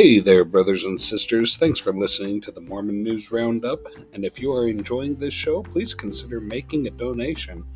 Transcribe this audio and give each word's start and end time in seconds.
Hey 0.00 0.18
there, 0.18 0.46
brothers 0.46 0.84
and 0.84 0.98
sisters. 0.98 1.58
Thanks 1.58 1.78
for 1.78 1.92
listening 1.92 2.40
to 2.40 2.50
the 2.50 2.62
Mormon 2.62 3.02
News 3.02 3.30
Roundup. 3.30 3.80
And 4.14 4.24
if 4.24 4.40
you 4.40 4.50
are 4.50 4.66
enjoying 4.66 5.14
this 5.14 5.34
show, 5.34 5.62
please 5.62 5.92
consider 5.92 6.40
making 6.40 6.86
a 6.86 6.90
donation. 6.90 7.66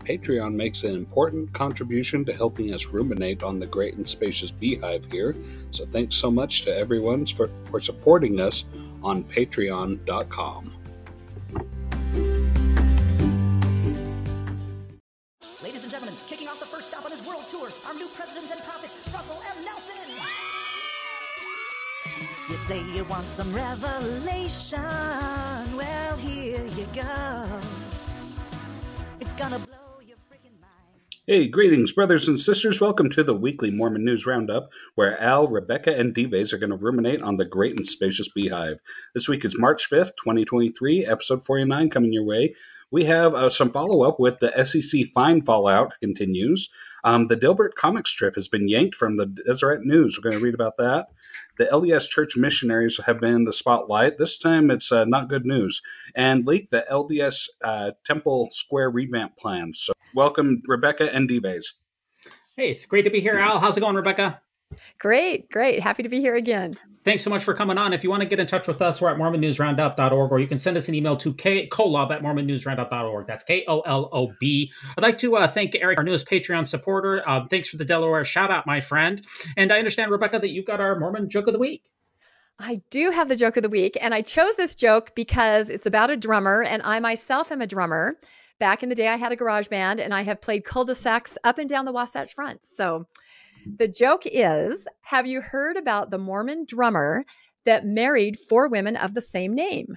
Patreon 0.00 0.52
makes 0.52 0.84
an 0.84 0.94
important 0.94 1.50
contribution 1.54 2.22
to 2.26 2.34
helping 2.34 2.74
us 2.74 2.88
ruminate 2.88 3.42
on 3.42 3.58
the 3.58 3.64
great 3.64 3.94
and 3.94 4.06
spacious 4.06 4.50
beehive 4.50 5.10
here. 5.10 5.34
So 5.70 5.86
thanks 5.86 6.16
so 6.16 6.30
much 6.30 6.64
to 6.66 6.76
everyone 6.76 7.24
for, 7.24 7.48
for 7.70 7.80
supporting 7.80 8.40
us 8.40 8.64
on 9.02 9.24
patreon.com. 9.24 10.79
say 22.70 22.84
you 22.94 23.02
want 23.06 23.26
some 23.26 23.52
revelation. 23.52 24.78
Well, 25.76 26.16
here 26.18 26.64
you 26.76 26.86
go. 26.94 27.60
It's 29.18 29.32
gonna 29.32 29.58
blow 29.58 29.98
your 30.06 30.16
freaking 30.30 30.54
mind. 30.60 31.16
Hey, 31.26 31.48
greetings, 31.48 31.90
brothers 31.90 32.28
and 32.28 32.38
sisters. 32.38 32.80
Welcome 32.80 33.10
to 33.10 33.24
the 33.24 33.34
weekly 33.34 33.72
Mormon 33.72 34.04
News 34.04 34.24
Roundup, 34.24 34.70
where 34.94 35.20
Al, 35.20 35.48
Rebecca, 35.48 35.98
and 35.98 36.14
Dives 36.14 36.52
are 36.52 36.58
going 36.58 36.70
to 36.70 36.76
ruminate 36.76 37.22
on 37.22 37.38
the 37.38 37.44
great 37.44 37.76
and 37.76 37.84
spacious 37.84 38.28
beehive. 38.28 38.78
This 39.14 39.28
week 39.28 39.44
is 39.44 39.58
March 39.58 39.90
5th, 39.90 40.12
2023, 40.22 41.06
episode 41.06 41.44
49 41.44 41.90
coming 41.90 42.12
your 42.12 42.24
way. 42.24 42.54
We 42.92 43.04
have 43.06 43.34
uh, 43.34 43.50
some 43.50 43.72
follow 43.72 44.04
up 44.04 44.20
with 44.20 44.38
the 44.38 44.64
SEC 44.64 45.08
fine 45.12 45.42
fallout 45.42 45.94
continues. 45.98 46.68
Um, 47.04 47.28
the 47.28 47.36
Dilbert 47.36 47.74
comic 47.74 48.06
strip 48.06 48.36
has 48.36 48.48
been 48.48 48.68
yanked 48.68 48.94
from 48.94 49.16
the 49.16 49.26
Deseret 49.26 49.82
News. 49.82 50.18
We're 50.18 50.30
going 50.30 50.38
to 50.38 50.44
read 50.44 50.54
about 50.54 50.76
that. 50.78 51.08
The 51.58 51.66
LDS 51.66 52.08
Church 52.08 52.36
missionaries 52.36 52.98
have 53.06 53.20
been 53.20 53.34
in 53.34 53.44
the 53.44 53.52
spotlight. 53.52 54.18
This 54.18 54.38
time 54.38 54.70
it's 54.70 54.92
uh, 54.92 55.04
not 55.04 55.28
good 55.28 55.46
news. 55.46 55.82
And 56.14 56.46
leaked 56.46 56.70
the 56.70 56.84
LDS 56.90 57.48
uh, 57.62 57.92
Temple 58.04 58.48
Square 58.52 58.90
revamp 58.90 59.36
plans. 59.36 59.80
So 59.80 59.92
welcome, 60.14 60.62
Rebecca 60.66 61.14
and 61.14 61.28
Dives. 61.28 61.74
Hey, 62.56 62.70
it's 62.70 62.86
great 62.86 63.02
to 63.02 63.10
be 63.10 63.20
here, 63.20 63.38
Al. 63.38 63.60
How's 63.60 63.76
it 63.76 63.80
going, 63.80 63.96
Rebecca? 63.96 64.40
Great, 64.98 65.50
great. 65.50 65.80
Happy 65.80 66.02
to 66.02 66.08
be 66.08 66.20
here 66.20 66.34
again. 66.34 66.74
Thanks 67.02 67.22
so 67.22 67.30
much 67.30 67.44
for 67.44 67.54
coming 67.54 67.78
on. 67.78 67.94
If 67.94 68.04
you 68.04 68.10
want 68.10 68.22
to 68.22 68.28
get 68.28 68.40
in 68.40 68.46
touch 68.46 68.68
with 68.68 68.82
us, 68.82 69.00
we're 69.00 69.08
at 69.08 69.16
mormonnewsroundup.org, 69.16 70.32
or 70.32 70.38
you 70.38 70.46
can 70.46 70.58
send 70.58 70.76
us 70.76 70.86
an 70.88 70.94
email 70.94 71.16
to 71.16 71.32
k- 71.32 71.66
kolob 71.68 72.10
at 72.10 72.22
mormonnewsroundup.org. 72.22 73.26
That's 73.26 73.42
K 73.42 73.64
O 73.66 73.80
L 73.80 74.10
O 74.12 74.34
B. 74.38 74.70
I'd 74.98 75.02
like 75.02 75.16
to 75.18 75.36
uh, 75.36 75.48
thank 75.48 75.74
Eric, 75.74 75.98
our 75.98 76.04
newest 76.04 76.28
Patreon 76.28 76.66
supporter. 76.66 77.26
Uh, 77.26 77.46
thanks 77.46 77.70
for 77.70 77.78
the 77.78 77.86
Delaware 77.86 78.22
shout 78.26 78.50
out, 78.50 78.66
my 78.66 78.82
friend. 78.82 79.24
And 79.56 79.72
I 79.72 79.78
understand, 79.78 80.10
Rebecca, 80.10 80.40
that 80.40 80.50
you've 80.50 80.66
got 80.66 80.80
our 80.80 80.98
Mormon 80.98 81.30
joke 81.30 81.46
of 81.46 81.54
the 81.54 81.58
week. 81.58 81.88
I 82.58 82.82
do 82.90 83.10
have 83.10 83.28
the 83.28 83.36
joke 83.36 83.56
of 83.56 83.62
the 83.62 83.70
week, 83.70 83.96
and 83.98 84.12
I 84.12 84.20
chose 84.20 84.56
this 84.56 84.74
joke 84.74 85.14
because 85.14 85.70
it's 85.70 85.86
about 85.86 86.10
a 86.10 86.16
drummer, 86.18 86.62
and 86.62 86.82
I 86.82 87.00
myself 87.00 87.50
am 87.50 87.62
a 87.62 87.66
drummer. 87.66 88.18
Back 88.58 88.82
in 88.82 88.90
the 88.90 88.94
day, 88.94 89.08
I 89.08 89.16
had 89.16 89.32
a 89.32 89.36
garage 89.36 89.68
band, 89.68 90.00
and 90.00 90.12
I 90.12 90.20
have 90.20 90.42
played 90.42 90.64
cul-de-sacs 90.64 91.38
up 91.44 91.56
and 91.56 91.66
down 91.66 91.86
the 91.86 91.92
Wasatch 91.92 92.34
Front. 92.34 92.62
So 92.62 93.06
the 93.78 93.88
joke 93.88 94.22
is 94.24 94.86
Have 95.02 95.26
you 95.26 95.40
heard 95.40 95.76
about 95.76 96.10
the 96.10 96.18
Mormon 96.18 96.64
drummer 96.66 97.24
that 97.64 97.86
married 97.86 98.38
four 98.38 98.68
women 98.68 98.96
of 98.96 99.14
the 99.14 99.20
same 99.20 99.54
name? 99.54 99.96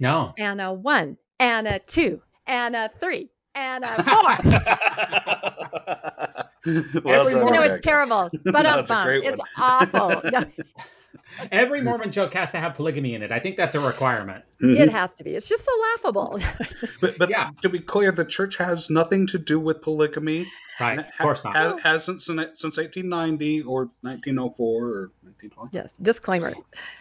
No. 0.00 0.32
Anna 0.38 0.72
one, 0.72 1.16
Anna 1.38 1.78
two, 1.78 2.20
Anna 2.46 2.90
three, 3.00 3.30
Anna 3.54 3.94
four. 4.04 4.50
well 7.04 7.28
Every 7.28 7.34
done, 7.34 7.46
you 7.46 7.52
know, 7.52 7.62
it's 7.62 7.84
terrible, 7.84 8.28
but 8.44 8.62
That's 8.62 8.90
a 8.90 8.94
um, 8.94 9.08
it's 9.22 9.40
awful. 9.58 10.20
No, 10.30 10.44
Every 11.52 11.80
Mormon 11.82 12.10
joke 12.12 12.34
has 12.34 12.50
to 12.52 12.58
have 12.58 12.74
polygamy 12.74 13.14
in 13.14 13.22
it. 13.22 13.32
I 13.32 13.38
think 13.40 13.56
that's 13.56 13.74
a 13.74 13.80
requirement. 13.80 14.44
Mhm. 14.62 14.78
it 14.78 14.88
has 14.90 15.14
to 15.16 15.24
be. 15.24 15.30
It's 15.36 15.48
just 15.48 15.64
so 15.64 15.70
laughable. 15.92 16.38
But, 17.00 17.18
but 17.18 17.28
Yeah. 17.28 17.50
to 17.62 17.68
be 17.68 17.78
clear, 17.78 18.10
the 18.10 18.24
church 18.24 18.56
has 18.56 18.88
nothing 18.88 19.26
to 19.28 19.38
do 19.38 19.60
with 19.60 19.82
polygamy. 19.82 20.46
Right. 20.80 20.98
Of 20.98 21.06
course 21.20 21.44
not. 21.44 21.56
Ha- 21.56 21.76
hasn't 21.82 22.20
since, 22.22 22.36
since 22.60 22.76
1890 22.76 23.62
or 23.62 23.90
1904 24.02 24.84
or 24.84 25.10
1920. 25.22 25.70
yes, 25.72 25.92
disclaimer. 26.02 26.52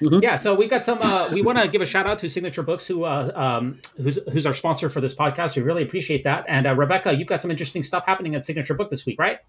yeah 0.01 0.37
so 0.37 0.53
we 0.55 0.67
got 0.67 0.85
some 0.85 1.01
uh, 1.01 1.27
we 1.31 1.41
want 1.41 1.57
to 1.57 1.67
give 1.67 1.81
a 1.81 1.85
shout 1.85 2.05
out 2.07 2.17
to 2.19 2.29
signature 2.29 2.63
books 2.63 2.87
who 2.87 3.03
uh, 3.03 3.31
um, 3.35 3.79
who's, 3.97 4.17
who's 4.31 4.45
our 4.45 4.53
sponsor 4.53 4.89
for 4.89 5.01
this 5.01 5.13
podcast 5.15 5.55
we 5.57 5.61
really 5.61 5.83
appreciate 5.83 6.23
that 6.23 6.45
and 6.47 6.65
uh, 6.67 6.73
rebecca 6.75 7.13
you've 7.13 7.27
got 7.27 7.41
some 7.41 7.51
interesting 7.51 7.83
stuff 7.83 8.05
happening 8.05 8.33
at 8.35 8.45
signature 8.45 8.73
book 8.73 8.89
this 8.89 9.05
week 9.05 9.19
right 9.19 9.39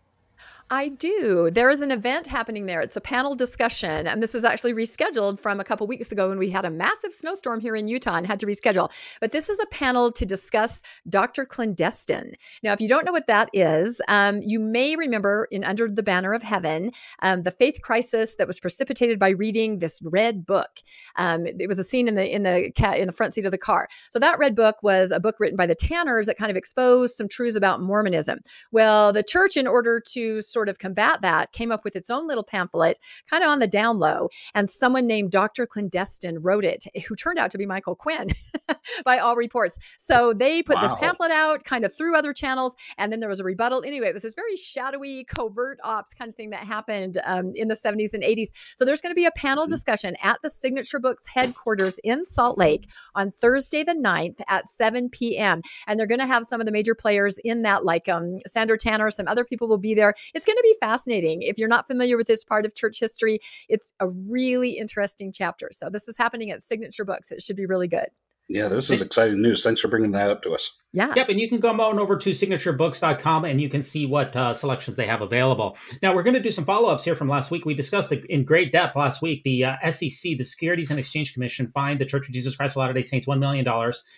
I 0.71 0.89
do. 0.89 1.49
There 1.53 1.71
is 1.71 1.81
an 1.81 1.93
event 1.93 2.27
happening 2.27 2.67
there. 2.67 2.81
It's 2.81 2.97
a 2.97 3.01
panel 3.01 3.37
discussion, 3.37 4.09
and 4.09 4.21
this 4.21 4.35
is 4.35 4.45
actually 4.45 4.75
rescheduled 4.75 5.39
from 5.39 5.61
a 5.61 5.65
couple 5.65 5.87
weeks 5.87 6.11
ago 6.11 6.29
when 6.29 6.41
we 6.41 6.51
had 6.51 6.65
a 6.65 6.71
massive 6.71 7.13
snowstorm 7.13 7.61
here 7.61 7.77
in 7.77 7.87
Utah 7.87 8.17
and 8.17 8.27
had 8.27 8.41
to 8.41 8.47
reschedule. 8.47 8.91
But 9.21 9.31
this 9.31 9.49
is 9.49 9.61
a 9.61 9.67
panel 9.67 10.11
to 10.11 10.27
discuss 10.27 10.83
Dr. 11.09 11.45
Clandestine. 11.45 12.35
Now, 12.65 12.73
if 12.73 12.81
you 12.81 12.89
don't 12.89 13.05
know 13.05 13.13
what 13.13 13.29
that 13.29 13.49
is, 13.53 14.01
um, 14.09 14.43
you 14.43 14.59
may 14.59 14.97
remember 14.97 15.47
in 15.53 15.63
Under 15.63 15.89
the 15.89 16.03
Banner 16.03 16.33
of 16.33 16.43
Heaven, 16.43 16.91
um, 17.23 17.45
the 17.45 17.53
faith 17.53 17.81
crisis 17.81 18.35
that 18.35 18.49
was 18.49 18.59
precipitated 18.59 19.21
by 19.21 19.29
reading 19.29 19.79
this 19.79 20.03
red 20.03 20.45
book. 20.45 20.81
Um, 21.15 21.47
it 21.47 21.69
was 21.69 21.79
a 21.79 21.85
scene 21.85 22.09
in 22.09 22.17
the 22.17 22.29
in 22.29 22.43
the 22.43 22.73
cat 22.75 22.99
in 22.99 23.07
the 23.07 23.13
front 23.13 23.35
seat 23.35 23.47
of 23.47 23.53
the 23.53 23.59
car. 23.59 23.87
So 24.09 24.19
that 24.19 24.41
red 24.41 24.57
book 24.57 24.83
was 24.83 25.13
a 25.13 25.21
book 25.21 25.39
written 25.39 25.57
by 25.57 25.67
the 25.67 25.77
Tanners 25.77 26.27
that 26.27 26.37
kind 26.37 26.51
of 26.51 26.57
exposed 26.57 27.15
some 27.15 27.29
truths 27.29 27.55
about 27.55 27.81
Mormonism. 27.81 28.41
Well, 28.73 29.13
the 29.13 29.23
church, 29.23 29.57
in 29.57 29.69
order 29.69 30.01
to 30.01 30.41
sort 30.57 30.71
of 30.71 30.79
combat 30.79 31.21
that, 31.21 31.53
came 31.53 31.71
up 31.71 31.85
with 31.85 31.95
its 31.95 32.09
own 32.09 32.27
little 32.27 32.43
pamphlet, 32.43 32.99
kind 33.29 33.45
of 33.45 33.51
on 33.51 33.59
the 33.59 33.67
down 33.67 33.99
low. 33.99 34.31
And 34.55 34.71
someone 34.71 35.07
named 35.07 35.31
Dr. 35.31 35.67
Clandestine 35.67 36.39
wrote 36.39 36.65
it, 36.65 36.87
who 37.07 37.15
turned 37.15 37.39
out 37.39 37.51
to 37.51 37.59
be 37.59 37.67
Michael 37.67 37.95
Quinn, 37.95 38.31
by 39.05 39.19
all 39.19 39.37
reports. 39.37 39.77
So 39.99 40.33
they 40.33 40.63
put 40.63 40.81
this 40.81 40.95
pamphlet 40.95 41.31
out, 41.31 41.63
kind 41.65 41.85
of 41.85 41.95
through 41.95 42.17
other 42.17 42.33
channels, 42.33 42.75
and 42.97 43.13
then 43.13 43.21
there 43.21 43.29
was 43.29 43.39
a 43.39 43.45
rebuttal. 43.45 43.83
Anyway, 43.85 44.07
it 44.07 44.15
was 44.15 44.23
this 44.23 44.35
very 44.35 44.57
shadowy, 44.57 45.25
covert 45.25 45.79
ops 45.85 46.15
kind 46.15 46.31
of 46.31 46.35
thing 46.35 46.49
that 46.51 46.61
happened 46.61 47.19
um, 47.25 47.53
in 47.55 47.69
the 47.69 47.75
70s 47.75 48.15
and 48.15 48.23
80s. 48.23 48.49
So 48.77 48.87
there's 48.87 49.03
going 49.03 49.11
to 49.11 49.15
be 49.15 49.27
a 49.27 49.31
panel 49.33 49.67
discussion 49.67 50.17
at 50.23 50.39
the 50.43 50.49
Signature 50.49 50.99
Books 50.99 51.27
headquarters 51.35 52.01
in 52.03 52.25
Salt 52.25 52.57
Lake 52.57 52.89
on 53.15 53.31
Thursday 53.31 53.83
the 53.83 53.93
9th 53.93 54.41
at 54.49 54.69
7 54.69 55.11
p.m. 55.11 55.61
And 55.87 56.01
they're 56.01 56.07
going 56.07 56.21
to 56.21 56.27
have 56.27 56.45
some 56.47 56.63
of 56.63 56.67
the 56.67 56.73
major 56.73 56.95
players 56.95 57.37
in 57.45 57.61
that, 57.63 57.85
like 57.85 58.09
um, 58.09 58.39
Sandra 58.47 58.79
Tanner, 58.79 59.11
some 59.11 59.29
other 59.29 59.45
people 59.45 59.69
will 59.69 59.77
be 59.77 59.93
there. 59.93 60.15
It's 60.35 60.46
going 60.47 60.57
to 60.57 60.63
be 60.63 60.77
fascinating. 60.81 61.43
If 61.43 61.59
you're 61.59 61.69
not 61.69 61.87
familiar 61.87 62.17
with 62.17 62.27
this 62.27 62.45
part 62.45 62.65
of 62.65 62.75
church 62.75 62.99
history, 62.99 63.41
it's 63.69 63.93
a 64.01 64.09
really 64.09 64.71
interesting 64.71 65.33
chapter. 65.33 65.69
So 65.73 65.91
this 65.91 66.09
is 66.09 66.17
happening 66.17 66.51
at 66.51 66.63
Signature 66.63 67.05
Books. 67.05 67.31
It 67.31 67.43
should 67.43 67.57
be 67.57 67.67
really 67.67 67.89
good. 67.89 68.09
Yeah, 68.49 68.69
this 68.69 68.91
is 68.91 69.03
exciting 69.03 69.43
news. 69.43 69.65
Thanks 69.65 69.81
for 69.81 69.89
bringing 69.89 70.13
that 70.13 70.31
up 70.31 70.43
to 70.45 70.55
us. 70.55 70.71
Yeah. 70.93 71.13
Yep, 71.15 71.31
and 71.31 71.41
you 71.41 71.49
can 71.49 71.59
go 71.59 71.69
on 71.69 71.99
over 71.99 72.17
to 72.17 72.31
signaturebooks.com 72.31 73.45
and 73.45 73.61
you 73.61 73.69
can 73.69 73.83
see 73.83 74.07
what 74.07 74.35
uh, 74.37 74.55
selections 74.55 74.97
they 74.97 75.07
have 75.07 75.21
available. 75.21 75.77
Now, 76.01 76.15
we're 76.15 76.23
going 76.23 76.35
to 76.35 76.43
do 76.43 76.53
some 76.53 76.65
follow 76.65 76.89
ups 76.89 77.05
here 77.05 77.17
from 77.17 77.29
last 77.29 77.51
week. 77.51 77.65
We 77.65 77.75
discussed 77.75 78.13
in 78.13 78.45
great 78.45 78.71
depth 78.71 78.95
last 78.95 79.21
week. 79.21 79.43
The 79.43 79.65
uh, 79.65 79.91
SEC, 79.91 80.39
the 80.39 80.45
Securities 80.45 80.91
and 80.91 80.99
Exchange 80.99 81.35
Commission, 81.35 81.69
fined 81.69 82.01
the 82.01 82.07
Church 82.07 82.29
of 82.29 82.35
Jesus 82.35 82.55
Christ 82.55 82.77
of 82.77 82.81
Latter 82.81 82.93
day 82.93 83.03
Saints 83.03 83.27
$1 83.27 83.39
million 83.41 83.67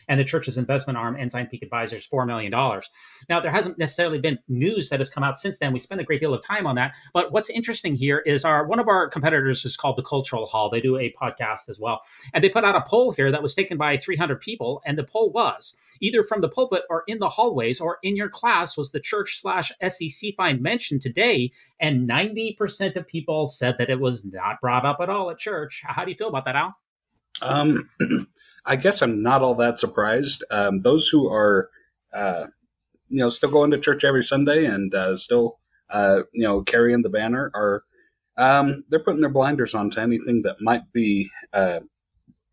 and 0.08 0.20
the 0.20 0.24
church's 0.24 0.58
investment 0.58 0.98
arm, 0.98 1.16
Ensign 1.18 1.46
Peak 1.46 1.62
Advisors, 1.62 2.08
$4 2.08 2.26
million. 2.26 2.52
Now, 2.52 3.40
there 3.40 3.50
hasn't 3.50 3.78
necessarily 3.78 4.20
been 4.20 4.38
news 4.46 4.90
that 4.90 5.00
has 5.00 5.08
come 5.10 5.24
out 5.24 5.38
since 5.38 5.58
then. 5.58 5.72
We 5.72 5.78
spent 5.78 6.02
a 6.02 6.04
great 6.04 6.20
deal 6.20 6.34
of 6.34 6.44
time 6.44 6.66
on 6.66 6.76
that. 6.76 6.92
But 7.14 7.32
what's 7.32 7.48
interesting 7.48 7.96
here 7.96 8.18
is 8.18 8.44
our 8.44 8.66
one 8.66 8.78
of 8.78 8.88
our 8.88 9.08
competitors 9.08 9.64
is 9.64 9.76
called 9.76 9.96
the 9.96 10.02
Cultural 10.02 10.46
Hall. 10.46 10.68
They 10.70 10.80
do 10.80 10.96
a 10.98 11.12
podcast 11.20 11.68
as 11.68 11.80
well. 11.80 12.02
And 12.34 12.44
they 12.44 12.50
put 12.50 12.64
out 12.64 12.76
a 12.76 12.82
poll 12.86 13.10
here 13.10 13.32
that 13.32 13.42
was 13.42 13.54
taken 13.54 13.78
by 13.78 13.96
300 13.96 14.17
people. 14.36 14.82
And 14.84 14.98
the 14.98 15.04
poll 15.04 15.30
was 15.30 15.76
either 16.00 16.22
from 16.22 16.40
the 16.40 16.48
pulpit 16.48 16.82
or 16.90 17.04
in 17.06 17.18
the 17.18 17.28
hallways 17.28 17.80
or 17.80 17.98
in 18.02 18.16
your 18.16 18.28
class 18.28 18.76
was 18.76 18.90
the 18.90 19.00
church 19.00 19.40
slash 19.40 19.72
SEC 19.86 20.34
fine 20.36 20.62
mentioned 20.62 21.02
today. 21.02 21.52
And 21.80 22.08
90% 22.08 22.96
of 22.96 23.06
people 23.06 23.46
said 23.46 23.76
that 23.78 23.90
it 23.90 24.00
was 24.00 24.24
not 24.24 24.60
brought 24.60 24.84
up 24.84 24.98
at 25.00 25.08
all 25.08 25.30
at 25.30 25.38
church. 25.38 25.82
How 25.84 26.04
do 26.04 26.10
you 26.10 26.16
feel 26.16 26.28
about 26.28 26.44
that, 26.44 26.56
Al? 26.56 26.76
Um, 27.40 27.88
I 28.64 28.76
guess 28.76 29.02
I'm 29.02 29.22
not 29.22 29.42
all 29.42 29.54
that 29.56 29.78
surprised. 29.78 30.44
Um, 30.50 30.82
those 30.82 31.08
who 31.08 31.32
are, 31.32 31.70
uh, 32.12 32.46
you 33.08 33.20
know, 33.20 33.30
still 33.30 33.50
going 33.50 33.70
to 33.70 33.78
church 33.80 34.04
every 34.04 34.24
Sunday 34.24 34.66
and 34.66 34.94
uh, 34.94 35.16
still, 35.16 35.58
uh, 35.90 36.22
you 36.32 36.44
know, 36.44 36.62
carrying 36.62 37.02
the 37.02 37.08
banner 37.08 37.50
are, 37.54 37.84
um, 38.36 38.84
they're 38.88 39.02
putting 39.02 39.20
their 39.20 39.30
blinders 39.30 39.74
on 39.74 39.90
to 39.90 40.00
anything 40.00 40.42
that 40.42 40.60
might 40.60 40.92
be 40.92 41.30
uh, 41.52 41.80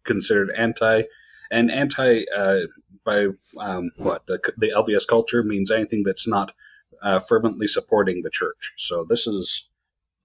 considered 0.06 0.51
anti, 0.51 1.04
and 1.51 1.71
anti 1.71 2.25
uh, 2.36 2.62
by 3.03 3.27
um, 3.59 3.92
what 3.97 4.25
the, 4.27 4.39
the 4.57 4.71
LDS 4.75 5.07
culture 5.07 5.44
means 5.44 5.71
anything 5.71 6.03
that's 6.03 6.27
not 6.27 6.53
uh, 7.01 7.19
fervently 7.19 7.68
supporting 7.68 8.21
the 8.21 8.30
church. 8.30 8.74
So 8.77 9.06
this 9.07 9.27
is 9.27 9.68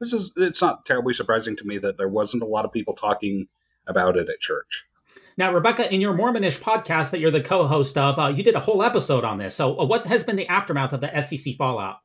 this 0.00 0.12
is 0.12 0.32
it's 0.37 0.62
not 0.62 0.87
terribly 0.87 1.12
surprising 1.12 1.56
to 1.56 1.64
me 1.64 1.78
that 1.78 1.99
there 1.99 2.08
wasn't 2.08 2.43
a 2.43 2.46
lot 2.46 2.64
of 2.64 2.72
people 2.72 2.94
talking 2.94 3.49
about 3.87 4.17
it 4.17 4.28
at 4.28 4.40
church. 4.40 4.84
Now, 5.37 5.52
Rebecca, 5.52 5.93
in 5.93 6.00
your 6.00 6.14
Mormonish 6.14 6.61
podcast 6.61 7.11
that 7.11 7.20
you're 7.20 7.31
the 7.31 7.40
co-host 7.40 7.96
of, 7.96 8.19
uh, 8.19 8.28
you 8.28 8.43
did 8.43 8.55
a 8.55 8.61
whole 8.61 8.82
episode 8.82 9.25
on 9.25 9.38
this. 9.38 9.55
So, 9.55 9.78
uh, 9.78 9.87
what 9.87 10.05
has 10.05 10.22
been 10.22 10.37
the 10.37 10.46
aftermath 10.49 10.93
of 10.93 11.00
the 11.00 11.20
SEC 11.20 11.55
fallout? 11.56 11.99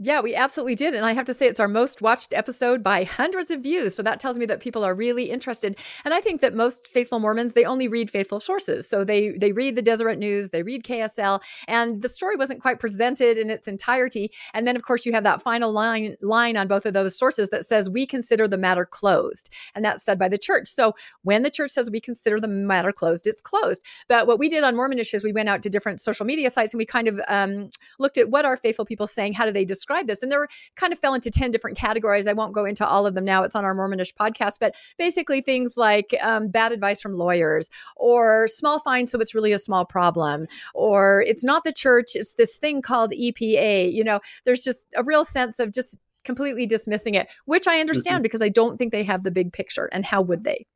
Yeah, 0.00 0.20
we 0.20 0.34
absolutely 0.34 0.74
did. 0.74 0.92
And 0.92 1.06
I 1.06 1.12
have 1.12 1.24
to 1.26 1.32
say, 1.32 1.46
it's 1.46 1.60
our 1.60 1.68
most 1.68 2.02
watched 2.02 2.34
episode 2.34 2.82
by 2.82 3.04
hundreds 3.04 3.52
of 3.52 3.60
views. 3.60 3.94
So 3.94 4.02
that 4.02 4.18
tells 4.18 4.36
me 4.36 4.44
that 4.46 4.60
people 4.60 4.84
are 4.84 4.94
really 4.94 5.30
interested. 5.30 5.76
And 6.04 6.12
I 6.12 6.20
think 6.20 6.40
that 6.40 6.52
most 6.52 6.88
faithful 6.88 7.20
Mormons, 7.20 7.52
they 7.52 7.64
only 7.64 7.86
read 7.86 8.10
faithful 8.10 8.40
sources. 8.40 8.88
So 8.88 9.04
they 9.04 9.30
they 9.30 9.52
read 9.52 9.76
the 9.76 9.82
Deseret 9.82 10.18
News, 10.18 10.50
they 10.50 10.64
read 10.64 10.82
KSL, 10.82 11.40
and 11.68 12.02
the 12.02 12.08
story 12.08 12.34
wasn't 12.34 12.60
quite 12.60 12.80
presented 12.80 13.38
in 13.38 13.50
its 13.50 13.68
entirety. 13.68 14.32
And 14.52 14.66
then, 14.66 14.74
of 14.74 14.82
course, 14.82 15.06
you 15.06 15.12
have 15.12 15.24
that 15.24 15.40
final 15.40 15.72
line 15.72 16.16
line 16.20 16.56
on 16.56 16.66
both 16.66 16.86
of 16.86 16.92
those 16.92 17.16
sources 17.16 17.50
that 17.50 17.64
says 17.64 17.88
we 17.88 18.04
consider 18.04 18.48
the 18.48 18.58
matter 18.58 18.84
closed. 18.84 19.48
And 19.76 19.84
that's 19.84 20.02
said 20.02 20.18
by 20.18 20.28
the 20.28 20.38
church. 20.38 20.66
So 20.66 20.94
when 21.22 21.44
the 21.44 21.50
church 21.50 21.70
says 21.70 21.88
we 21.88 22.00
consider 22.00 22.40
the 22.40 22.48
matter 22.48 22.90
closed, 22.90 23.28
it's 23.28 23.40
closed. 23.40 23.80
But 24.08 24.26
what 24.26 24.40
we 24.40 24.48
did 24.48 24.64
on 24.64 24.74
Mormonish 24.74 25.14
is 25.14 25.22
we 25.22 25.32
went 25.32 25.48
out 25.48 25.62
to 25.62 25.70
different 25.70 26.00
social 26.00 26.26
media 26.26 26.50
sites 26.50 26.74
and 26.74 26.78
we 26.78 26.84
kind 26.84 27.06
of 27.06 27.20
um, 27.28 27.70
looked 28.00 28.18
at 28.18 28.28
what 28.28 28.44
are 28.44 28.56
faithful 28.56 28.84
people 28.84 29.06
saying, 29.06 29.34
how 29.34 29.44
do 29.44 29.52
they 29.52 29.64
describe 29.64 29.93
describe 29.94 30.06
this. 30.06 30.22
And 30.22 30.30
there 30.30 30.40
were 30.40 30.48
kind 30.76 30.92
of 30.92 30.98
fell 30.98 31.14
into 31.14 31.30
10 31.30 31.50
different 31.50 31.76
categories. 31.76 32.26
I 32.26 32.32
won't 32.32 32.52
go 32.52 32.64
into 32.64 32.86
all 32.86 33.06
of 33.06 33.14
them 33.14 33.24
now. 33.24 33.42
It's 33.42 33.54
on 33.54 33.64
our 33.64 33.74
Mormonish 33.74 34.14
podcast, 34.14 34.58
but 34.60 34.74
basically 34.98 35.40
things 35.40 35.76
like 35.76 36.14
um, 36.22 36.48
bad 36.48 36.72
advice 36.72 37.00
from 37.00 37.16
lawyers 37.16 37.70
or 37.96 38.48
small 38.48 38.80
fine. 38.80 39.06
So 39.06 39.18
it's 39.20 39.34
really 39.34 39.52
a 39.52 39.58
small 39.58 39.84
problem 39.84 40.46
or 40.74 41.24
it's 41.26 41.44
not 41.44 41.64
the 41.64 41.72
church. 41.72 42.12
It's 42.14 42.34
this 42.34 42.56
thing 42.56 42.82
called 42.82 43.12
EPA. 43.12 43.92
You 43.92 44.04
know, 44.04 44.20
there's 44.44 44.62
just 44.62 44.86
a 44.96 45.02
real 45.02 45.24
sense 45.24 45.58
of 45.58 45.72
just 45.72 45.98
completely 46.24 46.66
dismissing 46.66 47.14
it, 47.14 47.28
which 47.44 47.68
I 47.68 47.80
understand 47.80 48.16
mm-hmm. 48.16 48.22
because 48.22 48.42
I 48.42 48.48
don't 48.48 48.78
think 48.78 48.92
they 48.92 49.04
have 49.04 49.22
the 49.22 49.30
big 49.30 49.52
picture. 49.52 49.88
And 49.92 50.04
how 50.04 50.22
would 50.22 50.44
they? 50.44 50.66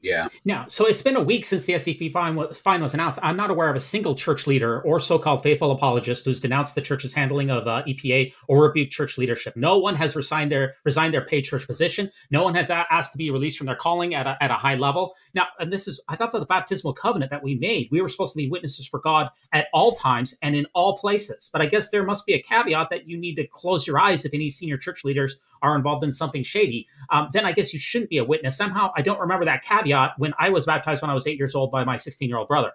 Yeah. 0.00 0.28
Now, 0.44 0.66
so 0.68 0.86
it's 0.86 1.02
been 1.02 1.16
a 1.16 1.22
week 1.22 1.44
since 1.44 1.64
the 1.64 1.78
SEC 1.78 2.12
fine 2.12 2.36
was, 2.36 2.94
announced. 2.94 3.18
I'm 3.22 3.36
not 3.36 3.50
aware 3.50 3.70
of 3.70 3.76
a 3.76 3.80
single 3.80 4.14
church 4.14 4.46
leader 4.46 4.80
or 4.82 5.00
so-called 5.00 5.42
faithful 5.42 5.72
apologist 5.72 6.24
who's 6.24 6.40
denounced 6.40 6.74
the 6.74 6.82
church's 6.82 7.14
handling 7.14 7.50
of 7.50 7.66
uh, 7.66 7.82
EPA 7.88 8.32
or 8.46 8.62
rebuked 8.62 8.92
church 8.92 9.18
leadership. 9.18 9.56
No 9.56 9.78
one 9.78 9.96
has 9.96 10.14
resigned 10.14 10.52
their 10.52 10.74
resigned 10.84 11.14
their 11.14 11.24
paid 11.24 11.42
church 11.42 11.66
position. 11.66 12.10
No 12.30 12.44
one 12.44 12.54
has 12.54 12.70
a- 12.70 12.86
asked 12.90 13.12
to 13.12 13.18
be 13.18 13.30
released 13.30 13.58
from 13.58 13.66
their 13.66 13.76
calling 13.76 14.14
at 14.14 14.26
a, 14.26 14.36
at 14.40 14.50
a 14.50 14.54
high 14.54 14.76
level. 14.76 15.14
Now, 15.34 15.46
and 15.58 15.72
this 15.72 15.88
is 15.88 16.00
I 16.08 16.16
thought 16.16 16.32
that 16.32 16.40
the 16.40 16.46
baptismal 16.46 16.92
covenant 16.92 17.30
that 17.30 17.42
we 17.42 17.54
made, 17.54 17.88
we 17.90 18.00
were 18.00 18.08
supposed 18.08 18.32
to 18.34 18.38
be 18.38 18.48
witnesses 18.48 18.86
for 18.86 19.00
God 19.00 19.30
at 19.52 19.68
all 19.72 19.94
times 19.94 20.34
and 20.42 20.54
in 20.54 20.66
all 20.74 20.98
places. 20.98 21.50
But 21.52 21.62
I 21.62 21.66
guess 21.66 21.90
there 21.90 22.04
must 22.04 22.26
be 22.26 22.34
a 22.34 22.42
caveat 22.42 22.90
that 22.90 23.08
you 23.08 23.16
need 23.16 23.36
to 23.36 23.46
close 23.46 23.86
your 23.86 23.98
eyes 23.98 24.24
if 24.24 24.34
any 24.34 24.50
senior 24.50 24.76
church 24.76 25.04
leaders 25.04 25.38
are 25.66 25.76
involved 25.76 26.04
in 26.04 26.12
something 26.12 26.42
shady. 26.42 26.86
Um, 27.10 27.28
then 27.32 27.44
I 27.44 27.52
guess 27.52 27.72
you 27.72 27.78
shouldn't 27.78 28.10
be 28.10 28.18
a 28.18 28.24
witness. 28.24 28.56
Somehow, 28.56 28.92
I 28.96 29.02
don't 29.02 29.18
remember 29.18 29.44
that 29.46 29.62
caveat 29.62 30.12
when 30.18 30.32
I 30.38 30.50
was 30.50 30.66
baptized 30.66 31.02
when 31.02 31.10
I 31.10 31.14
was 31.14 31.26
eight 31.26 31.38
years 31.38 31.54
old 31.54 31.70
by 31.70 31.84
my 31.84 31.96
16 31.96 32.28
year 32.28 32.38
old 32.38 32.48
brother. 32.48 32.72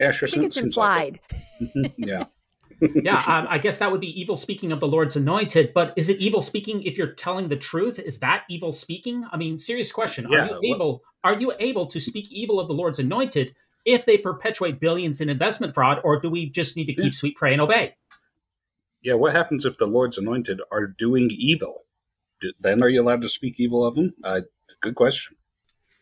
Yeah, 0.00 0.12
sure. 0.12 0.28
I 0.28 0.30
think 0.30 0.44
it's 0.44 0.56
implied. 0.56 1.20
Like 1.74 1.94
yeah. 1.98 2.24
yeah, 2.94 3.24
um, 3.26 3.48
I 3.50 3.58
guess 3.58 3.80
that 3.80 3.90
would 3.90 4.00
be 4.00 4.20
evil 4.20 4.36
speaking 4.36 4.70
of 4.70 4.78
the 4.78 4.86
Lord's 4.86 5.16
anointed. 5.16 5.72
But 5.74 5.94
is 5.96 6.08
it 6.08 6.18
evil 6.18 6.40
speaking 6.40 6.82
if 6.84 6.96
you're 6.96 7.12
telling 7.14 7.48
the 7.48 7.56
truth? 7.56 7.98
Is 7.98 8.20
that 8.20 8.44
evil 8.48 8.70
speaking? 8.70 9.26
I 9.32 9.36
mean, 9.36 9.58
serious 9.58 9.90
question. 9.90 10.26
Are 10.26 10.32
yeah, 10.32 10.58
you 10.60 10.74
able? 10.74 11.02
Are 11.24 11.38
you 11.38 11.52
able 11.58 11.86
to 11.86 11.98
speak 11.98 12.30
evil 12.30 12.60
of 12.60 12.68
the 12.68 12.74
Lord's 12.74 13.00
anointed 13.00 13.54
if 13.84 14.06
they 14.06 14.16
perpetuate 14.16 14.78
billions 14.78 15.20
in 15.20 15.28
investment 15.28 15.74
fraud, 15.74 16.00
or 16.04 16.20
do 16.20 16.30
we 16.30 16.50
just 16.50 16.76
need 16.76 16.86
to 16.86 16.94
keep 16.94 17.12
yeah. 17.12 17.18
sweet, 17.18 17.36
pray, 17.36 17.52
and 17.52 17.60
obey? 17.60 17.96
Yeah, 19.02 19.14
what 19.14 19.34
happens 19.34 19.64
if 19.64 19.78
the 19.78 19.86
Lord's 19.86 20.18
anointed 20.18 20.60
are 20.70 20.86
doing 20.86 21.30
evil? 21.30 21.84
Then 22.60 22.82
are 22.82 22.88
you 22.88 23.02
allowed 23.02 23.22
to 23.22 23.28
speak 23.28 23.58
evil 23.58 23.84
of 23.84 23.94
them? 23.94 24.14
Uh, 24.22 24.42
good 24.80 24.94
question. 24.94 25.36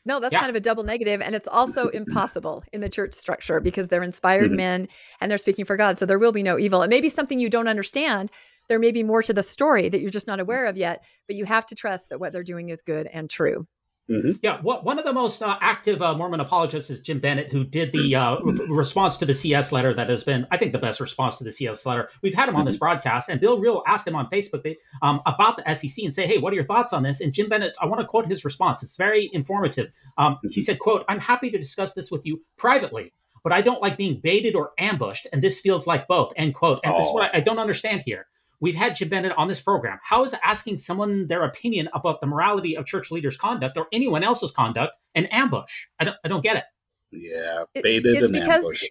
No, 0.07 0.21
that's 0.21 0.33
yeah. 0.33 0.39
kind 0.39 0.51
of 0.51 0.57
a 0.57 0.61
double 0.61 0.85
negative, 0.85 1.21
and 1.21 1.35
it's 1.35 1.49
also 1.49 1.89
impossible 2.01 2.63
in 2.73 2.81
the 2.81 2.89
church 2.89 3.13
structure 3.13 3.61
because 3.61 3.89
they're 3.89 4.03
inspired 4.03 4.47
mm-hmm. 4.47 4.57
men 4.57 4.89
and 5.21 5.31
they're 5.31 5.39
speaking 5.39 5.65
for 5.65 5.77
God. 5.77 5.99
So 5.99 6.07
there 6.07 6.19
will 6.19 6.33
be 6.33 6.45
no 6.45 6.59
evil. 6.59 6.83
It 6.83 6.91
may 6.91 7.01
be 7.01 7.09
something 7.09 7.41
you 7.41 7.51
don't 7.51 7.69
understand. 7.69 8.31
There 8.69 8.79
may 8.79 8.93
be 8.93 9.03
more 9.03 9.23
to 9.23 9.33
the 9.33 9.43
story 9.43 9.89
that 9.89 10.01
you're 10.01 10.11
just 10.11 10.27
not 10.27 10.41
aware 10.41 10.67
of 10.67 10.77
yet, 10.77 11.05
but 11.27 11.37
you 11.37 11.45
have 11.45 11.67
to 11.67 11.75
trust 11.75 12.11
that 12.11 12.21
what 12.21 12.33
they're 12.33 12.43
doing 12.43 12.69
is 12.69 12.83
good 12.83 13.09
and 13.13 13.29
true. 13.29 13.67
Mm-hmm. 14.09 14.33
Yeah, 14.41 14.61
what, 14.63 14.85
one 14.85 15.01
of 15.01 15.05
the 15.05 15.13
most 15.13 15.43
uh, 15.43 15.57
active 15.61 16.01
uh, 16.01 16.15
Mormon 16.15 16.39
apologists 16.39 16.91
is 16.91 17.01
Jim 17.01 17.19
Bennett, 17.19 17.51
who 17.51 17.65
did 17.65 17.91
the 17.93 18.15
uh, 18.15 18.37
re- 18.45 18.67
response 18.69 19.17
to 19.17 19.27
the 19.27 19.35
CS 19.35 19.73
letter 19.73 19.93
that 19.95 20.09
has 20.09 20.23
been, 20.23 20.47
I 20.53 20.59
think, 20.59 20.73
the 20.73 20.79
best 20.79 21.01
response 21.01 21.37
to 21.37 21.45
the 21.45 21.51
CS 21.51 21.85
letter. 21.85 22.09
We've 22.23 22.35
had 22.35 22.49
him 22.49 22.55
on 22.55 22.65
this 22.65 22.77
mm-hmm. 22.77 22.81
broadcast, 22.81 23.29
and 23.29 23.41
Bill 23.41 23.59
Reel 23.59 23.83
asked 23.87 24.07
him 24.07 24.15
on 24.15 24.29
Facebook 24.31 24.77
um, 25.03 25.21
about 25.27 25.57
the 25.57 25.75
SEC 25.75 26.05
and 26.05 26.15
say, 26.15 26.27
"Hey, 26.27 26.39
what 26.39 26.53
are 26.53 26.57
your 26.57 26.65
thoughts 26.65 26.93
on 26.93 27.03
this?" 27.03 27.21
And 27.21 27.33
Jim 27.33 27.49
Bennett, 27.49 27.77
I 27.81 27.87
want 27.87 28.01
to 28.01 28.07
quote 28.07 28.27
his 28.27 28.45
response. 28.45 28.83
It's 28.83 28.97
very 28.97 29.29
informative. 29.33 29.91
Um, 30.19 30.39
he 30.43 30.49
mm-hmm. 30.49 30.61
said, 30.61 30.79
"Quote: 30.79 31.05
I'm 31.09 31.21
happy 31.21 31.51
to 31.51 31.59
discuss 31.59 31.95
this 31.95 32.11
with 32.11 32.25
you 32.25 32.43
privately." 32.57 33.13
But 33.43 33.53
I 33.53 33.61
don't 33.61 33.81
like 33.81 33.97
being 33.97 34.19
baited 34.21 34.57
or 34.57 34.73
ambushed, 34.77 35.29
and 35.33 35.41
this 35.41 35.61
feels 35.61 35.87
like 35.87 36.09
both. 36.09 36.33
End 36.37 36.53
quote. 36.53 36.81
And 36.83 36.93
oh. 36.93 36.99
this 36.99 37.07
is 37.07 37.13
what 37.13 37.31
I, 37.33 37.39
I 37.39 37.41
don't 37.41 37.61
understand 37.61 38.03
here. 38.05 38.27
We've 38.61 38.75
had 38.75 38.97
Jim 38.97 39.09
Bennett 39.09 39.33
on 39.37 39.49
this 39.49 39.61
program. 39.61 39.99
How 40.03 40.25
is 40.25 40.35
asking 40.43 40.79
someone 40.79 41.27
their 41.27 41.45
opinion 41.45 41.89
about 41.95 42.21
the 42.21 42.27
morality 42.27 42.77
of 42.77 42.87
church 42.87 43.11
leaders' 43.11 43.37
conduct 43.37 43.77
or 43.77 43.87
anyone 43.93 44.23
else's 44.23 44.51
conduct 44.51 44.97
an 45.15 45.27
ambush? 45.27 45.87
I 46.01 46.05
don't, 46.05 46.17
I 46.25 46.29
don't 46.29 46.43
get 46.43 46.57
it. 46.57 46.65
Yeah, 47.13 47.65
baited 47.75 48.17
it's 48.17 48.31
and 48.31 48.33
because, 48.33 48.65
ambush. 48.65 48.85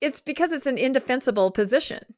It's 0.00 0.20
because 0.20 0.52
it's 0.52 0.66
an 0.66 0.78
indefensible 0.78 1.50
position, 1.50 2.14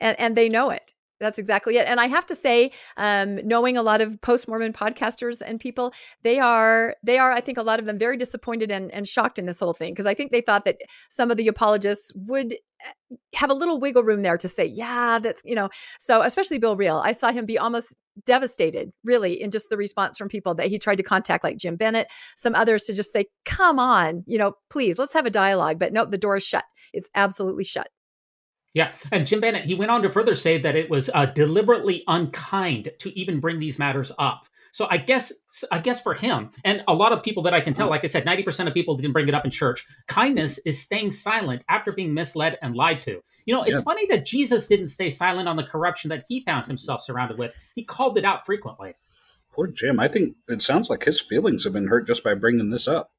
and 0.00 0.18
and 0.18 0.36
they 0.36 0.48
know 0.48 0.70
it. 0.70 0.91
That's 1.22 1.38
exactly 1.38 1.76
it. 1.76 1.88
And 1.88 2.00
I 2.00 2.06
have 2.08 2.26
to 2.26 2.34
say, 2.34 2.72
um, 2.96 3.36
knowing 3.46 3.76
a 3.76 3.82
lot 3.82 4.00
of 4.00 4.20
post 4.20 4.48
Mormon 4.48 4.72
podcasters 4.72 5.40
and 5.40 5.60
people, 5.60 5.94
they 6.22 6.40
are 6.40 6.96
they 7.02 7.18
are, 7.18 7.32
I 7.32 7.40
think, 7.40 7.58
a 7.58 7.62
lot 7.62 7.78
of 7.78 7.86
them 7.86 7.96
very 7.96 8.16
disappointed 8.16 8.70
and, 8.70 8.90
and 8.92 9.06
shocked 9.06 9.38
in 9.38 9.46
this 9.46 9.60
whole 9.60 9.72
thing 9.72 9.92
because 9.92 10.06
I 10.06 10.14
think 10.14 10.32
they 10.32 10.40
thought 10.40 10.64
that 10.64 10.78
some 11.08 11.30
of 11.30 11.36
the 11.36 11.48
apologists 11.48 12.12
would 12.14 12.52
eh, 12.52 13.16
have 13.34 13.50
a 13.50 13.54
little 13.54 13.78
wiggle 13.78 14.02
room 14.02 14.22
there 14.22 14.36
to 14.36 14.48
say, 14.48 14.66
yeah, 14.66 15.20
that's 15.20 15.42
you 15.44 15.54
know. 15.54 15.70
So 16.00 16.22
especially 16.22 16.58
Bill 16.58 16.76
Reel, 16.76 17.00
I 17.04 17.12
saw 17.12 17.30
him 17.30 17.46
be 17.46 17.58
almost 17.58 17.96
devastated, 18.26 18.92
really, 19.04 19.40
in 19.40 19.50
just 19.52 19.70
the 19.70 19.76
response 19.76 20.18
from 20.18 20.28
people 20.28 20.54
that 20.54 20.66
he 20.66 20.78
tried 20.78 20.96
to 20.96 21.04
contact, 21.04 21.44
like 21.44 21.56
Jim 21.56 21.76
Bennett, 21.76 22.08
some 22.36 22.54
others 22.54 22.84
to 22.84 22.94
just 22.94 23.12
say, 23.12 23.26
come 23.44 23.78
on, 23.78 24.24
you 24.26 24.38
know, 24.38 24.54
please, 24.70 24.98
let's 24.98 25.12
have 25.12 25.26
a 25.26 25.30
dialogue. 25.30 25.78
But 25.78 25.92
no, 25.92 26.04
the 26.04 26.18
door 26.18 26.36
is 26.36 26.44
shut. 26.44 26.64
It's 26.92 27.10
absolutely 27.14 27.64
shut. 27.64 27.88
Yeah, 28.74 28.92
and 29.10 29.26
Jim 29.26 29.40
Bennett 29.40 29.64
he 29.64 29.74
went 29.74 29.90
on 29.90 30.02
to 30.02 30.10
further 30.10 30.34
say 30.34 30.58
that 30.58 30.76
it 30.76 30.88
was 30.88 31.10
uh, 31.12 31.26
deliberately 31.26 32.04
unkind 32.08 32.90
to 33.00 33.18
even 33.18 33.40
bring 33.40 33.58
these 33.58 33.78
matters 33.78 34.12
up. 34.18 34.46
So 34.72 34.86
I 34.90 34.96
guess 34.96 35.30
I 35.70 35.78
guess 35.78 36.00
for 36.00 36.14
him 36.14 36.50
and 36.64 36.82
a 36.88 36.94
lot 36.94 37.12
of 37.12 37.22
people 37.22 37.42
that 37.42 37.52
I 37.52 37.60
can 37.60 37.74
tell, 37.74 37.90
like 37.90 38.04
I 38.04 38.06
said, 38.06 38.24
ninety 38.24 38.42
percent 38.42 38.68
of 38.68 38.74
people 38.74 38.96
didn't 38.96 39.12
bring 39.12 39.28
it 39.28 39.34
up 39.34 39.44
in 39.44 39.50
church. 39.50 39.86
Kindness 40.06 40.58
is 40.64 40.80
staying 40.80 41.12
silent 41.12 41.62
after 41.68 41.92
being 41.92 42.14
misled 42.14 42.58
and 42.62 42.74
lied 42.74 43.00
to. 43.00 43.22
You 43.44 43.54
know, 43.54 43.62
it's 43.64 43.78
yeah. 43.78 43.84
funny 43.84 44.06
that 44.06 44.24
Jesus 44.24 44.68
didn't 44.68 44.88
stay 44.88 45.10
silent 45.10 45.48
on 45.48 45.56
the 45.56 45.62
corruption 45.64 46.08
that 46.08 46.24
he 46.26 46.42
found 46.42 46.66
himself 46.66 47.02
surrounded 47.02 47.36
with. 47.38 47.52
He 47.74 47.84
called 47.84 48.16
it 48.16 48.24
out 48.24 48.46
frequently. 48.46 48.94
Poor 49.52 49.66
Jim. 49.66 50.00
I 50.00 50.08
think 50.08 50.36
it 50.48 50.62
sounds 50.62 50.88
like 50.88 51.04
his 51.04 51.20
feelings 51.20 51.64
have 51.64 51.74
been 51.74 51.88
hurt 51.88 52.06
just 52.06 52.24
by 52.24 52.32
bringing 52.32 52.70
this 52.70 52.88
up. 52.88 53.12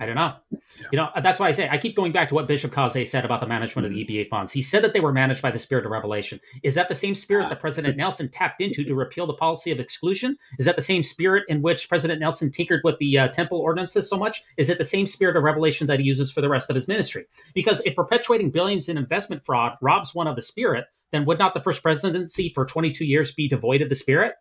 I 0.00 0.06
don't 0.06 0.16
know. 0.16 0.34
Yeah. 0.50 0.86
You 0.92 0.98
know, 0.98 1.08
that's 1.22 1.38
why 1.38 1.48
I 1.48 1.52
say 1.52 1.68
I 1.68 1.78
keep 1.78 1.94
going 1.94 2.10
back 2.10 2.28
to 2.28 2.34
what 2.34 2.48
Bishop 2.48 2.72
Caussé 2.72 3.06
said 3.06 3.24
about 3.24 3.40
the 3.40 3.46
management 3.46 3.86
mm-hmm. 3.86 4.00
of 4.00 4.06
the 4.06 4.22
EPA 4.24 4.28
funds. 4.28 4.52
He 4.52 4.60
said 4.60 4.82
that 4.82 4.92
they 4.92 5.00
were 5.00 5.12
managed 5.12 5.40
by 5.40 5.52
the 5.52 5.58
spirit 5.58 5.84
of 5.86 5.92
revelation. 5.92 6.40
Is 6.62 6.74
that 6.74 6.88
the 6.88 6.94
same 6.94 7.14
spirit 7.14 7.48
that 7.48 7.60
President 7.60 7.96
Nelson 7.96 8.28
tapped 8.28 8.60
into 8.60 8.84
to 8.84 8.94
repeal 8.94 9.26
the 9.26 9.34
policy 9.34 9.70
of 9.70 9.78
exclusion? 9.78 10.36
Is 10.58 10.66
that 10.66 10.76
the 10.76 10.82
same 10.82 11.02
spirit 11.02 11.44
in 11.48 11.62
which 11.62 11.88
President 11.88 12.20
Nelson 12.20 12.50
tinkered 12.50 12.80
with 12.82 12.98
the 12.98 13.18
uh, 13.18 13.28
temple 13.28 13.58
ordinances 13.58 14.08
so 14.08 14.16
much? 14.16 14.42
Is 14.56 14.68
it 14.68 14.78
the 14.78 14.84
same 14.84 15.06
spirit 15.06 15.36
of 15.36 15.44
revelation 15.44 15.86
that 15.86 16.00
he 16.00 16.06
uses 16.06 16.32
for 16.32 16.40
the 16.40 16.48
rest 16.48 16.68
of 16.68 16.74
his 16.74 16.88
ministry? 16.88 17.26
Because 17.54 17.80
if 17.84 17.94
perpetuating 17.94 18.50
billions 18.50 18.88
in 18.88 18.98
investment 18.98 19.44
fraud 19.46 19.76
robs 19.80 20.14
one 20.14 20.26
of 20.26 20.36
the 20.36 20.42
spirit, 20.42 20.86
then 21.12 21.24
would 21.26 21.38
not 21.38 21.54
the 21.54 21.62
first 21.62 21.82
presidency 21.82 22.50
for 22.52 22.66
22 22.66 23.04
years 23.04 23.30
be 23.30 23.48
devoid 23.48 23.80
of 23.80 23.88
the 23.88 23.94
spirit? 23.94 24.34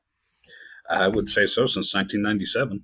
I 0.90 1.08
would 1.08 1.30
say 1.30 1.46
so 1.46 1.68
since 1.68 1.94
1997. 1.94 2.84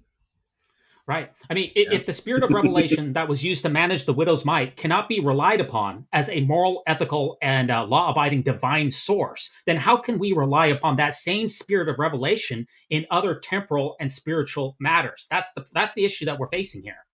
Right. 1.10 1.32
I 1.50 1.56
mean, 1.56 1.72
yeah. 1.76 1.88
if 1.92 2.06
the 2.06 2.14
spirit 2.14 2.44
of 2.44 2.52
revelation 2.52 3.14
that 3.14 3.28
was 3.28 3.44
used 3.44 3.64
to 3.64 3.70
manage 3.70 4.06
the 4.06 4.14
widow's 4.14 4.46
mite 4.46 4.78
cannot 4.78 5.10
be 5.10 5.20
relied 5.20 5.60
upon 5.60 6.06
as 6.14 6.30
a 6.30 6.42
moral, 6.42 6.84
ethical, 6.86 7.40
and 7.42 7.72
uh, 7.72 7.84
law 7.84 8.12
abiding 8.12 8.44
divine 8.44 8.92
source, 8.92 9.50
then 9.66 9.78
how 9.78 9.98
can 9.98 10.20
we 10.20 10.34
rely 10.34 10.68
upon 10.68 10.98
that 10.98 11.16
same 11.16 11.48
spirit 11.48 11.90
of 11.90 11.98
revelation 11.98 12.68
in 12.92 13.08
other 13.10 13.34
temporal 13.34 13.96
and 14.00 14.12
spiritual 14.12 14.78
matters? 14.80 15.26
That's 15.32 15.52
the 15.54 15.66
that's 15.74 15.96
the 15.96 16.06
issue 16.06 16.26
that 16.26 16.38
we're 16.38 16.46
facing 16.46 16.84
here. 16.84 17.08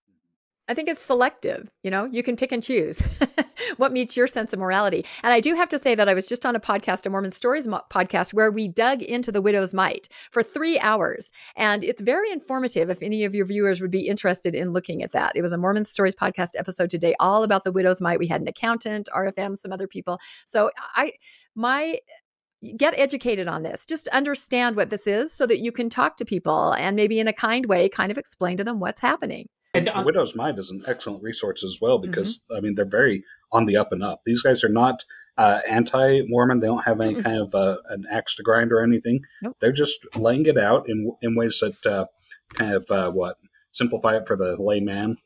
I 0.67 0.73
think 0.73 0.89
it's 0.89 1.01
selective. 1.01 1.69
You 1.83 1.91
know, 1.91 2.05
you 2.05 2.23
can 2.23 2.35
pick 2.35 2.51
and 2.51 2.63
choose 2.63 2.99
what 3.77 3.91
meets 3.91 4.17
your 4.17 4.25
sense 4.25 4.51
of 4.51 4.59
morality. 4.59 5.05
And 5.21 5.31
I 5.31 5.39
do 5.39 5.53
have 5.53 5.69
to 5.69 5.77
say 5.77 5.93
that 5.93 6.09
I 6.09 6.15
was 6.15 6.25
just 6.25 6.45
on 6.45 6.55
a 6.55 6.59
podcast, 6.59 7.05
a 7.05 7.09
Mormon 7.09 7.31
Stories 7.31 7.67
podcast, 7.67 8.33
where 8.33 8.49
we 8.49 8.67
dug 8.67 9.03
into 9.03 9.31
the 9.31 9.41
widow's 9.41 9.73
mite 9.73 10.07
for 10.31 10.41
three 10.41 10.79
hours. 10.79 11.31
And 11.55 11.83
it's 11.83 12.01
very 12.01 12.31
informative 12.31 12.89
if 12.89 13.03
any 13.03 13.23
of 13.25 13.35
your 13.35 13.45
viewers 13.45 13.79
would 13.79 13.91
be 13.91 14.07
interested 14.07 14.55
in 14.55 14.73
looking 14.73 15.03
at 15.03 15.11
that. 15.11 15.33
It 15.35 15.43
was 15.43 15.53
a 15.53 15.57
Mormon 15.57 15.85
Stories 15.85 16.15
podcast 16.15 16.51
episode 16.57 16.89
today, 16.89 17.13
all 17.19 17.43
about 17.43 17.63
the 17.63 17.71
widow's 17.71 18.01
mite. 18.01 18.19
We 18.19 18.27
had 18.27 18.41
an 18.41 18.47
accountant, 18.47 19.07
RFM, 19.15 19.57
some 19.57 19.71
other 19.71 19.87
people. 19.87 20.19
So 20.45 20.71
I, 20.95 21.13
my, 21.53 21.99
get 22.77 22.97
educated 22.97 23.47
on 23.47 23.61
this. 23.61 23.85
Just 23.85 24.07
understand 24.07 24.75
what 24.75 24.89
this 24.89 25.05
is 25.05 25.31
so 25.31 25.45
that 25.45 25.59
you 25.59 25.71
can 25.71 25.89
talk 25.89 26.17
to 26.17 26.25
people 26.25 26.73
and 26.73 26.95
maybe 26.95 27.19
in 27.19 27.27
a 27.27 27.33
kind 27.33 27.67
way 27.67 27.87
kind 27.87 28.11
of 28.11 28.17
explain 28.17 28.57
to 28.57 28.63
them 28.63 28.79
what's 28.79 29.01
happening. 29.01 29.47
And, 29.75 29.87
the 29.87 29.97
uh, 29.97 30.03
Widow's 30.03 30.35
Mite 30.35 30.57
is 30.57 30.69
an 30.69 30.83
excellent 30.87 31.23
resource 31.23 31.63
as 31.63 31.79
well 31.81 31.97
because 31.97 32.43
I 32.55 32.59
mean 32.59 32.75
they're 32.75 32.85
very 32.85 33.23
on 33.51 33.65
the 33.65 33.77
up 33.77 33.91
and 33.91 34.03
up. 34.03 34.21
These 34.25 34.41
guys 34.41 34.63
are 34.63 34.69
not 34.69 35.03
uh, 35.37 35.59
anti-Mormon. 35.67 36.59
They 36.59 36.67
don't 36.67 36.85
have 36.85 37.01
any 37.01 37.21
kind 37.21 37.39
of 37.39 37.53
uh, 37.53 37.77
an 37.89 38.05
axe 38.09 38.35
to 38.35 38.43
grind 38.43 38.71
or 38.71 38.81
anything. 38.81 39.21
Nope. 39.41 39.57
They're 39.59 39.71
just 39.71 39.99
laying 40.15 40.45
it 40.45 40.57
out 40.57 40.87
in 40.87 41.11
in 41.21 41.35
ways 41.35 41.59
that 41.59 41.85
uh, 41.85 42.05
kind 42.53 42.73
of 42.73 42.89
uh, 42.89 43.11
what 43.11 43.37
simplify 43.71 44.15
it 44.15 44.27
for 44.27 44.35
the 44.35 44.55
layman. 44.57 45.17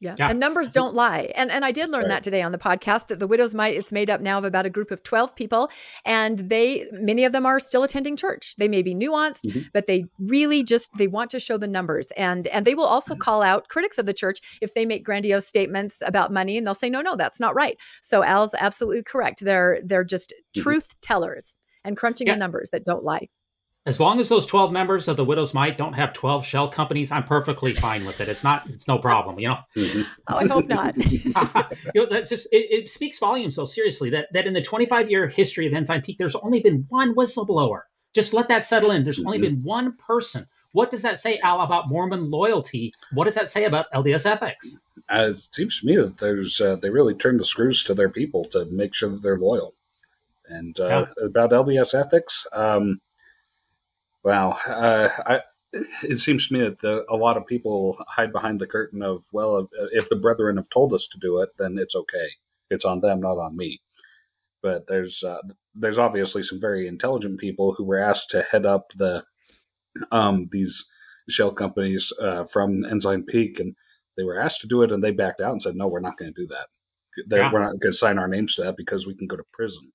Yeah. 0.00 0.14
Yeah. 0.18 0.30
And 0.30 0.40
numbers 0.40 0.72
don't 0.72 0.94
lie. 0.94 1.30
And 1.34 1.50
and 1.50 1.64
I 1.64 1.72
did 1.72 1.90
learn 1.90 2.02
Right. 2.02 2.08
that 2.08 2.22
today 2.22 2.40
on 2.42 2.52
the 2.52 2.58
podcast 2.58 3.08
that 3.08 3.18
the 3.18 3.26
Widow's 3.26 3.54
Mite 3.54 3.74
it's 3.76 3.92
made 3.92 4.08
up 4.08 4.20
now 4.22 4.38
of 4.38 4.44
about 4.44 4.64
a 4.64 4.70
group 4.70 4.90
of 4.90 5.02
12 5.02 5.36
people 5.36 5.68
and 6.06 6.38
they 6.38 6.86
many 6.92 7.24
of 7.24 7.32
them 7.32 7.44
are 7.44 7.60
still 7.60 7.82
attending 7.82 8.16
church. 8.16 8.54
They 8.56 8.66
may 8.68 8.80
be 8.82 8.94
nuanced, 8.94 9.44
Mhm. 9.46 9.66
but 9.74 9.86
they 9.86 10.06
really 10.18 10.62
just 10.64 10.90
they 10.96 11.06
want 11.06 11.30
to 11.32 11.38
show 11.40 11.58
the 11.58 11.68
numbers 11.68 12.10
and 12.16 12.46
and 12.48 12.66
they 12.66 12.74
will 12.74 12.86
also 12.86 13.12
Mm-hmm. 13.14 13.20
call 13.20 13.42
out 13.42 13.68
critics 13.68 13.98
of 13.98 14.06
the 14.06 14.14
church 14.14 14.40
if 14.62 14.72
they 14.74 14.86
make 14.86 15.04
grandiose 15.04 15.46
statements 15.46 16.02
about 16.06 16.32
money 16.32 16.56
and 16.56 16.66
they'll 16.66 16.74
say 16.74 16.88
no 16.90 17.02
no 17.02 17.14
that's 17.16 17.38
not 17.40 17.54
right. 17.54 17.76
So 18.00 18.24
Al's 18.24 18.54
absolutely 18.58 19.02
correct. 19.02 19.44
They're 19.44 19.80
they're 19.84 20.04
just 20.04 20.32
Mhm. 20.56 20.62
truth 20.62 20.98
tellers 21.02 21.56
and 21.84 21.96
crunching 21.96 22.26
Yeah. 22.26 22.34
the 22.34 22.38
numbers 22.38 22.70
that 22.70 22.84
don't 22.84 23.04
lie. 23.04 23.28
As 23.86 23.98
long 23.98 24.20
as 24.20 24.28
those 24.28 24.44
12 24.44 24.72
members 24.72 25.08
of 25.08 25.16
the 25.16 25.24
Widow's 25.24 25.54
Mite 25.54 25.78
don't 25.78 25.94
have 25.94 26.12
12 26.12 26.44
shell 26.44 26.68
companies, 26.68 27.10
I'm 27.10 27.24
perfectly 27.24 27.72
fine 27.72 28.04
with 28.04 28.20
it. 28.20 28.28
It's 28.28 28.44
not, 28.44 28.68
it's 28.68 28.86
no 28.86 28.98
problem, 28.98 29.38
you 29.38 29.48
know? 29.48 29.58
Mhm. 29.74 30.06
Oh, 30.28 30.36
I 30.36 30.46
hope 30.46 30.68
not. 30.68 30.94
you 31.94 32.02
know, 32.02 32.06
that 32.10 32.26
just, 32.28 32.46
it, 32.52 32.66
it 32.70 32.90
speaks 32.90 33.18
volumes, 33.18 33.56
though, 33.56 33.64
seriously, 33.64 34.10
that, 34.10 34.28
that 34.34 34.46
in 34.46 34.52
the 34.52 34.60
25 34.60 35.10
year 35.10 35.28
history 35.28 35.66
of 35.66 35.72
Ensign 35.72 36.02
Peak, 36.02 36.18
there's 36.18 36.36
only 36.36 36.60
been 36.60 36.84
one 36.90 37.14
whistleblower. 37.14 37.82
Just 38.12 38.34
let 38.34 38.48
that 38.48 38.66
settle 38.66 38.90
in. 38.90 39.04
There's 39.04 39.24
only 39.24 39.38
Mhm. 39.38 39.42
been 39.42 39.62
one 39.62 39.96
person. 39.96 40.46
What 40.72 40.90
does 40.90 41.00
that 41.02 41.18
say, 41.18 41.38
Al, 41.38 41.62
about 41.62 41.88
Mormon 41.88 42.30
loyalty? 42.30 42.92
What 43.14 43.24
does 43.24 43.34
that 43.34 43.48
say 43.48 43.64
about 43.64 43.86
LDS 43.94 44.26
ethics? 44.26 44.78
Uh, 45.08 45.28
it 45.30 45.48
seems 45.52 45.80
to 45.80 45.86
me 45.86 45.96
that 45.96 46.18
there's 46.18 46.60
uh, 46.60 46.76
they 46.76 46.90
really 46.90 47.14
turn 47.14 47.38
the 47.38 47.44
screws 47.44 47.82
to 47.84 47.94
their 47.94 48.10
people 48.10 48.44
to 48.44 48.66
make 48.66 48.94
sure 48.94 49.08
that 49.08 49.22
they're 49.22 49.38
loyal. 49.38 49.74
And 50.48 50.78
uh, 50.78 51.06
about 51.22 51.50
LDS 51.50 51.94
ethics, 51.94 52.46
um, 52.52 53.00
wow, 54.24 54.58
uh, 54.66 55.08
I, 55.26 55.40
it 56.02 56.18
seems 56.18 56.48
to 56.48 56.54
me 56.54 56.60
that 56.60 56.80
the, 56.80 57.04
a 57.08 57.16
lot 57.16 57.36
of 57.36 57.46
people 57.46 57.96
hide 58.08 58.32
behind 58.32 58.60
the 58.60 58.66
curtain 58.66 59.02
of 59.02 59.24
well, 59.32 59.58
if, 59.58 59.68
if 59.92 60.08
the 60.08 60.16
brethren 60.16 60.56
have 60.56 60.68
told 60.70 60.92
us 60.92 61.06
to 61.08 61.18
do 61.18 61.40
it, 61.40 61.50
then 61.58 61.78
it's 61.78 61.94
okay. 61.94 62.30
It's 62.70 62.84
on 62.84 63.00
them, 63.00 63.20
not 63.20 63.38
on 63.38 63.56
me. 63.56 63.80
But 64.62 64.86
there's 64.88 65.22
uh, 65.22 65.40
there's 65.74 65.98
obviously 65.98 66.42
some 66.42 66.60
very 66.60 66.86
intelligent 66.86 67.40
people 67.40 67.74
who 67.74 67.84
were 67.84 67.98
asked 67.98 68.30
to 68.30 68.42
head 68.42 68.66
up 68.66 68.92
the 68.96 69.24
um, 70.12 70.48
these 70.52 70.86
shell 71.28 71.52
companies 71.52 72.12
uh, 72.20 72.44
from 72.44 72.84
Ensign 72.84 73.24
Peak, 73.24 73.58
and 73.58 73.74
they 74.16 74.24
were 74.24 74.38
asked 74.38 74.60
to 74.62 74.68
do 74.68 74.82
it, 74.82 74.92
and 74.92 75.02
they 75.02 75.12
backed 75.12 75.40
out 75.40 75.52
and 75.52 75.62
said, 75.62 75.76
"No, 75.76 75.88
we're 75.88 76.00
not 76.00 76.18
going 76.18 76.32
to 76.34 76.42
do 76.42 76.46
that. 76.48 76.66
Yeah. 77.28 77.52
We're 77.52 77.62
not 77.62 77.80
going 77.80 77.92
to 77.92 77.98
sign 77.98 78.18
our 78.18 78.28
names 78.28 78.54
to 78.56 78.62
that 78.62 78.76
because 78.76 79.06
we 79.06 79.14
can 79.14 79.26
go 79.26 79.36
to 79.36 79.44
prison." 79.52 79.92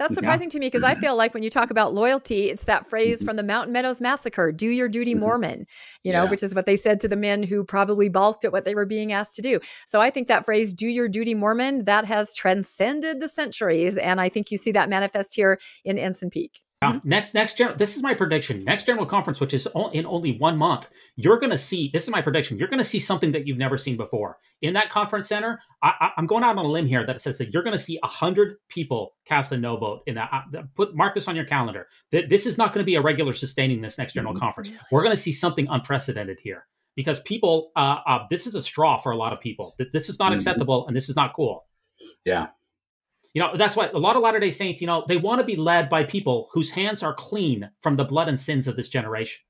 That's 0.00 0.12
Yeah. 0.12 0.16
surprising 0.16 0.48
to 0.50 0.58
me 0.58 0.66
because 0.66 0.82
I 0.82 0.94
feel 0.94 1.14
like 1.14 1.34
when 1.34 1.42
you 1.42 1.50
talk 1.50 1.70
about 1.70 1.92
loyalty, 1.94 2.48
it's 2.50 2.64
that 2.64 2.86
phrase 2.86 3.22
from 3.22 3.36
the 3.36 3.42
Mountain 3.42 3.74
Meadows 3.74 4.00
Massacre, 4.00 4.50
do 4.50 4.66
your 4.66 4.88
duty, 4.88 5.14
Mhm. 5.14 5.18
Mormon, 5.20 5.66
you 6.02 6.12
know, 6.12 6.24
Yeah. 6.24 6.30
which 6.30 6.42
is 6.42 6.54
what 6.54 6.64
they 6.64 6.74
said 6.74 7.00
to 7.00 7.08
the 7.08 7.16
men 7.16 7.42
who 7.42 7.62
probably 7.64 8.08
balked 8.08 8.46
at 8.46 8.50
what 8.50 8.64
they 8.64 8.74
were 8.74 8.86
being 8.86 9.12
asked 9.12 9.36
to 9.36 9.42
do. 9.42 9.60
So 9.86 10.00
I 10.00 10.08
think 10.08 10.26
that 10.28 10.46
phrase, 10.46 10.72
do 10.72 10.86
your 10.88 11.06
duty, 11.06 11.34
Mormon, 11.34 11.84
that 11.84 12.06
has 12.06 12.34
transcended 12.34 13.20
the 13.20 13.28
centuries. 13.28 13.98
And 13.98 14.22
I 14.22 14.30
think 14.30 14.50
you 14.50 14.56
see 14.56 14.72
that 14.72 14.88
manifest 14.88 15.36
here 15.36 15.58
in 15.84 15.98
Ensign 15.98 16.30
Peak. 16.30 16.60
Now, 16.82 16.98
next, 17.04 17.34
next, 17.34 17.58
gen- 17.58 17.74
this 17.76 17.94
is 17.94 18.02
my 18.02 18.14
prediction. 18.14 18.64
Next 18.64 18.84
general 18.86 19.04
conference, 19.04 19.38
which 19.38 19.52
is 19.52 19.68
in 19.92 20.06
only 20.06 20.38
one 20.38 20.56
month, 20.56 20.88
you're 21.14 21.38
going 21.38 21.50
to 21.50 21.58
see. 21.58 21.90
This 21.92 22.04
is 22.04 22.08
my 22.10 22.22
prediction. 22.22 22.56
You're 22.56 22.68
going 22.68 22.78
to 22.78 22.84
see 22.84 22.98
something 22.98 23.32
that 23.32 23.46
you've 23.46 23.58
never 23.58 23.76
seen 23.76 23.98
before 23.98 24.38
in 24.62 24.72
that 24.72 24.88
conference 24.88 25.28
center. 25.28 25.60
I, 25.82 26.10
I'm 26.16 26.26
going 26.26 26.42
out 26.42 26.56
on 26.56 26.64
a 26.64 26.68
limb 26.68 26.86
here 26.86 27.04
that 27.06 27.20
says 27.20 27.36
that 27.36 27.52
you're 27.52 27.62
going 27.62 27.76
to 27.76 27.82
see 27.82 27.98
a 28.02 28.06
hundred 28.06 28.56
people 28.70 29.12
cast 29.26 29.52
a 29.52 29.58
no 29.58 29.76
vote 29.76 30.04
in 30.06 30.14
that. 30.14 30.30
uh, 30.32 30.62
Put 30.74 30.96
mark 30.96 31.14
this 31.14 31.28
on 31.28 31.36
your 31.36 31.44
calendar. 31.44 31.86
That 32.12 32.30
this 32.30 32.46
is 32.46 32.56
not 32.56 32.72
going 32.72 32.82
to 32.82 32.86
be 32.86 32.94
a 32.94 33.02
regular 33.02 33.34
sustaining 33.34 33.82
this 33.82 33.98
next 33.98 34.14
general 34.14 34.34
Mhm. 34.34 34.40
conference. 34.40 34.72
We're 34.90 35.02
going 35.02 35.14
to 35.14 35.20
see 35.20 35.32
something 35.32 35.66
unprecedented 35.68 36.40
here 36.40 36.66
because 36.96 37.20
people. 37.20 37.72
Uh, 37.76 37.96
uh, 38.06 38.18
this 38.30 38.46
is 38.46 38.54
a 38.54 38.62
straw 38.62 38.96
for 38.96 39.12
a 39.12 39.16
lot 39.16 39.34
of 39.34 39.40
people. 39.40 39.74
Th- 39.76 39.90
This 39.92 40.08
is 40.08 40.18
not 40.18 40.32
Mhm. 40.32 40.36
acceptable, 40.36 40.86
and 40.86 40.96
this 40.96 41.10
is 41.10 41.16
not 41.16 41.34
cool. 41.36 41.66
Yeah, 42.24 42.48
You 43.34 43.42
know, 43.42 43.56
that's 43.56 43.76
why 43.76 43.88
a 43.88 43.98
lot 43.98 44.16
of 44.16 44.22
Latter 44.22 44.40
day 44.40 44.50
Saints, 44.50 44.80
you 44.80 44.86
know, 44.86 45.04
they 45.06 45.16
want 45.16 45.40
to 45.40 45.46
be 45.46 45.56
led 45.56 45.88
by 45.88 46.02
people 46.04 46.48
whose 46.52 46.70
hands 46.70 47.02
are 47.02 47.14
clean 47.14 47.70
from 47.80 47.96
the 47.96 48.04
blood 48.04 48.28
and 48.28 48.38
sins 48.38 48.66
of 48.66 48.76
this 48.76 48.88
generation. 48.88 49.40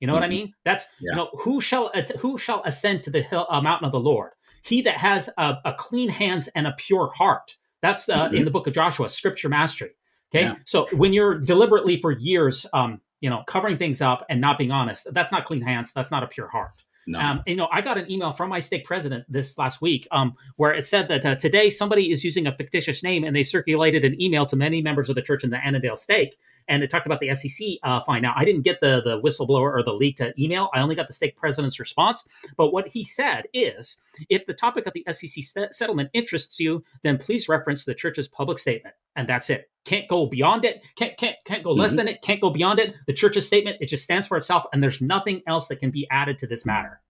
You 0.00 0.06
know 0.06 0.14
what 0.14 0.22
I 0.22 0.26
Mhm. 0.26 0.30
mean? 0.30 0.54
That's 0.64 0.84
Yeah. 1.00 1.10
you 1.12 1.16
know 1.16 1.30
who 1.38 1.60
shall 1.60 1.90
who 2.18 2.38
shall 2.38 2.62
ascend 2.64 3.02
to 3.04 3.10
the 3.10 3.22
hill 3.22 3.46
uh, 3.50 3.60
mountain 3.60 3.86
of 3.86 3.92
the 3.92 4.00
Lord? 4.00 4.32
He 4.62 4.82
that 4.82 4.96
has 4.96 5.28
a, 5.38 5.56
a 5.64 5.74
clean 5.74 6.08
hands 6.08 6.48
and 6.48 6.66
a 6.66 6.72
pure 6.78 7.08
heart. 7.10 7.56
That's 7.82 8.08
uh, 8.08 8.28
Mhm. 8.28 8.38
in 8.38 8.44
the 8.44 8.50
book 8.50 8.66
of 8.66 8.74
Joshua, 8.74 9.08
Scripture 9.08 9.48
mastery. 9.48 9.90
Okay, 10.34 10.44
Yeah. 10.44 10.56
so 10.64 10.86
when 10.92 11.12
you're 11.12 11.38
deliberately 11.38 11.96
for 12.00 12.10
years, 12.12 12.66
um, 12.72 13.00
you 13.20 13.30
know, 13.30 13.44
covering 13.46 13.78
things 13.78 14.02
up 14.02 14.24
and 14.28 14.40
not 14.40 14.58
being 14.58 14.70
honest, 14.72 15.06
that's 15.12 15.30
not 15.30 15.44
clean 15.44 15.62
hands. 15.62 15.92
That's 15.92 16.10
not 16.10 16.22
a 16.22 16.26
pure 16.26 16.48
heart. 16.48 16.84
No, 17.06 17.20
Um, 17.20 17.42
you 17.46 17.54
know, 17.54 17.68
I 17.70 17.82
got 17.82 17.98
an 17.98 18.10
email 18.10 18.32
from 18.32 18.48
my 18.48 18.58
stake 18.58 18.84
president 18.84 19.24
this 19.28 19.56
last 19.58 19.80
week 19.80 20.08
um, 20.10 20.34
where 20.56 20.72
it 20.72 20.86
said 20.86 21.06
that 21.08 21.24
uh, 21.24 21.34
today 21.36 21.70
somebody 21.70 22.10
is 22.10 22.24
using 22.24 22.46
a 22.48 22.56
fictitious 22.56 23.02
name 23.02 23.22
and 23.22 23.34
they 23.34 23.44
circulated 23.44 24.04
an 24.04 24.20
email 24.20 24.44
to 24.46 24.56
many 24.56 24.82
members 24.82 25.08
of 25.08 25.14
the 25.14 25.22
church 25.22 25.44
in 25.44 25.50
the 25.50 25.64
Annandale 25.64 25.96
stake. 25.96 26.36
And 26.68 26.82
it 26.82 26.90
talked 26.90 27.06
about 27.06 27.20
the 27.20 27.32
SEC 27.32 27.78
uh, 27.84 28.00
fine. 28.04 28.22
Now, 28.22 28.34
I 28.36 28.44
didn't 28.44 28.62
get 28.62 28.80
the, 28.80 29.00
the 29.02 29.20
whistleblower 29.20 29.72
or 29.72 29.84
the 29.84 29.92
leaked 29.92 30.20
uh, 30.20 30.32
email. 30.36 30.68
I 30.74 30.80
only 30.80 30.96
got 30.96 31.06
the 31.06 31.12
stake 31.12 31.36
president's 31.36 31.78
response. 31.78 32.26
But 32.56 32.72
what 32.72 32.88
he 32.88 33.04
said 33.04 33.44
is 33.52 33.98
if 34.28 34.44
the 34.46 34.54
topic 34.54 34.86
of 34.86 34.92
the 34.92 35.04
SEC 35.12 35.44
se- 35.44 35.68
settlement 35.70 36.10
interests 36.12 36.58
you, 36.58 36.82
then 37.04 37.18
please 37.18 37.48
reference 37.48 37.84
the 37.84 37.94
church's 37.94 38.26
public 38.26 38.58
statement. 38.58 38.96
And 39.16 39.28
that's 39.28 39.50
it. 39.50 39.70
Can't 39.84 40.08
go 40.08 40.26
beyond 40.26 40.64
it. 40.64 40.82
Can't 40.96 41.16
can't 41.16 41.36
can't 41.44 41.62
go 41.64 41.72
less 41.72 41.92
Mhm. 41.92 41.96
than 41.96 42.08
it. 42.08 42.22
Can't 42.22 42.40
go 42.40 42.50
beyond 42.50 42.78
it. 42.80 42.94
The 43.06 43.12
church's 43.12 43.46
statement 43.46 43.78
it 43.80 43.86
just 43.86 44.04
stands 44.04 44.26
for 44.26 44.36
itself, 44.36 44.64
and 44.72 44.82
there's 44.82 45.00
nothing 45.00 45.42
else 45.46 45.68
that 45.68 45.76
can 45.76 45.90
be 45.90 46.06
added 46.10 46.38
to 46.40 46.46
this 46.46 46.66
matter. 46.66 47.00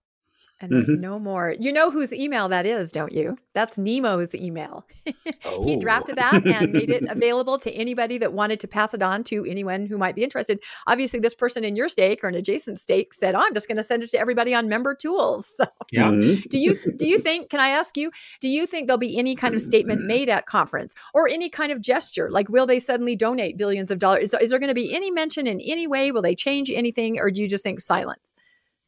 And 0.59 0.73
there's 0.73 0.91
Mhm. 0.91 1.01
no 1.01 1.19
more. 1.19 1.55
You 1.61 1.71
know 1.71 1.91
whose 1.91 2.15
email 2.15 2.49
that 2.49 2.65
is, 2.65 2.91
don't 2.91 3.13
you? 3.13 3.37
That's 3.53 3.77
Nemo's 3.77 4.35
email. 4.35 4.87
he 5.05 5.35
Oh. 5.45 5.79
drafted 5.79 6.17
that 6.17 6.47
and 6.47 6.73
made 6.73 6.89
it 6.89 7.05
available 7.11 7.59
to 7.59 7.71
anybody 7.73 8.17
that 8.19 8.33
wanted 8.33 8.61
to 8.61 8.69
pass 8.69 8.95
it 8.95 9.03
on 9.03 9.23
to 9.25 9.45
anyone 9.45 9.85
who 9.85 9.99
might 9.99 10.15
be 10.15 10.23
interested. 10.25 10.59
Obviously, 10.87 11.21
this 11.21 11.35
person 11.35 11.63
in 11.63 11.77
your 11.77 11.91
stake 11.91 12.25
or 12.25 12.29
an 12.29 12.35
adjacent 12.35 12.81
stake 12.81 13.13
said, 13.13 13.35
"Oh, 13.35 13.41
I'm 13.45 13.53
just 13.53 13.69
going 13.69 13.77
to 13.77 13.83
send 13.83 14.03
it 14.03 14.11
to 14.13 14.19
everybody 14.19 14.55
on 14.55 14.67
member 14.69 14.95
tools." 14.95 15.47
So 15.57 15.67
Yeah. 15.93 16.09
Mhm. 16.11 16.49
do 16.49 16.59
you 16.59 16.75
do 16.97 17.07
you 17.07 17.19
think 17.19 17.51
can 17.51 17.61
i 17.61 17.69
ask 17.69 17.97
you 17.97 18.11
do 18.41 18.49
you 18.49 18.67
think 18.67 18.87
there'll 18.87 18.99
be 18.99 19.19
any 19.19 19.35
kind 19.37 19.55
of 19.55 19.61
statement 19.61 20.01
made 20.15 20.29
at 20.29 20.47
conference 20.47 20.95
or 21.15 21.29
any 21.29 21.49
kind 21.49 21.71
of 21.71 21.81
gesture 21.81 22.31
like 22.31 22.49
will 22.49 22.67
they 22.67 22.79
suddenly 22.79 23.15
donate 23.15 23.57
billions 23.57 23.91
of 23.91 23.99
dollars 23.99 24.23
is, 24.33 24.35
is 24.41 24.51
there 24.51 24.59
going 24.59 24.69
to 24.69 24.75
be 24.75 24.95
any 24.95 25.11
mention 25.11 25.47
in 25.47 25.61
any 25.61 25.87
way 25.87 26.11
will 26.13 26.23
they 26.23 26.35
change 26.35 26.71
anything 26.71 27.21
or 27.21 27.31
do 27.31 27.41
you 27.43 27.49
just 27.49 27.63
think 27.63 27.81
silence 27.81 28.33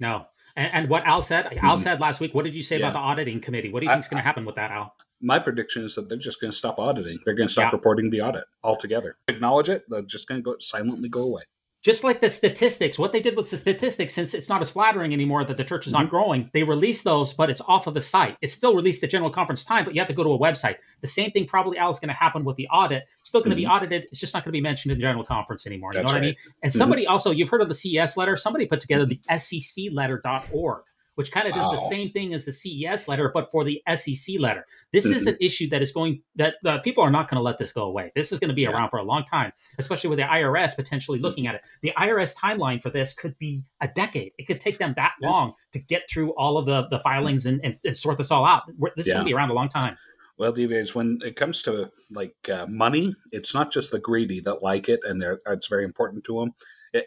No. 0.00 0.26
And, 0.58 0.74
and 0.74 0.88
what 0.90 1.04
Al 1.06 1.22
said, 1.22 1.46
Al 1.62 1.76
Mhm. 1.76 1.82
said 1.82 2.00
last 2.00 2.18
week, 2.20 2.34
what 2.34 2.44
did 2.44 2.54
you 2.56 2.64
say 2.64 2.78
Yeah. 2.78 2.88
about 2.88 2.94
the 2.94 2.98
auditing 2.98 3.40
committee? 3.40 3.70
What 3.70 3.78
do 3.80 3.86
you 3.86 3.92
think 3.92 4.00
is 4.02 4.08
going 4.08 4.20
to 4.20 4.24
happen 4.26 4.44
with 4.44 4.56
that, 4.56 4.72
Al? 4.72 4.92
My 5.20 5.38
prediction 5.38 5.84
is 5.84 5.94
that 5.94 6.08
they're 6.08 6.18
just 6.18 6.40
going 6.40 6.50
to 6.50 6.56
stop 6.56 6.78
auditing. 6.80 7.18
They're 7.24 7.34
going 7.34 7.46
to 7.48 7.52
stop 7.52 7.72
Yeah. 7.72 7.76
reporting 7.76 8.10
the 8.10 8.20
audit 8.22 8.44
altogether. 8.64 9.16
Acknowledge 9.28 9.68
it. 9.68 9.84
They're 9.88 10.02
just 10.02 10.26
going 10.26 10.40
to 10.40 10.42
go 10.42 10.56
silently 10.58 11.08
go 11.08 11.22
away. 11.22 11.42
Just 11.80 12.02
like 12.02 12.20
the 12.20 12.28
statistics, 12.28 12.98
what 12.98 13.12
they 13.12 13.20
did 13.20 13.36
with 13.36 13.48
the 13.50 13.56
statistics, 13.56 14.12
since 14.12 14.34
it's 14.34 14.48
not 14.48 14.60
as 14.60 14.70
flattering 14.70 15.12
anymore 15.12 15.44
that 15.44 15.56
the 15.56 15.62
church 15.64 15.86
is 15.86 15.92
not 15.92 16.02
mm-hmm. 16.02 16.10
growing, 16.10 16.50
they 16.52 16.64
release 16.64 17.02
those, 17.02 17.32
but 17.32 17.50
it's 17.50 17.60
off 17.68 17.86
of 17.86 17.94
the 17.94 18.00
site. 18.00 18.36
It's 18.42 18.52
still 18.52 18.74
released 18.74 19.04
at 19.04 19.10
general 19.10 19.30
conference 19.30 19.62
time, 19.62 19.84
but 19.84 19.94
you 19.94 20.00
have 20.00 20.08
to 20.08 20.14
go 20.14 20.24
to 20.24 20.32
a 20.32 20.38
website. 20.38 20.76
The 21.02 21.06
same 21.06 21.30
thing 21.30 21.46
probably, 21.46 21.78
Al, 21.78 21.90
is 21.90 22.00
going 22.00 22.08
to 22.08 22.14
happen 22.14 22.44
with 22.44 22.56
the 22.56 22.66
audit. 22.68 23.04
Still 23.22 23.40
going 23.40 23.50
to 23.50 23.56
be 23.56 23.62
mm-hmm. 23.62 23.70
audited. 23.70 24.06
It's 24.10 24.18
just 24.18 24.34
not 24.34 24.42
going 24.42 24.50
to 24.50 24.56
be 24.56 24.60
mentioned 24.60 24.90
in 24.90 25.00
general 25.00 25.24
conference 25.24 25.68
anymore. 25.68 25.92
You 25.92 26.00
That's 26.00 26.12
know 26.12 26.14
what 26.14 26.22
I 26.22 26.26
mean? 26.26 26.36
And 26.62 26.72
mm-hmm. 26.72 26.78
somebody 26.78 27.06
also, 27.06 27.30
you've 27.30 27.48
heard 27.48 27.62
of 27.62 27.68
the 27.68 27.74
CES 27.74 28.16
letter. 28.16 28.34
Somebody 28.34 28.66
put 28.66 28.80
together 28.80 29.06
the 29.06 29.20
SECletter.org, 29.30 30.82
which 31.18 31.32
kind 31.32 31.48
of 31.48 31.52
does 31.54 31.68
the 31.72 31.80
same 31.88 32.12
thing 32.12 32.32
as 32.32 32.44
the 32.44 32.52
CES 32.52 33.08
letter, 33.08 33.28
but 33.34 33.50
for 33.50 33.64
the 33.64 33.82
SEC 33.88 34.38
letter. 34.38 34.64
This 34.92 35.04
is 35.04 35.24
Mhm. 35.24 35.30
an 35.30 35.36
issue 35.40 35.68
that 35.70 35.82
is 35.82 35.90
going, 35.90 36.22
that 36.36 36.54
uh, 36.64 36.78
people 36.78 37.02
are 37.02 37.10
not 37.10 37.28
going 37.28 37.38
to 37.38 37.42
let 37.42 37.58
this 37.58 37.72
go 37.72 37.82
away. 37.82 38.12
This 38.14 38.30
is 38.30 38.38
going 38.38 38.50
to 38.50 38.54
be 38.54 38.62
Yeah. 38.62 38.70
around 38.70 38.90
for 38.90 38.98
a 39.00 39.02
long 39.02 39.24
time, 39.24 39.50
especially 39.78 40.10
with 40.10 40.20
the 40.20 40.30
IRS 40.30 40.76
potentially 40.76 41.18
looking 41.18 41.48
at 41.48 41.56
it. 41.56 41.62
The 41.82 41.92
IRS 41.96 42.36
timeline 42.36 42.80
for 42.80 42.90
this 42.90 43.14
could 43.14 43.36
be 43.36 43.64
a 43.80 43.88
decade. 43.88 44.30
It 44.38 44.46
could 44.46 44.60
take 44.60 44.78
them 44.78 44.94
that 44.96 45.14
Yeah. 45.20 45.28
long 45.30 45.54
to 45.72 45.80
get 45.80 46.08
through 46.08 46.30
all 46.36 46.56
of 46.56 46.66
the, 46.66 46.86
the 46.88 47.00
filings 47.00 47.46
and, 47.46 47.60
and, 47.64 47.76
and 47.84 47.96
sort 47.96 48.16
this 48.16 48.30
all 48.30 48.44
out. 48.44 48.62
This 48.94 49.08
is 49.08 49.12
going 49.12 49.24
to 49.24 49.28
be 49.28 49.34
around 49.34 49.50
a 49.50 49.54
long 49.54 49.68
time. 49.68 49.98
Well, 50.38 50.52
Dives, 50.52 50.94
when 50.94 51.18
it 51.24 51.34
comes 51.34 51.62
to 51.62 51.90
like 52.12 52.36
uh, 52.48 52.66
money, 52.68 53.16
it's 53.32 53.54
not 53.54 53.72
just 53.72 53.90
the 53.90 53.98
greedy 53.98 54.38
that 54.42 54.62
like 54.62 54.88
it, 54.88 55.00
and 55.02 55.20
it's 55.48 55.66
very 55.66 55.82
important 55.84 56.22
to 56.26 56.38
them. 56.38 56.54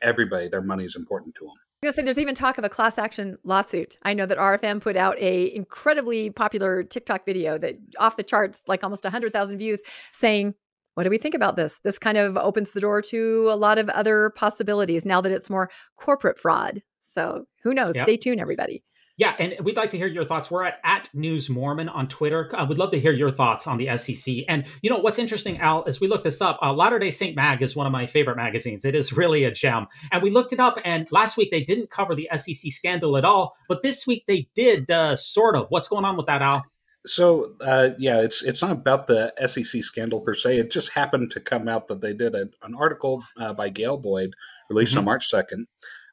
Everybody, 0.01 0.49
their 0.49 0.61
money 0.61 0.83
is 0.83 0.97
important 0.97 1.33
to 1.35 1.45
them. 1.45 1.55
I'm 1.81 1.87
gonna 1.87 1.93
say 1.93 2.03
there's 2.03 2.19
even 2.19 2.35
talk 2.35 2.59
of 2.59 2.63
a 2.63 2.69
class 2.69 2.99
action 2.99 3.39
lawsuit. 3.43 3.97
I 4.03 4.13
know 4.13 4.27
that 4.27 4.37
RFM 4.37 4.81
put 4.81 4.95
out 4.95 5.17
a 5.17 5.51
incredibly 5.55 6.29
popular 6.29 6.83
TikTok 6.83 7.25
video 7.25 7.57
that 7.57 7.75
off 7.97 8.17
the 8.17 8.23
charts, 8.23 8.61
like 8.67 8.83
almost 8.83 9.03
100,000 9.03 9.57
views, 9.57 9.81
saying, 10.11 10.53
"What 10.93 11.05
do 11.05 11.09
we 11.09 11.17
think 11.17 11.33
about 11.33 11.55
this? 11.55 11.79
This 11.83 11.97
kind 11.97 12.19
of 12.19 12.37
opens 12.37 12.73
the 12.73 12.81
door 12.81 13.01
to 13.01 13.49
a 13.49 13.55
lot 13.55 13.79
of 13.79 13.89
other 13.89 14.29
possibilities 14.29 15.05
now 15.05 15.21
that 15.21 15.31
it's 15.31 15.49
more 15.49 15.71
corporate 15.95 16.37
fraud." 16.37 16.83
So 16.99 17.45
who 17.63 17.73
knows? 17.73 17.95
Yep. 17.95 18.05
Stay 18.05 18.17
tuned, 18.17 18.41
everybody. 18.41 18.83
Yeah, 19.17 19.35
and 19.37 19.55
we'd 19.63 19.77
like 19.77 19.91
to 19.91 19.97
hear 19.97 20.07
your 20.07 20.25
thoughts. 20.25 20.49
We're 20.49 20.63
at, 20.63 20.79
at 20.83 21.09
News 21.13 21.49
Mormon 21.49 21.89
on 21.89 22.07
Twitter. 22.07 22.49
I 22.55 22.63
would 22.63 22.77
love 22.77 22.91
to 22.91 22.99
hear 22.99 23.11
your 23.11 23.31
thoughts 23.31 23.67
on 23.67 23.77
the 23.77 23.95
SEC. 23.97 24.35
And 24.47 24.65
you 24.81 24.89
know 24.89 24.97
what's 24.97 25.19
interesting, 25.19 25.59
Al, 25.59 25.83
as 25.87 25.99
we 25.99 26.07
look 26.07 26.23
this 26.23 26.41
up, 26.41 26.57
uh, 26.61 26.73
Latter 26.73 26.97
Day 26.97 27.11
Saint 27.11 27.35
Mag 27.35 27.61
is 27.61 27.75
one 27.75 27.85
of 27.85 27.91
my 27.91 28.07
favorite 28.07 28.37
magazines. 28.37 28.85
It 28.85 28.95
is 28.95 29.13
really 29.13 29.43
a 29.43 29.51
gem. 29.51 29.87
And 30.11 30.23
we 30.23 30.29
looked 30.31 30.53
it 30.53 30.59
up, 30.59 30.79
and 30.83 31.07
last 31.11 31.37
week 31.37 31.51
they 31.51 31.63
didn't 31.63 31.91
cover 31.91 32.15
the 32.15 32.29
SEC 32.35 32.71
scandal 32.71 33.17
at 33.17 33.25
all, 33.25 33.55
but 33.67 33.83
this 33.83 34.07
week 34.07 34.23
they 34.27 34.47
did, 34.55 34.89
uh, 34.89 35.15
sort 35.15 35.55
of. 35.55 35.67
What's 35.69 35.87
going 35.87 36.05
on 36.05 36.17
with 36.17 36.25
that, 36.27 36.41
Al? 36.41 36.63
So 37.05 37.53
uh, 37.61 37.89
yeah, 37.97 38.21
it's 38.21 38.43
it's 38.43 38.61
not 38.61 38.71
about 38.71 39.07
the 39.07 39.33
SEC 39.47 39.83
scandal 39.83 40.21
per 40.21 40.33
se. 40.33 40.57
It 40.57 40.71
just 40.71 40.89
happened 40.89 41.31
to 41.31 41.39
come 41.39 41.67
out 41.67 41.87
that 41.87 42.01
they 42.01 42.13
did 42.13 42.35
a, 42.35 42.47
an 42.61 42.75
article 42.75 43.23
uh, 43.37 43.53
by 43.53 43.69
Gail 43.69 43.97
Boyd 43.97 44.33
released 44.69 44.91
mm-hmm. 44.91 44.99
on 44.99 45.05
March 45.05 45.27
second, 45.27 45.67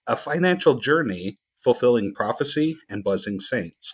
a 0.06 0.16
financial 0.16 0.74
journey 0.74 1.38
fulfilling 1.68 2.14
prophecy 2.14 2.78
and 2.88 3.04
buzzing 3.04 3.38
saints. 3.38 3.92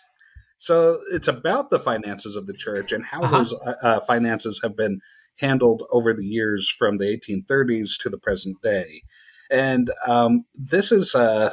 So 0.58 1.00
it's 1.10 1.26
about 1.26 1.70
the 1.70 1.80
finances 1.80 2.36
of 2.36 2.46
the 2.46 2.52
church 2.52 2.92
and 2.92 3.04
how 3.04 3.24
uh-huh. 3.24 3.38
those 3.38 3.52
uh, 3.52 3.74
uh 3.82 4.00
finances 4.00 4.60
have 4.62 4.76
been 4.76 5.00
handled 5.40 5.82
over 5.90 6.14
the 6.14 6.24
years 6.24 6.70
from 6.70 6.98
the 6.98 7.06
1830s 7.06 7.98
to 8.00 8.08
the 8.08 8.16
present 8.16 8.62
day. 8.62 9.02
And 9.50 9.90
um, 10.06 10.44
this 10.54 10.92
is, 10.92 11.16
uh, 11.16 11.52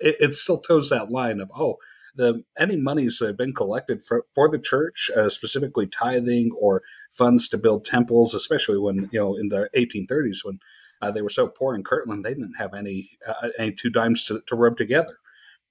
it, 0.00 0.16
it, 0.18 0.34
still 0.34 0.58
toes 0.58 0.90
that 0.90 1.12
line 1.12 1.40
of, 1.40 1.48
oh, 1.56 1.76
the 2.16 2.42
any 2.58 2.76
monies 2.76 3.18
that 3.18 3.28
have 3.28 3.36
been 3.36 3.54
collected 3.54 4.04
for, 4.04 4.26
for 4.34 4.48
the 4.48 4.58
church, 4.58 5.12
uh, 5.16 5.28
specifically 5.28 5.86
tithing 5.86 6.50
or 6.60 6.82
funds 7.12 7.46
to 7.50 7.56
build 7.56 7.84
temples, 7.84 8.34
especially 8.34 8.78
when, 8.78 9.08
you 9.12 9.20
know, 9.20 9.36
in 9.36 9.48
the 9.48 9.68
1830s 9.76 10.38
when 10.42 10.58
uh, 11.00 11.10
they 11.10 11.22
were 11.22 11.30
so 11.30 11.48
poor 11.48 11.74
in 11.74 11.82
Kirtland, 11.82 12.24
they 12.24 12.34
didn't 12.34 12.58
have 12.58 12.74
any 12.74 13.10
uh, 13.26 13.48
any 13.58 13.72
two 13.72 13.90
dimes 13.90 14.24
to, 14.26 14.42
to 14.46 14.56
rub 14.56 14.76
together. 14.76 15.18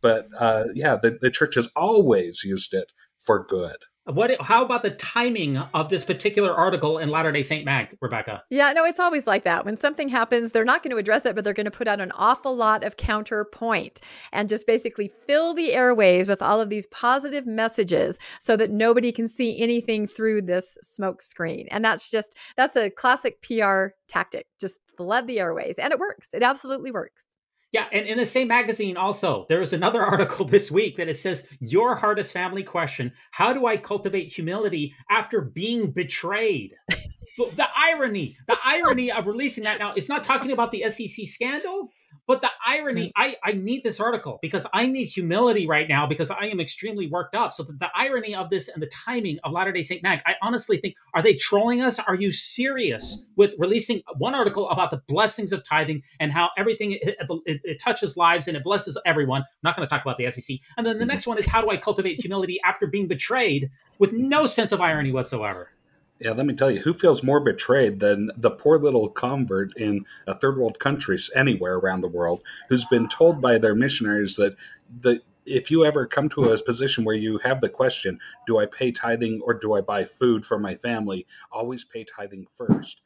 But 0.02 0.28
uh, 0.38 0.66
yeah, 0.74 0.98
the, 1.02 1.18
the 1.20 1.32
church 1.32 1.56
has 1.56 1.68
always 1.76 2.44
used 2.44 2.74
it 2.74 2.92
for 3.20 3.46
good. 3.46 3.78
What? 4.06 4.42
How 4.42 4.66
about 4.66 4.82
the 4.82 4.90
timing 4.90 5.58
of 5.58 5.90
this 5.90 6.04
particular 6.04 6.52
article 6.52 6.98
in 6.98 7.10
Latter 7.10 7.32
Day 7.32 7.44
Saint 7.44 7.64
Mag, 7.64 7.96
Rebecca? 8.02 8.44
Yeah, 8.50 8.74
no, 8.74 8.84
it's 8.84 9.00
always 9.00 9.28
like 9.28 9.44
that. 9.44 9.66
When 9.66 9.78
something 9.78 10.10
happens, 10.10 10.52
they're 10.52 10.66
not 10.66 10.82
going 10.82 10.92
to 10.92 10.98
address 10.98 11.26
it, 11.26 11.36
but 11.36 11.44
they're 11.44 11.54
going 11.54 11.66
to 11.66 11.72
put 11.72 11.88
out 11.88 12.02
an 12.02 12.12
awful 12.14 12.56
lot 12.56 12.84
of 12.84 12.98
counterpoint 12.98 14.02
and 14.32 14.50
just 14.50 14.66
basically 14.66 15.10
fill 15.10 15.54
the 15.54 15.74
airways 15.74 16.28
with 16.28 16.42
all 16.42 16.60
of 16.60 16.70
these 16.70 16.88
positive 16.88 17.46
messages, 17.46 18.18
so 18.40 18.56
that 18.56 18.72
nobody 18.72 19.12
can 19.12 19.28
see 19.28 19.60
anything 19.60 20.08
through 20.08 20.42
this 20.42 20.76
smoke 20.82 21.22
screen. 21.22 21.68
And 21.70 21.86
that's 21.86 22.10
just 22.10 22.36
that's 22.58 22.76
a 22.76 22.90
classic 22.90 23.44
PR 23.44 23.90
tactic. 24.08 24.48
Just 24.60 24.82
flood 24.98 25.28
the 25.28 25.40
airways, 25.40 25.76
and 25.78 25.94
it 25.94 26.00
works. 26.00 26.30
It 26.34 26.42
absolutely 26.42 26.90
works. 26.90 27.26
Yeah, 27.72 27.86
and 27.92 28.08
in 28.08 28.18
the 28.18 28.26
same 28.26 28.48
magazine 28.48 28.98
also, 28.98 29.46
there 29.48 29.60
was 29.60 29.74
another 29.74 30.02
article 30.06 30.46
this 30.46 30.72
week 30.72 30.98
that 30.98 31.10
it 31.10 31.18
says 31.18 31.48
your 31.60 31.96
hardest 31.96 32.34
family 32.34 32.64
question, 32.64 33.14
how 33.32 33.54
do 33.54 33.68
I 33.68 33.78
cultivate 33.78 34.32
humility 34.32 34.96
after 35.10 35.42
being 35.42 35.92
betrayed? 35.92 36.76
the 37.38 37.68
irony, 37.76 38.38
the 38.48 38.58
irony 38.64 39.12
of 39.12 39.28
releasing 39.28 39.64
that 39.66 39.80
now, 39.80 39.94
it's 39.94 40.10
not 40.10 40.24
talking 40.24 40.52
about 40.52 40.72
the 40.72 40.90
SEC 40.90 41.28
scandal. 41.28 41.92
But 42.30 42.42
the 42.42 42.52
irony. 42.64 43.12
I, 43.16 43.38
I 43.44 43.54
need 43.54 43.84
this 43.84 44.00
article 44.00 44.38
because 44.40 44.68
I 44.72 44.86
need 44.86 45.06
humility 45.06 45.66
right 45.66 45.90
now 45.90 46.06
because 46.06 46.30
I 46.30 46.46
am 46.46 46.60
extremely 46.60 47.08
worked 47.08 47.34
up. 47.34 47.54
So 47.54 47.64
the, 47.64 47.74
the 47.74 47.90
irony 47.96 48.36
of 48.36 48.52
this 48.52 48.68
and 48.68 48.84
the 48.84 48.88
timing 48.88 49.40
of 49.44 49.52
Latter 49.52 49.72
day 49.72 49.82
Saint 49.82 50.04
Mag, 50.04 50.22
I 50.28 50.34
honestly 50.44 50.78
think, 50.78 50.94
are 51.16 51.24
they 51.24 51.34
trolling 51.34 51.82
us? 51.82 51.98
Are 51.98 52.14
you 52.14 52.32
serious 52.32 53.24
with 53.36 53.56
releasing 53.58 54.04
one 54.20 54.36
article 54.36 54.70
about 54.70 54.92
the 54.92 55.02
blessings 55.08 55.52
of 55.52 55.64
tithing 55.64 56.04
and 56.20 56.32
how 56.32 56.50
everything 56.56 56.92
it, 57.02 57.18
it, 57.48 57.62
it 57.64 57.82
touches 57.82 58.16
lives 58.16 58.48
and 58.48 58.56
it 58.56 58.64
blesses 58.64 58.96
everyone? 59.08 59.42
I'm 59.42 59.48
not 59.64 59.76
going 59.76 59.88
to 59.88 59.90
talk 59.90 60.06
about 60.06 60.20
the 60.20 60.30
SEC. 60.30 60.58
And 60.78 60.86
then 60.86 61.00
the 61.00 61.06
mm-hmm. 61.06 61.10
next 61.10 61.26
one 61.26 61.40
is 61.40 61.48
how 61.48 61.62
do 61.62 61.72
I 61.72 61.78
cultivate 61.78 62.22
humility 62.22 62.60
after 62.64 62.86
being 62.86 63.08
betrayed 63.08 63.72
with 63.98 64.14
no 64.14 64.46
sense 64.46 64.72
of 64.72 64.82
irony 64.82 65.12
whatsoever? 65.12 65.72
Yeah, 66.20 66.32
let 66.32 66.46
me 66.46 66.54
tell 66.54 66.70
you, 66.70 66.82
who 66.82 66.94
feels 66.94 67.24
more 67.24 67.40
betrayed 67.40 68.02
than 68.02 68.30
the 68.36 68.52
poor 68.52 68.78
little 68.78 69.08
convert 69.08 69.76
in 69.78 70.06
a 70.28 70.38
third 70.38 70.58
world 70.58 70.78
countries 70.78 71.32
anywhere 71.34 71.76
around 71.76 72.02
the 72.02 72.10
world 72.10 72.42
who's 72.68 72.84
been 72.86 73.08
told 73.08 73.42
by 73.42 73.58
their 73.58 73.74
missionaries 73.74 74.36
that 74.36 74.56
the 75.02 75.22
if 75.46 75.72
you 75.72 75.84
ever 75.84 76.06
come 76.06 76.30
to 76.30 76.52
a 76.52 76.64
position 76.64 77.04
where 77.04 77.16
you 77.16 77.40
have 77.40 77.60
the 77.60 77.70
question, 77.70 78.20
do 78.46 78.60
I 78.60 78.68
pay 78.68 78.92
tithing 78.92 79.42
or 79.44 79.54
do 79.56 79.74
I 79.74 79.82
buy 79.82 80.06
food 80.06 80.46
for 80.46 80.60
my 80.60 80.76
family? 80.76 81.26
Always 81.52 81.84
pay 81.84 82.04
tithing 82.04 82.46
first. 82.56 83.02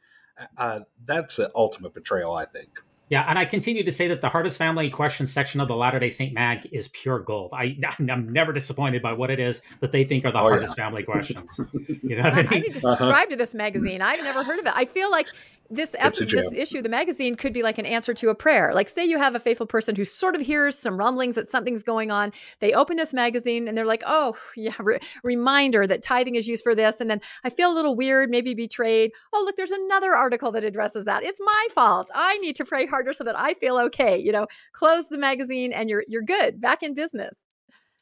Uh, 0.58 0.80
that's 1.06 1.36
the 1.36 1.50
ultimate 1.54 1.94
betrayal, 1.94 2.34
I 2.34 2.44
think. 2.44 2.68
Yeah, 3.10 3.24
and 3.28 3.38
I 3.38 3.44
continue 3.44 3.84
to 3.84 3.92
say 3.92 4.08
that 4.08 4.22
the 4.22 4.30
hardest 4.30 4.56
family 4.56 4.88
questions 4.88 5.32
section 5.32 5.60
of 5.60 5.68
the 5.68 5.76
Latter 5.76 5.98
Day 5.98 6.08
Saint 6.08 6.32
Mag 6.32 6.68
is 6.72 6.88
pure 6.88 7.18
gold. 7.18 7.52
I, 7.52 7.76
I'm 7.98 8.32
never 8.32 8.52
disappointed 8.52 9.02
by 9.02 9.12
what 9.12 9.30
it 9.30 9.38
is 9.38 9.62
that 9.80 9.92
they 9.92 10.04
think 10.04 10.24
are 10.24 10.32
the 10.32 10.38
oh, 10.38 10.42
hardest 10.42 10.74
yeah. 10.76 10.84
family 10.84 11.02
questions. 11.02 11.60
You 12.02 12.16
know, 12.16 12.22
I, 12.22 12.36
mean? 12.36 12.48
I, 12.50 12.58
need 12.60 12.74
to 12.74 12.78
uh-huh. 12.78 12.96
subscribe 12.96 13.14
uh-huh. 13.14 13.26
to 13.26 13.36
this 13.36 13.54
magazine. 13.54 14.00
I've 14.00 14.22
never 14.22 14.42
heard 14.42 14.58
of 14.58 14.66
it. 14.66 14.72
I 14.74 14.84
feel 14.84 15.10
like 15.10 15.26
this 15.70 15.96
episode, 15.98 16.30
this 16.30 16.52
issue, 16.52 16.82
the 16.82 16.88
magazine 16.88 17.34
could 17.36 17.52
be 17.52 17.62
like 17.62 17.78
an 17.78 17.86
answer 17.86 18.14
to 18.14 18.28
a 18.28 18.34
prayer. 18.34 18.72
Like, 18.74 18.88
say 18.88 19.04
you 19.04 19.18
have 19.18 19.34
a 19.34 19.40
faithful 19.40 19.66
person 19.66 19.96
who 19.96 20.04
sort 20.04 20.34
of 20.34 20.40
hears 20.40 20.78
some 20.78 20.96
rumblings 20.96 21.34
that 21.34 21.48
something's 21.48 21.82
going 21.82 22.10
on. 22.10 22.32
They 22.60 22.72
open 22.72 22.96
this 22.96 23.14
magazine 23.14 23.66
and 23.68 23.76
they're 23.76 23.86
like, 23.86 24.02
"Oh, 24.06 24.36
yeah, 24.56 24.74
re- 24.78 25.00
reminder 25.22 25.86
that 25.86 26.02
tithing 26.02 26.36
is 26.36 26.48
used 26.48 26.62
for 26.62 26.74
this." 26.74 27.00
And 27.00 27.10
then 27.10 27.20
I 27.44 27.50
feel 27.50 27.72
a 27.72 27.74
little 27.74 27.96
weird, 27.96 28.30
maybe 28.30 28.54
betrayed. 28.54 29.10
Oh, 29.32 29.42
look, 29.44 29.56
there's 29.56 29.72
another 29.72 30.14
article 30.14 30.52
that 30.52 30.64
addresses 30.64 31.04
that. 31.06 31.22
It's 31.22 31.40
my 31.40 31.66
fault. 31.74 32.10
I 32.14 32.38
need 32.38 32.56
to 32.56 32.64
pray 32.64 32.86
harder 32.86 33.12
so 33.12 33.24
that 33.24 33.38
I 33.38 33.54
feel 33.54 33.78
okay. 33.78 34.18
You 34.18 34.32
know, 34.32 34.46
close 34.72 35.08
the 35.08 35.18
magazine 35.18 35.72
and 35.72 35.88
you're 35.88 36.04
you're 36.08 36.22
good, 36.22 36.60
back 36.60 36.82
in 36.82 36.94
business. 36.94 37.30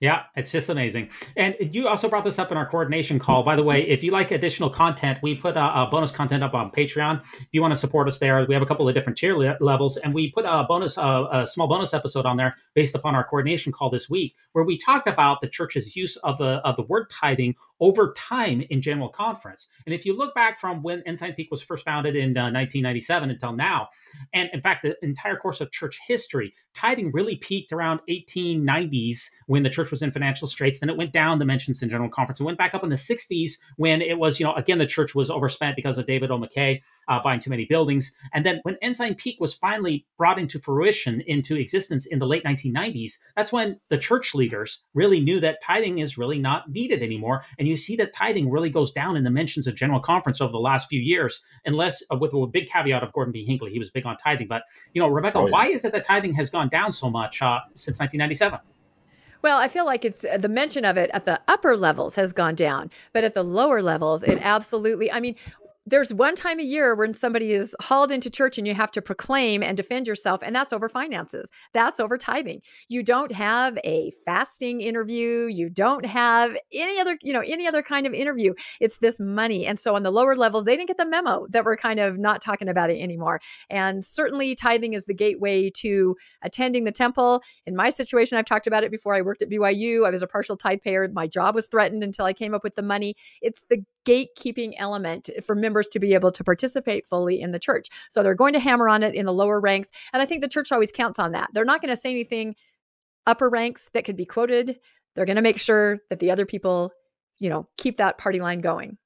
Yeah, 0.02 0.24
it's 0.34 0.50
just 0.50 0.68
amazing. 0.68 1.10
And 1.36 1.54
you 1.60 1.86
also 1.86 2.08
brought 2.08 2.24
this 2.24 2.36
up 2.36 2.50
in 2.50 2.58
our 2.58 2.66
coordination 2.66 3.20
call. 3.20 3.44
By 3.44 3.54
the 3.54 3.62
way, 3.62 3.88
if 3.88 4.02
you 4.02 4.10
like 4.10 4.32
additional 4.32 4.68
content, 4.68 5.20
we 5.22 5.36
put 5.36 5.56
a, 5.56 5.60
a 5.60 5.88
bonus 5.92 6.10
content 6.10 6.42
up 6.42 6.54
on 6.54 6.72
Patreon. 6.72 7.22
If 7.22 7.46
you 7.52 7.62
want 7.62 7.70
to 7.70 7.76
support 7.76 8.08
us 8.08 8.18
there, 8.18 8.44
we 8.44 8.52
have 8.52 8.64
a 8.64 8.66
couple 8.66 8.88
of 8.88 8.96
different 8.96 9.16
tier 9.16 9.36
le- 9.36 9.56
levels, 9.60 9.98
and 9.98 10.12
we 10.12 10.32
put 10.32 10.44
a 10.44 10.64
bonus, 10.68 10.98
uh, 10.98 11.28
a 11.30 11.46
small 11.46 11.68
bonus 11.68 11.94
episode 11.94 12.26
on 12.26 12.36
there 12.36 12.56
based 12.74 12.96
upon 12.96 13.14
our 13.14 13.22
coordination 13.22 13.70
call 13.70 13.90
this 13.90 14.10
week, 14.10 14.34
where 14.54 14.64
we 14.64 14.76
talked 14.76 15.06
about 15.06 15.40
the 15.40 15.46
church's 15.46 15.94
use 15.94 16.16
of 16.16 16.36
the 16.36 16.54
of 16.64 16.74
the 16.74 16.82
word 16.82 17.08
tithing 17.08 17.54
over 17.82 18.12
time 18.12 18.62
in 18.70 18.80
general 18.80 19.08
conference. 19.08 19.66
And 19.86 19.94
if 19.94 20.06
you 20.06 20.16
look 20.16 20.36
back 20.36 20.56
from 20.56 20.84
when 20.84 21.02
Ensign 21.04 21.34
Peak 21.34 21.50
was 21.50 21.62
first 21.62 21.84
founded 21.84 22.14
in 22.14 22.38
uh, 22.38 22.44
1997 22.44 23.28
until 23.28 23.52
now, 23.52 23.88
and 24.32 24.48
in 24.52 24.60
fact, 24.60 24.84
the 24.84 24.96
entire 25.02 25.36
course 25.36 25.60
of 25.60 25.72
church 25.72 25.98
history, 26.06 26.54
tithing 26.74 27.10
really 27.10 27.34
peaked 27.34 27.72
around 27.72 27.98
1890s 28.08 29.24
when 29.46 29.64
the 29.64 29.68
church 29.68 29.90
was 29.90 30.00
in 30.00 30.12
financial 30.12 30.46
straits. 30.46 30.78
Then 30.78 30.90
it 30.90 30.96
went 30.96 31.12
down 31.12 31.40
the 31.40 31.44
mentions 31.44 31.82
in 31.82 31.90
general 31.90 32.08
conference. 32.08 32.38
It 32.38 32.44
went 32.44 32.56
back 32.56 32.72
up 32.72 32.84
in 32.84 32.88
the 32.88 32.94
60s 32.94 33.54
when 33.76 34.00
it 34.00 34.16
was, 34.16 34.38
you 34.38 34.46
know, 34.46 34.54
again, 34.54 34.78
the 34.78 34.86
church 34.86 35.12
was 35.16 35.28
overspent 35.28 35.74
because 35.74 35.98
of 35.98 36.06
David 36.06 36.30
O. 36.30 36.38
McKay 36.38 36.80
uh, 37.08 37.20
buying 37.20 37.40
too 37.40 37.50
many 37.50 37.64
buildings. 37.64 38.12
And 38.32 38.46
then 38.46 38.60
when 38.62 38.76
Ensign 38.80 39.16
Peak 39.16 39.38
was 39.40 39.54
finally 39.54 40.06
brought 40.16 40.38
into 40.38 40.60
fruition, 40.60 41.20
into 41.26 41.56
existence 41.56 42.06
in 42.06 42.20
the 42.20 42.26
late 42.26 42.44
1990s, 42.44 43.14
that's 43.36 43.52
when 43.52 43.80
the 43.88 43.98
church 43.98 44.36
leaders 44.36 44.84
really 44.94 45.18
knew 45.18 45.40
that 45.40 45.60
tithing 45.60 45.98
is 45.98 46.16
really 46.16 46.38
not 46.38 46.70
needed 46.70 47.02
anymore. 47.02 47.44
And 47.58 47.66
you 47.66 47.71
you 47.72 47.76
see 47.76 47.96
that 47.96 48.12
tithing 48.12 48.50
really 48.50 48.70
goes 48.70 48.92
down 48.92 49.16
in 49.16 49.24
the 49.24 49.30
mentions 49.30 49.66
of 49.66 49.74
General 49.74 50.00
Conference 50.00 50.40
over 50.40 50.52
the 50.52 50.60
last 50.60 50.88
few 50.88 51.00
years, 51.00 51.40
unless 51.64 52.02
uh, 52.12 52.16
with 52.16 52.32
a 52.34 52.46
big 52.46 52.68
caveat 52.68 53.02
of 53.02 53.12
Gordon 53.12 53.32
B. 53.32 53.44
Hinckley, 53.44 53.72
he 53.72 53.78
was 53.78 53.90
big 53.90 54.06
on 54.06 54.16
tithing. 54.18 54.46
But 54.46 54.62
you 54.92 55.00
know, 55.00 55.08
Rebecca, 55.08 55.38
oh, 55.38 55.46
yeah. 55.46 55.52
why 55.52 55.66
is 55.68 55.84
it 55.84 55.92
that 55.92 56.04
tithing 56.04 56.34
has 56.34 56.50
gone 56.50 56.68
down 56.68 56.92
so 56.92 57.10
much 57.10 57.42
uh, 57.42 57.60
since 57.74 57.98
1997? 57.98 58.60
Well, 59.42 59.58
I 59.58 59.66
feel 59.66 59.84
like 59.84 60.04
it's 60.04 60.24
the 60.38 60.48
mention 60.48 60.84
of 60.84 60.96
it 60.96 61.10
at 61.12 61.24
the 61.24 61.40
upper 61.48 61.76
levels 61.76 62.14
has 62.14 62.32
gone 62.32 62.54
down, 62.54 62.90
but 63.12 63.24
at 63.24 63.34
the 63.34 63.42
lower 63.42 63.82
levels, 63.82 64.22
it 64.22 64.38
absolutely. 64.40 65.10
I 65.10 65.18
mean, 65.18 65.34
there's 65.84 66.14
one 66.14 66.36
time 66.36 66.60
a 66.60 66.64
year 66.64 66.94
when 66.94 67.12
somebody 67.12 67.52
is 67.52 67.74
hauled 67.80 68.12
into 68.12 68.30
church 68.30 68.56
and 68.56 68.68
you 68.68 68.74
have 68.74 68.92
to 68.92 69.02
proclaim 69.02 69.62
and 69.62 69.76
defend 69.76 70.06
yourself 70.06 70.40
and 70.42 70.54
that's 70.54 70.72
over 70.72 70.88
finances. 70.88 71.50
That's 71.74 71.98
over 71.98 72.16
tithing. 72.16 72.60
You 72.88 73.02
don't 73.02 73.32
have 73.32 73.76
a 73.84 74.12
fasting 74.24 74.80
interview. 74.80 75.48
You 75.50 75.68
don't 75.68 76.06
have 76.06 76.56
any 76.72 77.00
other 77.00 77.18
you 77.22 77.32
know 77.32 77.42
any 77.44 77.66
other 77.66 77.82
kind 77.82 78.06
of 78.06 78.14
interview. 78.14 78.54
It's 78.80 78.98
this 78.98 79.18
money. 79.18 79.66
And 79.66 79.78
so 79.78 79.96
on 79.96 80.04
the 80.04 80.12
lower 80.12 80.36
levels 80.36 80.64
they 80.64 80.76
didn't 80.76 80.88
get 80.88 80.98
the 80.98 81.06
memo 81.06 81.46
that 81.50 81.64
we're 81.64 81.76
kind 81.76 81.98
of 81.98 82.16
not 82.16 82.40
talking 82.40 82.68
about 82.68 82.90
it 82.90 83.00
anymore. 83.00 83.40
And 83.68 84.04
certainly 84.04 84.54
tithing 84.54 84.92
is 84.92 85.06
the 85.06 85.14
gateway 85.14 85.68
to 85.78 86.14
attending 86.42 86.84
the 86.84 86.92
temple. 86.92 87.42
In 87.66 87.74
my 87.74 87.90
situation 87.90 88.38
i've 88.38 88.44
talked 88.44 88.68
about 88.68 88.84
it 88.84 88.92
before. 88.92 89.14
I 89.14 89.22
worked 89.22 89.42
at 89.42 89.50
byu 89.50 90.06
i 90.06 90.10
was 90.10 90.22
a 90.22 90.28
partial 90.28 90.56
tithe 90.56 90.80
payer. 90.82 91.08
My 91.12 91.26
job 91.26 91.56
was 91.56 91.66
threatened 91.66 92.04
until 92.04 92.24
i 92.24 92.32
came 92.32 92.54
up 92.54 92.62
with 92.62 92.76
the 92.76 92.82
money. 92.82 93.14
It's 93.40 93.64
the 93.68 93.84
gatekeeping 94.04 94.72
element 94.78 95.30
for 95.44 95.54
members 95.54 95.88
to 95.88 95.98
be 96.00 96.14
able 96.14 96.30
to 96.32 96.42
participate 96.44 97.06
fully 97.06 97.40
in 97.40 97.52
the 97.52 97.58
church. 97.58 97.88
So 98.08 98.22
they're 98.22 98.34
going 98.34 98.52
to 98.54 98.60
hammer 98.60 98.88
on 98.88 99.02
it 99.02 99.14
in 99.14 99.26
the 99.26 99.32
lower 99.32 99.60
ranks. 99.60 99.90
And 100.12 100.22
I 100.22 100.26
think 100.26 100.42
the 100.42 100.48
church 100.48 100.72
always 100.72 100.92
counts 100.92 101.18
on 101.18 101.32
that. 101.32 101.50
They're 101.52 101.64
not 101.64 101.80
going 101.80 101.94
to 101.94 102.00
say 102.00 102.10
anything 102.10 102.56
upper 103.26 103.48
ranks 103.48 103.88
that 103.94 104.04
could 104.04 104.16
be 104.16 104.24
quoted. 104.26 104.78
They're 105.14 105.26
going 105.26 105.36
to 105.36 105.42
make 105.42 105.58
sure 105.58 106.00
that 106.10 106.18
the 106.18 106.30
other 106.30 106.46
people, 106.46 106.92
you 107.38 107.48
know, 107.50 107.68
keep 107.76 107.98
that 107.98 108.18
party 108.18 108.40
line 108.40 108.60
going. 108.60 108.98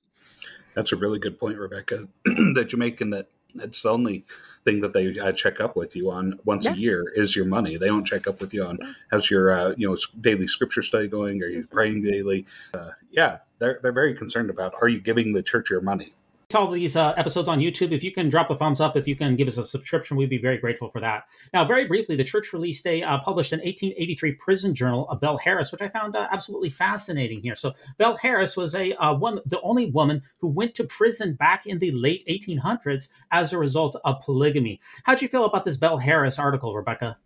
That's 0.74 0.92
a 0.92 0.96
really 0.96 1.18
good 1.18 1.38
point, 1.38 1.58
Rebecca, 1.58 2.06
that 2.54 2.68
you're 2.72 2.78
making 2.78 3.10
that 3.10 3.28
It's 3.54 3.82
the 3.82 3.90
only 3.90 4.24
thing 4.64 4.80
that 4.82 4.92
they 4.92 5.18
uh, 5.18 5.32
check 5.32 5.60
up 5.60 5.76
with 5.76 5.96
you 5.96 6.10
on 6.10 6.38
once 6.44 6.66
Yeah. 6.66 6.72
a 6.72 6.76
year 6.76 7.10
is 7.14 7.34
your 7.34 7.46
money. 7.46 7.76
They 7.76 7.86
don't 7.86 8.04
check 8.06 8.26
up 8.26 8.40
with 8.40 8.52
you 8.52 8.64
on 8.64 8.78
how's 9.10 9.30
your 9.30 9.50
uh, 9.50 9.74
you 9.76 9.88
know 9.88 9.96
daily 10.20 10.46
scripture 10.48 10.82
study 10.82 11.08
going. 11.08 11.42
Are 11.42 11.46
you 11.46 11.60
Mm-hmm. 11.60 11.74
praying 11.74 12.02
daily? 12.02 12.46
Uh, 12.74 12.90
yeah, 13.10 13.38
they're 13.58 13.78
they're 13.82 13.92
very 13.92 14.14
concerned 14.14 14.50
about 14.50 14.74
are 14.80 14.88
you 14.88 15.00
giving 15.00 15.32
the 15.32 15.42
church 15.42 15.70
your 15.70 15.80
money. 15.80 16.12
all 16.54 16.70
these 16.70 16.96
uh, 16.96 17.12
episodes 17.16 17.48
on 17.48 17.58
YouTube. 17.58 17.90
If 17.90 18.04
you 18.04 18.12
can 18.12 18.28
drop 18.28 18.50
a 18.50 18.56
thumbs 18.56 18.80
up, 18.80 18.96
if 18.96 19.08
you 19.08 19.16
can 19.16 19.34
give 19.34 19.48
us 19.48 19.58
a 19.58 19.64
subscription, 19.64 20.16
we'd 20.16 20.30
be 20.30 20.38
very 20.38 20.58
grateful 20.58 20.88
for 20.88 21.00
that. 21.00 21.24
Now, 21.52 21.64
very 21.64 21.86
briefly, 21.86 22.14
the 22.14 22.22
church 22.22 22.52
released 22.52 22.86
a 22.86 23.02
uh, 23.02 23.18
published 23.18 23.52
an 23.52 23.58
1883 23.58 24.32
prison 24.34 24.72
journal 24.72 25.08
of 25.10 25.20
Belle 25.20 25.38
Harris, 25.38 25.72
which 25.72 25.82
I 25.82 25.88
found 25.88 26.14
uh, 26.14 26.28
absolutely 26.30 26.70
fascinating 26.70 27.40
here. 27.40 27.56
So, 27.56 27.72
Belle 27.98 28.16
Harris 28.16 28.56
was 28.56 28.76
a 28.76 28.92
uh, 28.94 29.14
one, 29.14 29.40
the 29.46 29.60
only 29.62 29.90
woman 29.90 30.22
who 30.38 30.46
went 30.46 30.76
to 30.76 30.84
prison 30.84 31.34
back 31.34 31.66
in 31.66 31.80
the 31.80 31.90
late 31.90 32.24
1800s 32.28 33.08
as 33.32 33.52
a 33.52 33.58
result 33.58 33.96
of 34.04 34.20
polygamy. 34.20 34.78
How'd 35.02 35.22
you 35.22 35.28
feel 35.28 35.46
about 35.46 35.64
this 35.64 35.76
Belle 35.76 35.98
Harris 35.98 36.38
article, 36.38 36.76
Rebecca? 36.76 37.16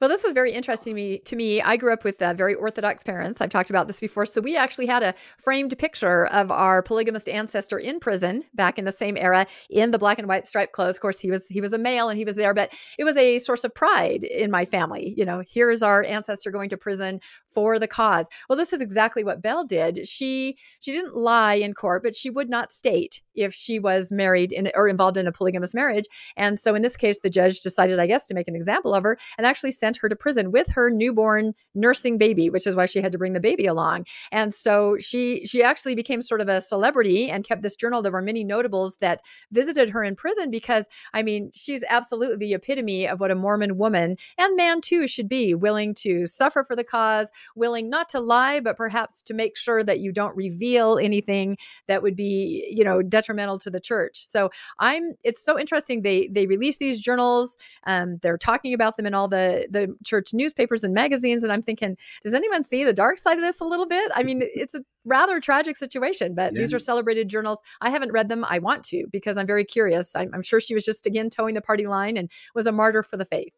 Well, 0.00 0.08
this 0.08 0.22
was 0.22 0.32
very 0.32 0.52
interesting 0.52 0.92
to 0.92 0.94
me. 0.94 1.18
To 1.18 1.34
me, 1.34 1.60
I 1.60 1.76
grew 1.76 1.92
up 1.92 2.04
with 2.04 2.22
uh, 2.22 2.32
very 2.32 2.54
Orthodox 2.54 3.02
parents. 3.02 3.40
I've 3.40 3.50
talked 3.50 3.68
about 3.68 3.88
this 3.88 3.98
before. 3.98 4.26
So 4.26 4.40
we 4.40 4.56
actually 4.56 4.86
had 4.86 5.02
a 5.02 5.12
framed 5.38 5.76
picture 5.76 6.26
of 6.26 6.52
our 6.52 6.82
polygamist 6.84 7.28
ancestor 7.28 7.78
in 7.78 7.98
prison 7.98 8.44
back 8.54 8.78
in 8.78 8.84
the 8.84 8.92
same 8.92 9.16
era 9.16 9.44
in 9.68 9.90
the 9.90 9.98
black 9.98 10.20
and 10.20 10.28
white 10.28 10.46
striped 10.46 10.72
clothes. 10.72 10.96
Of 10.96 11.02
course, 11.02 11.18
he 11.18 11.32
was 11.32 11.48
he 11.48 11.60
was 11.60 11.72
a 11.72 11.78
male 11.78 12.08
and 12.08 12.16
he 12.16 12.24
was 12.24 12.36
there, 12.36 12.54
but 12.54 12.72
it 12.96 13.02
was 13.02 13.16
a 13.16 13.38
source 13.38 13.64
of 13.64 13.74
pride 13.74 14.22
in 14.22 14.52
my 14.52 14.64
family. 14.64 15.14
You 15.16 15.24
know, 15.24 15.42
here's 15.48 15.82
our 15.82 16.04
ancestor 16.04 16.52
going 16.52 16.68
to 16.68 16.76
prison 16.76 17.20
for 17.48 17.80
the 17.80 17.88
cause. 17.88 18.28
Well, 18.48 18.56
this 18.56 18.72
is 18.72 18.80
exactly 18.80 19.24
what 19.24 19.42
Belle 19.42 19.64
did. 19.64 20.06
She 20.06 20.58
she 20.78 20.92
didn't 20.92 21.16
lie 21.16 21.54
in 21.54 21.74
court, 21.74 22.04
but 22.04 22.14
she 22.14 22.30
would 22.30 22.48
not 22.48 22.70
state 22.70 23.22
if 23.38 23.54
she 23.54 23.78
was 23.78 24.10
married 24.12 24.52
in 24.52 24.70
or 24.74 24.88
involved 24.88 25.16
in 25.16 25.26
a 25.26 25.32
polygamous 25.32 25.74
marriage. 25.74 26.04
And 26.36 26.58
so 26.58 26.74
in 26.74 26.82
this 26.82 26.96
case, 26.96 27.20
the 27.20 27.30
judge 27.30 27.60
decided, 27.60 27.98
I 27.98 28.06
guess, 28.06 28.26
to 28.26 28.34
make 28.34 28.48
an 28.48 28.56
example 28.56 28.94
of 28.94 29.02
her 29.04 29.18
and 29.36 29.46
actually 29.46 29.70
sent 29.70 29.96
her 29.98 30.08
to 30.08 30.16
prison 30.16 30.50
with 30.50 30.68
her 30.72 30.90
newborn 30.90 31.52
nursing 31.74 32.18
baby, 32.18 32.50
which 32.50 32.66
is 32.66 32.76
why 32.76 32.86
she 32.86 33.00
had 33.00 33.12
to 33.12 33.18
bring 33.18 33.32
the 33.32 33.40
baby 33.40 33.66
along. 33.66 34.06
And 34.32 34.52
so 34.52 34.96
she 34.98 35.46
she 35.46 35.62
actually 35.62 35.94
became 35.94 36.22
sort 36.22 36.40
of 36.40 36.48
a 36.48 36.60
celebrity 36.60 37.30
and 37.30 37.46
kept 37.46 37.62
this 37.62 37.76
journal. 37.76 38.02
There 38.02 38.12
were 38.12 38.22
many 38.22 38.44
notables 38.44 38.96
that 38.96 39.20
visited 39.52 39.90
her 39.90 40.02
in 40.02 40.16
prison 40.16 40.50
because 40.50 40.88
I 41.14 41.22
mean, 41.22 41.50
she's 41.54 41.84
absolutely 41.88 42.36
the 42.36 42.54
epitome 42.54 43.06
of 43.06 43.20
what 43.20 43.30
a 43.30 43.34
Mormon 43.34 43.76
woman 43.76 44.16
and 44.36 44.56
man 44.56 44.80
too 44.80 45.06
should 45.06 45.28
be, 45.28 45.54
willing 45.54 45.94
to 45.94 46.26
suffer 46.26 46.64
for 46.64 46.76
the 46.76 46.84
cause, 46.84 47.30
willing 47.54 47.88
not 47.88 48.08
to 48.10 48.20
lie, 48.20 48.60
but 48.60 48.76
perhaps 48.76 49.22
to 49.22 49.34
make 49.34 49.56
sure 49.56 49.82
that 49.84 50.00
you 50.00 50.12
don't 50.12 50.36
reveal 50.36 50.98
anything 50.98 51.56
that 51.86 52.02
would 52.02 52.16
be, 52.16 52.72
you 52.74 52.84
know, 52.84 53.02
detrimental 53.02 53.27
to 53.36 53.70
the 53.70 53.80
church. 53.80 54.26
So 54.26 54.50
I'm 54.78 55.14
it's 55.24 55.42
so 55.42 55.58
interesting. 55.58 56.02
They 56.02 56.28
they 56.28 56.46
release 56.46 56.78
these 56.78 57.00
journals. 57.00 57.56
Um, 57.86 58.18
they're 58.22 58.38
talking 58.38 58.74
about 58.74 58.96
them 58.96 59.06
in 59.06 59.14
all 59.14 59.28
the 59.28 59.66
the 59.70 59.94
church 60.04 60.30
newspapers 60.32 60.84
and 60.84 60.94
magazines, 60.94 61.42
and 61.42 61.52
I'm 61.52 61.62
thinking, 61.62 61.96
does 62.22 62.34
anyone 62.34 62.64
see 62.64 62.84
the 62.84 62.92
dark 62.92 63.18
side 63.18 63.38
of 63.38 63.44
this 63.44 63.60
a 63.60 63.64
little 63.64 63.86
bit? 63.86 64.10
I 64.14 64.22
mean, 64.22 64.40
it's 64.42 64.74
a 64.74 64.80
rather 65.04 65.40
tragic 65.40 65.76
situation, 65.76 66.34
but 66.34 66.54
these 66.54 66.72
are 66.74 66.78
celebrated 66.78 67.28
journals. 67.28 67.60
I 67.80 67.90
haven't 67.90 68.12
read 68.12 68.28
them. 68.28 68.44
I 68.48 68.58
want 68.58 68.84
to 68.84 69.06
because 69.10 69.36
I'm 69.36 69.46
very 69.46 69.64
curious. 69.64 70.14
I'm, 70.14 70.30
I'm 70.34 70.42
sure 70.42 70.60
she 70.60 70.74
was 70.74 70.84
just 70.84 71.06
again 71.06 71.30
towing 71.30 71.54
the 71.54 71.60
party 71.60 71.86
line 71.86 72.16
and 72.16 72.30
was 72.54 72.66
a 72.66 72.72
martyr 72.72 73.02
for 73.02 73.16
the 73.16 73.24
faith. 73.24 73.52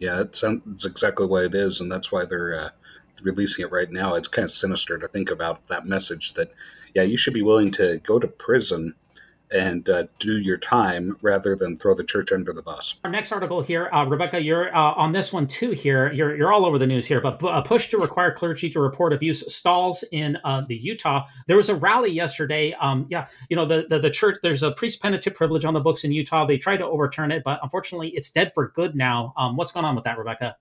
Yeah, 0.00 0.20
it 0.20 0.36
sounds 0.36 0.84
exactly 0.84 1.26
what 1.26 1.44
it 1.44 1.54
is, 1.54 1.80
and 1.80 1.90
that's 1.90 2.10
why 2.10 2.24
they're 2.24 2.60
uh, 2.60 2.70
releasing 3.22 3.64
it 3.64 3.70
right 3.72 3.90
now. 3.90 4.14
It's 4.14 4.28
kind 4.28 4.44
of 4.44 4.50
sinister 4.50 4.98
to 4.98 5.08
think 5.08 5.30
about 5.30 5.68
that 5.68 5.86
message 5.86 6.34
that, 6.34 6.52
yeah, 6.94 7.02
you 7.02 7.16
should 7.16 7.34
be 7.34 7.42
willing 7.42 7.70
to 7.72 8.00
go 8.04 8.18
to 8.18 8.26
prison 8.26 8.94
and 9.54 9.88
uh, 9.88 10.04
do 10.18 10.38
your 10.38 10.58
time 10.58 11.16
rather 11.22 11.54
than 11.54 11.78
throw 11.78 11.94
the 11.94 12.04
church 12.04 12.32
under 12.32 12.52
the 12.52 12.60
bus. 12.60 12.96
Our 13.04 13.10
next 13.10 13.30
article 13.32 13.62
here, 13.62 13.88
uh, 13.92 14.04
Rebecca, 14.04 14.40
you're 14.40 14.74
uh, 14.74 14.94
on 14.94 15.12
this 15.12 15.32
one 15.32 15.46
too. 15.46 15.70
Here, 15.70 16.12
you're 16.12 16.36
you're 16.36 16.52
all 16.52 16.66
over 16.66 16.78
the 16.78 16.86
news 16.86 17.06
here. 17.06 17.20
But 17.20 17.42
uh, 17.42 17.62
push 17.62 17.88
to 17.90 17.98
require 17.98 18.32
clergy 18.32 18.68
to 18.70 18.80
report 18.80 19.12
abuse 19.12 19.54
stalls 19.54 20.04
in 20.10 20.36
uh, 20.44 20.62
the 20.68 20.74
Utah. 20.74 21.26
There 21.46 21.56
was 21.56 21.68
a 21.68 21.74
rally 21.74 22.10
yesterday. 22.10 22.74
Um, 22.80 23.06
yeah, 23.08 23.28
you 23.48 23.56
know 23.56 23.66
the, 23.66 23.84
the 23.88 24.00
the 24.00 24.10
church. 24.10 24.38
There's 24.42 24.62
a 24.62 24.72
priest 24.72 25.00
penitent 25.00 25.36
privilege 25.36 25.64
on 25.64 25.72
the 25.72 25.80
books 25.80 26.04
in 26.04 26.12
Utah. 26.12 26.46
They 26.46 26.58
tried 26.58 26.78
to 26.78 26.86
overturn 26.86 27.30
it, 27.30 27.42
but 27.44 27.60
unfortunately, 27.62 28.08
it's 28.10 28.30
dead 28.30 28.52
for 28.52 28.68
good 28.74 28.96
now. 28.96 29.32
Um, 29.36 29.56
what's 29.56 29.72
going 29.72 29.86
on 29.86 29.94
with 29.94 30.04
that, 30.04 30.18
Rebecca? 30.18 30.56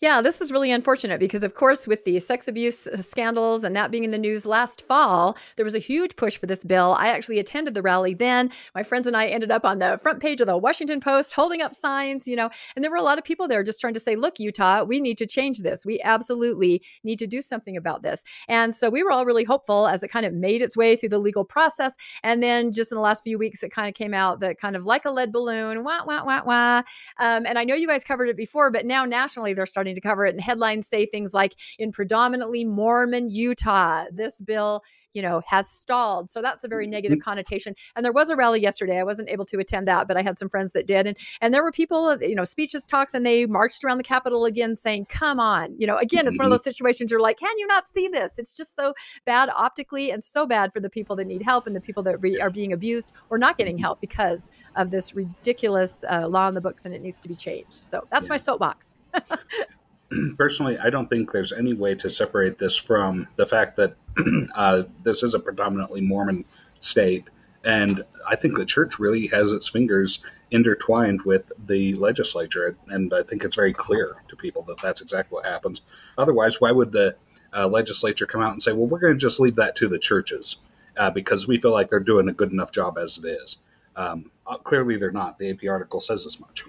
Yeah, 0.00 0.20
this 0.20 0.40
is 0.40 0.52
really 0.52 0.70
unfortunate 0.70 1.18
because, 1.18 1.42
of 1.42 1.54
course, 1.54 1.88
with 1.88 2.04
the 2.04 2.20
sex 2.20 2.46
abuse 2.46 2.86
uh, 2.86 3.02
scandals 3.02 3.64
and 3.64 3.74
that 3.74 3.90
being 3.90 4.04
in 4.04 4.12
the 4.12 4.18
news 4.18 4.46
last 4.46 4.86
fall, 4.86 5.36
there 5.56 5.64
was 5.64 5.74
a 5.74 5.80
huge 5.80 6.14
push 6.14 6.36
for 6.36 6.46
this 6.46 6.62
bill. 6.62 6.94
I 6.96 7.08
actually 7.08 7.40
attended 7.40 7.74
the 7.74 7.82
rally 7.82 8.14
then. 8.14 8.52
My 8.76 8.84
friends 8.84 9.08
and 9.08 9.16
I 9.16 9.26
ended 9.26 9.50
up 9.50 9.64
on 9.64 9.80
the 9.80 9.98
front 10.00 10.20
page 10.20 10.40
of 10.40 10.46
the 10.46 10.56
Washington 10.56 11.00
Post 11.00 11.32
holding 11.32 11.62
up 11.62 11.74
signs, 11.74 12.28
you 12.28 12.36
know, 12.36 12.48
and 12.76 12.84
there 12.84 12.92
were 12.92 12.96
a 12.96 13.02
lot 13.02 13.18
of 13.18 13.24
people 13.24 13.48
there 13.48 13.64
just 13.64 13.80
trying 13.80 13.94
to 13.94 13.98
say, 13.98 14.14
look, 14.14 14.38
Utah, 14.38 14.84
we 14.84 15.00
need 15.00 15.18
to 15.18 15.26
change 15.26 15.62
this. 15.62 15.84
We 15.84 16.00
absolutely 16.04 16.80
need 17.02 17.18
to 17.18 17.26
do 17.26 17.42
something 17.42 17.76
about 17.76 18.04
this. 18.04 18.22
And 18.46 18.76
so 18.76 18.90
we 18.90 19.02
were 19.02 19.10
all 19.10 19.24
really 19.24 19.44
hopeful 19.44 19.88
as 19.88 20.04
it 20.04 20.12
kind 20.12 20.24
of 20.24 20.32
made 20.32 20.62
its 20.62 20.76
way 20.76 20.94
through 20.94 21.08
the 21.08 21.18
legal 21.18 21.44
process. 21.44 21.94
And 22.22 22.40
then 22.40 22.70
just 22.70 22.92
in 22.92 22.96
the 22.96 23.02
last 23.02 23.24
few 23.24 23.36
weeks, 23.36 23.64
it 23.64 23.70
kind 23.70 23.88
of 23.88 23.94
came 23.94 24.14
out 24.14 24.38
that 24.40 24.60
kind 24.60 24.76
of 24.76 24.84
like 24.84 25.06
a 25.06 25.10
lead 25.10 25.32
balloon, 25.32 25.82
wah, 25.82 26.04
wah, 26.06 26.22
wah, 26.24 26.42
wah. 26.44 26.82
Um, 27.18 27.46
and 27.46 27.58
I 27.58 27.64
know 27.64 27.74
you 27.74 27.88
guys 27.88 28.04
covered 28.04 28.28
it 28.28 28.36
before, 28.36 28.70
but 28.70 28.86
now 28.86 29.04
nationally 29.04 29.54
they're 29.54 29.66
starting 29.66 29.87
to 29.94 30.00
cover 30.00 30.24
it. 30.26 30.34
And 30.34 30.40
headlines 30.40 30.86
say 30.86 31.06
things 31.06 31.34
like, 31.34 31.54
in 31.78 31.92
predominantly 31.92 32.64
Mormon 32.64 33.30
Utah, 33.30 34.04
this 34.12 34.40
bill, 34.40 34.82
you 35.14 35.22
know, 35.22 35.40
has 35.46 35.68
stalled. 35.68 36.30
So 36.30 36.42
that's 36.42 36.64
a 36.64 36.68
very 36.68 36.86
negative 36.86 37.18
connotation. 37.20 37.74
And 37.96 38.04
there 38.04 38.12
was 38.12 38.30
a 38.30 38.36
rally 38.36 38.60
yesterday. 38.60 38.98
I 38.98 39.02
wasn't 39.04 39.30
able 39.30 39.46
to 39.46 39.58
attend 39.58 39.88
that, 39.88 40.06
but 40.06 40.16
I 40.16 40.22
had 40.22 40.38
some 40.38 40.48
friends 40.48 40.72
that 40.72 40.86
did. 40.86 41.06
And 41.06 41.16
and 41.40 41.52
there 41.52 41.62
were 41.62 41.72
people, 41.72 42.16
you 42.20 42.34
know, 42.34 42.44
speeches, 42.44 42.86
talks, 42.86 43.14
and 43.14 43.24
they 43.24 43.46
marched 43.46 43.82
around 43.82 43.98
the 43.98 44.04
Capitol 44.04 44.44
again 44.44 44.76
saying, 44.76 45.06
come 45.06 45.40
on. 45.40 45.74
You 45.78 45.86
know, 45.86 45.96
again, 45.96 46.26
it's 46.26 46.36
one 46.38 46.44
of 46.44 46.50
those 46.50 46.62
situations 46.62 47.10
you're 47.10 47.20
like, 47.20 47.38
can 47.38 47.58
you 47.58 47.66
not 47.66 47.86
see 47.86 48.06
this? 48.06 48.38
It's 48.38 48.56
just 48.56 48.76
so 48.76 48.94
bad 49.24 49.48
optically 49.56 50.12
and 50.12 50.22
so 50.22 50.46
bad 50.46 50.72
for 50.72 50.80
the 50.80 50.90
people 50.90 51.16
that 51.16 51.26
need 51.26 51.42
help 51.42 51.66
and 51.66 51.74
the 51.74 51.80
people 51.80 52.02
that 52.04 52.20
re- 52.22 52.38
are 52.40 52.50
being 52.50 52.72
abused 52.72 53.12
or 53.30 53.38
not 53.38 53.56
getting 53.58 53.78
help 53.78 54.00
because 54.00 54.50
of 54.76 54.90
this 54.90 55.14
ridiculous 55.14 56.04
uh, 56.08 56.28
law 56.28 56.46
in 56.48 56.54
the 56.54 56.60
books 56.60 56.84
and 56.84 56.94
it 56.94 57.02
needs 57.02 57.18
to 57.20 57.28
be 57.28 57.34
changed. 57.34 57.72
So 57.72 58.06
that's 58.10 58.26
Yeah. 58.26 58.34
my 58.34 58.36
soapbox. 58.36 58.92
Personally, 60.38 60.78
I 60.78 60.90
don't 60.90 61.08
think 61.08 61.32
there's 61.32 61.52
any 61.52 61.74
way 61.74 61.94
to 61.96 62.08
separate 62.08 62.58
this 62.58 62.76
from 62.76 63.28
the 63.36 63.46
fact 63.46 63.76
that 63.76 63.94
uh, 64.54 64.82
this 65.02 65.22
is 65.22 65.34
a 65.34 65.38
predominantly 65.38 66.00
Mormon 66.00 66.44
state, 66.80 67.24
and 67.64 68.04
I 68.26 68.36
think 68.36 68.56
the 68.56 68.64
church 68.64 68.98
really 68.98 69.26
has 69.28 69.52
its 69.52 69.68
fingers 69.68 70.20
intertwined 70.50 71.22
with 71.22 71.52
the 71.66 71.94
legislature, 71.94 72.76
and 72.88 73.12
I 73.12 73.22
think 73.22 73.44
it's 73.44 73.56
very 73.56 73.74
clear 73.74 74.16
to 74.28 74.36
people 74.36 74.62
that 74.62 74.80
that's 74.82 75.00
exactly 75.00 75.36
what 75.36 75.44
happens. 75.44 75.82
Otherwise, 76.16 76.60
why 76.60 76.72
would 76.72 76.92
the 76.92 77.16
uh, 77.54 77.66
legislature 77.66 78.26
come 78.26 78.40
out 78.40 78.52
and 78.52 78.62
say, 78.62 78.72
"Well, 78.72 78.86
we're 78.86 78.98
going 78.98 79.14
to 79.14 79.18
just 79.18 79.40
leave 79.40 79.56
that 79.56 79.76
to 79.76 79.88
the 79.88 79.98
churches 79.98 80.56
uh, 80.96 81.10
because 81.10 81.46
we 81.46 81.60
feel 81.60 81.72
like 81.72 81.90
they're 81.90 82.00
doing 82.00 82.28
a 82.28 82.32
good 82.32 82.52
enough 82.52 82.72
job 82.72 82.96
as 82.96 83.18
it 83.18 83.26
is"? 83.26 83.58
Um, 83.96 84.30
uh, 84.46 84.56
clearly, 84.58 84.96
they're 84.96 85.10
not. 85.10 85.38
The 85.38 85.50
AP 85.50 85.68
article 85.68 86.00
says 86.00 86.24
as 86.24 86.40
much. 86.40 86.64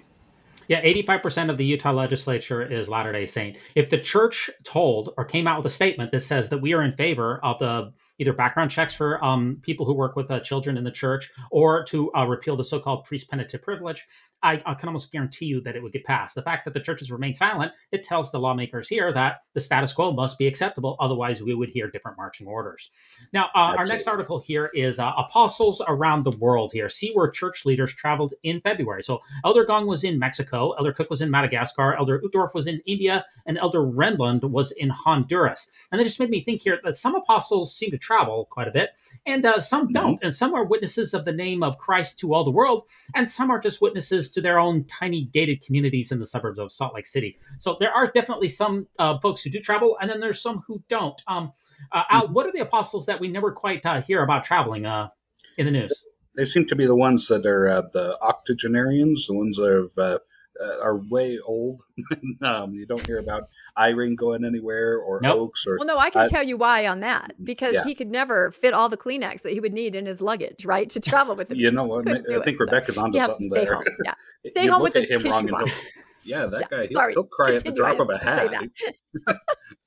Yeah, 0.70 0.84
85% 0.84 1.50
of 1.50 1.58
the 1.58 1.64
Utah 1.64 1.90
legislature 1.90 2.62
is 2.62 2.88
Latter 2.88 3.10
day 3.10 3.26
Saint. 3.26 3.56
If 3.74 3.90
the 3.90 3.98
church 3.98 4.48
told 4.62 5.12
or 5.18 5.24
came 5.24 5.48
out 5.48 5.60
with 5.60 5.72
a 5.72 5.74
statement 5.74 6.12
that 6.12 6.22
says 6.22 6.48
that 6.50 6.58
we 6.58 6.74
are 6.74 6.84
in 6.84 6.92
favor 6.92 7.40
of 7.42 7.58
the 7.58 7.92
either 8.20 8.32
background 8.32 8.70
checks 8.70 8.94
for 8.94 9.22
um, 9.24 9.58
people 9.62 9.86
who 9.86 9.94
work 9.94 10.14
with 10.14 10.30
uh, 10.30 10.38
children 10.40 10.76
in 10.76 10.84
the 10.84 10.90
church 10.90 11.30
or 11.50 11.82
to 11.84 12.12
uh, 12.14 12.24
repeal 12.26 12.56
the 12.56 12.62
so 12.62 12.78
called 12.78 13.04
priest 13.04 13.28
penitent 13.30 13.62
privilege, 13.62 14.06
I, 14.42 14.62
I 14.66 14.74
can 14.74 14.88
almost 14.88 15.10
guarantee 15.10 15.46
you 15.46 15.60
that 15.62 15.74
it 15.74 15.82
would 15.82 15.92
get 15.92 16.04
passed. 16.04 16.34
The 16.34 16.42
fact 16.42 16.64
that 16.66 16.74
the 16.74 16.80
churches 16.80 17.10
remain 17.10 17.34
silent, 17.34 17.72
it 17.92 18.04
tells 18.04 18.30
the 18.30 18.38
lawmakers 18.38 18.88
here 18.88 19.12
that 19.12 19.38
the 19.54 19.60
status 19.60 19.92
quo 19.92 20.12
must 20.12 20.38
be 20.38 20.46
acceptable. 20.46 20.96
Otherwise, 21.00 21.42
we 21.42 21.54
would 21.54 21.70
hear 21.70 21.90
different 21.90 22.18
marching 22.18 22.46
orders. 22.46 22.90
Now, 23.32 23.46
uh, 23.54 23.74
our 23.76 23.86
next 23.86 24.06
it. 24.06 24.10
article 24.10 24.38
here 24.38 24.70
is 24.74 24.98
uh, 24.98 25.12
Apostles 25.16 25.82
Around 25.88 26.24
the 26.24 26.36
World 26.38 26.72
here. 26.72 26.88
See 26.88 27.12
where 27.12 27.28
church 27.28 27.64
leaders 27.64 27.92
traveled 27.92 28.34
in 28.42 28.60
February. 28.60 29.02
So, 29.02 29.20
Elder 29.44 29.64
Gong 29.64 29.86
was 29.86 30.04
in 30.04 30.18
Mexico, 30.18 30.72
Elder 30.72 30.92
Cook 30.92 31.08
was 31.10 31.22
in 31.22 31.30
Madagascar, 31.30 31.94
Elder 31.94 32.20
Uchtdorf 32.20 32.54
was 32.54 32.66
in 32.66 32.80
India, 32.86 33.24
and 33.46 33.56
Elder 33.58 33.80
Renlund 33.80 34.42
was 34.42 34.72
in 34.72 34.90
Honduras. 34.90 35.70
And 35.90 35.98
that 35.98 36.04
just 36.04 36.20
made 36.20 36.30
me 36.30 36.42
think 36.42 36.62
here 36.62 36.78
that 36.84 36.96
some 36.96 37.14
apostles 37.14 37.74
seem 37.74 37.90
to 37.90 37.98
travel 38.10 38.48
quite 38.50 38.66
a 38.66 38.72
bit, 38.72 38.90
and 39.24 39.46
uh, 39.46 39.60
some 39.60 39.92
don't. 39.92 40.18
And 40.20 40.34
some 40.34 40.52
are 40.52 40.64
witnesses 40.64 41.14
of 41.14 41.24
the 41.24 41.32
name 41.32 41.62
of 41.62 41.78
Christ 41.78 42.18
to 42.20 42.34
all 42.34 42.42
the 42.42 42.50
world, 42.50 42.88
and 43.14 43.30
some 43.30 43.50
are 43.50 43.60
just 43.60 43.80
witnesses 43.80 44.32
to 44.32 44.40
their 44.40 44.58
own 44.58 44.84
tiny 44.84 45.26
gated 45.26 45.64
communities 45.64 46.10
in 46.10 46.18
the 46.18 46.26
suburbs 46.26 46.58
of 46.58 46.72
Salt 46.72 46.94
Lake 46.94 47.06
City. 47.06 47.38
So 47.60 47.76
there 47.78 47.92
are 47.92 48.08
definitely 48.08 48.48
some 48.48 48.88
uh, 48.98 49.18
folks 49.20 49.42
who 49.42 49.50
do 49.50 49.60
travel, 49.60 49.96
and 50.00 50.10
then 50.10 50.18
there's 50.18 50.42
some 50.42 50.64
who 50.66 50.82
don't. 50.88 51.22
Um, 51.28 51.52
uh, 51.92 52.02
Al, 52.10 52.28
what 52.28 52.46
are 52.46 52.52
the 52.52 52.62
apostles 52.62 53.06
that 53.06 53.20
we 53.20 53.28
never 53.28 53.52
quite 53.52 53.86
uh, 53.86 54.02
hear 54.02 54.24
about 54.24 54.44
traveling 54.44 54.86
uh, 54.86 55.08
in 55.56 55.66
the 55.66 55.72
news? 55.72 56.04
they 56.36 56.44
seem 56.44 56.66
to 56.66 56.76
be 56.76 56.86
the 56.86 56.94
ones 56.94 57.28
that 57.28 57.44
are 57.44 57.68
uh, 57.68 57.82
the 57.92 58.18
octogenarians, 58.22 59.26
the 59.26 59.34
ones 59.34 59.56
that 59.56 59.90
have 59.96 60.20
uh, 60.62 60.78
are 60.82 60.96
way 61.10 61.38
old. 61.44 61.82
um, 62.42 62.72
you 62.74 62.86
don't 62.86 63.04
hear 63.06 63.18
about 63.18 63.44
Eyring 63.78 64.16
going 64.16 64.44
anywhere 64.44 64.98
or 64.98 65.20
Nope. 65.22 65.36
Oaks 65.38 65.66
or 65.66 65.76
Well, 65.78 65.86
no, 65.86 65.98
I 65.98 66.10
can 66.10 66.22
I- 66.22 66.26
tell 66.26 66.42
you 66.42 66.56
why 66.56 66.86
on 66.86 67.00
that 67.00 67.32
because 67.42 67.74
Yeah. 67.74 67.84
he 67.84 67.94
could 67.94 68.10
never 68.10 68.50
fit 68.50 68.74
all 68.74 68.88
the 68.88 68.96
Kleenex 68.96 69.42
that 69.42 69.52
he 69.52 69.60
would 69.60 69.72
need 69.72 69.94
in 69.96 70.06
his 70.06 70.20
luggage, 70.20 70.64
right, 70.66 70.88
to 70.90 71.00
travel 71.00 71.34
with 71.36 71.50
him. 71.50 71.56
you 71.58 71.70
know 71.70 71.84
what? 71.84 72.04
couldn't 72.06 72.26
I 72.30 72.44
think 72.44 72.56
it. 72.56 72.58
So 72.58 72.64
Rebecca's 72.66 72.98
onto 72.98 73.16
he 73.16 73.20
has 73.20 73.28
to 73.28 73.34
something 73.34 73.48
stay 73.48 73.64
there. 73.64 73.74
home. 73.74 73.84
Yeah, 74.04 74.14
stay 74.50 74.64
You 74.64 74.72
home 74.72 74.82
with 74.82 74.92
the 74.92 75.00
him 75.02 75.18
tissue 75.18 75.30
wrong 75.30 75.46
box. 75.46 75.72
he'll- 75.72 75.82
Yeah, 76.22 76.46
that 76.46 76.60
Yeah, 76.60 76.66
guy, 76.70 76.82
he'll, 76.86 76.92
sorry. 76.92 77.12
he'll 77.14 77.24
cry 77.24 77.54
at 77.54 77.64
the 77.64 77.72
drop 77.72 77.98
of 77.98 78.10
a 78.10 78.14
just 78.14 78.24
had 78.24 78.50
to 78.50 78.56
hat. 78.58 79.36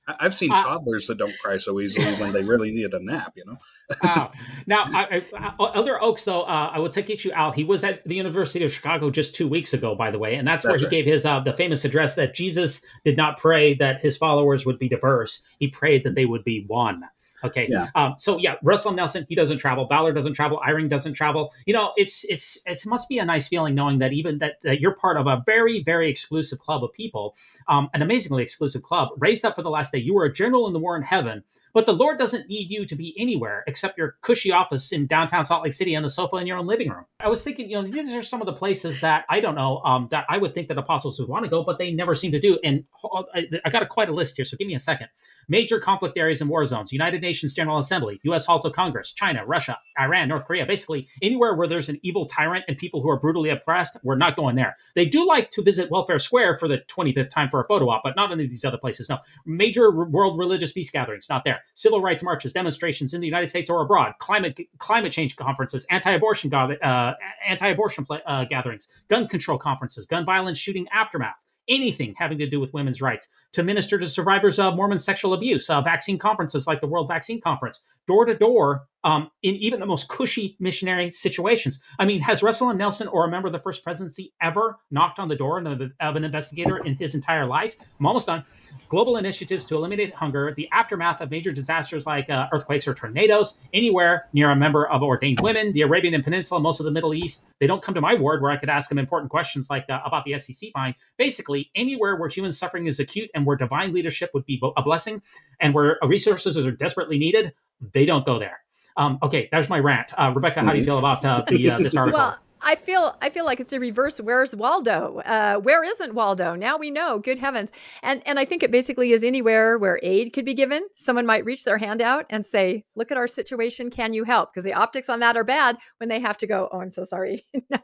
I- 0.08 0.16
I've 0.20 0.34
seen 0.34 0.52
Uh, 0.52 0.62
toddlers 0.62 1.08
that 1.08 1.18
don't 1.18 1.38
cry 1.40 1.58
so 1.58 1.80
easily 1.80 2.14
when 2.16 2.34
they 2.34 2.44
really 2.44 2.72
need 2.72 2.94
a 2.94 3.00
nap. 3.02 3.34
You 3.36 3.46
know, 3.46 3.58
Wow. 4.02 4.32
Now, 4.65 4.86
I, 4.93 5.24
I, 5.38 5.54
uh, 5.60 5.72
Elder 5.76 6.02
Oaks, 6.02 6.24
though, 6.24 6.43
uh, 6.43 6.72
I 6.74 6.80
will 6.80 6.89
take 6.89 7.10
issue 7.10 7.32
out. 7.34 7.56
He 7.56 7.63
was 7.63 7.84
at 7.84 8.04
the 8.08 8.15
University 8.15 8.63
of 8.63 8.72
Chicago 8.72 9.10
just 9.10 9.36
two 9.36 9.48
weeks 9.48 9.74
ago, 9.74 9.93
by 9.96 10.10
the 10.10 10.19
way, 10.19 10.36
and 10.36 10.48
that's, 10.48 10.63
where 10.65 10.78
he 10.78 10.86
right. 10.86 10.91
gave 10.91 11.06
his 11.06 11.26
uh, 11.26 11.41
the 11.41 11.54
famous 11.54 11.84
address 11.84 12.15
that 12.15 12.34
Jesus 12.34 12.84
did 13.04 13.17
not 13.17 13.38
pray 13.38 13.74
that 13.76 14.02
his 14.02 14.17
followers 14.17 14.65
would 14.65 14.80
be 14.80 14.88
diverse. 14.88 15.41
He 15.60 15.67
prayed 15.67 16.04
that 16.06 16.15
they 16.15 16.26
would 16.26 16.43
be 16.43 16.63
one. 16.67 17.04
Okay. 17.43 17.67
Yeah. 17.69 17.89
Um, 17.96 18.15
so 18.17 18.38
yeah, 18.38 18.56
Russell 18.63 18.93
Nelson, 18.93 19.26
he 19.28 19.36
doesn't 19.36 19.58
travel. 19.58 19.86
Ballard 19.86 20.15
doesn't 20.15 20.34
travel. 20.34 20.62
Eyring 20.65 20.89
doesn't 20.89 21.13
travel. 21.13 21.52
You 21.65 21.74
know, 21.74 21.91
it's 21.98 22.24
it's 22.30 22.58
it 22.65 22.86
must 22.86 23.10
be 23.10 23.19
a 23.19 23.26
nice 23.26 23.50
feeling 23.50 23.76
knowing 23.76 24.00
that 24.00 24.13
even 24.13 24.38
that, 24.39 24.62
that 24.63 24.80
you're 24.80 24.96
part 24.96 25.17
of 25.17 25.28
a 25.28 25.43
very 25.46 25.84
very 25.84 26.10
exclusive 26.10 26.60
club 26.60 26.84
of 26.84 26.93
people, 26.93 27.36
um, 27.67 27.89
an 27.93 28.02
amazingly 28.02 28.43
exclusive 28.43 28.82
club 28.82 29.10
raised 29.17 29.43
up 29.43 29.56
for 29.56 29.62
the 29.62 29.69
last 29.69 29.91
day. 29.91 30.00
You 30.00 30.13
were 30.13 30.24
a 30.24 30.34
general 30.34 30.67
in 30.67 30.74
the 30.74 30.80
war 30.80 30.96
in 30.96 31.04
heaven, 31.04 31.43
but 31.74 31.86
the 31.86 31.94
Lord 31.94 32.20
doesn't 32.20 32.48
need 32.48 32.70
you 32.70 32.86
to 32.86 32.96
be 32.96 33.16
anywhere 33.18 33.64
except 33.68 33.98
your 33.98 34.16
cushy 34.22 34.52
office 34.52 34.92
in 34.92 35.08
downtown 35.08 35.44
Salt 35.44 35.64
Lake 35.64 35.74
City 35.74 35.96
on 35.96 36.04
the 36.04 36.10
sofa 36.10 36.38
in 36.38 36.48
your 36.48 36.58
own 36.58 36.68
living 36.68 36.90
room. 36.90 37.06
I 37.20 37.30
was 37.30 37.44
thinking, 37.44 37.70
you 37.70 37.76
know, 37.76 37.84
these 37.84 38.14
are 38.14 38.22
some 38.22 38.42
of 38.42 38.46
the 38.46 38.54
places 38.54 39.00
that 39.02 39.26
I 39.30 39.40
don't 39.40 39.56
know 39.56 39.80
um, 39.80 40.08
that 40.12 40.26
I 40.30 40.38
would 40.38 40.54
think 40.54 40.68
that 40.68 40.78
apostles 40.78 41.20
would 41.20 41.28
want 41.28 41.46
to 41.46 41.50
go, 41.50 41.64
but 41.64 41.80
they 41.80 41.92
never 41.92 42.16
seem 42.16 42.32
to 42.32 42.40
do. 42.40 42.60
And 42.64 42.86
I, 43.34 43.46
I 43.66 43.70
got 43.70 43.82
a, 43.82 43.86
quite 43.86 44.10
a 44.10 44.14
list 44.14 44.36
here, 44.36 44.46
so 44.46 44.56
give 44.58 44.68
me 44.68 44.76
a 44.76 44.80
second. 44.80 45.08
Major 45.50 45.80
conflict 45.80 46.18
areas 46.18 46.42
and 46.42 46.50
war 46.50 46.66
zones: 46.66 46.94
United 46.94 47.22
Nations 47.22 47.54
General 47.54 47.78
Assembly, 47.80 48.20
U.S. 48.24 48.46
Halls 48.46 48.66
of 48.66 48.74
Congress, 48.74 49.12
China, 49.12 49.46
Russia, 49.46 49.78
Iran, 50.00 50.30
North 50.30 50.46
Korea. 50.46 50.66
Basically, 50.66 51.08
anywhere 51.22 51.56
where 51.56 51.68
there's 51.68 51.90
an 51.90 52.00
evil 52.04 52.26
tyrant 52.26 52.66
and 52.68 52.78
people 52.78 53.02
who 53.02 53.10
are 53.10 53.20
brutally 53.20 53.50
oppressed, 53.50 53.98
we're 54.04 54.16
not 54.16 54.36
going 54.36 54.56
there. 54.56 54.78
They 54.96 55.06
do 55.06 55.28
like 55.28 55.50
to 55.52 55.62
visit 55.62 55.92
Welfare 55.92 56.20
Square 56.20 56.60
for 56.60 56.68
the 56.68 56.80
25th 56.88 57.30
time 57.30 57.50
for 57.50 57.62
a 57.62 57.68
photo 57.68 57.90
op, 57.90 58.04
but 58.04 58.16
not 58.16 58.32
any 58.32 58.46
of 58.46 58.50
these 58.50 58.64
other 58.64 58.78
places. 58.78 59.10
No, 59.10 59.18
major 59.46 59.92
world 59.92 60.38
religious 60.38 60.72
peace 60.72 60.90
gatherings, 60.90 61.28
not 61.30 61.44
there. 61.44 61.62
Civil 61.76 62.02
rights 62.02 62.23
marches, 62.23 62.54
demonstrations 62.54 63.13
in 63.13 63.21
the 63.21 63.28
United 63.28 63.47
States 63.47 63.69
or 63.69 63.82
abroad, 63.82 64.13
climate 64.19 64.60
climate 64.78 65.12
change 65.12 65.36
conferences, 65.36 65.86
anti-abortion 65.89 66.54
uh, 66.54 67.13
anti-abortion 67.47 68.06
uh, 68.28 68.45
gatherings, 68.45 68.88
gun 69.10 69.28
control 69.28 69.58
conferences, 69.58 70.06
gun 70.06 70.26
violence 70.26 70.58
shooting 70.58 70.88
aftermath. 70.93 71.47
Anything 71.69 72.13
having 72.17 72.38
to 72.39 72.49
do 72.49 72.60
with 72.60 72.73
women's 72.73 73.02
rights, 73.02 73.30
to 73.54 73.63
minister 73.63 73.97
to 73.97 74.06
survivors 74.06 74.60
of 74.60 74.76
Mormon 74.76 74.99
sexual 74.99 75.34
abuse, 75.34 75.69
uh, 75.69 75.80
vaccine 75.82 76.19
conferences 76.19 76.67
like 76.67 76.82
the 76.82 76.88
World 76.88 77.08
Vaccine 77.08 77.39
Conference, 77.39 77.82
door 78.08 78.26
to 78.26 78.36
door, 78.36 78.88
um, 79.04 79.30
in 79.42 79.56
even 79.56 79.80
the 79.80 79.86
most 79.86 80.08
cushy 80.08 80.56
missionary 80.60 81.12
situations. 81.12 81.80
I 82.00 82.06
mean, 82.06 82.22
has 82.22 82.42
Russell 82.42 82.70
M. 82.70 82.78
Nelson 82.78 83.08
or 83.08 83.26
a 83.26 83.30
member 83.30 83.48
of 83.48 83.52
the 83.52 83.60
First 83.60 83.84
Presidency 83.84 84.34
ever 84.42 84.80
knocked 84.92 85.20
on 85.20 85.28
the 85.28 85.36
door 85.36 85.60
of 85.60 86.16
an 86.16 86.24
investigator 86.24 86.78
in 86.78 86.96
his 86.96 87.13
entire 87.13 87.46
life? 87.46 87.76
I'm 88.00 88.06
almost 88.06 88.28
done. 88.28 88.44
Global 88.89 89.18
initiatives 89.18 89.66
to 89.66 89.76
eliminate 89.76 90.13
hunger, 90.13 90.54
the 90.56 90.70
aftermath 90.72 91.20
of 91.20 91.32
major 91.32 91.52
disasters 91.52 92.06
like 92.06 92.30
uh, 92.30 92.48
earthquakes 92.54 92.88
or 92.88 92.94
tornadoes, 92.94 93.58
anywhere 93.74 94.30
near 94.34 94.52
a 94.52 94.56
member 94.56 94.88
of 94.88 95.02
ordained 95.02 95.39
women, 95.39 95.74
the 95.74 95.82
Arabian 95.82 96.22
Peninsula, 96.22 96.62
most 96.62 96.80
of 96.80 96.86
the 96.86 96.92
Middle 96.92 97.13
East. 97.13 97.44
They 97.60 97.68
don't 97.68 97.82
come 97.82 97.96
to 97.96 98.02
my 98.02 98.13
ward 98.13 98.42
where 98.42 98.52
I 98.52 98.58
could 98.58 98.70
ask 98.70 98.89
them 98.89 99.00
important 99.00 99.32
questions 99.32 99.70
like 99.70 99.89
uh, 99.89 100.00
about 100.06 100.26
the 100.26 100.38
SEC 100.38 100.70
fine. 100.74 100.94
Basically, 101.18 101.72
anywhere 101.76 102.16
where 102.18 102.30
human 102.30 102.54
suffering 102.54 102.86
is 102.88 103.00
acute 103.00 103.32
and 103.34 103.46
where 103.46 103.58
divine 103.58 103.94
leadership 103.94 104.30
would 104.34 104.46
be 104.46 104.62
a 104.78 104.82
blessing 104.84 105.22
and 105.60 105.74
where 105.74 105.98
resources 106.06 106.56
are 106.56 106.72
desperately 106.72 107.18
needed, 107.18 107.54
they 107.93 108.06
don't 108.06 108.26
go 108.26 108.39
there. 108.39 108.60
Um, 108.96 109.17
okay, 109.24 109.50
there's 109.52 109.69
my 109.69 109.80
rant. 109.80 110.13
Uh, 110.17 110.32
Rebecca, 110.34 110.62
how 110.62 110.72
do 110.72 110.78
you 110.78 110.86
feel 110.86 111.00
about 111.00 111.26
uh, 111.26 111.43
the 111.48 111.69
uh, 111.69 111.78
this 111.80 111.96
article? 111.98 112.19
Well, 112.19 112.38
I 112.63 112.76
feel 112.76 113.15
I 113.21 113.30
feel 113.30 113.45
like 113.45 113.60
it's 113.60 113.73
a 113.73 113.80
reverse. 113.80 114.19
Where's 114.19 114.56
Waldo? 114.56 115.19
Uh, 115.19 115.56
where 115.58 115.84
isn't 115.84 116.13
Waldo? 116.13 116.56
Now 116.56 116.78
we 116.78 116.91
know. 116.91 117.19
Good 117.19 117.39
heavens! 117.39 117.71
And 118.02 118.21
and 118.26 118.39
I 118.39 118.45
think 118.45 118.63
it 118.63 118.71
basically 118.71 119.12
is 119.12 119.23
anywhere 119.23 119.78
where 119.78 119.99
aid 120.02 120.34
could 120.34 120.45
be 120.45 120.54
given. 120.54 120.88
Someone 120.95 121.26
might 121.26 121.45
reach 121.45 121.65
their 121.65 121.78
hand 121.78 122.02
out 122.02 122.26
and 122.30 122.45
say, 122.45 122.86
"Look 122.95 123.12
at 123.12 123.17
our 123.17 123.28
situation. 123.28 123.89
Can 123.89 124.13
you 124.13 124.23
help?" 124.23 124.54
Because 124.54 124.63
the 124.63 124.73
optics 124.73 125.10
on 125.10 125.19
that 125.19 125.36
are 125.36 125.43
bad 125.43 125.78
when 125.97 126.10
they 126.10 126.19
have 126.19 126.38
to 126.39 126.47
go. 126.47 126.69
Oh, 126.71 126.80
I'm 126.80 126.91
so 126.91 127.04
sorry. 127.04 127.43
no, 127.69 127.80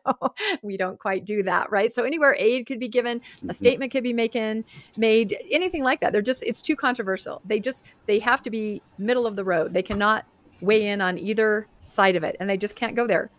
we 0.62 0.78
don't 0.78 1.00
quite 1.00 1.26
do 1.26 1.44
that, 1.44 1.72
right? 1.72 1.92
So 1.92 2.04
anywhere 2.04 2.36
aid 2.40 2.66
could 2.66 2.80
be 2.80 2.88
given, 2.88 3.22
a 3.48 3.54
statement 3.54 3.92
could 3.92 4.04
be 4.04 4.14
making 4.14 4.64
made, 4.98 5.36
anything 5.52 5.84
like 5.84 6.00
that. 6.02 6.14
They're 6.14 6.22
just 6.22 6.44
it's 6.44 6.62
too 6.62 6.76
controversial. 6.76 7.42
They 7.46 7.60
just 7.60 7.84
they 8.06 8.20
have 8.20 8.42
to 8.44 8.50
be 8.50 8.82
middle 8.98 9.28
of 9.28 9.36
the 9.36 9.44
road. 9.44 9.74
They 9.74 9.84
cannot 9.84 10.26
weigh 10.62 10.88
in 10.88 11.02
on 11.02 11.18
either 11.18 11.68
side 11.80 12.16
of 12.16 12.24
it, 12.24 12.36
and 12.40 12.50
they 12.50 12.58
just 12.58 12.76
can't 12.76 12.96
go 12.96 13.08
there. 13.08 13.30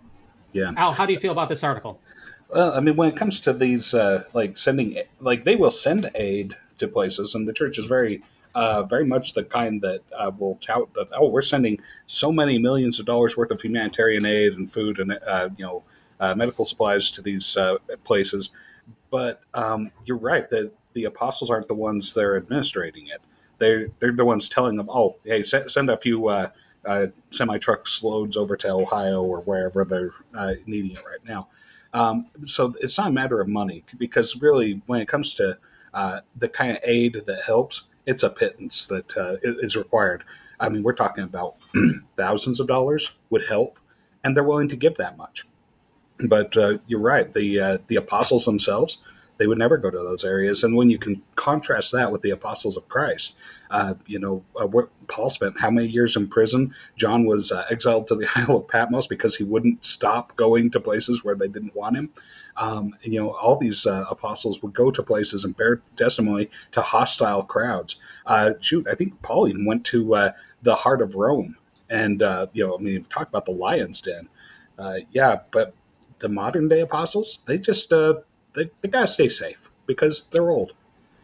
Yeah. 0.52 0.72
Al, 0.76 0.92
how 0.92 1.06
do 1.06 1.12
you 1.12 1.18
feel 1.18 1.32
about 1.32 1.48
this 1.48 1.62
article? 1.62 2.00
Well, 2.48 2.72
I 2.72 2.80
mean, 2.80 2.96
when 2.96 3.08
it 3.08 3.16
comes 3.16 3.38
to 3.40 3.52
these, 3.52 3.94
uh, 3.94 4.24
like 4.32 4.58
sending, 4.58 4.98
like 5.20 5.44
they 5.44 5.56
will 5.56 5.70
send 5.70 6.10
aid 6.14 6.56
to 6.78 6.88
places, 6.88 7.34
and 7.34 7.46
the 7.46 7.52
church 7.52 7.78
is 7.78 7.86
very, 7.86 8.22
uh, 8.54 8.82
very 8.82 9.04
much 9.04 9.34
the 9.34 9.44
kind 9.44 9.80
that 9.82 10.00
uh, 10.16 10.30
will 10.36 10.56
tout 10.56 10.92
that. 10.94 11.08
Oh, 11.16 11.28
we're 11.28 11.42
sending 11.42 11.78
so 12.06 12.32
many 12.32 12.58
millions 12.58 12.98
of 12.98 13.06
dollars 13.06 13.36
worth 13.36 13.52
of 13.52 13.60
humanitarian 13.60 14.26
aid 14.26 14.54
and 14.54 14.72
food 14.72 14.98
and 14.98 15.12
uh, 15.12 15.50
you 15.56 15.64
know 15.64 15.84
uh, 16.18 16.34
medical 16.34 16.64
supplies 16.64 17.10
to 17.12 17.22
these 17.22 17.56
uh, 17.56 17.76
places. 18.04 18.50
But 19.10 19.40
um, 19.54 19.92
you're 20.04 20.16
right 20.16 20.48
that 20.50 20.72
the 20.94 21.04
apostles 21.04 21.50
aren't 21.50 21.68
the 21.68 21.74
ones 21.74 22.12
that 22.14 22.24
are 22.24 22.36
administrating 22.36 23.06
it. 23.06 23.20
They're 23.58 23.88
they're 24.00 24.12
the 24.12 24.24
ones 24.24 24.48
telling 24.48 24.76
them, 24.76 24.90
oh, 24.90 25.16
hey, 25.24 25.44
send, 25.44 25.70
send 25.70 25.88
a 25.88 25.96
few 25.96 26.28
uh, 26.84 27.06
semi 27.30 27.58
trucks 27.58 28.02
loads 28.02 28.36
over 28.36 28.56
to 28.56 28.68
Ohio 28.68 29.22
or 29.22 29.40
wherever 29.40 29.84
they're 29.84 30.14
uh, 30.34 30.54
needing 30.66 30.92
it 30.92 31.04
right 31.04 31.24
now. 31.26 31.48
Um, 31.92 32.26
so 32.46 32.74
it's 32.80 32.96
not 32.98 33.08
a 33.08 33.12
matter 33.12 33.40
of 33.40 33.48
money 33.48 33.84
because 33.98 34.36
really, 34.36 34.82
when 34.86 35.00
it 35.00 35.08
comes 35.08 35.34
to 35.34 35.58
uh, 35.92 36.20
the 36.36 36.48
kind 36.48 36.72
of 36.72 36.78
aid 36.84 37.22
that 37.26 37.42
helps, 37.42 37.82
it's 38.06 38.22
a 38.22 38.30
pittance 38.30 38.86
that 38.86 39.16
uh, 39.16 39.36
is 39.42 39.76
required. 39.76 40.24
I 40.58 40.68
mean, 40.68 40.82
we're 40.82 40.94
talking 40.94 41.24
about 41.24 41.56
thousands 42.16 42.60
of 42.60 42.66
dollars 42.66 43.10
would 43.30 43.46
help, 43.46 43.78
and 44.22 44.36
they're 44.36 44.44
willing 44.44 44.68
to 44.68 44.76
give 44.76 44.96
that 44.96 45.16
much. 45.16 45.46
But 46.28 46.56
uh, 46.56 46.78
you're 46.86 47.00
right; 47.00 47.32
the 47.32 47.60
uh, 47.60 47.78
the 47.88 47.96
apostles 47.96 48.44
themselves 48.44 48.98
they 49.40 49.46
would 49.46 49.56
never 49.56 49.78
go 49.78 49.90
to 49.90 49.96
those 49.96 50.22
areas. 50.22 50.62
And 50.62 50.76
when 50.76 50.90
you 50.90 50.98
can 50.98 51.22
contrast 51.34 51.92
that 51.92 52.12
with 52.12 52.20
the 52.20 52.28
apostles 52.28 52.76
of 52.76 52.86
Christ, 52.90 53.34
uh, 53.70 53.94
you 54.06 54.18
know, 54.18 54.44
uh, 54.54 54.68
Paul 55.08 55.30
spent 55.30 55.58
how 55.58 55.70
many 55.70 55.88
years 55.88 56.14
in 56.14 56.28
prison? 56.28 56.74
John 56.98 57.24
was 57.24 57.50
uh, 57.50 57.64
exiled 57.70 58.06
to 58.08 58.16
the 58.16 58.28
Isle 58.36 58.58
of 58.58 58.68
Patmos 58.68 59.06
because 59.06 59.36
he 59.36 59.44
wouldn't 59.44 59.82
stop 59.82 60.36
going 60.36 60.70
to 60.72 60.78
places 60.80 61.24
where 61.24 61.34
they 61.34 61.48
didn't 61.48 61.74
want 61.74 61.96
him. 61.96 62.10
Um, 62.58 62.94
and, 63.02 63.14
you 63.14 63.18
know, 63.18 63.30
all 63.30 63.56
these 63.56 63.86
uh, 63.86 64.04
apostles 64.10 64.60
would 64.62 64.74
go 64.74 64.90
to 64.90 65.02
places 65.02 65.42
and 65.42 65.56
bear 65.56 65.80
testimony 65.96 66.50
to 66.72 66.82
hostile 66.82 67.42
crowds. 67.42 67.96
Uh, 68.26 68.50
shoot, 68.60 68.86
I 68.86 68.94
think 68.94 69.22
Paul 69.22 69.48
even 69.48 69.64
went 69.64 69.86
to 69.86 70.16
uh, 70.16 70.32
the 70.60 70.74
heart 70.74 71.00
of 71.00 71.14
Rome. 71.14 71.56
And, 71.88 72.20
you 72.52 72.66
know, 72.66 72.76
I 72.76 72.82
mean, 72.82 73.04
talked 73.04 73.30
about 73.30 73.46
the 73.46 73.52
lion's 73.52 74.02
den. 74.02 74.28
Yeah, 75.12 75.40
but 75.50 75.72
the 76.18 76.28
modern 76.28 76.68
day 76.68 76.80
apostles, 76.80 77.38
they 77.46 77.56
just, 77.56 77.90
uh, 77.90 78.16
they, 78.54 78.70
they 78.80 78.88
got 78.88 79.02
to 79.02 79.08
stay 79.08 79.28
safe 79.28 79.70
because 79.86 80.28
they're 80.32 80.50
old. 80.50 80.72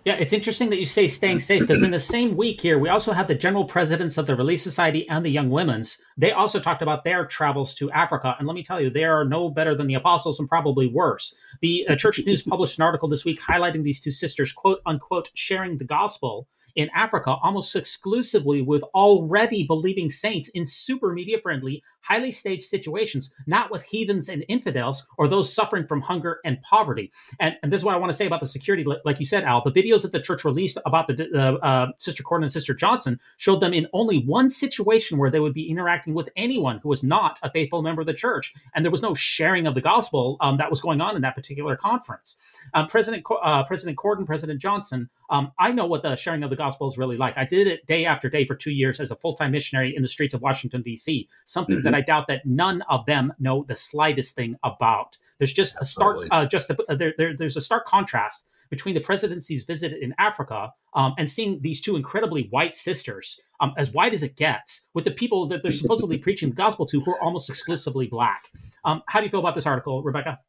Yeah, 0.07 0.15
it's 0.15 0.33
interesting 0.33 0.71
that 0.71 0.79
you 0.79 0.85
say 0.85 1.09
staying 1.09 1.41
safe 1.41 1.63
because 1.63 1.83
in 1.83 1.91
the 1.91 1.99
same 1.99 2.37
week 2.37 2.61
here, 2.61 2.79
we 2.79 2.89
also 2.89 3.13
have 3.13 3.27
the 3.27 3.35
general 3.35 3.65
presidents 3.65 4.17
of 4.19 4.29
the 4.29 4.37
Relief 4.37 4.61
Society 4.61 5.09
and 5.09 5.27
the 5.27 5.31
Young 5.31 5.51
Women's. 5.51 6.01
They 6.17 6.31
also 6.31 6.61
talked 6.61 6.81
about 6.81 7.03
their 7.03 7.27
travels 7.27 7.75
to 7.75 7.91
Africa. 7.91 8.37
And 8.39 8.47
let 8.47 8.55
me 8.55 8.63
tell 8.63 8.81
you, 8.81 8.89
they 8.89 9.03
are 9.03 9.25
no 9.25 9.51
better 9.51 9.75
than 9.75 9.89
the 9.89 9.95
apostles 9.95 10.39
and 10.39 10.49
probably 10.49 10.87
worse. 10.87 11.35
The 11.61 11.89
uh, 11.89 11.97
Church 11.97 12.21
News 12.25 12.45
published 12.45 12.79
an 12.79 12.85
article 12.85 13.09
this 13.09 13.25
week 13.25 13.41
highlighting 13.41 13.83
these 13.83 14.01
two 14.01 14.13
sisters, 14.13 14.53
quote 14.53 14.81
unquote, 14.87 15.33
sharing 15.35 15.77
the 15.77 15.85
gospel 15.85 16.47
in 16.77 16.91
Africa 16.95 17.37
almost 17.43 17.75
exclusively 17.75 18.63
with 18.63 18.83
already 18.95 19.67
believing 19.67 20.09
saints 20.11 20.49
in 20.51 20.65
super 20.65 21.13
media 21.13 21.39
friendly, 21.43 21.83
highly 22.03 22.31
staged 22.31 22.63
situations, 22.63 23.35
not 23.47 23.71
with 23.71 23.83
heathens 23.83 24.29
and 24.29 24.45
infidels 24.49 25.07
or 25.19 25.27
those 25.27 25.53
suffering 25.53 25.87
from 25.87 26.01
hunger 26.01 26.39
and 26.45 26.61
poverty. 26.63 27.11
And, 27.41 27.57
and 27.63 27.73
this 27.73 27.81
is 27.81 27.85
what 27.85 27.95
I 27.95 27.99
want 27.99 28.11
to 28.13 28.17
say 28.17 28.27
about 28.27 28.41
the 28.41 28.47
security. 28.47 28.85
Like 29.05 29.19
you 29.19 29.27
said, 29.27 29.43
Al, 29.43 29.63
the 29.65 29.73
videos 29.73 30.03
that 30.03 30.13
the 30.13 30.21
church 30.21 30.45
released 30.45 30.79
about 30.87 31.09
the 31.09 31.29
uh, 31.35 31.67
uh, 31.67 31.87
Sister 31.99 32.23
Cordon 32.23 32.45
and 32.45 32.53
Sister 32.53 32.75
Johnson 32.75 33.19
showed 33.39 33.61
them 33.61 33.75
in 33.75 33.89
only 33.93 34.19
one 34.19 34.49
situation 34.49 35.19
where 35.19 35.31
they 35.31 35.41
would 35.41 35.55
be 35.55 35.69
interacting 35.69 36.15
with 36.15 36.29
anyone 36.37 36.79
who 36.79 36.89
was 36.89 37.03
not 37.03 37.41
a 37.43 37.51
faithful 37.51 37.83
member 37.83 38.03
of 38.03 38.07
the 38.07 38.15
church. 38.15 38.55
And 38.75 38.85
there 38.85 38.93
was 38.93 39.03
no 39.03 39.15
sharing 39.15 39.67
of 39.67 39.75
the 39.75 39.81
gospel 39.81 40.37
um, 40.41 40.59
that 40.59 40.71
was 40.71 40.81
going 40.81 41.01
on 41.01 41.17
in 41.17 41.23
that 41.23 41.35
particular 41.35 41.77
conference. 41.77 42.37
Um, 42.75 42.87
President, 42.87 43.25
uh, 43.43 43.65
President 43.65 43.97
Cordon, 43.97 44.27
President 44.27 44.61
Johnson, 44.61 45.09
um, 45.31 45.53
I 45.59 45.73
know 45.73 45.87
what 45.87 46.03
the 46.03 46.15
sharing 46.17 46.43
of 46.43 46.51
the 46.51 46.57
gospel 46.57 46.89
is 46.89 46.99
really 46.99 47.17
like. 47.17 47.37
I 47.37 47.45
did 47.45 47.67
it 47.67 47.87
day 47.87 48.05
after 48.05 48.29
day 48.29 48.47
for 48.47 48.55
two 48.55 48.71
years 48.73 49.01
as 49.01 49.11
a 49.11 49.17
full 49.17 49.35
time 49.35 49.53
missionary 49.53 49.95
in 49.97 50.03
the 50.03 50.09
streets 50.09 50.35
of 50.35 50.43
Washington, 50.43 50.83
D.C., 50.83 51.29
something 51.45 51.77
Mhm. 51.79 51.83
that 51.85 51.95
I 51.95 52.01
doubt 52.01 52.27
that 52.29 52.45
none 52.47 52.83
of 52.89 53.07
them 53.07 53.33
know 53.39 53.65
the 53.69 53.77
slightest 53.77 54.35
thing 54.35 54.57
about. 54.63 55.17
There's 55.39 55.53
just 55.53 55.77
a 55.81 55.85
stark, 55.85 56.27
uh, 56.31 56.47
just 56.47 56.71
a, 56.71 56.77
there, 56.97 57.15
there, 57.19 57.37
there's 57.37 57.57
a 57.57 57.61
stark 57.61 57.87
contrast 57.87 58.47
between 58.71 58.95
the 58.95 59.01
presidency's 59.01 59.65
visit 59.65 59.93
in 60.01 60.13
Africa 60.19 60.73
um, 60.95 61.15
and 61.19 61.29
seeing 61.31 61.61
these 61.61 61.81
two 61.81 61.95
incredibly 61.95 62.49
white 62.51 62.75
sisters, 62.75 63.39
um, 63.61 63.73
as 63.77 63.93
white 63.93 64.13
as 64.13 64.23
it 64.25 64.35
gets, 64.37 64.87
with 64.95 65.05
the 65.05 65.11
people 65.13 65.47
that 65.47 65.63
they're 65.63 65.71
supposedly 65.71 66.19
preaching 66.27 66.49
the 66.51 66.57
gospel 66.57 66.85
to, 66.87 67.01
who 67.01 67.13
are 67.13 67.23
almost 67.23 67.49
exclusively 67.49 68.07
black. 68.09 68.51
Um, 68.85 69.03
how 69.07 69.21
do 69.21 69.27
you 69.27 69.31
feel 69.31 69.41
about 69.41 69.55
this 69.55 69.67
article, 69.67 70.03
Rebecca? 70.03 70.41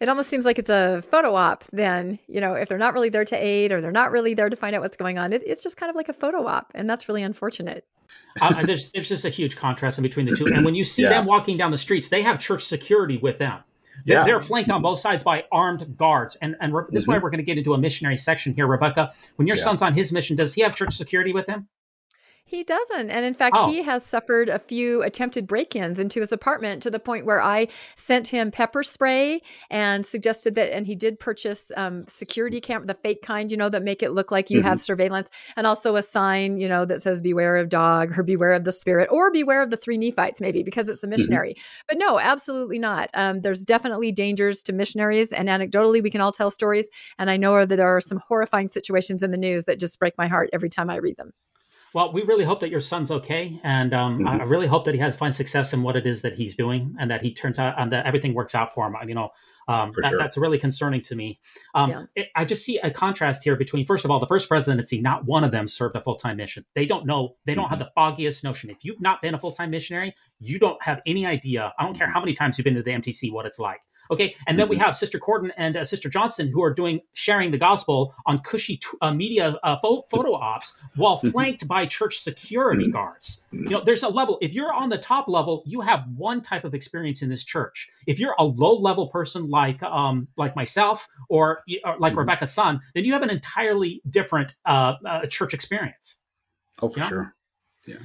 It 0.00 0.08
almost 0.08 0.30
seems 0.30 0.44
like 0.44 0.58
it's 0.58 0.70
a 0.70 1.02
photo 1.02 1.34
op. 1.34 1.64
Then 1.72 2.18
you 2.28 2.40
know, 2.40 2.54
if 2.54 2.68
they're 2.68 2.78
not 2.78 2.94
really 2.94 3.08
there 3.08 3.24
to 3.24 3.36
aid 3.36 3.72
or 3.72 3.80
they're 3.80 3.90
not 3.90 4.10
really 4.10 4.34
there 4.34 4.48
to 4.48 4.56
find 4.56 4.74
out 4.76 4.82
what's 4.82 4.96
going 4.96 5.18
on, 5.18 5.32
it, 5.32 5.42
it's 5.46 5.62
just 5.62 5.76
kind 5.76 5.90
of 5.90 5.96
like 5.96 6.08
a 6.08 6.12
photo 6.12 6.46
op, 6.46 6.70
and 6.74 6.88
that's 6.88 7.08
really 7.08 7.22
unfortunate. 7.22 7.84
uh, 8.40 8.62
there's 8.64 8.90
there's 8.92 9.08
just 9.08 9.24
a 9.24 9.28
huge 9.30 9.56
contrast 9.56 9.98
in 9.98 10.02
between 10.02 10.26
the 10.26 10.36
two. 10.36 10.46
And 10.46 10.64
when 10.64 10.74
you 10.74 10.84
see 10.84 11.02
Yeah. 11.02 11.08
them 11.10 11.26
walking 11.26 11.56
down 11.56 11.70
the 11.72 11.78
streets, 11.78 12.08
they 12.08 12.22
have 12.22 12.38
church 12.38 12.64
security 12.64 13.18
with 13.18 13.38
them. 13.38 13.60
They're, 14.06 14.18
Yeah. 14.18 14.24
they're 14.24 14.40
flanked 14.40 14.70
on 14.70 14.80
both 14.80 15.00
sides 15.00 15.24
by 15.24 15.44
armed 15.50 15.96
guards. 15.96 16.36
And 16.40 16.54
and 16.60 16.72
Re- 16.72 16.84
this 16.90 17.02
is 17.02 17.08
why 17.08 17.18
we're 17.18 17.30
going 17.30 17.38
to 17.38 17.44
get 17.44 17.58
into 17.58 17.74
a 17.74 17.78
missionary 17.78 18.16
section 18.16 18.54
here, 18.54 18.66
Rebecca. 18.68 19.12
When 19.36 19.48
your 19.48 19.56
Yeah. 19.56 19.64
son's 19.64 19.82
on 19.82 19.94
his 19.94 20.12
mission, 20.12 20.36
does 20.36 20.54
he 20.54 20.62
have 20.62 20.74
church 20.76 20.94
security 20.96 21.32
with 21.32 21.48
him? 21.48 21.66
He 22.50 22.64
doesn't. 22.64 23.10
And 23.10 23.26
in 23.26 23.34
fact, 23.34 23.56
Oh. 23.58 23.68
he 23.68 23.82
has 23.82 24.02
suffered 24.06 24.48
a 24.48 24.58
few 24.58 25.02
attempted 25.02 25.46
break 25.46 25.76
ins 25.76 25.98
into 25.98 26.20
his 26.20 26.32
apartment 26.32 26.82
to 26.82 26.90
the 26.90 26.98
point 26.98 27.26
where 27.26 27.42
I 27.42 27.68
sent 27.94 28.28
him 28.28 28.50
pepper 28.50 28.82
spray 28.82 29.42
and 29.68 30.06
suggested 30.06 30.54
that, 30.54 30.74
and 30.74 30.86
he 30.86 30.94
did 30.94 31.20
purchase 31.20 31.70
um, 31.76 32.06
security 32.08 32.58
camera, 32.58 32.86
the 32.86 32.94
fake 32.94 33.20
kind, 33.20 33.50
you 33.50 33.58
know, 33.58 33.68
that 33.68 33.82
make 33.82 34.02
it 34.02 34.12
look 34.12 34.30
like 34.32 34.48
you 34.48 34.62
have 34.62 34.80
surveillance, 34.80 35.28
and 35.56 35.66
also 35.66 35.96
a 35.96 36.02
sign, 36.02 36.56
you 36.56 36.66
know, 36.66 36.86
that 36.86 37.02
says 37.02 37.20
beware 37.20 37.58
of 37.58 37.68
dog 37.68 38.18
or 38.18 38.22
beware 38.22 38.54
of 38.54 38.64
the 38.64 38.72
spirit 38.72 39.10
or 39.12 39.30
beware 39.30 39.60
of 39.60 39.68
the 39.68 39.76
three 39.76 39.98
Nephites, 39.98 40.40
maybe 40.40 40.62
because 40.62 40.88
it's 40.88 41.04
a 41.04 41.06
missionary. 41.06 41.54
But 41.86 41.98
no, 41.98 42.18
absolutely 42.18 42.78
not. 42.78 43.10
Um, 43.12 43.42
there's 43.42 43.66
definitely 43.66 44.10
dangers 44.10 44.62
to 44.62 44.72
missionaries. 44.72 45.34
And 45.34 45.50
anecdotally, 45.50 46.02
we 46.02 46.10
can 46.10 46.22
all 46.22 46.32
tell 46.32 46.50
stories. 46.50 46.88
And 47.18 47.28
I 47.28 47.36
know 47.36 47.66
that 47.66 47.76
there 47.76 47.94
are 47.94 48.00
some 48.00 48.22
horrifying 48.26 48.68
situations 48.68 49.22
in 49.22 49.32
the 49.32 49.36
news 49.36 49.66
that 49.66 49.78
just 49.78 49.98
break 49.98 50.14
my 50.16 50.28
heart 50.28 50.48
every 50.54 50.70
time 50.70 50.88
I 50.88 50.96
read 50.96 51.18
them. 51.18 51.32
Well, 51.94 52.12
we 52.12 52.22
really 52.22 52.44
hope 52.44 52.60
that 52.60 52.70
your 52.70 52.80
son's 52.80 53.10
okay, 53.10 53.60
and 53.64 53.94
um, 53.94 54.26
I 54.26 54.38
I 54.38 54.42
really 54.44 54.66
hope 54.66 54.84
that 54.84 54.94
he 54.94 55.00
has 55.00 55.16
find 55.16 55.34
success 55.34 55.72
in 55.72 55.82
what 55.82 55.96
it 55.96 56.06
is 56.06 56.22
that 56.22 56.34
he's 56.34 56.56
doing, 56.56 56.94
and 56.98 57.10
that 57.10 57.22
he 57.22 57.32
turns 57.32 57.58
out 57.58 57.74
and 57.78 57.92
that 57.92 58.06
everything 58.06 58.34
works 58.34 58.54
out 58.54 58.74
for 58.74 58.86
him. 58.86 58.94
You 59.08 59.14
know, 59.14 59.30
um, 59.68 59.92
that, 60.00 60.08
sure. 60.08 60.18
that's 60.18 60.36
really 60.36 60.58
concerning 60.58 61.02
to 61.02 61.14
me. 61.14 61.38
Um, 61.74 61.90
Yeah. 61.90 62.04
it, 62.16 62.28
I 62.34 62.44
just 62.44 62.64
see 62.64 62.78
a 62.78 62.90
contrast 62.90 63.44
here 63.44 63.54
between, 63.54 63.84
first 63.84 64.04
of 64.04 64.10
all, 64.10 64.18
the 64.18 64.26
first 64.26 64.48
presidency. 64.48 65.00
Not 65.00 65.26
one 65.26 65.44
of 65.44 65.52
them 65.52 65.68
served 65.68 65.94
a 65.94 66.00
full 66.00 66.16
time 66.16 66.38
mission. 66.38 66.64
They 66.74 66.86
don't 66.86 67.06
know. 67.06 67.36
They 67.44 67.54
don't 67.54 67.68
have 67.68 67.78
the 67.78 67.90
foggiest 67.94 68.42
notion. 68.44 68.70
If 68.70 68.84
you've 68.84 69.00
not 69.00 69.20
been 69.20 69.34
a 69.34 69.38
full 69.38 69.52
time 69.52 69.70
missionary, 69.70 70.14
you 70.40 70.58
don't 70.58 70.82
have 70.82 71.00
any 71.06 71.26
idea. 71.26 71.72
I 71.78 71.84
don't 71.84 71.96
care 71.96 72.08
how 72.08 72.20
many 72.20 72.32
times 72.32 72.56
you've 72.56 72.64
been 72.64 72.74
to 72.74 72.82
the 72.82 72.92
MTC, 72.92 73.30
what 73.32 73.44
it's 73.46 73.58
like. 73.58 73.80
Okay, 74.10 74.34
and 74.46 74.58
then 74.58 74.68
we 74.68 74.76
have 74.76 74.96
Sister 74.96 75.18
Cordon 75.18 75.52
and 75.56 75.76
uh, 75.76 75.84
Sister 75.84 76.08
Johnson 76.08 76.48
who 76.48 76.62
are 76.62 76.72
doing 76.72 77.00
sharing 77.12 77.50
the 77.50 77.58
gospel 77.58 78.14
on 78.26 78.38
cushy 78.40 78.76
t- 78.78 78.86
uh, 79.02 79.12
media 79.12 79.56
uh, 79.62 79.76
pho- 79.82 80.04
photo 80.10 80.34
ops 80.34 80.74
while 80.96 81.18
flanked 81.18 81.68
by 81.68 81.86
church 81.86 82.18
security 82.20 82.90
guards. 82.90 83.44
You 83.52 83.70
know, 83.70 83.82
there's 83.84 84.02
a 84.02 84.08
level. 84.08 84.38
If 84.40 84.54
you're 84.54 84.72
on 84.72 84.88
the 84.88 84.98
top 84.98 85.28
level, 85.28 85.62
you 85.66 85.80
have 85.82 86.04
one 86.16 86.40
type 86.42 86.64
of 86.64 86.74
experience 86.74 87.22
in 87.22 87.28
this 87.28 87.44
church. 87.44 87.88
If 88.06 88.18
you're 88.18 88.34
a 88.38 88.44
low 88.44 88.78
level 88.78 89.08
person 89.08 89.48
like 89.50 89.82
um 89.82 90.28
like 90.36 90.56
myself 90.56 91.08
or, 91.28 91.62
or 91.84 91.98
like 91.98 92.16
Rebecca's 92.16 92.52
son, 92.52 92.80
then 92.94 93.04
you 93.04 93.12
have 93.12 93.22
an 93.22 93.30
entirely 93.30 94.00
different 94.08 94.54
uh, 94.64 94.94
uh, 95.06 95.26
church 95.26 95.54
experience. 95.54 96.18
Oh, 96.80 96.88
for 96.88 97.00
sure. 97.08 97.34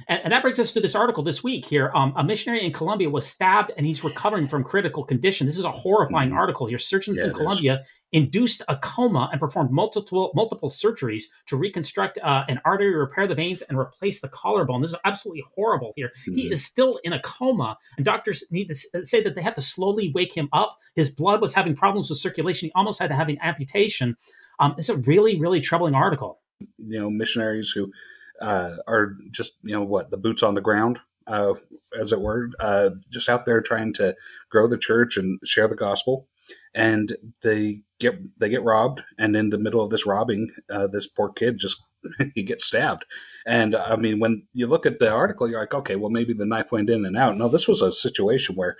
And, 0.08 0.20
and 0.24 0.32
that 0.32 0.42
brings 0.42 0.58
us 0.58 0.72
to 0.72 0.80
this 0.80 0.94
article 0.94 1.22
this 1.22 1.42
week 1.44 1.66
here. 1.66 1.90
Um, 1.94 2.12
a 2.16 2.24
missionary 2.24 2.64
in 2.64 2.72
Colombia 2.72 3.10
was 3.10 3.26
stabbed 3.26 3.72
and 3.76 3.86
he's 3.86 4.02
recovering 4.04 4.48
from 4.48 4.64
critical 4.64 5.04
condition. 5.04 5.46
This 5.46 5.58
is 5.58 5.64
a 5.64 5.70
horrifying 5.72 6.30
Mhm. 6.30 6.36
article 6.36 6.66
here. 6.66 6.78
Surgeons 6.78 7.18
Yeah, 7.18 7.24
in 7.24 7.30
is. 7.30 7.36
Colombia 7.36 7.84
induced 8.12 8.62
a 8.68 8.76
coma 8.76 9.28
and 9.32 9.40
performed 9.40 9.72
multiple 9.72 10.30
multiple 10.36 10.68
surgeries 10.70 11.24
to 11.46 11.56
reconstruct 11.56 12.16
uh, 12.22 12.44
an 12.48 12.60
artery, 12.64 12.94
repair 12.94 13.26
the 13.26 13.34
veins, 13.34 13.60
and 13.62 13.76
replace 13.76 14.20
the 14.20 14.28
collarbone. 14.28 14.80
This 14.82 14.90
is 14.92 14.96
absolutely 15.04 15.42
horrible 15.54 15.92
here. 15.96 16.12
He 16.24 16.48
Mhm. 16.48 16.52
is 16.52 16.64
still 16.64 17.00
in 17.02 17.12
a 17.12 17.20
coma, 17.20 17.76
and 17.96 18.04
doctors 18.04 18.44
need 18.52 18.68
to 18.68 18.74
say 19.04 19.20
that 19.22 19.34
they 19.34 19.42
have 19.42 19.56
to 19.56 19.60
slowly 19.60 20.12
wake 20.14 20.32
him 20.32 20.48
up. 20.52 20.78
His 20.94 21.10
blood 21.10 21.40
was 21.40 21.54
having 21.54 21.74
problems 21.74 22.08
with 22.08 22.18
circulation. 22.20 22.68
He 22.68 22.72
almost 22.76 23.00
had 23.00 23.08
to 23.08 23.16
have 23.16 23.28
an 23.28 23.38
amputation. 23.42 24.16
Um, 24.60 24.76
it's 24.78 24.88
a 24.88 24.96
really, 24.96 25.36
really 25.40 25.60
troubling 25.60 25.94
article. 25.94 26.38
you 26.78 26.98
know 27.00 27.10
missionaries 27.10 27.70
who 27.70 27.90
uh, 28.40 28.76
are 28.86 29.16
just 29.30 29.52
you 29.62 29.74
know 29.74 29.84
what 29.84 30.10
the 30.10 30.16
boots 30.16 30.42
on 30.42 30.54
the 30.54 30.60
ground 30.60 30.98
uh, 31.26 31.54
as 31.98 32.12
it 32.12 32.20
were 32.20 32.50
uh, 32.60 32.90
just 33.10 33.28
out 33.28 33.46
there 33.46 33.60
trying 33.60 33.92
to 33.94 34.14
grow 34.50 34.68
the 34.68 34.78
church 34.78 35.16
and 35.16 35.38
share 35.44 35.68
the 35.68 35.76
gospel. 35.76 36.28
And 36.74 37.16
they 37.42 37.82
get 38.00 38.14
they 38.38 38.48
get 38.48 38.64
robbed. 38.64 39.02
And 39.18 39.36
in 39.36 39.50
the 39.50 39.58
middle 39.58 39.82
of 39.82 39.90
this 39.90 40.06
robbing 40.06 40.50
uh, 40.70 40.88
this 40.88 41.06
poor 41.06 41.30
kid 41.30 41.58
just 41.58 41.76
he 42.34 42.42
gets 42.42 42.64
stabbed. 42.64 43.04
And 43.46 43.76
i 43.76 43.96
mean 43.96 44.20
when 44.20 44.46
you 44.52 44.66
look 44.66 44.86
at 44.86 44.98
the 44.98 45.10
article 45.10 45.48
you're 45.48 45.60
like 45.60 45.74
okay 45.74 45.96
well 45.96 46.10
maybe 46.10 46.32
the 46.32 46.46
knife 46.46 46.72
went 46.72 46.90
in 46.90 47.04
and 47.04 47.16
out. 47.16 47.36
No 47.36 47.48
this 47.48 47.68
was 47.68 47.80
a 47.80 47.92
situation 47.92 48.56
where 48.56 48.76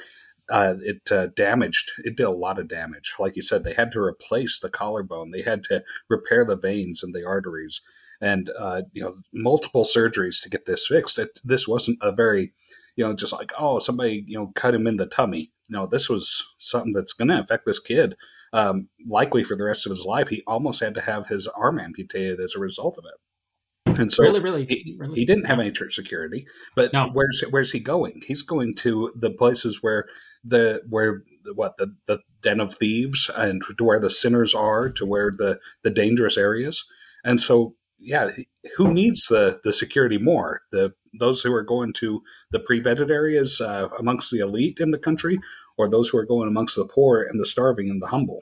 uh, 0.50 0.74
it 0.80 1.10
uh, 1.10 1.28
damaged 1.34 1.92
it 1.98 2.16
did 2.16 2.24
a 2.24 2.30
lot 2.30 2.58
of 2.58 2.68
damage. 2.68 3.14
Like 3.18 3.36
you 3.36 3.42
said 3.42 3.64
they 3.64 3.74
had 3.74 3.92
to 3.92 4.00
replace 4.00 4.58
the 4.58 4.68
collarbone. 4.68 5.30
They 5.30 5.42
had 5.42 5.62
to 5.64 5.82
repair 6.10 6.44
the 6.44 6.56
veins 6.56 7.02
and 7.02 7.14
the 7.14 7.24
arteries 7.24 7.80
and 8.20 8.50
uh, 8.59 8.83
you 8.92 9.03
know 9.03 9.16
multiple 9.33 9.85
surgeries 9.85 10.42
to 10.42 10.48
get 10.48 10.66
this 10.66 10.87
fixed. 10.87 11.18
It, 11.18 11.40
this 11.44 11.66
wasn't 11.68 11.98
a 12.03 12.12
very 12.12 12.53
you 12.96 13.05
know 13.05 13.14
just 13.14 13.33
like 13.33 13.53
oh 13.59 13.79
somebody 13.79 14.24
you 14.27 14.38
know 14.38 14.53
cut 14.55 14.74
him 14.74 14.87
in 14.87 14.96
the 14.96 15.07
tummy. 15.07 15.53
No 15.68 15.87
this 15.87 16.09
was 16.09 16.44
something 16.59 16.92
that's 16.92 17.12
going 17.12 17.29
to 17.29 17.40
affect 17.40 17.66
this 17.66 17.81
kid 17.81 18.16
um, 18.53 18.88
likely 19.09 19.44
for 19.44 19.57
the 19.57 19.64
rest 19.64 19.85
of 19.87 19.90
his 19.90 20.05
life. 20.05 20.29
He 20.29 20.42
almost 20.46 20.81
had 20.81 20.94
to 20.94 21.00
have 21.00 21.27
his 21.27 21.48
arm 21.48 21.79
amputated 21.79 22.40
as 22.40 22.55
a 22.55 22.61
result 22.61 22.96
of 22.98 23.05
it. 23.05 23.98
And 23.98 24.12
so 24.12 24.22
really, 24.22 24.40
really, 24.40 24.64
he, 24.66 24.96
really. 24.98 25.14
he 25.14 25.24
didn't 25.24 25.44
have 25.44 25.61
any 25.61 25.70
church 25.70 25.94
security 25.94 26.46
but 26.74 26.92
No. 26.92 27.09
where's 27.12 27.42
where's 27.50 27.70
he 27.72 27.81
going? 27.81 28.22
He's 28.27 28.42
going 28.42 28.74
to 28.77 29.12
the 29.14 29.31
places 29.31 29.83
where 29.83 30.07
the 30.42 30.83
where 30.88 31.22
what 31.55 31.77
the 31.79 31.94
the 32.07 32.18
den 32.42 32.61
of 32.61 32.74
thieves 32.74 33.31
and 33.37 33.62
to 33.79 33.85
where 33.85 34.00
the 34.00 34.11
sinners 34.11 34.55
are 34.55 34.88
to 34.90 35.07
where 35.07 35.31
the 35.37 35.59
the 35.83 35.90
dangerous 35.90 36.37
areas. 36.37 36.85
And 37.24 37.40
so 37.40 37.74
yeah 38.04 38.30
who 38.76 38.92
needs 38.92 39.26
the 39.28 39.60
the 39.64 39.72
security 39.72 40.18
more 40.18 40.62
the 40.72 40.92
those 41.18 41.40
who 41.42 41.52
are 41.52 41.62
going 41.62 41.92
to 41.92 42.22
the 42.50 42.60
pre-vetted 42.60 43.10
areas 43.10 43.60
uh, 43.60 43.88
amongst 43.98 44.30
the 44.30 44.38
elite 44.40 44.78
in 44.80 44.90
the 44.90 44.98
country 44.98 45.38
or 45.78 45.88
those 45.88 46.08
who 46.08 46.18
are 46.18 46.26
going 46.26 46.48
amongst 46.48 46.76
the 46.76 46.84
poor 46.86 47.22
and 47.22 47.40
the 47.40 47.46
starving 47.46 47.88
and 47.90 48.00
the 48.02 48.06
humble 48.08 48.40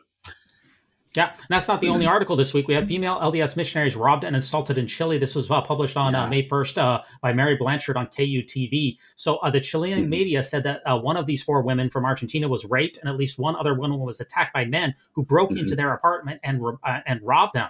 Yeah, 1.15 1.29
and 1.37 1.51
that's 1.51 1.69
not 1.69 1.83
the 1.83 1.89
only 1.91 2.07
article 2.07 2.37
this 2.37 2.55
week. 2.55 2.67
We 2.69 2.75
have 2.75 2.87
female 2.89 3.19
LDS 3.21 3.55
missionaries 3.55 3.97
robbed 3.97 4.25
and 4.25 4.35
assaulted 4.35 4.79
in 4.79 4.87
Chile. 4.87 5.19
This 5.19 5.35
was 5.35 5.51
uh, 5.51 5.61
published 5.61 5.99
on 5.99 6.15
uh, 6.15 6.27
May 6.27 6.49
1st 6.49 6.79
uh, 6.79 7.03
by 7.21 7.35
Mary 7.35 7.55
Blanchard 7.55 7.99
on 7.99 8.07
KUTV. 8.07 8.97
So 9.17 9.37
uh, 9.37 9.51
the 9.51 9.61
Chilean 9.61 10.05
Mhm. 10.05 10.09
media 10.09 10.43
said 10.43 10.63
that 10.65 10.81
uh, 10.87 10.99
one 10.99 11.19
of 11.19 11.27
these 11.27 11.43
four 11.43 11.61
women 11.61 11.91
from 11.91 12.07
Argentina 12.07 12.49
was 12.49 12.65
raped, 12.65 12.97
and 12.97 13.11
at 13.11 13.17
least 13.19 13.39
one 13.39 13.57
other 13.57 13.75
woman 13.75 14.01
was 14.01 14.21
attacked 14.23 14.55
by 14.55 14.65
men 14.65 14.95
who 15.13 15.23
broke 15.23 15.51
Mhm. 15.51 15.59
into 15.61 15.77
their 15.77 15.93
apartment 15.93 16.41
and 16.45 16.63
uh, 16.65 17.01
and 17.05 17.21
robbed 17.23 17.53
them. 17.53 17.69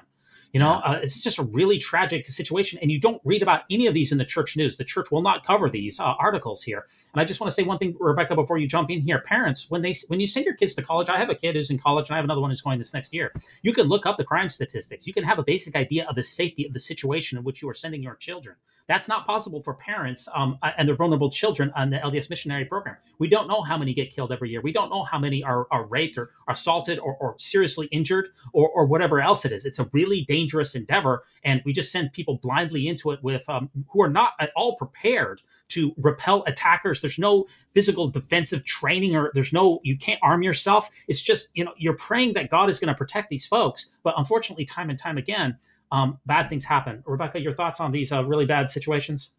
You 0.53 0.61
know, 0.61 0.83
uh, 0.85 1.01
it's 1.03 1.23
just 1.23 1.39
a 1.39 1.45
really 1.45 1.79
tragic 1.79 2.27
situation, 2.27 2.79
and 2.83 2.91
you 2.91 3.01
don't 3.01 3.23
read 3.25 3.43
about 3.43 3.63
any 3.71 3.87
of 3.87 3.95
these 3.95 4.13
in 4.13 4.19
the 4.19 4.25
church 4.25 4.55
news. 4.55 4.77
The 4.77 4.85
church 4.85 5.11
will 5.11 5.23
not 5.23 5.47
cover 5.47 5.71
these 5.71 5.99
uh, 5.99 6.15
articles 6.19 6.63
here. 6.63 6.87
And 7.15 7.23
I 7.23 7.25
just 7.25 7.41
want 7.41 7.51
to 7.51 7.55
say 7.55 7.63
one 7.63 7.79
thing, 7.79 7.97
Rebecca, 7.99 8.35
before 8.35 8.59
you 8.59 8.69
jump 8.69 8.91
in 8.91 9.01
here. 9.01 9.21
Parents, 9.21 9.71
when 9.71 9.81
they 9.81 9.95
when 10.09 10.21
you 10.21 10.27
send 10.27 10.45
your 10.45 10.55
kids 10.55 10.75
to 10.75 10.83
college, 10.83 11.09
I 11.09 11.19
have 11.19 11.31
a 11.31 11.35
kid 11.35 11.57
who's 11.57 11.71
in 11.71 11.79
college, 11.79 12.09
and 12.09 12.15
I 12.15 12.19
have 12.19 12.25
another 12.25 12.43
one 12.43 12.51
who's 12.51 12.61
going 12.61 12.79
this 12.79 12.93
next 12.93 13.15
year. 13.15 13.33
You 13.63 13.73
can 13.73 13.87
look 13.87 14.05
up 14.05 14.19
the 14.19 14.25
crime 14.25 14.51
statistics. 14.51 15.07
You 15.07 15.15
can 15.15 15.25
have 15.25 15.39
a 15.39 15.43
basic 15.43 15.75
idea 15.75 16.07
of 16.07 16.17
the 16.17 16.23
safety 16.23 16.67
of 16.67 16.75
the 16.75 16.79
situation 16.79 17.39
in 17.39 17.45
which 17.45 17.63
you 17.63 17.69
are 17.71 17.75
sending 17.75 18.03
your 18.03 18.17
children. 18.17 18.57
That's 18.89 19.09
not 19.09 19.27
possible 19.27 19.63
for 19.63 19.75
parents 19.75 20.29
um, 20.35 20.59
and 20.77 20.89
their 20.89 20.97
vulnerable 20.97 21.31
children 21.31 21.73
on 21.77 21.91
the 21.91 21.99
LDS 21.99 22.29
missionary 22.29 22.65
program. 22.65 22.97
We 23.19 23.29
don't 23.29 23.49
know 23.49 23.63
how 23.63 23.79
many 23.79 23.95
get 23.95 24.15
killed 24.15 24.33
every 24.33 24.51
year. 24.51 24.61
We 24.61 24.73
don't 24.73 24.91
know 24.91 25.05
how 25.05 25.19
many 25.19 25.43
are, 25.43 25.67
are 25.71 25.87
raped 25.87 26.19
or 26.19 26.31
assaulted 26.49 26.99
or, 26.99 27.17
or 27.17 27.37
seriously 27.39 27.87
injured 27.87 28.31
or, 28.53 28.69
or 28.71 28.87
whatever 28.87 29.21
else 29.21 29.45
it 29.45 29.53
is. 29.53 29.65
It's 29.65 29.79
a 29.79 29.89
really 29.93 30.23
dangerous 30.23 30.75
endeavor, 30.75 31.25
and 31.45 31.63
we 31.65 31.73
just 31.73 31.93
send 31.93 32.13
people 32.13 32.39
blindly 32.43 32.89
into 32.89 33.13
it 33.13 33.23
with 33.23 33.49
um, 33.49 33.71
who 33.89 34.03
are 34.03 34.11
not 34.11 34.33
at 34.41 34.51
all 34.57 34.77
prepared 34.77 35.41
to 35.69 35.95
repel 35.97 36.45
attackers. 36.47 37.01
There's 37.01 37.19
no 37.19 37.47
physical 37.71 38.09
defensive 38.09 38.65
training, 38.65 39.17
or 39.17 39.31
there's 39.35 39.53
no 39.53 39.81
you 39.83 39.97
can't 39.97 40.21
arm 40.23 40.43
yourself. 40.43 40.91
It's 41.09 41.23
just 41.23 41.51
you 41.55 41.65
know 41.65 41.73
you're 41.79 41.97
praying 41.97 42.35
that 42.35 42.51
God 42.51 42.69
is 42.69 42.79
going 42.79 42.93
to 42.93 42.99
protect 42.99 43.31
these 43.31 43.47
folks, 43.47 43.91
but 44.03 44.15
unfortunately, 44.19 44.65
time 44.65 44.91
and 44.91 44.99
time 44.99 45.19
again, 45.19 45.57
um, 45.93 46.19
bad 46.27 46.49
things 46.49 46.65
happen. 46.65 47.05
Rebecca, 47.07 47.41
your 47.41 47.53
thoughts 47.53 47.79
on 47.79 47.93
these 47.93 48.11
uh, 48.11 48.25
really 48.25 48.47
bad 48.47 48.71
situations? 48.71 49.31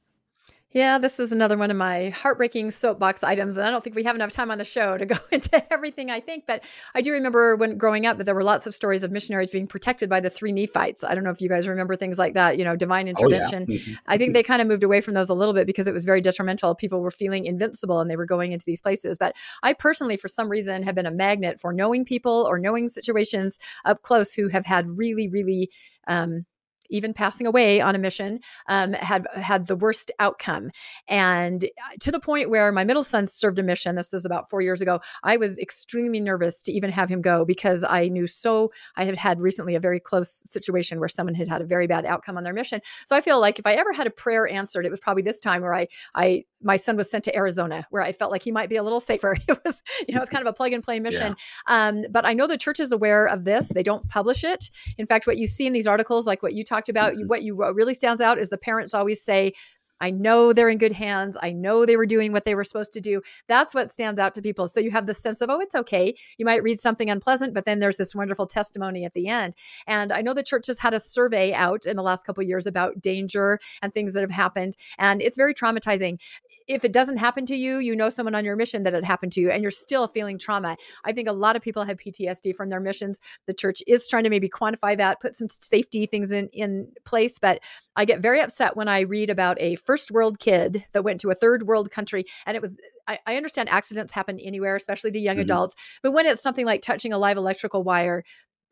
Yeah, 0.73 0.97
this 0.97 1.19
is 1.19 1.31
another 1.31 1.55
one 1.55 1.69
of 1.69 1.77
my 1.77 2.09
heartbreaking 2.09 2.71
soapbox 2.71 3.23
items. 3.23 3.57
And 3.57 3.67
I 3.67 3.69
don't 3.69 3.83
think 3.83 3.95
we 3.95 4.03
have 4.05 4.15
enough 4.15 4.31
time 4.31 4.49
on 4.49 4.57
the 4.57 4.65
show 4.65 4.97
to 4.97 5.05
go 5.13 5.15
into 5.31 5.71
everything 5.71 6.09
I 6.09 6.19
think. 6.19 6.45
But 6.47 6.63
I 6.95 7.01
do 7.01 7.11
remember 7.11 7.55
when 7.55 7.77
growing 7.77 8.07
up 8.07 8.17
that 8.17 8.23
there 8.23 8.33
were 8.33 8.43
lots 8.43 8.65
of 8.65 8.73
stories 8.73 9.03
of 9.03 9.11
missionaries 9.11 9.51
being 9.51 9.67
protected 9.67 10.09
by 10.09 10.19
the 10.19 10.31
three 10.31 10.51
Nephites. 10.51 11.03
I 11.03 11.13
don't 11.13 11.23
know 11.23 11.29
if 11.29 11.41
you 11.41 11.47
guys 11.47 11.67
remember 11.67 11.95
things 11.95 12.17
like 12.17 12.33
that, 12.33 12.57
you 12.57 12.63
know, 12.63 12.75
divine 12.75 13.07
intervention. 13.07 13.67
Oh, 13.69 13.71
yeah. 13.71 13.79
Mhm. 13.79 13.97
I 14.07 14.17
think 14.17 14.33
they 14.33 14.41
kind 14.41 14.63
of 14.63 14.67
moved 14.67 14.83
away 14.83 14.99
from 14.99 15.13
those 15.13 15.29
a 15.29 15.35
little 15.35 15.53
bit 15.53 15.67
because 15.67 15.85
it 15.85 15.93
was 15.93 16.05
very 16.05 16.21
detrimental. 16.21 16.73
People 16.73 17.01
were 17.01 17.11
feeling 17.11 17.45
invincible 17.45 17.99
and 17.99 18.09
they 18.09 18.15
were 18.15 18.25
going 18.25 18.51
into 18.51 18.65
these 18.65 18.81
places. 18.81 19.19
But 19.19 19.35
I 19.61 19.73
personally, 19.73 20.17
for 20.17 20.27
some 20.27 20.49
reason, 20.49 20.81
have 20.81 20.95
been 20.95 21.05
a 21.05 21.11
magnet 21.11 21.59
for 21.59 21.71
knowing 21.71 22.03
people 22.03 22.47
or 22.49 22.57
knowing 22.57 22.87
situations 22.87 23.59
up 23.85 24.01
close 24.01 24.33
who 24.33 24.47
have 24.47 24.65
had 24.65 24.97
really, 24.97 25.27
really, 25.27 25.69
um, 26.07 26.45
even 26.89 27.13
passing 27.13 27.47
away 27.47 27.81
on 27.81 27.95
a 27.95 27.97
mission, 27.97 28.39
um, 28.67 28.93
had 28.93 29.25
had 29.33 29.67
the 29.67 29.75
worst 29.75 30.11
outcome, 30.19 30.71
and 31.07 31.65
uh, 31.65 31.95
to 31.99 32.11
the 32.11 32.19
point 32.19 32.49
where 32.49 32.71
my 32.71 32.83
middle 32.83 33.03
son 33.03 33.27
served 33.27 33.59
a 33.59 33.63
mission. 33.63 33.95
This 33.95 34.11
was 34.11 34.25
about 34.25 34.49
four 34.49 34.61
years 34.61 34.81
ago. 34.81 34.99
I 35.23 35.37
was 35.37 35.57
extremely 35.57 36.19
nervous 36.19 36.61
to 36.63 36.71
even 36.71 36.91
have 36.91 37.09
him 37.09 37.21
go 37.21 37.45
because 37.45 37.83
I 37.83 38.07
knew 38.07 38.27
so. 38.27 38.71
I 38.95 39.05
had 39.05 39.17
had 39.17 39.39
recently 39.39 39.75
a 39.75 39.79
very 39.79 39.99
close 39.99 40.41
situation 40.45 40.99
where 40.99 41.09
someone 41.09 41.35
had 41.35 41.47
had 41.47 41.61
a 41.61 41.65
very 41.65 41.87
bad 41.87 42.05
outcome 42.05 42.37
on 42.37 42.43
their 42.43 42.53
mission. 42.53 42.81
So 43.05 43.15
I 43.15 43.21
feel 43.21 43.39
like 43.39 43.59
if 43.59 43.67
I 43.67 43.73
ever 43.73 43.93
had 43.93 44.07
a 44.07 44.11
prayer 44.11 44.47
answered, 44.47 44.85
it 44.85 44.91
was 44.91 44.99
probably 44.99 45.23
this 45.23 45.39
time 45.39 45.61
where 45.61 45.73
I 45.73 45.87
I 46.15 46.45
my 46.61 46.75
son 46.77 46.95
was 46.95 47.09
sent 47.09 47.23
to 47.25 47.35
Arizona, 47.35 47.85
where 47.89 48.01
I 48.01 48.11
felt 48.11 48.31
like 48.31 48.43
he 48.43 48.51
might 48.51 48.69
be 48.69 48.77
a 48.77 48.83
little 48.83 48.99
safer. 48.99 49.37
It 49.47 49.59
was 49.65 49.83
you 50.07 50.15
know 50.15 50.21
it's 50.21 50.29
kind 50.29 50.45
of 50.45 50.49
a 50.49 50.53
plug 50.53 50.73
and 50.73 50.83
play 50.83 50.99
mission. 50.99 51.35
Um, 51.67 52.05
but 52.09 52.25
I 52.25 52.33
know 52.33 52.47
the 52.47 52.57
church 52.57 52.79
is 52.79 52.91
aware 52.91 53.25
of 53.25 53.43
this. 53.43 53.69
They 53.69 53.83
don't 53.83 54.07
publish 54.09 54.43
it. 54.43 54.69
In 54.97 55.05
fact, 55.05 55.27
what 55.27 55.37
you 55.37 55.47
see 55.47 55.67
in 55.67 55.73
these 55.73 55.87
articles, 55.87 56.25
like 56.25 56.41
what 56.41 56.53
you 56.53 56.63
talked 56.63 56.72
about, 56.89 57.13
you, 57.13 57.21
mm-hmm. 57.21 57.27
what 57.29 57.43
you 57.43 57.55
what 57.55 57.75
really 57.75 57.93
stands 57.93 58.21
out 58.21 58.37
is 58.37 58.49
the 58.49 58.57
parents 58.57 58.93
always 58.93 59.23
say. 59.23 59.53
I 60.01 60.11
know 60.11 60.51
they're 60.51 60.67
in 60.67 60.79
good 60.79 60.91
hands. 60.91 61.37
I 61.41 61.53
know 61.53 61.85
they 61.85 61.95
were 61.95 62.05
doing 62.05 62.33
what 62.33 62.43
they 62.43 62.55
were 62.55 62.65
supposed 62.65 62.91
to 62.93 62.99
do. 62.99 63.21
That's 63.47 63.73
what 63.73 63.89
stands 63.89 64.19
out 64.19 64.33
to 64.33 64.41
people. 64.41 64.67
So 64.67 64.81
you 64.81 64.91
have 64.91 65.05
the 65.05 65.13
sense 65.13 65.39
of, 65.39 65.49
oh, 65.49 65.61
it's 65.61 65.75
okay. 65.75 66.13
You 66.37 66.45
might 66.45 66.61
read 66.61 66.77
something 66.79 67.09
unpleasant, 67.09 67.53
but 67.53 67.63
then 67.63 67.79
there's 67.79 67.95
this 67.95 68.13
wonderful 68.13 68.45
testimony 68.45 69.05
at 69.05 69.13
the 69.13 69.29
end. 69.29 69.53
And 69.87 70.11
I 70.11 70.21
know 70.21 70.33
the 70.33 70.43
church 70.43 70.67
has 70.67 70.79
had 70.79 70.93
a 70.93 70.99
survey 70.99 71.53
out 71.53 71.85
in 71.85 71.95
the 71.95 72.03
last 72.03 72.25
couple 72.25 72.41
of 72.41 72.49
years 72.49 72.65
about 72.65 72.99
danger 72.99 73.59
and 73.81 73.93
things 73.93 74.11
that 74.11 74.21
have 74.21 74.31
happened. 74.31 74.75
And 74.97 75.21
it's 75.21 75.37
very 75.37 75.53
traumatizing 75.53 76.19
if 76.67 76.85
it 76.85 76.93
doesn't 76.93 77.17
happen 77.17 77.45
to 77.47 77.55
you, 77.55 77.77
you 77.77 77.95
know 77.95 78.09
someone 78.09 78.35
on 78.35 78.45
your 78.45 78.55
mission 78.55 78.83
that 78.83 78.93
it 78.93 79.03
happened 79.03 79.31
to 79.33 79.41
you 79.41 79.49
and 79.49 79.63
you're 79.63 79.71
still 79.71 80.07
feeling 80.07 80.37
trauma. 80.37 80.77
I 81.03 81.11
think 81.11 81.27
a 81.27 81.33
lot 81.33 81.55
of 81.55 81.61
people 81.61 81.83
have 81.83 81.97
PTSD 81.97 82.55
from 82.55 82.69
their 82.69 82.79
missions. 82.79 83.19
The 83.47 83.53
church 83.53 83.81
is 83.87 84.07
trying 84.07 84.23
to 84.23 84.29
maybe 84.29 84.49
quantify 84.49 84.97
that, 84.97 85.19
put 85.19 85.35
some 85.35 85.49
safety 85.49 86.05
things 86.05 86.31
in, 86.31 86.49
in 86.53 86.87
place. 87.05 87.39
But 87.39 87.59
I 87.95 88.05
get 88.05 88.21
very 88.21 88.41
upset 88.41 88.75
when 88.75 88.87
I 88.87 89.01
read 89.01 89.29
about 89.29 89.57
a 89.59 89.75
first 89.75 90.11
world 90.11 90.39
kid 90.39 90.85
that 90.93 91.03
went 91.03 91.19
to 91.21 91.31
a 91.31 91.35
third 91.35 91.63
world 91.63 91.91
country 91.91 92.25
and 92.45 92.55
it 92.55 92.61
was 92.61 92.71
I, 93.05 93.19
I 93.27 93.35
understand 93.35 93.67
accidents 93.67 94.13
happen 94.13 94.39
anywhere, 94.39 94.77
especially 94.77 95.11
to 95.11 95.19
young 95.19 95.35
Mhm. 95.35 95.41
adults. 95.41 95.75
But 96.01 96.11
when 96.11 96.25
it's 96.25 96.41
something 96.41 96.65
like 96.65 96.81
touching 96.81 97.11
a 97.11 97.17
live 97.17 97.35
electrical 97.35 97.83
wire, 97.83 98.23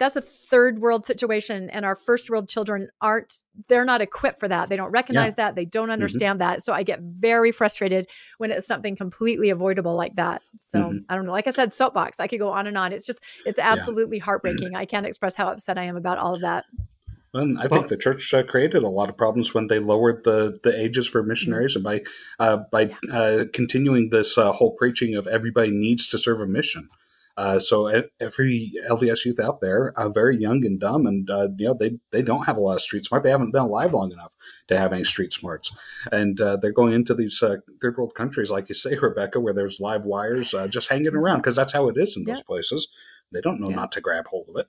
that's 0.02 0.16
a 0.16 0.22
third 0.22 0.80
world 0.80 1.06
situation 1.06 1.70
and 1.70 1.86
our 1.86 1.94
first 1.96 2.30
world 2.32 2.50
children 2.50 2.90
aren't 3.02 3.44
they're 3.68 3.86
not 3.86 4.02
equipped 4.02 4.40
for 4.40 4.48
that. 4.48 4.68
They 4.68 4.76
don't 4.76 4.92
recognize 4.92 5.36
that. 5.36 5.56
They 5.56 5.66
don't 5.66 5.92
understand 5.92 6.42
that. 6.42 6.64
So 6.64 6.74
i 6.74 6.82
get 6.82 7.00
very 7.02 7.52
frustrated 7.52 8.08
when 8.40 8.50
it's 8.52 8.66
something 8.66 8.96
completely 8.96 9.50
avoidable 9.52 9.96
like 9.96 10.16
that. 10.16 10.42
So 10.58 10.80
Mhm. 10.80 11.06
i 11.10 11.16
don't 11.16 11.26
know. 11.28 11.32
Like 11.32 11.48
i 11.48 11.52
said 11.52 11.72
soapbox. 11.72 12.20
I 12.20 12.26
could 12.28 12.40
go 12.40 12.50
on 12.50 12.66
and 12.66 12.78
on. 12.78 12.92
It's 12.94 13.06
just 13.06 13.20
it's 13.46 13.60
absolutely 13.60 14.18
heartbreaking. 14.18 14.76
I 14.84 14.86
can't 14.86 15.06
express 15.06 15.36
how 15.36 15.48
upset 15.48 15.78
i 15.78 15.84
am 15.84 15.96
about 15.96 16.18
all 16.18 16.34
of 16.34 16.42
that. 16.42 16.66
And 17.34 17.58
I 17.60 17.68
Well- 17.68 17.70
think 17.82 17.88
the 17.90 17.98
church 17.98 18.34
uh, 18.34 18.44
created 18.44 18.82
a 18.84 18.90
lot 18.90 19.08
of 19.10 19.16
problems 19.18 19.54
when 19.54 19.68
they 19.68 19.80
lowered 19.80 20.24
the, 20.24 20.60
the 20.64 20.78
ages 20.78 21.08
for 21.08 21.24
missionaries, 21.24 21.76
and 21.76 21.84
by 21.84 22.02
uh, 22.40 22.58
by 22.72 22.84
uh, 23.12 23.46
continuing 23.54 24.10
this 24.10 24.38
uh, 24.38 24.52
whole 24.52 24.72
preaching 24.72 25.16
of 25.16 25.28
everybody 25.28 25.72
needs 25.72 26.08
to 26.10 26.18
serve 26.18 26.42
a 26.42 26.48
mission. 26.48 26.90
Uh, 27.38 27.60
so 27.60 27.88
every 28.20 28.74
LDS 28.90 29.26
youth 29.26 29.40
out 29.40 29.62
there 29.62 29.94
are 29.98 30.10
very 30.10 30.38
young 30.38 30.66
and 30.66 30.80
dumb, 30.80 31.06
and 31.06 31.30
uh, 31.30 31.48
you 31.58 31.68
know 31.68 31.74
they 31.74 31.92
they 32.12 32.22
don't 32.22 32.46
have 32.46 32.58
a 32.58 32.60
lot 32.60 32.76
of 32.76 32.82
street 32.82 33.06
smart. 33.06 33.24
They 33.24 33.30
haven't 33.32 33.52
been 33.52 33.62
alive 33.62 33.94
long 33.94 34.12
enough 34.12 34.36
to 34.68 34.78
have 34.78 34.94
any 34.94 35.04
street 35.04 35.34
smarts, 35.34 35.72
and 36.12 36.40
uh, 36.42 36.58
they're 36.58 36.72
going 36.72 36.94
into 36.94 37.14
these 37.14 37.42
uh, 37.42 37.58
third 37.82 37.98
world 37.98 38.14
countries, 38.16 38.52
like 38.52 38.70
you 38.70 38.76
say, 38.76 38.96
Rebecca, 39.02 39.40
where 39.40 39.54
there's 39.54 39.80
live 39.80 40.04
wires 40.04 40.54
uh, 40.54 40.68
just 40.68 40.90
hanging 40.90 41.16
around 41.16 41.40
because 41.40 41.56
that's 41.56 41.74
how 41.74 41.88
it 41.90 41.98
is 41.98 42.16
in 42.18 42.24
those 42.24 42.44
places. 42.44 42.88
They 43.32 43.42
don't 43.42 43.60
know 43.60 43.70
Yeah. 43.70 43.76
not 43.78 43.92
to 43.94 44.02
grab 44.02 44.28
hold 44.28 44.50
of 44.50 44.58
it. 44.58 44.68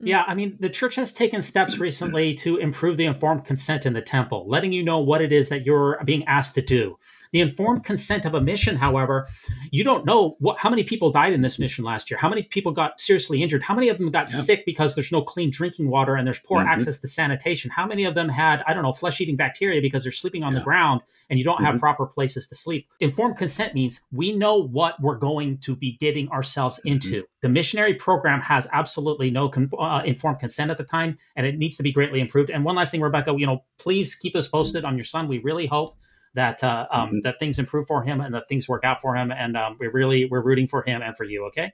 Yeah, 0.00 0.24
I 0.26 0.34
mean, 0.34 0.56
the 0.58 0.68
church 0.68 0.96
has 0.96 1.12
taken 1.12 1.42
steps 1.42 1.78
recently 1.78 2.34
to 2.36 2.56
improve 2.56 2.96
the 2.96 3.04
informed 3.04 3.44
consent 3.44 3.86
in 3.86 3.92
the 3.92 4.02
temple, 4.02 4.44
letting 4.48 4.72
you 4.72 4.82
know 4.82 4.98
what 4.98 5.22
it 5.22 5.32
is 5.32 5.48
that 5.50 5.64
you're 5.64 6.00
being 6.04 6.24
asked 6.26 6.56
to 6.56 6.62
do. 6.62 6.98
The 7.36 7.42
informed 7.42 7.84
consent 7.84 8.24
of 8.24 8.32
a 8.32 8.40
mission, 8.40 8.76
however, 8.76 9.28
you 9.70 9.84
don't 9.84 10.06
know 10.06 10.36
what 10.38 10.56
how 10.56 10.70
many 10.70 10.82
people 10.84 11.10
died 11.10 11.34
in 11.34 11.42
this 11.42 11.58
mission 11.58 11.84
last 11.84 12.10
year. 12.10 12.16
How 12.18 12.30
many 12.30 12.44
people 12.44 12.72
got 12.72 12.98
seriously 12.98 13.42
injured? 13.42 13.62
How 13.62 13.74
many 13.74 13.90
of 13.90 13.98
them 13.98 14.10
got 14.10 14.32
Yeah. 14.32 14.40
sick 14.40 14.64
because 14.64 14.94
there's 14.94 15.12
no 15.12 15.20
clean 15.20 15.50
drinking 15.50 15.90
water 15.90 16.14
and 16.16 16.26
there's 16.26 16.38
poor 16.38 16.62
Mhm. 16.64 16.68
access 16.68 16.98
to 17.00 17.08
sanitation? 17.08 17.70
How 17.70 17.84
many 17.84 18.04
of 18.04 18.14
them 18.14 18.30
had 18.30 18.62
I 18.66 18.72
don't 18.72 18.82
know 18.84 18.92
flesh-eating 18.92 19.36
bacteria 19.36 19.82
because 19.82 20.02
they're 20.02 20.12
sleeping 20.12 20.44
on 20.44 20.54
the 20.54 20.62
ground 20.62 21.02
and 21.28 21.38
you 21.38 21.44
don't 21.44 21.62
have 21.62 21.74
Mhm. 21.74 21.80
proper 21.80 22.06
places 22.06 22.48
to 22.48 22.54
sleep? 22.54 22.88
Informed 23.00 23.36
consent 23.36 23.74
means 23.74 24.00
we 24.10 24.32
know 24.32 24.56
what 24.56 24.98
we're 25.02 25.18
going 25.18 25.58
to 25.58 25.76
be 25.76 25.98
getting 26.00 26.30
ourselves 26.30 26.80
into. 26.86 27.24
The 27.42 27.50
missionary 27.50 27.92
program 27.92 28.40
has 28.40 28.66
absolutely 28.72 29.30
no 29.30 29.50
con- 29.50 29.68
uh, 29.78 30.00
informed 30.06 30.38
consent 30.40 30.70
at 30.70 30.78
the 30.78 30.84
time, 30.84 31.18
and 31.36 31.46
it 31.46 31.58
needs 31.58 31.76
to 31.76 31.82
be 31.82 31.92
greatly 31.92 32.20
improved. 32.20 32.48
And 32.48 32.64
one 32.64 32.76
last 32.76 32.92
thing, 32.92 33.02
Rebecca, 33.02 33.34
you 33.36 33.46
know, 33.46 33.62
please 33.78 34.14
keep 34.14 34.34
us 34.34 34.48
posted 34.48 34.86
on 34.86 34.96
your 34.96 35.04
son. 35.04 35.28
We 35.28 35.40
really 35.40 35.66
hope 35.66 35.98
that 36.36 36.62
uh, 36.62 36.86
um, 36.90 37.10
Mhm. 37.10 37.22
that 37.24 37.38
things 37.38 37.58
improve 37.58 37.86
for 37.86 38.02
him 38.04 38.20
and 38.20 38.32
that 38.34 38.44
things 38.48 38.68
work 38.68 38.84
out 38.84 39.00
for 39.02 39.16
him. 39.16 39.30
And 39.32 39.56
um, 39.56 39.76
we 39.80 39.88
really 39.88 40.26
we're 40.30 40.42
rooting 40.42 40.68
for 40.68 40.82
him 40.82 41.02
and 41.02 41.16
for 41.16 41.24
you. 41.24 41.44
Okay. 41.46 41.72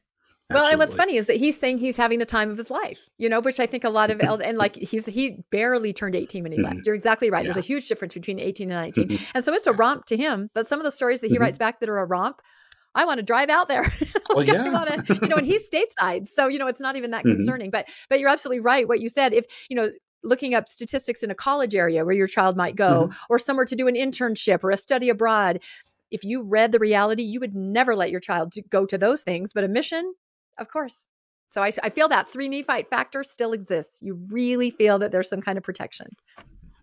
Well, 0.50 0.66
and 0.66 0.78
what's 0.78 0.92
funny 0.92 1.16
is 1.16 1.28
that 1.28 1.36
he's 1.36 1.58
saying 1.58 1.78
he's 1.78 1.96
having 1.96 2.18
the 2.18 2.26
time 2.26 2.50
of 2.50 2.58
his 2.58 2.70
life, 2.70 2.98
you 3.16 3.28
know, 3.30 3.40
which 3.40 3.58
I 3.58 3.64
think 3.66 3.84
a 3.84 3.88
lot 3.88 4.10
of 4.10 4.20
eld- 4.20 4.42
and 4.48 4.58
like 4.58 4.76
he's 4.76 5.06
he 5.06 5.38
barely 5.50 5.92
turned 5.94 6.14
18 6.14 6.42
when 6.42 6.52
he 6.52 6.60
left. 6.62 6.76
Mhm. 6.76 6.86
You're 6.86 6.94
exactly 6.94 7.30
right. 7.30 7.44
There's 7.44 7.56
a 7.56 7.60
huge 7.62 7.88
difference 7.88 8.12
between 8.14 8.38
18 8.38 8.70
and 8.70 8.80
19. 8.96 9.18
and 9.34 9.42
so 9.44 9.54
it's 9.54 9.66
a 9.66 9.72
romp 9.72 10.04
to 10.06 10.16
him, 10.16 10.50
but 10.54 10.66
some 10.66 10.78
of 10.78 10.84
the 10.84 10.90
stories 10.90 11.20
that 11.20 11.30
he 11.30 11.36
Mhm. 11.36 11.40
writes 11.40 11.58
back 11.58 11.80
that 11.80 11.88
are 11.88 11.98
a 11.98 12.04
romp, 12.06 12.42
I 12.94 13.06
want 13.06 13.18
to 13.18 13.24
drive 13.24 13.48
out 13.48 13.68
there. 13.68 13.84
Well, 14.28 14.38
Like, 14.46 14.48
I 14.50 14.52
yeah. 14.64 14.72
wanna- 14.72 15.04
you 15.22 15.28
know, 15.28 15.36
and 15.36 15.46
he's 15.46 15.68
stateside, 15.74 16.26
so 16.26 16.48
you 16.48 16.58
know 16.58 16.66
it's 16.66 16.80
not 16.80 16.96
even 16.96 17.10
that 17.12 17.24
concerning. 17.24 17.70
But 17.70 17.86
but 18.10 18.18
you're 18.20 18.30
absolutely 18.30 18.60
right. 18.60 18.86
What 18.88 19.00
you 19.00 19.08
said, 19.10 19.32
if 19.34 19.44
you 19.70 19.76
know, 19.76 19.90
looking 20.24 20.54
up 20.54 20.68
statistics 20.68 21.22
in 21.22 21.30
a 21.30 21.34
college 21.34 21.74
area 21.74 22.04
where 22.04 22.14
your 22.14 22.26
child 22.26 22.56
might 22.56 22.76
go, 22.76 23.04
Mm-hmm. 23.08 23.12
or 23.28 23.38
somewhere 23.38 23.64
to 23.66 23.76
do 23.76 23.88
an 23.88 23.94
internship 23.94 24.62
or 24.62 24.70
a 24.70 24.76
study 24.76 25.08
abroad, 25.08 25.60
if 26.10 26.24
you 26.24 26.42
read 26.42 26.72
the 26.72 26.78
reality, 26.78 27.22
you 27.22 27.40
would 27.40 27.54
never 27.54 27.96
let 27.96 28.10
your 28.10 28.20
child 28.20 28.52
go 28.70 28.84
to 28.86 28.98
those 28.98 29.22
things. 29.22 29.52
But 29.52 29.64
a 29.64 29.68
mission, 29.68 30.14
of 30.58 30.68
course. 30.70 31.04
So 31.48 31.62
I, 31.62 31.70
I 31.82 31.90
feel 31.90 32.08
that 32.08 32.28
three 32.28 32.48
Nephite 32.48 32.88
factor 32.88 33.22
still 33.22 33.52
exists. 33.52 34.00
You 34.02 34.14
really 34.30 34.70
feel 34.70 34.98
that 35.00 35.12
there's 35.12 35.28
some 35.28 35.40
kind 35.42 35.58
of 35.58 35.64
protection. 35.64 36.06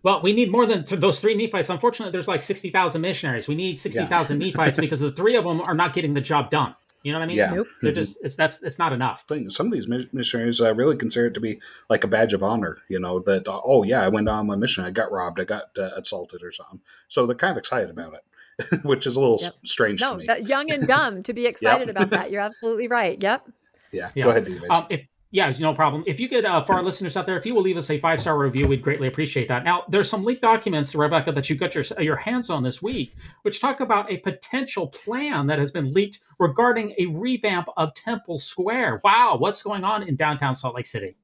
Well, 0.02 0.22
we 0.22 0.32
need 0.32 0.50
more 0.50 0.64
than 0.66 0.84
th- 0.84 1.00
those 1.00 1.20
three 1.20 1.34
Nephites. 1.34 1.68
Unfortunately, 1.70 2.10
there's 2.12 2.28
like 2.28 2.40
sixty 2.40 2.70
thousand 2.70 3.02
missionaries. 3.02 3.48
We 3.48 3.54
need 3.54 3.78
sixty 3.78 4.06
thousand 4.06 4.38
Nephites 4.38 4.78
because 4.80 5.00
the 5.00 5.12
three 5.12 5.36
of 5.36 5.44
them 5.44 5.60
are 5.66 5.74
not 5.74 5.92
getting 5.92 6.14
the 6.14 6.20
job 6.20 6.50
done. 6.50 6.74
You 7.02 7.12
know 7.12 7.18
what 7.18 7.24
I 7.24 7.28
mean? 7.28 7.36
Yeah. 7.38 7.52
Nope. 7.54 7.68
They're 7.80 7.92
just 7.92 8.18
it's 8.22 8.36
that's 8.36 8.62
it's 8.62 8.78
not 8.78 8.92
enough. 8.92 9.24
Some 9.48 9.66
of 9.68 9.72
these 9.72 9.88
missionaries 9.88 10.60
uh, 10.60 10.74
really 10.74 10.96
consider 10.96 11.26
it 11.28 11.34
to 11.34 11.40
be 11.40 11.60
like 11.88 12.04
a 12.04 12.06
badge 12.08 12.34
of 12.34 12.42
honor. 12.42 12.78
You 12.88 13.00
know 13.00 13.20
that 13.20 13.48
uh, 13.48 13.60
oh 13.64 13.82
yeah, 13.84 14.02
I 14.02 14.08
went 14.08 14.28
on 14.28 14.46
my 14.46 14.56
mission, 14.56 14.84
I 14.84 14.90
got 14.90 15.10
robbed, 15.10 15.40
I 15.40 15.44
got 15.44 15.70
uh, 15.78 15.90
assaulted 15.96 16.42
or 16.42 16.52
something. 16.52 16.80
So 17.08 17.26
they're 17.26 17.34
kind 17.36 17.52
of 17.52 17.56
excited 17.56 17.88
about 17.90 18.14
it, 18.14 18.80
which 18.84 19.06
is 19.06 19.16
a 19.16 19.20
little 19.20 19.38
Yep. 19.40 19.54
strange 19.64 20.00
No, 20.02 20.12
to 20.12 20.18
me. 20.18 20.26
that 20.26 20.46
young 20.48 20.70
and 20.70 20.86
dumb 20.86 21.22
to 21.22 21.32
be 21.32 21.46
excited 21.52 21.88
about 21.88 22.10
that. 22.10 22.30
You're 22.30 22.42
absolutely 22.42 22.88
right. 22.88 23.20
Yep. 23.22 23.48
yeah. 23.92 24.08
Yeah. 24.14 24.24
go 24.24 24.30
ahead, 24.30 24.44
David. 24.44 24.70
Um, 24.70 24.86
if 24.90 25.06
yeah, 25.32 25.52
no 25.60 25.72
problem. 25.72 26.02
If 26.08 26.18
you 26.18 26.28
could, 26.28 26.44
uh, 26.44 26.64
for 26.64 26.74
our 26.74 26.82
listeners 26.82 27.16
out 27.16 27.24
there, 27.24 27.38
if 27.38 27.46
you 27.46 27.54
will 27.54 27.62
leave 27.62 27.76
us 27.76 27.88
a 27.88 28.00
five 28.00 28.20
star 28.20 28.36
review, 28.36 28.66
we'd 28.66 28.82
greatly 28.82 29.06
appreciate 29.06 29.46
that. 29.46 29.62
Now, 29.62 29.84
there's 29.88 30.10
some 30.10 30.24
leaked 30.24 30.42
documents, 30.42 30.92
Rebecca, 30.92 31.30
that 31.32 31.48
you 31.48 31.54
got 31.54 31.74
your 31.74 31.84
your 32.00 32.16
hands 32.16 32.50
on 32.50 32.64
this 32.64 32.82
week, 32.82 33.14
which 33.42 33.60
talk 33.60 33.78
about 33.78 34.10
a 34.10 34.16
potential 34.18 34.88
plan 34.88 35.46
that 35.46 35.60
has 35.60 35.70
been 35.70 35.92
leaked 35.92 36.18
regarding 36.40 36.94
a 36.98 37.06
revamp 37.06 37.68
of 37.76 37.94
Temple 37.94 38.38
Square. 38.38 39.02
Wow, 39.04 39.36
what's 39.38 39.62
going 39.62 39.84
on 39.84 40.02
in 40.02 40.16
downtown 40.16 40.56
Salt 40.56 40.74
Lake 40.74 40.86
City? 40.86 41.14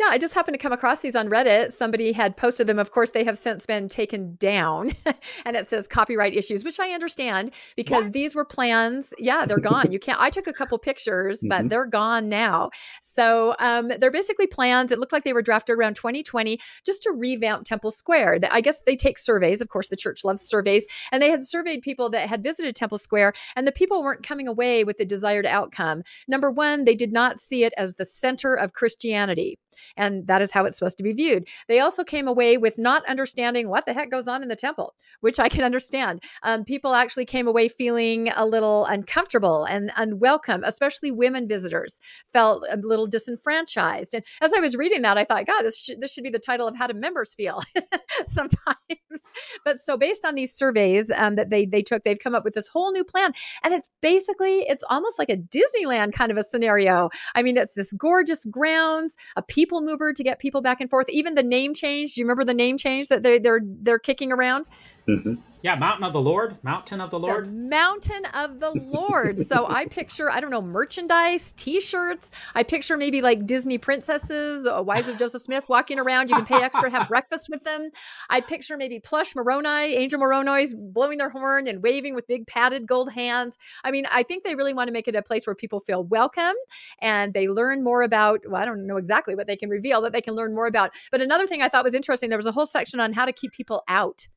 Yeah, 0.00 0.06
I 0.10 0.18
just 0.18 0.34
happened 0.34 0.54
to 0.54 0.58
come 0.58 0.72
across 0.72 1.00
these 1.00 1.14
on 1.14 1.28
Reddit. 1.30 1.70
Somebody 1.70 2.10
had 2.10 2.36
posted 2.36 2.66
them. 2.66 2.80
Of 2.80 2.90
course, 2.90 3.10
they 3.10 3.22
have 3.22 3.38
since 3.38 3.64
been 3.64 3.88
taken 3.88 4.34
down. 4.40 4.90
and 5.44 5.56
it 5.56 5.68
says 5.68 5.86
copyright 5.86 6.34
issues, 6.34 6.64
which 6.64 6.80
I 6.80 6.90
understand 6.90 7.52
because 7.76 8.10
these 8.10 8.34
were 8.34 8.44
plans. 8.44 9.14
Yeah, 9.18 9.46
they're 9.46 9.58
gone. 9.60 9.92
You 9.92 10.00
can't. 10.00 10.20
I 10.20 10.30
took 10.30 10.48
a 10.48 10.52
couple 10.52 10.76
pictures, 10.78 11.44
but 11.48 11.62
Mhm. 11.62 11.68
they're 11.70 11.86
gone 11.86 12.28
now. 12.28 12.70
So 13.02 13.54
um, 13.60 13.92
they're 14.00 14.10
basically 14.10 14.48
plans. 14.48 14.90
It 14.90 14.98
looked 14.98 15.12
like 15.12 15.22
they 15.22 15.32
were 15.32 15.42
drafted 15.42 15.76
around 15.78 15.94
2020 15.94 16.58
just 16.84 17.04
to 17.04 17.12
revamp 17.12 17.64
Temple 17.64 17.92
Square. 17.92 18.40
I 18.50 18.60
guess 18.60 18.82
they 18.82 18.96
take 18.96 19.16
surveys. 19.16 19.60
Of 19.60 19.68
course, 19.68 19.88
the 19.88 19.96
church 19.96 20.24
loves 20.24 20.42
surveys. 20.42 20.86
And 21.12 21.22
they 21.22 21.30
had 21.30 21.42
surveyed 21.42 21.82
people 21.82 22.10
that 22.10 22.28
had 22.28 22.42
visited 22.42 22.74
Temple 22.74 22.98
Square, 22.98 23.34
and 23.54 23.64
the 23.64 23.72
people 23.72 24.02
weren't 24.02 24.26
coming 24.26 24.48
away 24.48 24.82
with 24.82 24.96
the 24.96 25.04
desired 25.04 25.46
outcome. 25.46 26.02
Number 26.26 26.50
one, 26.50 26.84
they 26.84 26.96
did 26.96 27.12
not 27.12 27.38
see 27.38 27.62
it 27.62 27.72
as 27.78 27.94
the 27.94 28.04
center 28.04 28.54
of 28.54 28.72
Christianity. 28.72 29.58
And 29.96 30.26
that 30.26 30.42
is 30.42 30.52
how 30.52 30.64
it's 30.64 30.78
supposed 30.78 30.98
to 30.98 31.04
be 31.04 31.12
viewed. 31.12 31.48
They 31.68 31.80
also 31.80 32.04
came 32.04 32.28
away 32.28 32.56
with 32.56 32.78
not 32.78 33.04
understanding 33.06 33.68
what 33.68 33.86
the 33.86 33.92
heck 33.92 34.10
goes 34.10 34.28
on 34.28 34.42
in 34.42 34.48
the 34.48 34.56
temple, 34.56 34.94
which 35.20 35.38
I 35.38 35.48
can 35.48 35.64
understand. 35.64 36.22
Um, 36.42 36.64
people 36.64 36.94
actually 36.94 37.24
came 37.24 37.48
away 37.48 37.68
feeling 37.68 38.28
a 38.36 38.46
little 38.46 38.84
uncomfortable 38.86 39.64
and 39.64 39.90
unwelcome, 39.96 40.62
especially 40.64 41.10
women 41.10 41.48
visitors 41.48 42.00
felt 42.32 42.66
a 42.70 42.76
little 42.76 43.06
disenfranchised. 43.06 44.14
And 44.14 44.24
as 44.40 44.52
I 44.54 44.60
was 44.60 44.76
reading 44.76 45.02
that, 45.02 45.18
I 45.18 45.24
thought, 45.24 45.46
God, 45.46 45.62
this 45.62 45.78
should, 45.78 46.00
this 46.00 46.12
should 46.12 46.24
be 46.24 46.30
the 46.30 46.38
title 46.38 46.66
of 46.66 46.76
How 46.76 46.86
Do 46.86 46.94
Members 46.94 47.34
Feel 47.34 47.60
sometimes. 48.26 49.30
But 49.64 49.78
so 49.78 49.96
based 49.96 50.24
on 50.24 50.34
these 50.34 50.54
surveys 50.54 51.10
um, 51.10 51.36
that 51.36 51.50
they, 51.50 51.66
they 51.66 51.82
took, 51.82 52.04
they've 52.04 52.18
come 52.18 52.34
up 52.34 52.44
with 52.44 52.54
this 52.54 52.68
whole 52.68 52.92
new 52.92 53.04
plan. 53.04 53.32
And 53.62 53.72
it's 53.72 53.88
basically, 54.02 54.60
it's 54.68 54.84
almost 54.90 55.18
like 55.18 55.30
a 55.30 55.36
Disneyland 55.36 56.12
kind 56.12 56.30
of 56.30 56.36
a 56.36 56.42
scenario. 56.42 57.10
I 57.34 57.42
mean, 57.42 57.56
it's 57.56 57.74
this 57.74 57.92
gorgeous 57.92 58.44
grounds, 58.46 59.16
a 59.36 59.42
people 59.42 59.63
mover 59.72 60.12
to 60.12 60.22
get 60.22 60.38
people 60.38 60.60
back 60.60 60.80
and 60.80 60.88
forth. 60.90 61.08
Even 61.08 61.34
the 61.34 61.42
name 61.42 61.74
change. 61.74 62.14
Do 62.14 62.20
you 62.20 62.24
remember 62.24 62.44
the 62.44 62.54
name 62.54 62.76
change 62.76 63.08
that 63.08 63.22
they, 63.22 63.38
they're 63.38 63.60
they're 63.62 63.98
kicking 63.98 64.32
around? 64.32 64.66
Mhm. 65.08 65.38
Yeah, 65.62 65.76
Mountain 65.76 66.04
of 66.04 66.12
the 66.12 66.20
Lord, 66.20 66.58
Mountain 66.62 67.00
of 67.00 67.10
the 67.10 67.18
The 67.18 67.26
Lord. 67.26 67.54
mountain 67.54 68.26
of 68.34 68.60
the 68.60 68.70
Lord. 68.70 69.46
so 69.46 69.66
I 69.66 69.86
picture, 69.90 70.30
I 70.30 70.38
don't 70.40 70.50
know, 70.50 70.60
merchandise, 70.60 71.52
T-shirts. 71.52 72.30
I 72.54 72.62
picture 72.62 72.98
maybe 72.98 73.22
like 73.22 73.46
Disney 73.46 73.78
princesses, 73.78 74.66
uh, 74.66 74.82
wives 74.82 75.08
of 75.08 75.16
Joseph 75.18 75.40
Smith, 75.40 75.66
walking 75.70 75.98
around. 75.98 76.28
You 76.28 76.36
can 76.36 76.44
pay 76.44 76.60
extra, 76.62 76.90
have 76.90 77.08
breakfast 77.08 77.48
with 77.50 77.64
them. 77.64 77.88
I 78.28 78.40
picture 78.42 78.76
maybe 78.76 79.00
plush 79.00 79.34
Moroni, 79.34 79.94
Angel 79.94 80.18
Moroni's 80.18 80.74
blowing 80.74 81.16
their 81.16 81.30
horn 81.30 81.66
and 81.66 81.82
waving 81.82 82.14
with 82.14 82.26
big 82.26 82.46
padded 82.46 82.86
gold 82.86 83.10
hands. 83.12 83.56
I 83.84 83.90
mean, 83.90 84.04
I 84.12 84.22
think 84.22 84.44
they 84.44 84.54
really 84.54 84.74
want 84.74 84.88
to 84.88 84.92
make 84.92 85.08
it 85.08 85.16
a 85.16 85.22
place 85.22 85.46
where 85.46 85.54
people 85.54 85.80
feel 85.80 86.04
welcome 86.04 86.54
and 86.98 87.32
they 87.32 87.48
learn 87.48 87.82
more 87.82 88.02
about. 88.02 88.40
Well, 88.46 88.60
I 88.60 88.66
don't 88.66 88.86
know 88.86 88.98
exactly 88.98 89.34
what 89.34 89.46
they 89.46 89.56
can 89.56 89.70
reveal, 89.70 90.02
but 90.02 90.12
they 90.12 90.20
can 90.20 90.34
learn 90.34 90.54
more 90.54 90.66
about. 90.66 90.90
But 91.10 91.22
another 91.22 91.46
thing 91.46 91.62
I 91.62 91.68
thought 91.68 91.84
was 91.84 91.94
interesting, 91.94 92.28
there 92.28 92.38
was 92.38 92.44
a 92.46 92.52
whole 92.52 92.66
section 92.66 93.00
on 93.00 93.14
how 93.14 93.24
to 93.24 93.32
keep 93.32 93.52
people 93.52 93.82
out. 93.88 94.28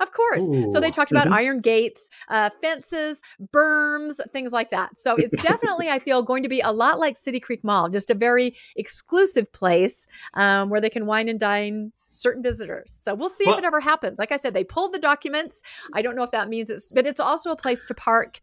Of 0.00 0.12
course. 0.12 0.44
So 0.72 0.80
they 0.80 0.90
talked 0.90 1.12
about 1.12 1.28
Mhm. 1.28 1.32
iron 1.32 1.60
gates, 1.60 2.10
uh, 2.28 2.50
fences, 2.60 3.22
berms, 3.54 4.20
things 4.32 4.52
like 4.52 4.70
that. 4.70 4.96
So 4.98 5.14
it's 5.16 5.40
definitely, 5.42 5.88
I 5.88 5.98
feel, 5.98 6.22
going 6.22 6.42
to 6.42 6.48
be 6.48 6.60
a 6.60 6.72
lot 6.72 6.98
like 6.98 7.16
City 7.16 7.38
Creek 7.40 7.62
Mall, 7.62 7.88
just 7.88 8.10
a 8.10 8.14
very 8.14 8.56
exclusive 8.76 9.52
place 9.52 10.06
um, 10.34 10.68
where 10.68 10.80
they 10.80 10.90
can 10.90 11.06
wine 11.06 11.28
and 11.28 11.38
dine 11.38 11.92
certain 12.10 12.42
visitors. 12.42 12.92
So 13.02 13.14
we'll 13.14 13.28
see 13.28 13.44
Well- 13.46 13.54
if 13.54 13.60
it 13.60 13.64
ever 13.64 13.80
happens. 13.80 14.18
Like 14.18 14.32
I 14.32 14.36
said, 14.36 14.52
they 14.52 14.64
pulled 14.64 14.92
the 14.92 14.98
documents. 14.98 15.62
I 15.94 16.02
don't 16.02 16.16
know 16.16 16.22
if 16.24 16.32
that 16.32 16.48
means 16.48 16.70
it's, 16.70 16.90
but 16.92 17.06
it's 17.06 17.20
also 17.20 17.50
a 17.50 17.56
place 17.56 17.84
to 17.84 17.94
park 17.94 18.40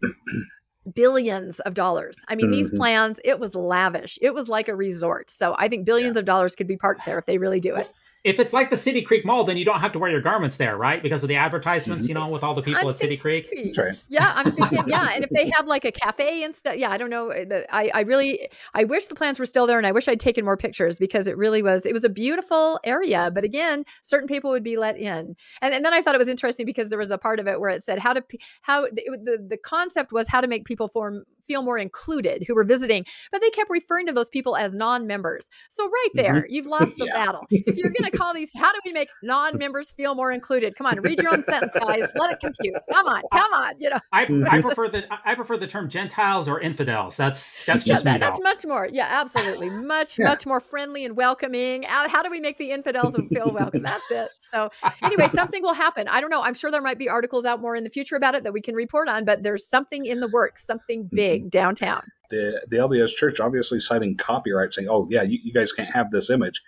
billions 0.96 1.60
of 1.62 1.74
dollars. 1.74 2.18
I 2.28 2.36
mean, 2.36 2.50
these 2.52 2.72
Mhm. 2.72 2.78
plans, 2.78 3.20
it 3.24 3.40
was 3.40 3.56
lavish. 3.56 4.18
It 4.22 4.34
was 4.34 4.50
like 4.50 4.68
a 4.68 4.76
resort. 4.76 5.30
So 5.30 5.56
I 5.60 5.68
think 5.68 5.86
billions 5.86 6.18
of 6.18 6.26
dollars 6.26 6.56
could 6.56 6.68
be 6.68 6.76
parked 6.78 7.06
there 7.06 7.20
if 7.20 7.26
they 7.26 7.38
really 7.38 7.60
do 7.60 7.76
it. 7.76 7.90
If 8.24 8.40
it's 8.40 8.54
like 8.54 8.70
the 8.70 8.78
City 8.78 9.02
Creek 9.02 9.26
Mall, 9.26 9.44
then 9.44 9.58
you 9.58 9.66
don't 9.66 9.80
have 9.80 9.94
to 9.94 10.00
wear 10.00 10.12
your 10.12 10.22
garments 10.22 10.58
there, 10.58 10.78
right? 10.78 11.02
Because 11.02 11.24
of 11.24 11.30
the 11.30 11.36
advertisements, 11.36 12.08
you 12.08 12.14
know, 12.14 12.28
with 12.28 12.44
all 12.44 12.54
the 12.54 12.62
people 12.62 12.82
I'm 12.82 12.90
at 12.90 12.98
City 12.98 13.18
Creek. 13.18 13.50
That's 13.52 13.78
right. 13.78 13.96
Yeah, 14.10 14.32
I'm 14.36 14.52
thinking, 14.56 14.84
yeah, 14.88 15.10
and 15.16 15.24
if 15.24 15.30
they 15.32 15.50
have 15.56 15.68
like 15.68 15.86
a 15.86 15.92
cafe 15.92 16.44
and 16.44 16.56
stuff, 16.56 16.76
yeah, 16.78 16.92
I 16.92 16.98
don't 16.98 17.10
know. 17.10 17.32
uh, 17.32 17.62
I, 17.72 17.90
I 17.94 18.02
really, 18.02 18.48
I 18.74 18.84
wish 18.84 19.08
the 19.08 19.16
plans 19.16 19.40
were 19.40 19.46
still 19.46 19.66
there, 19.66 19.78
and 19.78 19.88
I 19.88 19.92
wish 19.92 20.08
I'd 20.08 20.20
taken 20.20 20.46
more 20.46 20.58
pictures 20.58 21.00
because 21.00 21.28
it 21.28 21.36
really 21.36 21.64
was, 21.64 21.86
it 21.86 21.94
was 21.94 22.04
a 22.04 22.10
beautiful 22.10 22.80
area. 22.84 23.32
But 23.34 23.44
again, 23.44 23.86
certain 24.04 24.28
people 24.28 24.52
would 24.52 24.64
be 24.64 24.78
let 24.78 24.98
in, 24.98 25.36
and, 25.62 25.74
and 25.74 25.84
then 25.84 25.94
I 25.94 26.02
thought 26.02 26.14
it 26.14 26.20
was 26.20 26.28
interesting 26.28 26.66
because 26.66 26.90
there 26.90 27.00
was 27.00 27.12
a 27.12 27.18
part 27.18 27.40
of 27.40 27.48
it 27.48 27.60
where 27.60 27.72
it 27.72 27.82
said 27.82 27.98
how 28.00 28.14
to, 28.14 28.24
how 28.62 28.84
it, 28.84 28.96
the 28.96 29.44
the 29.50 29.58
concept 29.58 30.12
was 30.12 30.28
how 30.28 30.42
to 30.42 30.48
make 30.48 30.66
people 30.66 30.88
form 30.88 31.24
feel 31.42 31.64
more 31.64 31.78
included 31.78 32.44
who 32.48 32.54
were 32.56 32.64
visiting, 32.64 33.04
but 33.32 33.42
they 33.42 33.50
kept 33.50 33.70
referring 33.70 34.06
to 34.08 34.14
those 34.14 34.30
people 34.30 34.56
as 34.56 34.76
non-members. 34.76 35.50
So 35.70 35.86
right 35.86 36.10
there, 36.16 36.46
you've 36.50 36.68
lost 36.68 36.98
the 36.98 37.06
Yeah. 37.12 37.26
battle. 37.26 37.48
If 37.50 37.78
you're 37.78 37.92
going 37.92 38.11
to 38.11 38.11
call 38.12 38.34
these, 38.34 38.52
how 38.56 38.72
do 38.72 38.80
we 38.86 38.94
make 38.94 39.10
non-members 39.24 39.92
feel 39.92 40.16
more 40.16 40.32
included? 40.32 40.76
Come 40.76 40.88
on, 40.88 41.00
read 41.02 41.22
your 41.22 41.34
own 41.34 41.44
sentence, 41.44 41.74
guys. 41.74 42.10
Let 42.16 42.32
it 42.32 42.40
compute. 42.40 42.76
Come 42.92 43.08
on, 43.08 43.22
come 43.32 43.54
on. 43.54 43.74
You 43.80 43.92
know. 43.92 44.00
I. 44.12 44.22
I 44.22 44.26
mm-hmm. 44.26 44.68
prefer 44.68 44.88
the 44.88 45.06
I 45.26 45.36
prefer 45.36 45.58
the 45.58 45.68
term 45.68 45.90
Gentiles 45.90 46.48
or 46.48 46.60
infidels. 46.60 47.18
That's 47.18 47.64
that's 47.66 47.86
Yeah, 47.86 47.94
just 47.96 48.06
me. 48.06 48.12
that, 48.12 48.22
that's 48.22 48.40
though. 48.40 48.44
much 48.44 48.66
more. 48.66 48.88
Yeah, 48.92 49.08
absolutely. 49.10 49.70
Much, 49.70 50.20
Yeah. 50.20 50.28
much 50.28 50.46
more 50.46 50.60
friendly 50.60 51.06
and 51.06 51.16
welcoming. 51.16 51.84
How, 51.84 52.08
how 52.08 52.22
do 52.22 52.30
we 52.30 52.40
make 52.40 52.58
the 52.58 52.72
infidels 52.72 53.16
feel 53.30 53.52
welcome? 53.52 53.84
That's 53.84 54.12
it. 54.12 54.30
So, 54.38 54.70
anyway, 55.02 55.28
something 55.28 55.62
will 55.62 55.74
happen. 55.74 56.08
I 56.08 56.22
don't 56.22 56.30
know. 56.30 56.44
I'm 56.44 56.54
sure 56.54 56.72
there 56.72 56.82
might 56.82 57.00
be 57.00 57.10
articles 57.10 57.46
out 57.46 57.62
more 57.62 57.76
in 57.76 57.84
the 57.84 57.90
future 57.90 58.16
about 58.16 58.36
it 58.36 58.44
that 58.44 58.54
we 58.54 58.62
can 58.62 58.76
report 58.76 59.08
on, 59.10 59.26
but 59.26 59.44
there's 59.44 59.66
something 59.68 60.06
in 60.06 60.20
the 60.20 60.28
works, 60.28 60.66
something 60.66 61.06
mm-hmm. 61.06 61.16
big 61.16 61.50
downtown. 61.50 62.04
the 62.30 62.62
the 62.70 62.78
LDS 62.78 63.16
Church 63.16 63.40
obviously 63.40 63.80
citing 63.80 64.18
copyright, 64.18 64.74
saying, 64.74 64.88
"Oh 64.90 65.08
yeah, 65.10 65.24
you, 65.24 65.40
you 65.44 65.54
guys 65.54 65.72
can't 65.72 65.94
have 65.94 66.12
this 66.12 66.30
image." 66.30 66.62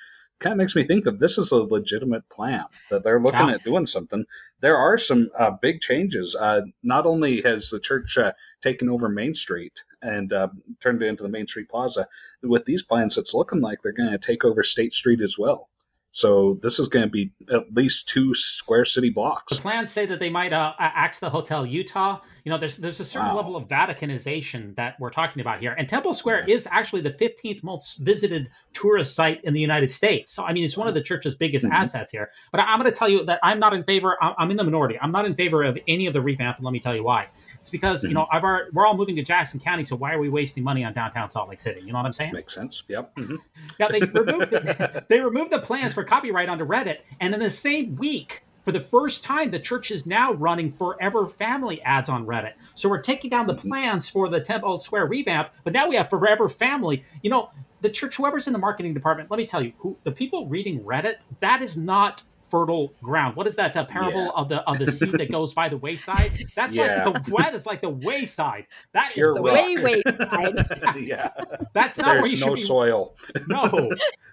Kind 0.43 0.55
of 0.55 0.57
makes 0.57 0.75
me 0.75 0.83
think 0.83 1.05
that 1.05 1.21
this 1.21 1.37
is 1.37 1.51
a 1.51 1.55
legitimate 1.55 2.27
plan 2.27 2.65
that 2.91 3.01
they're 3.01 3.21
looking 3.21 3.49
at 3.49 3.63
doing 3.63 3.85
something. 3.85 4.25
There 4.59 4.75
are 4.75 4.97
some 4.97 5.29
uh, 5.39 5.51
big 5.51 5.79
changes. 5.79 6.35
Uh, 6.35 6.63
not 6.83 7.05
only 7.05 7.41
has 7.43 7.69
the 7.69 7.79
church 7.79 8.17
uh, 8.17 8.33
taken 8.61 8.89
over 8.89 9.07
Main 9.07 9.35
Street 9.35 9.83
and 10.01 10.33
uh, 10.33 10.49
turned 10.81 11.01
it 11.01 11.07
into 11.07 11.23
the 11.23 11.29
Main 11.29 11.47
Street 11.47 11.69
Plaza, 11.69 12.09
with 12.41 12.65
these 12.65 12.83
plans, 12.83 13.17
it's 13.17 13.33
looking 13.33 13.61
like 13.61 13.83
they're 13.83 13.93
going 13.93 14.11
to 14.11 14.17
take 14.17 14.43
over 14.43 14.63
State 14.63 14.93
Street 14.93 15.21
as 15.21 15.37
well. 15.39 15.69
So 16.11 16.59
this 16.61 16.77
is 16.77 16.89
going 16.89 17.05
to 17.05 17.09
be 17.09 17.31
at 17.49 17.73
least 17.73 18.09
two 18.09 18.33
square 18.33 18.83
city 18.83 19.11
blocks. 19.11 19.55
The 19.55 19.61
plans 19.61 19.91
say 19.91 20.05
that 20.07 20.19
they 20.19 20.29
might 20.29 20.51
uh, 20.51 20.73
axe 20.77 21.19
the 21.19 21.29
Hotel 21.29 21.65
Utah. 21.65 22.19
You 22.45 22.51
know, 22.51 22.57
there's 22.57 22.75
there's 22.77 22.99
a 22.99 23.05
certain 23.05 23.29
Wow. 23.29 23.35
level 23.37 23.55
of 23.55 23.69
Vaticanization 23.69 24.75
that 24.75 24.99
we're 24.99 25.09
talking 25.11 25.39
about 25.41 25.59
here, 25.61 25.73
and 25.77 25.87
Temple 25.87 26.13
Square 26.13 26.45
is 26.49 26.67
actually 26.71 27.01
the 27.01 27.09
15th 27.11 27.63
most 27.63 27.97
visited 27.99 28.49
tourist 28.73 29.15
site 29.15 29.41
in 29.45 29.53
the 29.53 29.59
United 29.61 29.89
States. 29.89 30.31
So, 30.31 30.43
I 30.43 30.51
mean, 30.51 30.65
it's 30.65 30.75
one 30.75 30.87
of 30.89 30.93
the 30.93 31.01
church's 31.01 31.35
biggest 31.35 31.65
Mhm. 31.65 31.71
assets 31.71 32.11
here. 32.11 32.31
But 32.51 32.59
I'm 32.61 32.79
going 32.79 32.91
to 32.91 32.97
tell 32.97 33.07
you 33.07 33.23
that 33.25 33.39
I'm 33.43 33.59
not 33.59 33.73
in 33.73 33.83
favor. 33.83 34.17
I'm 34.21 34.33
I'm 34.37 34.51
in 34.51 34.57
the 34.57 34.63
minority. 34.65 34.97
I'm 35.01 35.11
not 35.11 35.25
in 35.25 35.35
favor 35.35 35.63
of 35.63 35.77
any 35.87 36.05
of 36.05 36.13
the 36.13 36.21
revamp, 36.21 36.57
and 36.57 36.65
let 36.65 36.71
me 36.73 36.79
tell 36.81 36.95
you 36.95 37.03
why. 37.03 37.27
It's 37.55 37.69
because 37.69 38.03
you 38.03 38.13
know 38.13 38.27
I've 38.31 38.43
already, 38.43 38.69
we're 38.73 38.85
all 38.85 38.97
moving 38.97 39.15
to 39.15 39.23
Jackson 39.23 39.59
County, 39.61 39.85
so 39.85 39.95
why 39.95 40.13
are 40.13 40.19
we 40.19 40.27
wasting 40.29 40.63
money 40.63 40.83
on 40.83 40.93
downtown 40.93 41.29
Salt 41.29 41.47
Lake 41.49 41.61
City? 41.61 41.81
You 41.81 41.93
know 41.93 41.99
what 41.99 42.05
I'm 42.05 42.13
saying? 42.13 42.33
Makes 42.33 42.55
sense. 42.55 42.83
Yep. 42.89 43.15
Mhm. 43.15 43.37
Now 43.79 43.87
they 43.87 43.99
removed 44.01 44.51
the, 44.51 45.05
they 45.09 45.21
removed 45.21 45.51
the 45.51 45.59
plans 45.59 45.93
for 45.93 46.03
copyright 46.03 46.49
onto 46.49 46.65
Reddit, 46.65 46.97
and 47.21 47.33
in 47.33 47.39
the 47.39 47.49
same 47.49 47.95
week, 47.95 48.43
for 48.63 48.71
the 48.71 48.81
first 48.81 49.23
time, 49.23 49.51
the 49.51 49.59
church 49.59 49.91
is 49.91 50.05
now 50.05 50.33
running 50.33 50.71
Forever 50.71 51.27
Family 51.27 51.81
ads 51.81 52.09
on 52.09 52.25
Reddit. 52.25 52.53
So 52.75 52.89
we're 52.89 53.01
taking 53.01 53.29
down 53.29 53.47
the 53.47 53.55
mm-hmm. 53.55 53.67
plans 53.67 54.09
for 54.09 54.29
the 54.29 54.39
Temple 54.39 54.79
Square 54.79 55.07
revamp, 55.07 55.49
but 55.63 55.73
now 55.73 55.87
we 55.87 55.95
have 55.95 56.09
Forever 56.09 56.47
Family. 56.47 57.03
You 57.21 57.29
know, 57.29 57.49
the 57.81 57.89
church, 57.89 58.15
whoever's 58.15 58.47
in 58.47 58.53
the 58.53 58.59
marketing 58.59 58.93
department, 58.93 59.29
let 59.29 59.37
me 59.37 59.45
tell 59.45 59.61
you, 59.61 59.73
who 59.77 59.97
the 60.03 60.11
people 60.11 60.47
reading 60.47 60.79
Reddit, 60.81 61.15
that 61.41 61.61
is 61.61 61.75
not 61.75 62.23
fertile 62.53 62.93
ground. 63.01 63.35
What 63.35 63.47
is 63.47 63.55
that 63.55 63.75
uh, 63.75 63.83
parable 63.85 64.25
Yeah. 64.25 64.29
of 64.35 64.47
the 64.47 64.57
of 64.69 64.77
the 64.77 64.91
seed 64.99 65.13
that 65.13 65.31
goes 65.31 65.55
by 65.55 65.69
the 65.69 65.77
wayside? 65.77 66.31
That's 66.55 66.75
Yeah. 66.75 67.05
like 67.09 67.25
the 67.25 67.31
that 67.39 67.55
is 67.55 67.65
like 67.65 67.81
the 67.81 67.89
wayside. 67.89 68.67
That 68.93 69.07
is 69.09 69.13
Pure 69.15 69.33
The 69.33 69.41
rock. 69.41 69.55
way, 69.55 69.75
wayside. 70.05 71.01
yeah. 71.01 71.29
that's 71.73 71.97
not 71.97 72.07
where 72.07 72.27
you 72.27 72.37
There's 72.37 72.39
should 72.39 72.47
no 72.47 72.53
be. 72.55 72.61
soil. 72.61 73.15
No, 73.47 73.63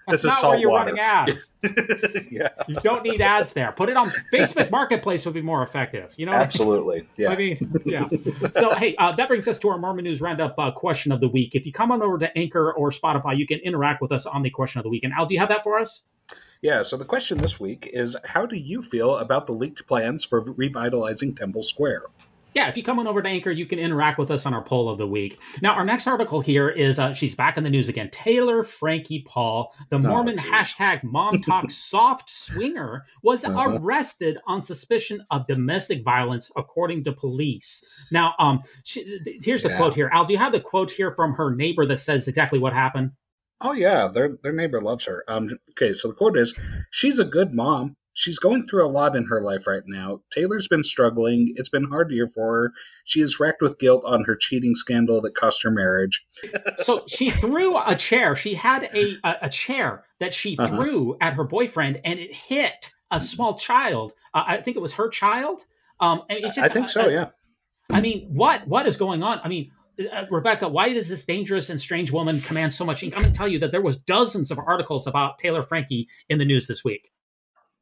that's 0.07 0.21
This 0.21 0.23
not 0.25 0.39
salt 0.39 0.51
where 0.51 0.59
you're 0.59 0.69
water. 0.69 0.91
running 0.93 0.99
ads. 1.01 1.53
yeah. 2.31 2.49
You 2.67 2.75
don't 2.83 3.03
need 3.03 3.21
ads 3.21 3.53
there. 3.53 3.71
Put 3.71 3.89
it 3.89 3.97
on 3.97 4.11
Facebook 4.31 4.69
Marketplace 4.69 5.25
would 5.25 5.33
be 5.33 5.41
more 5.41 5.63
effective. 5.63 6.13
You 6.17 6.27
know, 6.27 6.33
what 6.33 6.37
I 6.37 6.41
mean? 6.41 6.45
Absolutely. 6.45 7.07
Yeah. 7.17 7.29
I 7.31 7.35
mean, 7.35 7.73
yeah. 7.85 8.07
So, 8.51 8.75
hey, 8.75 8.95
uh, 8.97 9.13
that 9.15 9.27
brings 9.29 9.47
us 9.47 9.57
to 9.59 9.69
our 9.69 9.77
Mormon 9.79 10.03
News 10.03 10.21
Roundup 10.21 10.53
uh, 10.59 10.69
question 10.71 11.11
of 11.11 11.21
the 11.21 11.27
week. 11.27 11.55
If 11.55 11.65
you 11.65 11.71
come 11.71 11.91
on 11.91 12.01
over 12.03 12.17
to 12.19 12.37
Anchor 12.37 12.71
or 12.73 12.91
Spotify, 12.91 13.35
you 13.37 13.47
can 13.47 13.59
interact 13.59 13.99
with 14.01 14.11
us 14.11 14.25
on 14.27 14.43
the 14.43 14.49
question 14.51 14.77
of 14.79 14.83
the 14.83 14.89
week. 14.89 15.03
And 15.03 15.11
Al, 15.13 15.25
do 15.25 15.33
you 15.33 15.39
have 15.39 15.49
that 15.49 15.63
for 15.63 15.79
us? 15.79 16.03
Yeah, 16.61 16.83
so 16.83 16.95
the 16.95 17.05
question 17.05 17.39
this 17.39 17.59
week 17.59 17.89
is 17.91 18.15
how 18.23 18.45
do 18.45 18.55
you 18.55 18.81
feel 18.83 19.17
about 19.17 19.47
the 19.47 19.53
leaked 19.53 19.87
plans 19.87 20.23
for 20.23 20.41
revitalizing 20.41 21.33
Temple 21.35 21.63
Square? 21.63 22.03
Yeah, 22.53 22.67
if 22.67 22.75
you 22.75 22.83
come 22.83 22.99
on 22.99 23.07
over 23.07 23.21
to 23.21 23.29
Anchor, 23.29 23.49
you 23.49 23.65
can 23.65 23.79
interact 23.79 24.19
with 24.19 24.29
us 24.29 24.45
on 24.45 24.53
our 24.53 24.61
poll 24.61 24.89
of 24.89 24.97
the 24.97 25.07
week. 25.07 25.39
Now, 25.61 25.73
our 25.73 25.85
next 25.85 26.05
article 26.05 26.41
here 26.41 26.67
is 26.69 26.99
uh, 26.99 27.13
she's 27.13 27.33
back 27.33 27.57
in 27.57 27.63
the 27.63 27.69
news 27.69 27.87
again. 27.87 28.09
Taylor 28.11 28.65
Frankie 28.65 29.21
Paul, 29.25 29.73
the 29.89 29.97
Mormon 29.97 30.37
hashtag 30.37 31.01
MomTok 31.01 31.71
soft 31.89 32.29
swinger, 32.29 33.05
was 33.23 33.45
Uh-huh. 33.45 33.77
arrested 33.79 34.37
on 34.47 34.61
suspicion 34.61 35.25
of 35.31 35.47
domestic 35.47 36.03
violence, 36.03 36.51
according 36.57 37.05
to 37.05 37.13
police. 37.13 37.85
Now, 38.11 38.33
um, 38.37 38.59
she, 38.83 39.05
th- 39.23 39.43
here's 39.45 39.63
the 39.63 39.69
Yeah. 39.69 39.77
quote 39.77 39.95
here. 39.95 40.09
Al, 40.13 40.25
do 40.25 40.33
you 40.33 40.39
have 40.39 40.51
the 40.51 40.59
quote 40.59 40.91
here 40.91 41.13
from 41.15 41.33
her 41.35 41.55
neighbor 41.55 41.85
that 41.85 41.97
says 41.97 42.27
exactly 42.27 42.59
what 42.59 42.73
happened? 42.73 43.11
Oh 43.61 43.73
yeah, 43.73 44.07
their 44.07 44.37
their 44.43 44.51
neighbor 44.53 44.81
loves 44.81 45.05
her. 45.05 45.23
Um 45.27 45.49
okay, 45.71 45.93
so 45.93 46.07
the 46.09 46.13
quote 46.13 46.37
is 46.37 46.53
she's 46.91 47.19
a 47.19 47.25
good 47.25 47.53
mom. 47.53 47.95
She's 48.13 48.39
going 48.39 48.67
through 48.67 48.85
a 48.85 48.91
lot 48.91 49.15
in 49.15 49.27
her 49.27 49.41
life 49.41 49.65
right 49.67 49.83
now. 49.87 50.19
Taylor's 50.33 50.67
been 50.67 50.83
struggling. 50.83 51.53
It's 51.55 51.69
been 51.69 51.85
hard 51.85 52.11
year 52.11 52.27
for 52.27 52.53
her. 52.53 52.71
She 53.05 53.21
is 53.21 53.39
racked 53.39 53.61
with 53.61 53.79
guilt 53.79 54.03
on 54.05 54.25
her 54.25 54.35
cheating 54.35 54.75
scandal 54.75 55.21
that 55.21 55.33
cost 55.33 55.63
her 55.63 55.71
marriage. 55.71 56.25
so 56.79 57.03
she 57.07 57.29
threw 57.29 57.77
a 57.77 57.95
chair. 57.95 58.35
She 58.35 58.55
had 58.55 58.89
a 58.93 59.15
a, 59.23 59.35
a 59.43 59.49
chair 59.49 60.03
that 60.19 60.33
she 60.33 60.57
Uh-huh. 60.57 60.75
threw 60.75 61.17
at 61.21 61.35
her 61.35 61.45
boyfriend, 61.45 62.01
and 62.03 62.19
it 62.19 62.35
hit 62.35 62.91
a 63.11 63.19
small 63.19 63.57
child. 63.57 64.11
Uh, 64.33 64.43
I 64.45 64.57
think 64.57 64.75
it 64.75 64.81
was 64.81 64.93
her 64.93 65.07
child. 65.09 65.65
Um, 66.01 66.23
and 66.29 66.39
it's 66.43 66.55
just, 66.55 66.69
I 66.69 66.73
think 66.73 66.89
so, 66.89 67.07
yeah. 67.09 67.27
I 67.91 68.01
mean, 68.01 68.27
what 68.33 68.67
what 68.67 68.87
is 68.87 68.97
going 68.97 69.21
on? 69.23 69.39
I 69.43 69.47
mean, 69.47 69.69
uh, 70.07 70.25
Rebecca, 70.29 70.67
why 70.67 70.93
does 70.93 71.09
this 71.09 71.25
dangerous 71.25 71.69
and 71.69 71.79
strange 71.79 72.11
woman 72.11 72.41
command 72.41 72.73
so 72.73 72.85
much 72.85 73.03
ink? 73.03 73.15
I'm 73.15 73.21
going 73.21 73.33
to 73.33 73.37
tell 73.37 73.47
you 73.47 73.59
that 73.59 73.71
there 73.71 73.81
was 73.81 73.97
dozens 73.97 74.51
of 74.51 74.59
articles 74.59 75.07
about 75.07 75.39
Taylor 75.39 75.63
Frankie 75.63 76.07
in 76.29 76.37
the 76.37 76.45
news 76.45 76.67
this 76.67 76.83
week. 76.83 77.11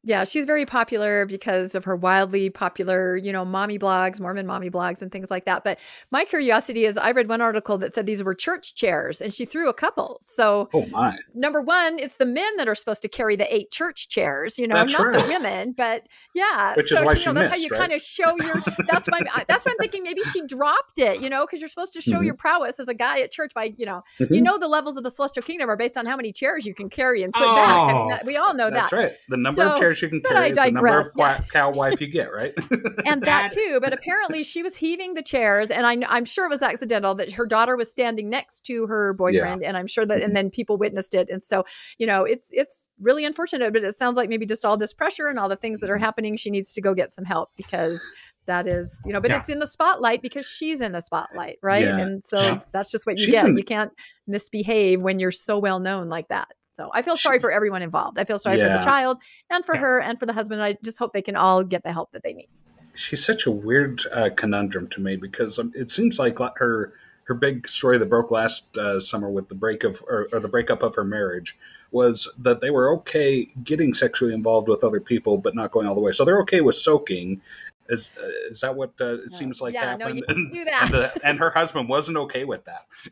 Yeah, 0.01 0.23
she's 0.23 0.45
very 0.45 0.65
popular 0.65 1.25
because 1.25 1.75
of 1.75 1.83
her 1.83 1.93
wildly 1.93 2.49
popular, 2.49 3.17
you 3.17 3.33
know, 3.33 3.43
mommy 3.43 3.77
blogs, 3.77 4.21
Mormon 4.21 4.45
mommy 4.47 4.69
blogs, 4.69 5.01
and 5.01 5.11
things 5.11 5.29
like 5.29 5.43
that. 5.43 5.65
But 5.65 5.77
my 6.09 6.23
curiosity 6.23 6.85
is 6.85 6.97
I 6.97 7.11
read 7.11 7.27
one 7.27 7.41
article 7.41 7.77
that 7.79 7.93
said 7.93 8.05
these 8.05 8.23
were 8.23 8.33
church 8.33 8.75
chairs 8.75 9.19
and 9.19 9.33
she 9.33 9.43
threw 9.43 9.67
a 9.67 9.73
couple. 9.73 10.17
So, 10.21 10.69
Oh 10.73 10.85
my! 10.85 11.17
number 11.33 11.59
one, 11.59 11.99
it's 11.99 12.15
the 12.15 12.25
men 12.25 12.55
that 12.55 12.69
are 12.69 12.75
supposed 12.75 13.01
to 13.01 13.09
carry 13.09 13.35
the 13.35 13.53
eight 13.53 13.71
church 13.71 14.07
chairs, 14.07 14.57
you 14.57 14.67
know, 14.69 14.75
That's 14.75 14.93
not 14.93 15.19
the 15.19 15.25
women. 15.27 15.73
But 15.73 16.07
yeah, 16.33 16.75
Which 16.75 16.91
is 16.93 16.97
so 16.97 17.03
why 17.03 17.11
you 17.13 17.19
she 17.19 17.25
know, 17.25 17.33
that's 17.33 17.49
how 17.49 17.57
you 17.57 17.67
right? 17.69 17.79
kind 17.81 17.91
of 17.91 18.01
show 18.01 18.37
your. 18.37 18.55
That's 18.87 19.09
my. 19.09 19.19
That's 19.49 19.65
why 19.65 19.71
I'm 19.73 19.77
thinking 19.79 20.03
maybe 20.03 20.21
she 20.23 20.43
dropped 20.47 20.97
it, 20.99 21.19
you 21.19 21.29
know, 21.29 21.45
because 21.45 21.59
you're 21.59 21.67
supposed 21.69 21.91
to 21.93 22.01
show 22.01 22.19
Mhm. 22.19 22.25
your 22.25 22.35
prowess 22.35 22.79
as 22.79 22.87
a 22.87 22.93
guy 22.93 23.19
at 23.19 23.31
church 23.31 23.51
by, 23.53 23.73
you 23.77 23.85
know, 23.85 24.03
you 24.19 24.27
Mhm. 24.27 24.43
know, 24.43 24.57
the 24.57 24.69
levels 24.69 24.95
of 24.95 25.03
the 25.03 25.11
celestial 25.11 25.43
kingdom 25.43 25.69
are 25.69 25.75
based 25.75 25.97
on 25.97 26.05
how 26.05 26.15
many 26.15 26.31
chairs 26.31 26.65
you 26.65 26.73
can 26.73 26.89
carry 26.89 27.21
and 27.21 27.33
put 27.33 27.41
back. 27.43 27.69
I 27.77 27.87
mean, 27.87 27.95
Oh. 27.97 28.07
that, 28.11 28.25
we 28.25 28.37
all 28.37 28.53
know 28.53 28.69
That's 28.69 28.89
that. 28.91 28.95
That's 28.97 29.11
right. 29.11 29.17
The 29.27 29.37
number 29.37 29.61
So, 29.61 29.71
of 29.73 29.79
chairs 29.79 29.88
you 30.01 30.09
can 30.09 30.21
but 30.21 30.31
carry 30.31 30.45
I 30.45 30.49
is 30.49 30.57
the 30.57 30.71
number 30.71 30.87
of 30.99 31.13
digress, 31.13 31.51
cow 31.51 31.71
wife 31.71 32.01
you 32.01 32.07
get, 32.07 32.33
right? 32.33 32.53
and 33.05 33.21
that 33.23 33.25
That- 33.25 33.51
too. 33.51 33.79
But 33.81 33.93
apparently, 33.93 34.43
she 34.43 34.63
was 34.63 34.75
heaving 34.75 35.13
the 35.13 35.21
chairs, 35.23 35.69
and 35.69 35.85
I, 35.85 35.97
I'm 36.07 36.25
sure 36.25 36.45
it 36.45 36.49
was 36.49 36.61
accidental 36.61 37.15
that 37.15 37.31
her 37.33 37.45
daughter 37.45 37.75
was 37.75 37.91
standing 37.91 38.29
next 38.29 38.61
to 38.67 38.87
her 38.87 39.13
boyfriend, 39.13 39.63
and 39.63 39.77
I'm 39.77 39.87
sure 39.87 40.05
that, 40.05 40.15
and 40.15 40.23
mm-hmm. 40.25 40.33
then 40.33 40.49
people 40.49 40.77
witnessed 40.77 41.15
it, 41.15 41.29
and 41.29 41.41
so 41.41 41.65
you 41.97 42.07
know, 42.07 42.23
it's 42.23 42.49
it's 42.51 42.89
really 42.99 43.25
unfortunate. 43.25 43.73
But 43.73 43.83
it 43.83 43.95
sounds 43.95 44.17
like 44.17 44.29
maybe 44.29 44.45
just 44.45 44.65
all 44.65 44.77
this 44.77 44.93
pressure 44.93 45.27
and 45.27 45.39
all 45.39 45.49
the 45.49 45.55
things 45.55 45.79
that 45.79 45.89
are 45.89 45.95
mm-hmm. 45.95 46.03
happening, 46.03 46.35
she 46.35 46.49
needs 46.49 46.73
to 46.73 46.81
go 46.81 46.93
get 46.93 47.13
some 47.13 47.25
help 47.25 47.49
because 47.57 48.01
that 48.49 48.67
is, 48.67 48.99
you 49.05 49.13
know, 49.13 49.21
but 49.21 49.29
Yeah. 49.29 49.37
it's 49.37 49.49
in 49.49 49.59
the 49.59 49.67
spotlight 49.67 50.21
because 50.21 50.45
she's 50.45 50.81
in 50.81 50.91
the 50.91 51.01
spotlight, 51.01 51.59
right? 51.61 51.83
Yeah. 51.83 51.99
And 51.99 52.23
so 52.25 52.41
Yeah. 52.41 52.59
that's 52.71 52.91
just 52.91 53.05
what 53.05 53.17
you 53.17 53.25
She's 53.25 53.33
get. 53.35 53.45
in- 53.45 53.55
you 53.55 53.63
can't 53.63 53.91
misbehave 54.27 55.01
when 55.03 55.19
you're 55.19 55.31
so 55.31 55.59
well 55.59 55.79
known 55.79 56.09
like 56.09 56.27
that. 56.29 56.47
So 56.79 56.89
I 56.93 57.01
feel 57.01 57.17
sorry 57.17 57.39
for 57.39 57.51
everyone 57.51 57.81
involved. 57.81 58.17
I 58.17 58.23
feel 58.23 58.39
sorry 58.39 58.57
for 58.57 58.69
the 58.69 58.81
child 58.81 59.17
and 59.49 59.65
for 59.65 59.75
Yeah. 59.75 59.81
her 59.81 60.01
and 60.01 60.17
for 60.17 60.25
the 60.25 60.31
husband. 60.31 60.63
I 60.63 60.77
just 60.81 60.97
hope 60.97 61.11
they 61.11 61.21
can 61.21 61.35
all 61.35 61.61
get 61.61 61.83
the 61.83 61.91
help 61.91 62.13
that 62.13 62.23
they 62.23 62.31
need. 62.31 62.47
She's 62.95 63.25
such 63.25 63.45
a 63.45 63.51
weird 63.51 64.01
uh, 64.13 64.29
conundrum 64.33 64.87
to 64.91 65.01
me 65.01 65.17
because 65.17 65.59
um, 65.59 65.73
it 65.75 65.91
seems 65.91 66.17
like 66.19 66.39
her 66.39 66.93
her 67.25 67.33
big 67.33 67.67
story 67.67 67.97
that 67.97 68.05
broke 68.05 68.31
last 68.31 68.63
uh, 68.77 68.99
summer 68.99 69.29
with 69.29 69.49
the 69.49 69.55
break 69.55 69.83
of 69.83 70.01
or, 70.07 70.29
or 70.31 70.39
the 70.39 70.47
breakup 70.47 70.81
of 70.81 70.95
her 70.95 71.03
marriage 71.03 71.57
was 71.91 72.31
that 72.37 72.61
they 72.61 72.69
were 72.69 72.89
okay 72.93 73.49
getting 73.61 73.93
sexually 73.93 74.33
involved 74.33 74.69
with 74.69 74.81
other 74.83 75.01
people, 75.01 75.37
but 75.37 75.55
not 75.55 75.71
going 75.71 75.85
all 75.85 75.95
the 75.95 76.01
way. 76.01 76.13
So 76.13 76.23
they're 76.23 76.41
okay 76.41 76.61
with 76.61 76.75
soaking. 76.75 77.41
Is 77.89 78.11
uh, 78.21 78.27
is 78.51 78.61
that 78.61 78.75
what 78.75 78.91
uh, 79.01 79.23
it 79.23 79.31
seems 79.31 79.59
like 79.61 79.73
Yeah, 79.73 79.95
no, 79.95 80.05
happened? 80.05 80.15
you 80.17 80.23
can 80.23 80.35
And- 80.37 80.51
do 80.51 80.65
that. 80.65 80.83
And, 80.89 80.93
the- 80.93 81.21
and 81.27 81.39
her 81.39 81.49
husband 81.49 81.89
wasn't 81.89 82.17
okay 82.17 82.45
with 82.45 82.63
that. 82.65 82.85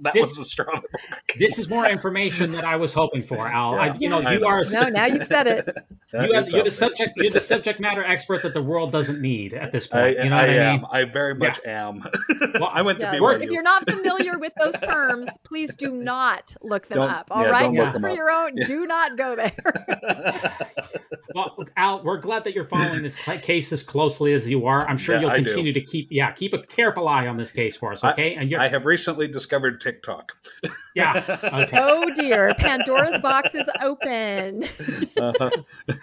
that 0.00 0.14
This- 0.14 0.28
was 0.28 0.36
the 0.38 0.44
strong. 0.44 0.82
This 1.38 1.58
is 1.58 1.68
more 1.68 1.86
information 1.86 2.50
that 2.52 2.64
I 2.64 2.76
was 2.76 2.92
hoping 2.94 3.22
for, 3.22 3.46
Al. 3.52 3.74
I, 3.74 3.96
you 3.98 4.08
know, 4.08 4.20
I 4.20 4.34
you 4.34 4.40
know. 4.40 4.46
are 4.46 4.64
No, 4.70 4.88
now 4.88 5.06
you've 5.06 5.26
said 5.26 5.46
it. 5.46 5.68
you 6.12 6.32
have, 6.34 6.48
you're 6.50 6.62
the 6.64 6.70
subject 6.70 7.12
you're 7.16 7.32
the 7.32 7.40
subject 7.40 7.80
matter 7.80 8.04
expert 8.04 8.42
that 8.42 8.54
the 8.54 8.62
world 8.62 8.92
doesn't 8.92 9.20
need 9.20 9.54
at 9.54 9.72
this 9.72 9.92
I, 9.92 10.00
point. 10.14 10.18
you 10.24 10.30
know 10.30 10.36
I 10.36 10.40
what 10.40 10.50
I 10.50 10.54
am. 10.54 10.76
mean? 10.76 10.84
I 10.92 11.04
very 11.04 11.34
much 11.34 11.60
am. 11.66 12.02
Well, 12.54 12.70
I 12.72 12.82
went 12.82 12.98
Yeah, 13.00 13.10
to 13.12 13.20
we're- 13.20 13.38
BYU. 13.38 13.42
if 13.44 13.50
you're 13.50 13.62
not 13.62 13.84
familiar 13.90 14.38
with 14.38 14.54
those 14.54 14.78
terms, 14.80 15.28
please 15.44 15.74
do 15.74 15.92
not 15.92 16.54
look 16.62 16.86
them 16.86 16.98
Don't- 16.98 17.10
up. 17.10 17.28
All 17.32 17.42
yeah, 17.42 17.50
right, 17.50 17.74
just 17.74 18.00
for 18.00 18.08
up. 18.08 18.16
your 18.16 18.30
own. 18.30 18.56
Yeah. 18.56 18.64
Do 18.66 18.86
not 18.86 19.16
go 19.18 19.34
there. 19.36 20.56
Well, 21.34 21.56
Al, 21.76 22.02
we're 22.02 22.18
glad 22.18 22.44
that 22.44 22.54
you're 22.54 22.64
following 22.64 23.02
this 23.02 23.14
cl- 23.16 23.38
case 23.48 23.72
as 23.72 23.82
closely 23.82 24.34
as 24.34 24.48
you 24.48 24.66
are. 24.66 24.86
I'm 24.86 24.98
sure 24.98 25.14
Yeah, 25.14 25.22
you'll 25.22 25.30
continue 25.30 25.72
to 25.72 25.80
keep, 25.80 26.08
yeah, 26.10 26.32
keep 26.32 26.52
a 26.52 26.58
careful 26.58 27.08
eye 27.08 27.26
on 27.26 27.38
this 27.38 27.50
case 27.50 27.76
for 27.76 27.92
us, 27.92 28.04
okay? 28.04 28.34
and 28.34 28.50
you're, 28.50 28.60
I 28.60 28.68
have 28.68 28.84
recently 28.84 29.26
discovered 29.26 29.80
TikTok. 29.80 30.32
yeah, 30.94 31.24
okay, 31.54 31.78
oh 31.80 32.10
dear, 32.14 32.52
Pandora's 32.58 33.18
box 33.20 33.54
is 33.54 33.70
open. 33.82 34.64
Uh-huh. 35.16 35.50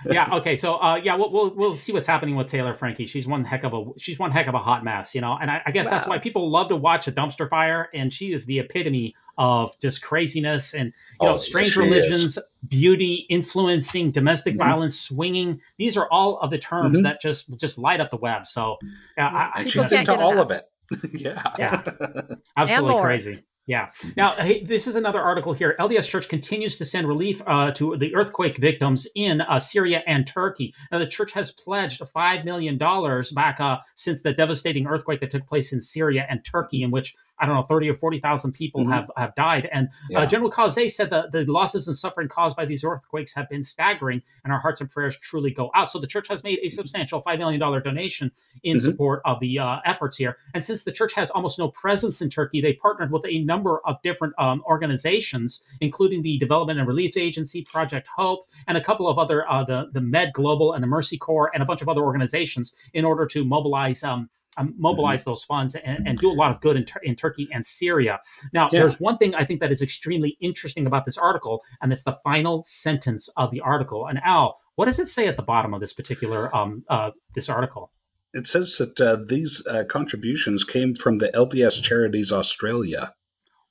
yeah, 0.07 0.33
okay. 0.33 0.57
So, 0.57 0.81
uh, 0.81 0.95
yeah, 0.95 1.13
we'll, 1.15 1.31
we'll 1.31 1.53
we'll 1.53 1.75
see 1.75 1.93
what's 1.93 2.07
happening 2.07 2.35
with 2.35 2.47
Taylor 2.47 2.73
Frankie. 2.73 3.05
She's 3.05 3.27
one 3.27 3.45
heck 3.45 3.63
of 3.63 3.73
a 3.73 3.85
she's 3.97 4.17
one 4.17 4.31
heck 4.31 4.47
of 4.47 4.55
a 4.55 4.59
hot 4.59 4.83
mess, 4.83 5.13
you 5.13 5.21
know. 5.21 5.37
And 5.39 5.51
I, 5.51 5.61
I 5.67 5.71
guess 5.71 5.87
that's 5.87 6.07
why 6.07 6.17
people 6.17 6.49
love 6.49 6.69
to 6.69 6.75
watch 6.75 7.07
a 7.07 7.11
dumpster 7.11 7.47
fire. 7.47 7.89
And 7.93 8.11
she 8.11 8.33
is 8.33 8.45
the 8.47 8.59
epitome 8.59 9.15
of 9.37 9.77
just 9.81 10.01
craziness 10.01 10.73
and 10.73 10.87
you 10.87 10.93
Oh, 11.21 11.25
know 11.31 11.37
strange 11.37 11.73
she 11.73 11.79
religions, 11.79 12.39
beauty, 12.67 13.25
influencing, 13.29 14.11
domestic 14.11 14.55
Mhm. 14.55 14.59
violence, 14.59 14.99
swinging. 14.99 15.59
These 15.77 15.97
are 15.97 16.07
all 16.11 16.37
of 16.39 16.49
the 16.51 16.57
terms 16.57 16.99
Mhm. 16.99 17.03
that 17.03 17.21
just 17.21 17.55
just 17.57 17.77
light 17.77 17.99
up 18.01 18.11
the 18.11 18.17
web. 18.17 18.47
So, 18.47 18.77
yeah, 19.17 19.27
I, 19.27 19.37
I, 19.37 19.51
And 19.59 19.67
People 19.69 19.83
she's 19.83 19.91
into 19.99 20.15
all 20.15 20.33
enough. 20.33 20.45
of 20.45 20.51
it. 20.51 20.65
yeah. 21.21 21.41
Yeah. 21.57 21.81
Absolutely 22.57 23.01
crazy. 23.01 23.43
Yeah. 23.67 23.89
Now, 24.15 24.35
hey, 24.35 24.63
this 24.63 24.85
is 24.85 24.95
another 24.95 25.19
article 25.19 25.51
here. 25.51 25.75
LDS 25.79 26.07
Church 26.07 26.29
continues 26.29 26.77
to 26.77 26.85
send 26.85 27.07
relief 27.07 27.41
uh, 27.47 27.71
to 27.71 27.97
the 27.97 28.13
earthquake 28.13 28.59
victims 28.59 29.07
in 29.15 29.41
uh, 29.41 29.57
Syria 29.59 30.03
and 30.05 30.27
Turkey. 30.27 30.71
Now, 30.91 30.99
the 30.99 31.07
church 31.07 31.31
has 31.31 31.49
pledged 31.51 31.99
$5 31.99 32.45
million 32.45 32.77
back 32.77 33.59
uh, 33.59 33.77
since 33.95 34.21
the 34.21 34.33
devastating 34.33 34.85
earthquake 34.85 35.19
that 35.21 35.31
took 35.31 35.47
place 35.47 35.73
in 35.73 35.81
Syria 35.81 36.27
and 36.29 36.45
Turkey, 36.45 36.83
in 36.83 36.91
which, 36.91 37.15
I 37.39 37.45
don't 37.45 37.55
know, 37.55 37.63
30 37.63 37.89
or 37.89 37.93
40,000 37.95 38.53
people 38.53 38.85
Mhm. 38.85 38.91
have, 38.93 39.11
have 39.17 39.35
died. 39.35 39.67
And 39.73 39.89
Yeah. 40.09 40.19
uh, 40.19 40.25
General 40.25 40.51
Caussé 40.51 40.89
said 40.89 41.09
that 41.09 41.31
the 41.33 41.43
losses 41.45 41.87
and 41.87 41.97
suffering 41.97 42.27
caused 42.29 42.55
by 42.55 42.65
these 42.65 42.83
earthquakes 42.83 43.33
have 43.33 43.49
been 43.49 43.61
staggering, 43.63 44.21
and 44.43 44.53
our 44.53 44.59
hearts 44.59 44.79
and 44.79 44.89
prayers 44.89 45.17
truly 45.17 45.51
go 45.51 45.69
out. 45.75 45.89
So 45.89 45.99
the 45.99 46.07
church 46.07 46.27
has 46.29 46.43
made 46.43 46.59
a 46.63 46.69
substantial 46.69 47.21
$5 47.21 47.37
million 47.39 47.59
donation 47.59 48.31
in 48.63 48.77
Mhm. 48.77 48.81
support 48.81 49.21
of 49.25 49.39
the 49.41 49.59
uh, 49.59 49.77
efforts 49.85 50.15
here. 50.17 50.37
And 50.53 50.63
since 50.63 50.83
the 50.83 50.91
church 50.91 51.13
has 51.13 51.29
almost 51.31 51.59
no 51.59 51.67
presence 51.69 52.21
in 52.21 52.29
Turkey, 52.29 52.61
they 52.61 52.73
partnered 52.73 53.11
with 53.11 53.25
a 53.27 53.43
number 53.43 53.81
of 53.85 54.01
different 54.01 54.33
um, 54.39 54.63
organizations, 54.67 55.63
including 55.81 56.21
the 56.21 56.37
Development 56.37 56.79
and 56.79 56.87
Relief 56.87 57.17
Agency, 57.17 57.63
Project 57.63 58.07
Hope, 58.15 58.47
and 58.67 58.77
a 58.77 58.81
couple 58.83 59.07
of 59.07 59.17
other, 59.19 59.49
uh, 59.49 59.63
the, 59.63 59.89
the 59.93 60.01
Med 60.01 60.31
Global 60.33 60.73
and 60.73 60.81
the 60.83 60.87
Mercy 60.87 61.17
Corps, 61.17 61.51
and 61.53 61.61
a 61.61 61.65
bunch 61.65 61.81
of 61.81 61.89
other 61.89 62.01
organizations 62.01 62.75
in 62.93 63.03
order 63.05 63.25
to 63.27 63.43
mobilize. 63.43 64.03
Um, 64.03 64.29
mobilize 64.77 65.21
Mm-hmm. 65.21 65.29
those 65.31 65.43
funds 65.43 65.75
and, 65.75 66.07
and 66.07 66.17
do 66.19 66.31
a 66.31 66.33
lot 66.33 66.51
of 66.53 66.61
good 66.61 66.75
in, 66.77 66.85
in 67.03 67.15
Turkey 67.15 67.47
and 67.53 67.65
Syria. 67.65 68.19
Now, 68.53 68.69
Yeah. 68.71 68.79
there's 68.81 68.99
one 68.99 69.17
thing 69.17 69.35
I 69.35 69.45
think 69.45 69.59
that 69.59 69.71
is 69.71 69.81
extremely 69.81 70.37
interesting 70.41 70.85
about 70.87 71.05
this 71.05 71.17
article, 71.17 71.61
and 71.81 71.91
it's 71.93 72.03
the 72.03 72.17
final 72.23 72.63
sentence 72.67 73.29
of 73.37 73.51
the 73.51 73.61
article. 73.61 74.07
And 74.07 74.19
Al, 74.23 74.59
what 74.75 74.85
does 74.85 74.99
it 74.99 75.07
say 75.07 75.27
at 75.27 75.37
the 75.37 75.43
bottom 75.43 75.73
of 75.73 75.79
this 75.81 75.93
particular 75.93 76.53
um, 76.55 76.83
uh, 76.89 77.11
this 77.33 77.49
article? 77.49 77.91
It 78.33 78.47
says 78.47 78.77
that 78.79 78.99
uh, 78.99 79.17
these 79.27 79.65
uh, 79.65 79.85
contributions 79.87 80.63
came 80.65 80.93
from 80.95 81.19
the 81.19 81.29
LDS 81.29 81.81
Charities 81.81 82.31
Australia. 82.33 83.13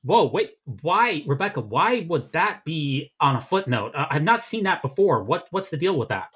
Whoa, 0.03 0.27
wait, 0.31 0.53
why, 0.83 1.23
Rebecca? 1.27 1.61
Why 1.61 2.07
would 2.09 2.33
that 2.33 2.63
be 2.65 3.13
on 3.21 3.37
a 3.37 3.41
footnote? 3.43 3.93
Uh, 3.95 4.07
I've 4.11 4.23
not 4.23 4.43
seen 4.43 4.65
that 4.65 4.83
before. 4.83 5.23
What 5.25 5.47
what's 5.51 5.71
the 5.71 5.77
deal 5.77 5.99
with 5.99 6.09
that? 6.09 6.29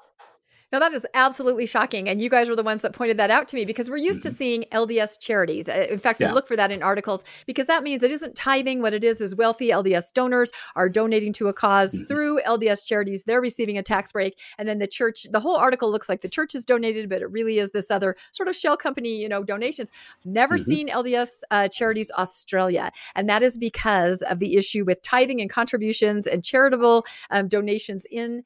No, 0.71 0.79
that 0.79 0.93
is 0.93 1.05
absolutely 1.13 1.65
shocking. 1.65 2.07
And 2.07 2.21
you 2.21 2.29
guys 2.29 2.47
were 2.49 2.55
the 2.55 2.63
ones 2.63 2.83
that 2.83 2.93
pointed 2.93 3.17
that 3.17 3.31
out 3.31 3.47
to 3.49 3.55
me 3.55 3.65
because 3.65 3.89
we're 3.89 3.97
used 3.97 4.21
to 4.23 4.29
seeing 4.29 4.65
LDS 4.71 5.17
charities. 5.19 5.67
Uh, 5.67 5.87
In 5.89 5.97
fact, 5.97 6.19
we 6.19 6.25
Yeah. 6.25 6.33
look 6.33 6.47
for 6.47 6.55
that 6.55 6.71
in 6.71 6.83
articles 6.83 7.23
because 7.47 7.65
that 7.67 7.81
means 7.83 8.03
it 8.03 8.11
isn't 8.11 8.35
tithing. 8.35 8.81
What 8.81 8.93
it 8.93 9.03
is 9.03 9.19
is 9.21 9.35
wealthy 9.35 9.71
LDS 9.71 10.11
donors 10.11 10.51
are 10.75 10.87
donating 10.89 11.33
to 11.33 11.47
a 11.47 11.53
because 11.53 11.93
Mhm. 11.93 12.07
through 12.07 12.39
LDS 12.41 12.83
charities. 12.83 13.23
They're 13.25 13.41
receiving 13.41 13.77
a 13.77 13.83
tax 13.83 14.11
break. 14.11 14.37
And 14.57 14.69
then 14.69 14.77
the 14.79 14.87
church, 14.87 15.23
the 15.31 15.39
whole 15.39 15.55
article 15.55 15.89
looks 15.91 16.07
like 16.07 16.21
the 16.21 16.29
church 16.29 16.53
is 16.55 16.63
donated, 16.65 17.09
but 17.09 17.21
it 17.21 17.29
really 17.31 17.57
is 17.57 17.71
this 17.71 17.89
other 17.91 18.15
sort 18.31 18.47
of 18.47 18.55
shell 18.55 18.77
company, 18.77 19.15
you 19.19 19.27
know, 19.27 19.43
donations. 19.43 19.91
Never 20.23 20.55
Mhm. 20.55 20.65
seen 20.65 20.89
LDS 20.89 21.43
uh, 21.51 21.67
Charities 21.67 22.11
Australia. 22.17 22.91
And 23.15 23.27
that 23.27 23.41
is 23.43 23.57
because 23.57 24.21
of 24.21 24.39
the 24.39 24.55
issue 24.55 24.85
with 24.85 25.01
tithing 25.01 25.41
and 25.41 25.49
contributions 25.49 26.27
and 26.27 26.43
charitable 26.43 27.05
um, 27.31 27.47
donations 27.47 28.05
in 28.11 28.43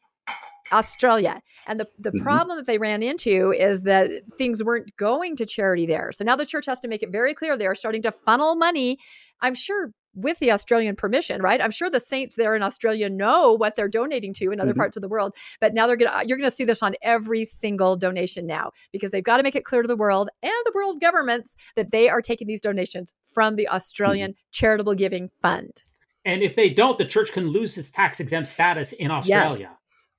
Australia. 0.73 1.39
And 1.67 1.79
the, 1.79 1.87
the 1.97 2.11
Mhm. 2.11 2.21
problem 2.23 2.57
that 2.57 2.65
they 2.65 2.77
ran 2.77 3.01
into 3.01 3.51
is 3.53 3.83
that 3.83 4.09
things 4.37 4.63
weren't 4.63 4.95
going 4.97 5.35
to 5.37 5.45
charity 5.45 5.85
there. 5.85 6.11
So 6.11 6.23
now 6.25 6.35
the 6.35 6.45
church 6.45 6.65
has 6.65 6.79
to 6.81 6.87
make 6.87 7.03
it 7.03 7.09
very 7.11 7.33
clear 7.33 7.55
they 7.55 7.67
are 7.67 7.75
starting 7.75 8.01
to 8.03 8.11
funnel 8.11 8.55
money, 8.55 8.97
I'm 9.41 9.53
sure 9.55 9.91
with 10.15 10.37
the 10.37 10.51
Australian 10.51 10.93
permission, 10.95 11.41
right? 11.41 11.59
I'm 11.59 11.71
sure 11.71 11.89
the 11.89 11.99
saints 11.99 12.35
there 12.35 12.53
in 12.53 12.61
Australia 12.61 13.09
know 13.09 13.53
what 13.53 13.75
they're 13.75 13.87
donating 13.87 14.31
to 14.35 14.51
in 14.51 14.59
other 14.59 14.73
Mhm. 14.73 14.77
parts 14.77 14.95
of 14.95 15.01
the 15.01 15.07
world. 15.07 15.33
But 15.59 15.73
now 15.73 15.87
they're 15.87 15.95
gonna 15.95 16.23
you're 16.27 16.37
gonna 16.37 16.51
see 16.51 16.65
this 16.65 16.83
on 16.83 16.93
every 17.01 17.43
single 17.43 17.95
donation 17.95 18.45
now 18.45 18.69
because 18.91 19.09
they've 19.09 19.23
got 19.23 19.37
to 19.37 19.43
make 19.43 19.55
it 19.55 19.65
clear 19.65 19.81
to 19.81 19.87
the 19.87 19.95
world 19.95 20.29
and 20.43 20.51
the 20.65 20.71
world 20.75 21.01
governments 21.01 21.55
that 21.75 21.89
they 21.91 22.09
are 22.09 22.21
taking 22.21 22.47
these 22.47 22.61
donations 22.61 23.15
from 23.33 23.55
the 23.55 23.67
Australian 23.69 24.35
Charitable 24.51 24.93
Giving 24.93 25.29
Fund. 25.41 25.83
And 26.25 26.43
if 26.43 26.55
they 26.55 26.69
don't, 26.69 26.97
the 26.99 27.05
church 27.05 27.31
can 27.31 27.47
lose 27.47 27.75
its 27.77 27.89
tax 27.89 28.19
exempt 28.19 28.49
status 28.49 28.91
in 28.93 29.09
Australia. 29.09 29.71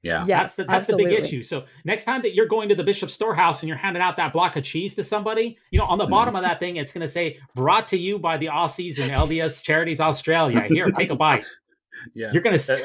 Yeah. 0.05 0.23
Yes, 0.27 0.29
that's 0.29 0.55
the 0.55 0.65
that's 0.65 0.87
the 0.87 0.97
big 0.97 1.13
issue. 1.13 1.43
So 1.43 1.65
next 1.87 2.05
time 2.05 2.21
that 2.23 2.35
you're 2.35 2.47
going 2.47 2.69
to 2.69 2.75
the 2.75 2.85
bishop's 2.85 3.15
storehouse 3.15 3.63
and 3.63 3.69
you're 3.69 3.79
handing 3.79 4.03
out 4.03 4.19
that 4.19 4.35
block 4.35 4.55
of 4.57 4.63
cheese 4.63 4.95
to 4.97 5.03
somebody, 5.03 5.57
you 5.71 5.79
know, 5.79 5.87
on 5.87 5.97
the 5.97 6.05
hmm. 6.05 6.11
bottom 6.11 6.37
of 6.37 6.43
that 6.43 6.61
thing, 6.61 6.77
it's 6.77 6.93
going 6.93 7.01
to 7.01 7.09
say 7.09 7.39
"Brought 7.55 7.89
to 7.89 7.97
you 7.97 8.19
by 8.19 8.37
the 8.37 8.47
Aussies 8.47 8.99
and 8.99 9.11
LDS 9.11 9.63
Charities 9.63 10.01
Australia." 10.01 10.61
Here, 10.69 10.87
take 10.89 11.11
a 11.11 11.17
bite. 11.17 11.45
Yeah. 12.13 12.33
You're 12.33 12.43
going 12.43 12.59
to. 12.59 12.73
Uh, 12.73 12.77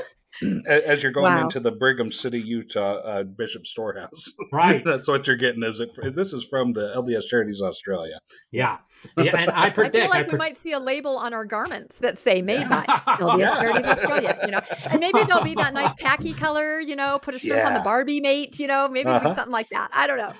A- 0.68 0.88
As 0.88 1.04
you're 1.04 1.12
going 1.12 1.26
Wow. 1.34 1.44
into 1.44 1.60
the 1.60 1.72
Brigham 1.72 2.12
City, 2.12 2.40
Utah 2.40 2.96
uh, 2.98 3.24
Bishop 3.24 3.66
Storehouse, 3.66 4.32
Right. 4.54 4.84
That's 4.86 5.08
what 5.08 5.28
you're 5.28 5.36
getting. 5.36 5.64
Is 5.64 5.80
it? 5.80 5.90
This 6.16 6.34
is 6.34 6.44
from 6.46 6.72
the 6.72 6.94
LDS 6.96 7.28
Charities 7.30 7.62
Australia. 7.62 8.20
Yeah. 8.52 8.78
Yeah. 9.18 9.36
And 9.38 9.52
I 9.52 9.66
I 9.68 9.70
feel 9.90 10.10
like 10.10 10.26
we 10.26 10.30
pre- 10.32 10.38
might 10.38 10.58
see 10.58 10.72
a 10.74 10.80
label 10.80 11.18
on 11.18 11.34
our 11.34 11.46
garments 11.46 11.98
that 12.00 12.18
say 12.18 12.42
"Made 12.42 12.68
by 12.70 12.84
LDS 12.86 13.40
Yeah. 13.40 13.54
Charities 13.62 13.88
Australia." 13.88 14.38
You 14.46 14.52
know, 14.52 14.62
and 14.90 15.00
maybe 15.00 15.24
there'll 15.24 15.44
be 15.44 15.56
that 15.56 15.74
nice 15.74 15.94
khaki 15.96 16.34
color. 16.34 16.80
You 16.80 16.96
know, 16.96 17.20
put 17.20 17.36
a 17.36 17.40
shrimp 17.40 17.66
on 17.66 17.74
the 17.74 17.80
Barbie 17.82 18.22
mate. 18.22 18.60
You 18.60 18.68
know, 18.68 18.88
maybe 18.88 19.10
it'll 19.10 19.20
be 19.20 19.26
Uh-huh. 19.28 19.36
something 19.36 19.52
like 19.54 19.68
that. 19.72 19.90
I 19.94 20.08
don't 20.08 20.18
know. 20.18 20.34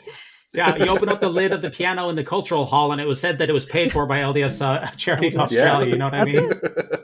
Yeah, 0.52 0.76
you 0.78 0.88
open 0.88 1.10
up 1.10 1.22
the 1.22 1.30
lid 1.30 1.52
of 1.52 1.62
the 1.62 1.70
piano 1.70 2.10
in 2.10 2.16
the 2.16 2.24
cultural 2.24 2.66
hall, 2.66 2.91
and 2.91 3.00
it 3.00 3.06
was 3.06 3.22
said 3.22 3.38
that 3.38 3.52
it 3.52 3.54
was 3.54 3.66
paid 3.66 3.91
for 3.91 4.08
by 4.08 4.18
LDS 4.18 4.64
uh, 4.64 4.84
Charities 4.97 5.38
Australia. 5.38 5.91
You 5.91 5.97
know 6.00 6.06
what 6.06 6.16
I 6.16 6.26
That's 6.26 6.34
mean? 6.34 6.52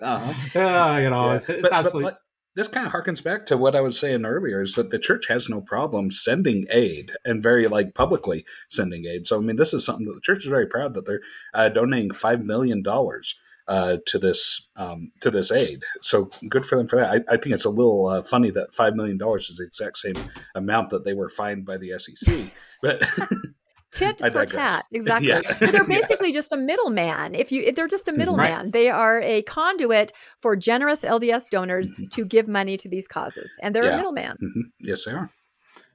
uh-huh. 0.01 0.59
Uh, 0.59 0.97
you 0.97 1.09
know, 1.11 1.27
Yeah. 1.29 1.35
it's, 1.35 1.49
it's 1.49 1.61
But- 1.61 1.69
but 1.69 1.73
absolutely. 1.73 2.03
like, 2.05 2.17
this 2.55 2.67
kind 2.67 2.87
of 2.87 2.93
harkens 2.93 3.23
back 3.23 3.45
to 3.45 3.57
what 3.57 3.75
I 3.75 3.81
was 3.81 3.99
saying 3.99 4.25
earlier: 4.25 4.61
is 4.61 4.75
that 4.75 4.91
the 4.91 4.99
church 4.99 5.27
has 5.27 5.49
no 5.49 5.61
problem 5.61 6.11
sending 6.11 6.65
aid 6.69 7.11
and 7.23 7.43
very 7.43 7.67
like 7.67 7.93
publicly 7.93 8.45
sending 8.69 9.05
aid. 9.05 9.27
So 9.27 9.37
I 9.37 9.41
mean, 9.41 9.57
this 9.57 9.73
is 9.73 9.85
something 9.85 10.05
that 10.05 10.13
the 10.13 10.21
church 10.21 10.39
is 10.39 10.49
very 10.49 10.67
proud 10.67 10.93
that 10.93 11.05
they're 11.05 11.21
uh, 11.53 11.69
donating 11.69 12.11
five 12.13 12.43
million 12.43 12.81
dollars. 12.81 13.35
Uh, 13.67 13.97
to 14.05 14.19
this 14.19 14.67
um, 14.75 15.11
to 15.21 15.31
this 15.31 15.51
aid, 15.51 15.81
so 15.99 16.29
good 16.49 16.63
for 16.67 16.77
them 16.77 16.87
for 16.87 16.97
that. 16.97 17.09
I, 17.09 17.33
I 17.33 17.37
think 17.37 17.55
it's 17.55 17.65
a 17.65 17.69
little 17.71 18.05
uh, 18.05 18.21
funny 18.21 18.51
that 18.51 18.75
five 18.75 18.95
million 18.95 19.17
dollars 19.17 19.49
is 19.49 19.57
the 19.57 19.63
exact 19.63 19.97
same 19.97 20.17
amount 20.53 20.91
that 20.91 21.03
they 21.03 21.13
were 21.13 21.29
fined 21.29 21.65
by 21.65 21.77
the 21.77 21.97
SEC. 21.97 22.51
But 22.83 23.01
Tit 23.91 24.21
I 24.23 24.29
for 24.29 24.45
digress. 24.45 24.51
tat, 24.51 24.85
exactly. 24.91 25.29
Yeah. 25.29 25.41
But 25.59 25.71
they're 25.71 25.81
Yeah. 25.89 25.99
basically 26.01 26.31
just 26.33 26.51
a 26.51 26.57
middleman. 26.57 27.33
If 27.35 27.51
you, 27.51 27.71
they're 27.71 27.87
just 27.87 28.07
a 28.07 28.11
Mhm. 28.11 28.17
middleman. 28.17 28.71
They 28.71 28.89
are 28.89 29.21
a 29.21 29.41
conduit 29.43 30.11
for 30.41 30.55
generous 30.55 31.03
LDS 31.03 31.47
donors 31.49 31.91
Mhm. 31.91 32.09
to 32.11 32.25
give 32.25 32.47
money 32.47 32.77
to 32.77 32.89
these 32.89 33.07
causes, 33.07 33.51
and 33.61 33.73
they're 33.75 33.83
a 33.85 33.87
Yeah. 33.91 33.97
middleman. 33.97 34.37
Mhm. 34.41 34.61
yes, 34.79 35.05
they 35.05 35.11
are. 35.11 35.29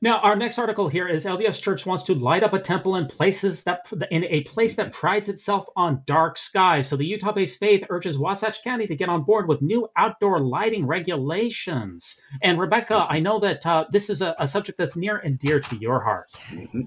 Now, 0.03 0.19
our 0.21 0.35
next 0.35 0.59
article 0.59 0.89
here 0.89 1.07
is 1.09 1.27
LDS 1.27 1.61
Church 1.61 1.85
wants 1.85 2.05
to 2.05 2.15
light 2.15 2.43
up 2.43 2.55
a 2.55 2.59
temple 2.59 2.97
in 2.97 3.07
places 3.07 3.65
that 3.65 3.87
in 4.11 4.25
a 4.25 4.41
place 4.45 4.75
that 4.77 4.93
prides 4.93 5.29
itself 5.29 5.67
on 5.77 6.03
dark 6.07 6.39
skies. 6.39 6.89
So 6.89 6.97
the 6.97 7.05
Utah-based 7.05 7.59
faith 7.59 7.85
urges 7.91 8.17
Wasatch 8.19 8.63
County 8.65 8.87
to 8.87 8.97
get 8.97 9.11
on 9.11 9.25
board 9.25 9.47
with 9.47 9.61
new 9.61 9.89
outdoor 9.99 10.41
lighting 10.41 10.87
regulations. 10.87 12.19
And 12.43 12.59
Rebecca, 12.59 13.07
I 13.11 13.21
know 13.21 13.39
that 13.41 13.67
uh, 13.67 13.85
this 13.93 14.09
is 14.09 14.23
a, 14.23 14.35
a 14.39 14.47
subject 14.47 14.79
that's 14.79 14.97
near 14.97 15.19
and 15.19 15.39
dear 15.39 15.61
to 15.61 15.77
your 15.77 16.01
heart. 16.01 16.31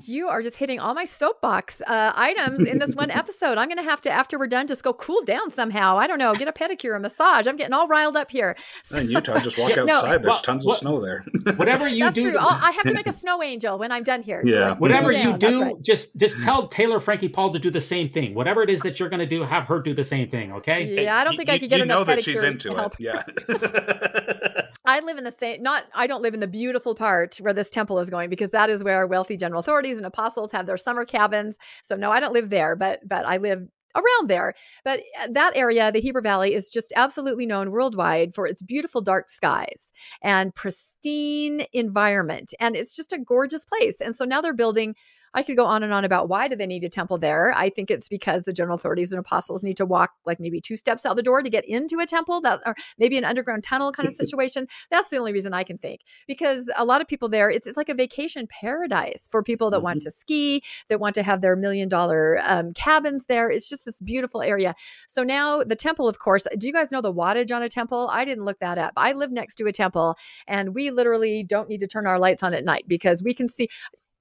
You 0.07 0.27
are 0.29 0.41
just 0.41 0.57
hitting 0.57 0.79
all 0.79 0.95
my 0.95 1.05
soapbox 1.05 1.81
uh, 1.81 2.13
items 2.15 2.61
in 2.67 2.79
this 2.79 2.95
one 2.95 3.11
episode. 3.11 3.59
I'm 3.59 3.67
going 3.67 3.77
to 3.77 3.83
have 3.83 4.01
to, 4.01 4.09
after 4.11 4.39
we're 4.39 4.47
done, 4.47 4.65
just 4.65 4.83
go 4.83 4.93
cool 4.93 5.23
down 5.23 5.51
somehow. 5.51 5.97
I 5.99 6.07
don't 6.07 6.17
know, 6.19 6.33
get 6.33 6.47
a 6.47 6.51
pedicure, 6.51 6.95
a 6.95 6.99
massage. 6.99 7.45
I'm 7.45 7.57
getting 7.57 7.73
all 7.73 7.87
riled 7.87 8.17
up 8.17 8.31
here. 8.31 8.55
So- 8.81 8.97
In 8.97 9.09
Utah, 9.11 9.37
just 9.39 9.59
walk 9.59 9.75
No, 9.75 9.97
outside. 9.97 10.23
There's 10.23 10.25
well, 10.25 10.41
tons 10.41 10.65
what- 10.65 10.73
of 10.75 10.79
snow 10.79 10.99
there. 10.99 11.23
Whatever 11.57 11.87
you 11.89 12.05
That's 12.05 12.15
do, 12.15 12.31
true. 12.31 12.37
I'll, 12.39 12.59
I 12.59 12.71
have 12.71 12.85
to 12.85 13.02
make 13.03 13.13
a 13.13 13.17
snow 13.17 13.41
angel 13.43 13.77
when 13.77 13.91
I'm 13.91 14.03
done 14.03 14.21
here. 14.21 14.41
So, 14.45 14.51
Yeah. 14.51 14.69
like, 14.69 14.79
whatever 14.79 15.11
you 15.11 15.37
down. 15.37 15.39
Do, 15.39 15.61
right. 15.61 15.81
just 15.81 16.15
just 16.17 16.41
tell 16.41 16.67
Taylor 16.67 16.99
Frankie 16.99 17.29
Paul 17.29 17.51
to 17.53 17.59
do 17.59 17.69
the 17.69 17.81
same 17.81 18.09
thing. 18.09 18.33
Whatever 18.33 18.63
it 18.63 18.69
is 18.69 18.81
that 18.81 18.99
you're 18.99 19.09
going 19.09 19.19
to 19.19 19.25
do, 19.25 19.43
have 19.43 19.65
her 19.65 19.79
do 19.79 19.93
the 19.93 20.03
same 20.03 20.27
thing. 20.29 20.51
Okay? 20.53 21.03
Yeah, 21.03 21.15
I 21.17 21.23
don't 21.23 21.37
think 21.37 21.49
I 21.49 21.57
could 21.57 21.69
get 21.69 21.77
you 21.77 21.83
enough 21.83 22.07
know 22.07 22.15
that 22.15 22.23
she's 22.23 22.39
pedicures 22.39 22.53
into 22.53 22.69
to 22.69 22.85
it. 22.85 22.93
Yeah. 22.99 24.63
I 24.85 24.99
live 24.99 25.17
in 25.17 25.23
the 25.23 25.31
same 25.31 25.63
not 25.63 25.85
I 25.93 26.07
don't 26.07 26.21
live 26.21 26.33
in 26.33 26.39
the 26.39 26.47
beautiful 26.47 26.93
part 26.95 27.37
where 27.37 27.53
this 27.53 27.69
temple 27.69 27.99
is 27.99 28.09
going 28.09 28.29
because 28.29 28.51
that 28.51 28.69
is 28.69 28.83
where 28.83 29.07
wealthy 29.07 29.37
general 29.37 29.59
authorities 29.59 29.97
and 29.97 30.05
apostles 30.05 30.51
have 30.51 30.65
their 30.65 30.77
summer 30.77 31.05
cabins. 31.05 31.57
So 31.83 31.95
no, 31.95 32.11
I 32.11 32.19
don't 32.19 32.33
live 32.33 32.49
there, 32.49 32.75
but 32.75 33.07
but 33.07 33.25
I 33.25 33.37
live 33.37 33.67
around 33.95 34.29
there. 34.29 34.53
But 34.83 35.01
uh, 35.21 35.27
that 35.31 35.53
area, 35.55 35.91
the 35.91 36.01
Heber 36.01 36.21
Valley, 36.21 36.53
is 36.53 36.69
just 36.69 36.93
absolutely 36.95 37.45
known 37.45 37.71
worldwide 37.71 38.33
for 38.33 38.47
its 38.47 38.61
beautiful 38.61 39.01
dark 39.01 39.29
skies 39.29 39.91
and 40.21 40.53
pristine 40.55 41.65
environment. 41.73 42.53
And 42.59 42.75
it's 42.75 42.95
just 42.95 43.13
a 43.13 43.19
gorgeous 43.19 43.65
place. 43.65 44.01
And 44.01 44.15
so 44.15 44.25
now 44.25 44.41
they're 44.41 44.53
building 44.53 44.95
I 45.33 45.43
could 45.43 45.57
go 45.57 45.65
on 45.65 45.83
and 45.83 45.93
on 45.93 46.05
about 46.05 46.29
why 46.29 46.47
do 46.47 46.55
they 46.55 46.67
need 46.67 46.83
a 46.83 46.89
temple 46.89 47.17
there. 47.17 47.53
I 47.53 47.69
think 47.69 47.89
it's 47.89 48.07
because 48.07 48.43
the 48.43 48.53
general 48.53 48.75
authorities 48.75 49.11
and 49.11 49.19
apostles 49.19 49.63
need 49.63 49.77
to 49.77 49.85
walk 49.85 50.11
like 50.25 50.39
maybe 50.39 50.61
two 50.61 50.75
steps 50.75 51.05
out 51.05 51.15
the 51.15 51.23
door 51.23 51.41
to 51.41 51.49
get 51.49 51.65
into 51.65 51.99
a 51.99 52.05
temple 52.05 52.41
that 52.41 52.61
or 52.65 52.75
maybe 52.97 53.17
an 53.17 53.25
underground 53.25 53.63
tunnel 53.63 53.91
kind 53.91 54.07
of 54.07 54.13
situation. 54.23 54.67
That's 54.91 55.09
the 55.09 55.17
only 55.17 55.33
reason 55.33 55.53
I 55.53 55.63
can 55.63 55.77
think 55.77 56.01
because 56.27 56.69
a 56.77 56.85
lot 56.85 57.01
of 57.01 57.07
people 57.07 57.29
there, 57.29 57.49
it's, 57.49 57.67
it's 57.67 57.77
like 57.77 57.89
a 57.89 57.93
vacation 57.93 58.47
paradise 58.47 59.27
for 59.29 59.43
people 59.43 59.69
that 59.71 59.81
want 59.81 60.01
to 60.01 60.11
ski, 60.11 60.63
that 60.89 60.99
want 60.99 61.15
to 61.15 61.23
have 61.23 61.41
their 61.41 61.55
million 61.55 61.89
dollar 61.89 62.39
um, 62.45 62.73
cabins 62.73 63.25
there. 63.25 63.49
It's 63.49 63.69
just 63.69 63.85
this 63.85 63.99
beautiful 64.01 64.41
area. 64.41 64.75
So 65.07 65.23
now 65.23 65.63
the 65.63 65.75
temple, 65.75 66.07
of 66.07 66.19
course, 66.19 66.45
do 66.57 66.67
you 66.67 66.73
guys 66.73 66.91
know 66.91 67.01
the 67.01 67.13
wattage 67.13 67.55
on 67.55 67.63
a 67.63 67.69
temple? 67.69 68.09
I 68.11 68.25
didn't 68.25 68.45
look 68.45 68.59
that 68.59 68.77
up. 68.77 68.93
I 68.97 69.13
live 69.13 69.31
next 69.31 69.55
to 69.55 69.65
a 69.65 69.71
temple 69.71 70.15
and 70.47 70.75
we 70.75 70.91
literally 70.91 71.43
don't 71.43 71.69
need 71.69 71.79
to 71.79 71.87
turn 71.87 72.07
our 72.07 72.19
lights 72.19 72.43
on 72.43 72.53
at 72.53 72.65
night 72.65 72.85
because 72.87 73.23
we 73.23 73.33
can 73.33 73.47
see. 73.47 73.67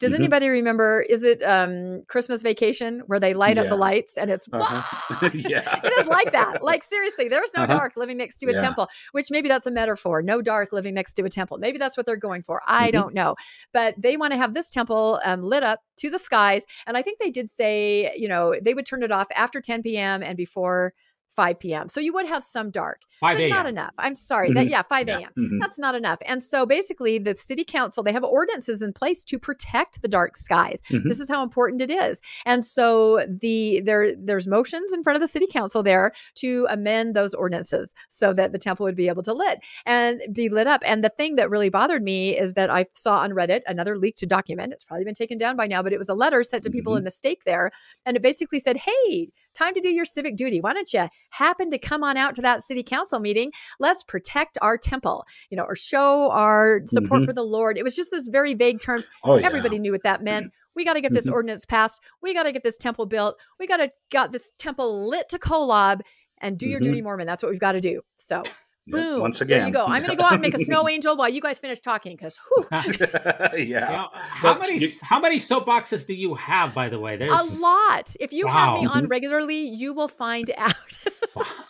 Does 0.03 0.13
Mhm. 0.13 0.17
anybody 0.17 0.49
remember? 0.49 1.01
Is 1.09 1.23
it 1.23 1.43
um, 1.43 2.03
Christmas 2.09 2.43
Vacation 2.43 3.03
where 3.07 3.21
they 3.21 3.33
light 3.35 3.57
up 3.57 3.69
the 3.69 3.77
lights 3.77 4.19
and 4.19 4.31
it's 4.31 4.49
Uh-huh. 4.53 4.83
yeah. 5.35 5.81
it 5.85 5.93
is 6.01 6.07
like 6.07 6.33
that. 6.33 6.63
Like 6.63 6.83
seriously, 6.83 7.29
there's 7.29 7.53
no 7.57 7.63
Uh-huh. 7.63 7.75
dark 7.75 7.93
living 7.97 8.17
next 8.19 8.39
to 8.39 8.47
a 8.49 8.53
Yeah. 8.53 8.61
temple, 8.61 8.89
which 9.13 9.27
maybe 9.31 9.49
that's 9.49 9.67
a 9.67 9.71
metaphor. 9.71 10.21
No 10.23 10.43
dark 10.43 10.73
living 10.73 10.95
next 10.95 11.15
to 11.15 11.25
a 11.25 11.29
temple. 11.31 11.59
Maybe 11.59 11.79
that's 11.79 11.97
what 11.97 12.05
they're 12.07 12.17
going 12.17 12.43
for. 12.43 12.61
I 12.67 12.89
Mhm. 12.89 12.93
don't 12.93 13.15
know. 13.15 13.37
But 13.73 13.95
they 13.97 14.17
want 14.17 14.33
to 14.33 14.37
have 14.39 14.55
this 14.55 14.69
temple 14.69 15.21
um, 15.25 15.43
lit 15.43 15.63
up 15.63 15.81
to 15.99 16.11
the 16.11 16.19
skies. 16.19 16.67
And 16.87 16.97
I 16.97 17.03
think 17.03 17.19
they 17.21 17.31
did 17.31 17.51
say, 17.51 18.13
you 18.17 18.29
know, 18.29 18.55
they 18.63 18.75
would 18.75 18.87
turn 18.87 19.03
it 19.03 19.13
off 19.13 19.29
after 19.37 19.61
10 19.61 19.83
p.m. 19.83 20.23
and 20.23 20.37
before 20.37 20.93
5 21.37 21.59
p.m. 21.59 21.89
So 21.89 22.01
you 22.01 22.13
would 22.13 22.27
have 22.27 22.45
some 22.45 22.71
dark, 22.71 23.01
5 23.21 23.39
but 23.39 23.49
not 23.49 23.67
enough. 23.67 23.93
I'm 23.99 24.15
sorry. 24.15 24.53
That 24.53 24.67
Mhm. 24.67 24.71
yeah, 24.71 24.83
5 24.83 25.09
Yeah. 25.09 25.19
a.m. 25.19 25.31
Mhm. 25.39 25.59
That's 25.61 25.79
not 25.79 25.95
enough. 25.95 26.19
And 26.27 26.43
so 26.43 26.67
basically, 26.67 27.19
the 27.19 27.35
city 27.37 27.65
council, 27.65 28.03
they 28.03 28.13
have 28.13 28.25
ordinances 28.25 28.83
in 28.83 28.93
place 28.93 29.25
to 29.25 29.39
protect 29.39 30.03
the 30.03 30.09
dark 30.09 30.37
skies. 30.37 30.83
Mhm. 30.91 31.05
This 31.05 31.21
is 31.21 31.29
how 31.29 31.43
important 31.43 31.81
it 31.83 31.91
is. 31.91 32.21
And 32.45 32.65
so 32.65 33.25
the 33.29 33.81
there 33.85 34.15
there's 34.17 34.47
motions 34.47 34.93
in 34.93 35.03
front 35.03 35.17
of 35.17 35.21
the 35.21 35.27
city 35.29 35.47
council 35.47 35.83
there 35.83 36.13
to 36.37 36.67
amend 36.69 37.15
those 37.15 37.33
ordinances 37.35 37.95
so 38.09 38.33
that 38.35 38.53
the 38.53 38.59
temple 38.59 38.85
would 38.85 38.97
be 38.97 39.09
able 39.09 39.23
to 39.23 39.33
lit 39.33 39.61
and 39.87 40.21
be 40.33 40.49
lit 40.49 40.67
up. 40.67 40.83
And 40.85 41.03
the 41.03 41.09
thing 41.09 41.37
that 41.37 41.49
really 41.51 41.69
bothered 41.71 42.03
me 42.03 42.39
is 42.39 42.55
that 42.55 42.71
I 42.71 42.87
saw 42.95 43.17
on 43.19 43.31
Reddit 43.31 43.63
another 43.67 43.97
leaked 43.99 44.27
document. 44.29 44.73
It's 44.73 44.85
probably 44.85 45.05
been 45.05 45.15
taken 45.15 45.39
down 45.39 45.57
by 45.57 45.67
now, 45.67 45.83
but 45.83 45.93
it 45.93 45.99
was 45.99 46.09
a 46.09 46.15
letter 46.15 46.43
sent 46.43 46.63
to 46.65 46.71
people 46.71 46.95
Mhm. 46.95 46.99
in 46.99 47.05
the 47.05 47.11
stake 47.11 47.45
there. 47.45 47.71
And 48.05 48.17
it 48.17 48.23
basically 48.23 48.59
said, 48.59 48.77
Hey, 48.77 49.31
time 49.55 49.75
to 49.75 49.81
do 49.81 49.89
your 49.91 50.05
civic 50.05 50.37
duty. 50.37 50.61
Why 50.61 50.73
don't 50.73 50.93
you 50.93 51.09
happen 51.31 51.71
to 51.71 51.79
come 51.79 52.03
on 52.03 52.17
out 52.17 52.35
to 52.37 52.43
that 52.43 52.63
city 52.63 52.83
council 52.83 53.19
meeting? 53.19 53.53
Let's 53.79 54.03
protect 54.03 54.59
our 54.63 54.77
temple, 54.79 55.25
you 55.51 55.57
know, 55.57 55.65
or 55.65 55.75
show 55.77 56.31
our 56.31 56.81
support 56.87 57.23
Mhm. 57.23 57.27
for 57.27 57.33
the 57.33 57.43
Lord. 57.45 57.77
It 57.79 57.85
was 57.85 57.95
just 57.97 58.11
this 58.11 58.29
very 58.29 58.55
vague 58.55 58.81
terms. 58.81 59.09
Oh, 59.25 59.37
yeah. 59.37 59.47
Everybody 59.47 59.79
knew 59.79 59.93
what 59.93 60.03
that 60.03 60.23
meant. 60.23 60.53
We 60.75 60.87
got 60.87 60.95
to 60.95 61.03
get 61.03 61.13
this 61.13 61.29
Mhm. 61.29 61.35
ordinance 61.35 61.67
passed. 61.67 62.01
We 62.23 62.33
got 62.33 62.45
to 62.45 62.53
get 62.53 62.63
this 62.63 62.79
temple 62.79 63.05
built. 63.05 63.37
We 63.61 63.67
got 63.67 63.77
to 63.77 63.93
got 64.11 64.33
this 64.33 64.53
temple 64.57 65.07
lit 65.07 65.29
to 65.29 65.39
Kolob 65.39 66.01
and 66.39 66.57
do 66.59 66.67
your 66.67 66.81
Mhm. 66.81 66.85
duty, 66.85 67.03
Mormon. 67.03 67.27
That's 67.27 67.43
what 67.43 67.51
we've 67.51 67.61
got 67.61 67.73
to 67.73 67.81
do. 67.81 68.01
So, 68.17 68.43
boom. 68.87 69.21
Once 69.21 69.39
There 69.39 69.47
again. 69.47 69.67
you 69.69 69.73
go. 69.73 69.85
I'm 69.87 70.03
going 70.03 70.11
to 70.11 70.17
go 70.17 70.25
out 70.25 70.33
and 70.33 70.43
make 70.43 70.55
a 70.55 70.59
snow 70.65 70.89
angel 70.89 71.17
while 71.17 71.29
you 71.29 71.41
guys 71.41 71.59
finish 71.59 71.81
talking 71.81 72.17
because 72.17 72.39
yeah. 72.73 73.55
Yeah. 73.57 74.07
How 74.13 74.55
But 74.55 74.61
many 74.63 74.79
you- 74.79 74.91
how 75.03 75.21
many 75.21 75.37
soapboxes 75.37 76.07
do 76.07 76.15
you 76.15 76.35
have, 76.35 76.75
by 76.75 76.89
the 76.89 76.99
way? 76.99 77.17
There's 77.17 77.31
a 77.33 77.61
lot. 77.61 78.15
If 78.21 78.33
you 78.33 78.47
have 78.47 78.79
me 78.79 78.87
on 78.87 79.07
regularly, 79.09 79.67
you 79.69 79.93
will 79.95 80.09
find 80.09 80.51
out. 80.59 80.75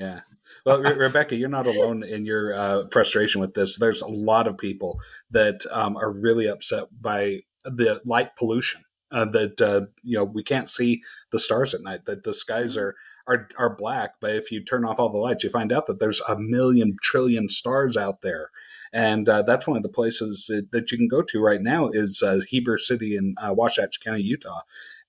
Yeah. 0.00 0.20
Well, 0.64 0.80
Re- 0.80 0.94
Rebecca, 0.94 1.34
you're 1.34 1.48
not 1.48 1.66
alone 1.66 2.04
in 2.04 2.24
your 2.24 2.54
uh, 2.54 2.82
frustration 2.92 3.40
with 3.40 3.54
this. 3.54 3.78
There's 3.78 4.00
a 4.00 4.06
lot 4.06 4.46
of 4.46 4.56
people 4.56 5.00
that 5.32 5.66
um, 5.72 5.96
are 5.96 6.10
really 6.12 6.46
upset 6.46 6.84
by 7.00 7.40
the 7.64 8.00
light 8.04 8.36
pollution. 8.36 8.82
Uh, 9.10 9.26
that 9.26 9.60
uh, 9.60 9.82
you 10.02 10.16
know 10.16 10.24
we 10.24 10.42
can't 10.42 10.70
see 10.70 11.02
the 11.32 11.38
stars 11.38 11.74
at 11.74 11.82
night. 11.82 12.06
That 12.06 12.24
the 12.24 12.32
skies 12.32 12.78
are 12.78 12.94
are 13.26 13.48
are 13.58 13.74
black. 13.74 14.14
But 14.20 14.36
if 14.36 14.50
you 14.50 14.64
turn 14.64 14.84
off 14.84 14.98
all 14.98 15.08
the 15.08 15.18
lights, 15.18 15.44
you 15.44 15.50
find 15.50 15.72
out 15.72 15.86
that 15.86 16.00
there's 16.00 16.20
a 16.28 16.36
million 16.38 16.96
trillion 17.02 17.48
stars 17.48 17.96
out 17.96 18.22
there. 18.22 18.50
And 18.92 19.28
uh, 19.28 19.42
that's 19.42 19.66
one 19.66 19.78
of 19.78 19.82
the 19.82 19.88
places 19.88 20.46
that, 20.48 20.70
that 20.72 20.92
you 20.92 20.98
can 20.98 21.08
go 21.08 21.22
to 21.22 21.40
right 21.40 21.62
now 21.62 21.88
is 21.88 22.22
uh, 22.22 22.40
Heber 22.46 22.76
City 22.76 23.16
in 23.16 23.34
uh, 23.42 23.54
Wasatch 23.54 24.00
County, 24.00 24.22
Utah, 24.22 24.60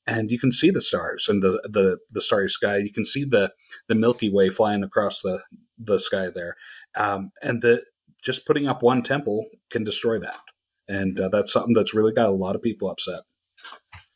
and 0.07 0.31
you 0.31 0.39
can 0.39 0.51
see 0.51 0.69
the 0.69 0.81
stars 0.81 1.27
and 1.27 1.43
the 1.43 1.61
the 1.69 1.97
the 2.11 2.21
starry 2.21 2.49
sky. 2.49 2.77
You 2.77 2.91
can 2.91 3.05
see 3.05 3.25
the 3.25 3.51
the 3.87 3.95
Milky 3.95 4.29
Way 4.29 4.49
flying 4.49 4.83
across 4.83 5.21
the 5.21 5.41
the 5.77 5.99
sky 5.99 6.29
there, 6.33 6.55
um, 6.95 7.31
and 7.41 7.61
the 7.61 7.83
just 8.23 8.45
putting 8.45 8.67
up 8.67 8.81
one 8.81 9.03
temple 9.03 9.47
can 9.69 9.83
destroy 9.83 10.17
that, 10.19 10.39
and 10.87 11.19
uh, 11.19 11.27
that's 11.29 11.51
something 11.51 11.73
that's 11.73 11.93
really 11.93 12.13
got 12.13 12.27
a 12.27 12.31
lot 12.31 12.55
of 12.55 12.61
people 12.61 12.89
upset. 12.89 13.21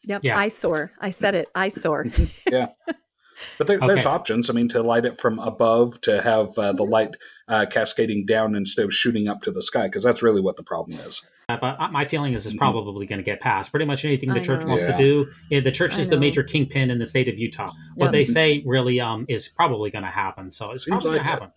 yep. 0.04 0.24
Yeah. 0.24 0.38
Eyesore. 0.38 0.92
I 1.00 1.10
said 1.10 1.36
it. 1.36 1.50
Eyesore. 1.54 2.06
But 3.58 3.68
there, 3.68 3.80
there's 3.80 4.06
options. 4.06 4.50
I 4.50 4.54
mean, 4.54 4.70
to 4.70 4.82
light 4.84 5.06
it 5.06 5.20
from 5.20 5.40
above, 5.40 6.00
to 6.02 6.22
have 6.22 6.58
uh, 6.58 6.74
the 6.74 6.84
Mm-hmm. 6.84 6.92
light 6.92 7.12
uh, 7.48 7.66
cascading 7.66 8.26
down 8.26 8.56
instead 8.56 8.86
of 8.86 8.94
shooting 8.94 9.28
up 9.28 9.42
to 9.44 9.52
the 9.52 9.62
sky, 9.62 9.88
because 9.88 10.04
that's 10.04 10.22
really 10.22 10.42
what 10.42 10.58
the 10.58 10.64
problem 10.64 11.00
is. 11.00 11.22
but 11.48 11.64
uh, 11.64 11.88
my 11.92 12.06
feeling 12.06 12.34
is 12.34 12.46
it's 12.46 12.54
Mhm. 12.56 12.60
probably 12.60 13.06
going 13.06 13.20
to 13.20 13.24
get 13.24 13.40
passed. 13.40 13.72
Pretty 13.72 13.86
much 13.86 14.04
anything 14.04 14.30
the 14.30 14.40
I 14.42 14.44
church 14.44 14.62
know. 14.64 14.68
wants 14.70 14.84
Yeah. 14.84 14.92
to 14.92 14.98
do. 14.98 15.28
yeah, 15.50 15.60
the 15.62 15.72
church 15.72 15.98
is 15.98 16.10
the 16.10 16.20
major 16.20 16.44
kingpin 16.44 16.90
in 16.92 17.00
the 17.00 17.06
state 17.06 17.30
of 17.30 17.38
Utah. 17.40 17.72
What 17.96 18.08
Yeah. 18.08 18.12
they 18.12 18.26
say 18.26 18.64
really 18.66 19.00
um 19.00 19.26
is 19.30 19.48
probably 19.48 19.90
going 19.90 20.04
to 20.04 20.10
happen. 20.12 20.52
So 20.52 20.72
it's 20.72 20.84
Seems 20.84 21.04
probably 21.04 21.12
going 21.12 21.20
to 21.20 21.24
happen. 21.24 21.48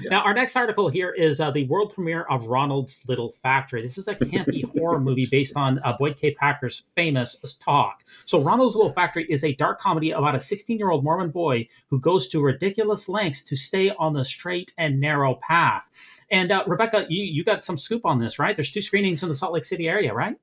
Yeah. 0.00 0.10
Now, 0.10 0.20
our 0.22 0.34
next 0.34 0.56
article 0.56 0.88
here 0.88 1.10
is 1.10 1.40
uh, 1.40 1.50
the 1.50 1.66
world 1.66 1.94
premiere 1.94 2.22
of 2.22 2.46
Ronald's 2.46 3.02
Little 3.08 3.32
Factory. 3.42 3.82
This 3.82 3.98
is 3.98 4.08
a 4.08 4.14
campy 4.14 4.64
horror 4.78 5.00
movie 5.00 5.26
based 5.30 5.56
on 5.56 5.78
uh, 5.84 5.94
Boyd 5.98 6.16
K. 6.16 6.32
Packer's 6.34 6.84
famous 6.94 7.36
talk. 7.60 8.04
So, 8.24 8.40
Ronald's 8.40 8.76
Little 8.76 8.92
Factory 8.92 9.26
is 9.28 9.44
a 9.44 9.54
dark 9.54 9.80
comedy 9.80 10.10
about 10.12 10.34
a 10.34 10.40
16 10.40 10.78
year 10.78 10.90
old 10.90 11.04
Mormon 11.04 11.30
boy 11.30 11.68
who 11.88 12.00
goes 12.00 12.28
to 12.28 12.40
ridiculous 12.40 13.08
lengths 13.08 13.44
to 13.44 13.56
stay 13.56 13.90
on 13.90 14.14
the 14.14 14.24
straight 14.24 14.72
and 14.78 15.00
narrow 15.00 15.34
path. 15.36 15.88
And 16.30 16.52
uh, 16.52 16.64
Rebecca, 16.66 17.06
you, 17.08 17.24
you 17.24 17.44
got 17.44 17.64
some 17.64 17.76
scoop 17.76 18.06
on 18.06 18.20
this, 18.20 18.38
right? 18.38 18.56
There's 18.56 18.70
two 18.70 18.82
screenings 18.82 19.22
in 19.22 19.28
the 19.28 19.34
Salt 19.34 19.52
Lake 19.52 19.64
City 19.64 19.88
area, 19.88 20.14
right? 20.14 20.36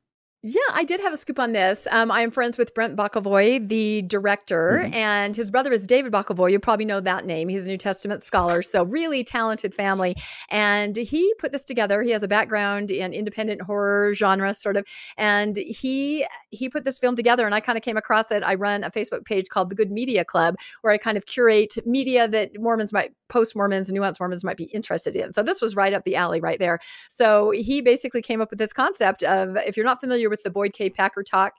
Yeah, 0.50 0.62
I 0.72 0.86
did 0.86 1.02
have 1.02 1.12
a 1.12 1.18
scoop 1.18 1.40
on 1.40 1.52
this. 1.52 1.90
Um, 1.92 2.10
I 2.10 2.22
am 2.22 2.32
friends 2.32 2.58
with 2.58 2.74
Brent 2.74 2.96
Bokovoy, 2.96 3.68
the 3.68 4.04
director, 4.04 4.84
Mhm. 4.86 4.96
and 4.96 5.36
his 5.36 5.52
brother 5.52 5.74
is 5.74 5.86
David 5.86 6.14
Bokovoy. 6.14 6.54
You 6.54 6.60
probably 6.60 6.86
know 6.86 7.02
that 7.02 7.26
name. 7.26 7.50
He's 7.50 7.66
a 7.66 7.68
New 7.68 7.78
Testament 7.78 8.24
scholar, 8.24 8.62
so 8.62 8.84
really 8.84 9.26
talented 9.26 9.76
family. 9.76 10.16
And 10.50 10.96
he 10.96 11.34
put 11.38 11.52
this 11.52 11.66
together. 11.66 12.02
He 12.02 12.12
has 12.12 12.24
a 12.24 12.30
background 12.30 12.92
in 12.92 13.12
independent 13.12 13.64
horror 13.64 14.14
genre, 14.14 14.54
sort 14.54 14.78
of, 14.78 14.86
and 15.18 15.58
he 15.58 16.26
he 16.50 16.70
put 16.70 16.86
this 16.86 16.98
film 16.98 17.18
together. 17.18 17.46
And 17.46 17.54
I 17.54 17.60
kind 17.60 17.78
of 17.78 17.84
came 17.84 17.98
across 17.98 18.32
it. 18.32 18.42
I 18.42 18.56
run 18.56 18.86
a 18.86 18.90
Facebook 18.90 19.26
page 19.26 19.50
called 19.50 19.68
the 19.68 19.76
Good 19.76 19.92
Media 19.92 20.24
Club, 20.24 20.56
where 20.82 20.94
I 20.94 20.98
kind 20.98 21.18
of 21.18 21.26
curate 21.26 21.76
media 21.86 22.26
that 22.26 22.52
Mormons 22.58 22.94
might, 22.94 23.12
post 23.28 23.54
Mormons, 23.54 23.92
nuanced 23.92 24.22
Mormons 24.22 24.46
might 24.46 24.56
be 24.56 24.70
interested 24.74 25.14
in. 25.18 25.34
So 25.34 25.44
this 25.44 25.62
was 25.62 25.76
right 25.76 25.94
up 25.94 26.06
the 26.06 26.16
alley, 26.16 26.40
right 26.40 26.58
there. 26.58 26.80
So 27.10 27.52
he 27.52 27.82
basically 27.82 28.22
came 28.22 28.40
up 28.40 28.50
with 28.50 28.60
this 28.60 28.72
concept 28.72 29.24
of 29.24 29.58
if 29.58 29.76
you're 29.76 29.86
not 29.86 30.00
familiar 30.00 30.30
with 30.30 30.37
the 30.44 30.50
Boyd 30.50 30.74
K. 30.74 30.90
Packer 30.90 31.24
talk, 31.24 31.54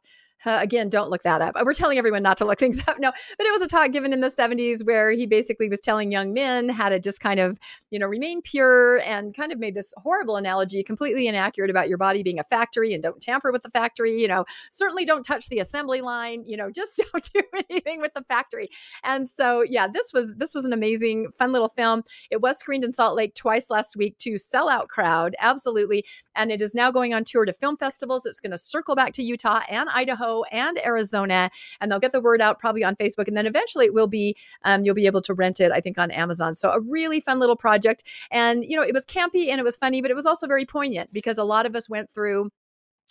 uh, 0.47 0.59
again, 0.61 0.89
don't 0.89 1.11
look 1.11 1.23
that 1.23 1.41
up. 1.41 1.55
We're 1.65 1.75
telling 1.75 1.99
everyone 1.99 2.23
not 2.23 2.37
to 2.39 2.45
look 2.45 2.59
things 2.69 2.81
up. 2.87 2.99
No, 2.99 3.13
but 3.37 3.47
it 3.47 3.53
was 3.53 3.63
a 3.63 3.67
talk 3.67 3.93
given 3.93 4.13
in 4.13 4.21
the 4.21 4.29
70s 4.29 4.85
where 4.85 5.11
he 5.11 5.27
basically 5.27 5.69
was 5.69 5.81
telling 5.81 6.13
young 6.13 6.33
men 6.33 6.69
how 6.69 6.89
to 6.89 6.99
just 6.99 7.21
kind 7.21 7.41
of, 7.41 7.59
you 7.91 7.99
know, 7.99 8.07
remain 8.07 8.43
pure 8.43 8.99
and 9.01 9.37
kind 9.37 9.53
of 9.53 9.59
made 9.59 9.75
this 9.75 9.93
horrible 9.97 10.37
analogy, 10.37 10.83
completely 10.83 11.27
inaccurate 11.27 11.71
about 11.71 11.89
your 11.89 11.99
body 11.99 12.23
being 12.23 12.39
a 12.39 12.45
factory 12.45 12.93
and 12.95 13.03
don't 13.03 13.21
tamper 13.21 13.53
with 13.53 13.63
the 13.63 13.71
factory. 13.71 14.21
You 14.21 14.29
know, 14.29 14.45
certainly 14.71 15.05
don't 15.05 15.23
touch 15.23 15.49
the 15.49 15.59
assembly 15.59 16.01
line. 16.01 16.45
You 16.47 16.57
know, 16.57 16.71
just 16.71 17.03
don't 17.13 17.31
do 17.33 17.43
anything 17.71 18.01
with 18.01 18.15
the 18.15 18.23
factory. 18.23 18.69
And 19.05 19.29
so, 19.29 19.63
yeah, 19.63 19.87
this 19.87 20.13
was 20.13 20.37
this 20.37 20.55
was 20.55 20.65
an 20.65 20.73
amazing, 20.73 21.31
fun 21.31 21.53
little 21.53 21.69
film. 21.69 22.03
It 22.31 22.41
was 22.41 22.59
screened 22.59 22.85
in 22.85 22.93
Salt 22.93 23.17
Lake 23.17 23.35
twice 23.35 23.71
last 23.71 23.97
week 23.97 24.19
to 24.19 24.39
sell 24.39 24.69
out 24.69 24.89
crowd, 24.89 25.35
absolutely. 25.41 26.05
And 26.35 26.53
it 26.53 26.63
is 26.63 26.75
now 26.75 26.91
going 26.91 27.15
on 27.15 27.25
tour 27.25 27.45
to 27.45 27.53
film 27.53 27.77
festivals. 27.77 28.25
It's 28.27 28.41
going 28.41 28.53
to 28.53 28.59
circle 28.59 28.95
back 28.95 29.13
to 29.15 29.23
Utah 29.23 29.61
and 29.69 29.89
And 30.53 30.79
Arizona, 30.85 31.51
and 31.81 31.91
they'll 31.91 31.99
get 31.99 32.13
the 32.13 32.21
word 32.21 32.41
out 32.41 32.59
probably 32.59 32.85
on 32.85 32.97
Facebook, 32.97 33.29
and 33.29 33.37
then 33.37 33.47
eventually 33.47 33.87
it 33.87 33.95
will 33.95 34.07
be 34.07 34.37
um, 34.65 34.85
you'll 34.85 34.95
be 34.95 35.07
able 35.07 35.23
to 35.23 35.35
rent 35.35 35.61
it, 35.61 35.73
I 35.73 35.81
think, 35.81 35.99
on 35.99 36.11
Amazon. 36.11 36.55
So 36.55 36.71
a 36.71 36.81
really 36.81 37.21
fun 37.21 37.39
little 37.41 37.57
project, 37.57 38.03
and 38.31 38.65
you 38.65 38.77
know 38.77 38.83
it 38.83 38.95
was 38.95 39.07
campy 39.07 39.49
and 39.49 39.59
it 39.61 39.65
was 39.65 39.77
funny, 39.77 40.03
but 40.03 40.11
it 40.11 40.15
was 40.15 40.27
also 40.27 40.47
very 40.47 40.65
poignant 40.65 41.13
because 41.13 41.39
a 41.39 41.45
lot 41.45 41.67
of 41.67 41.75
us 41.75 41.89
went 41.89 42.11
through 42.11 42.51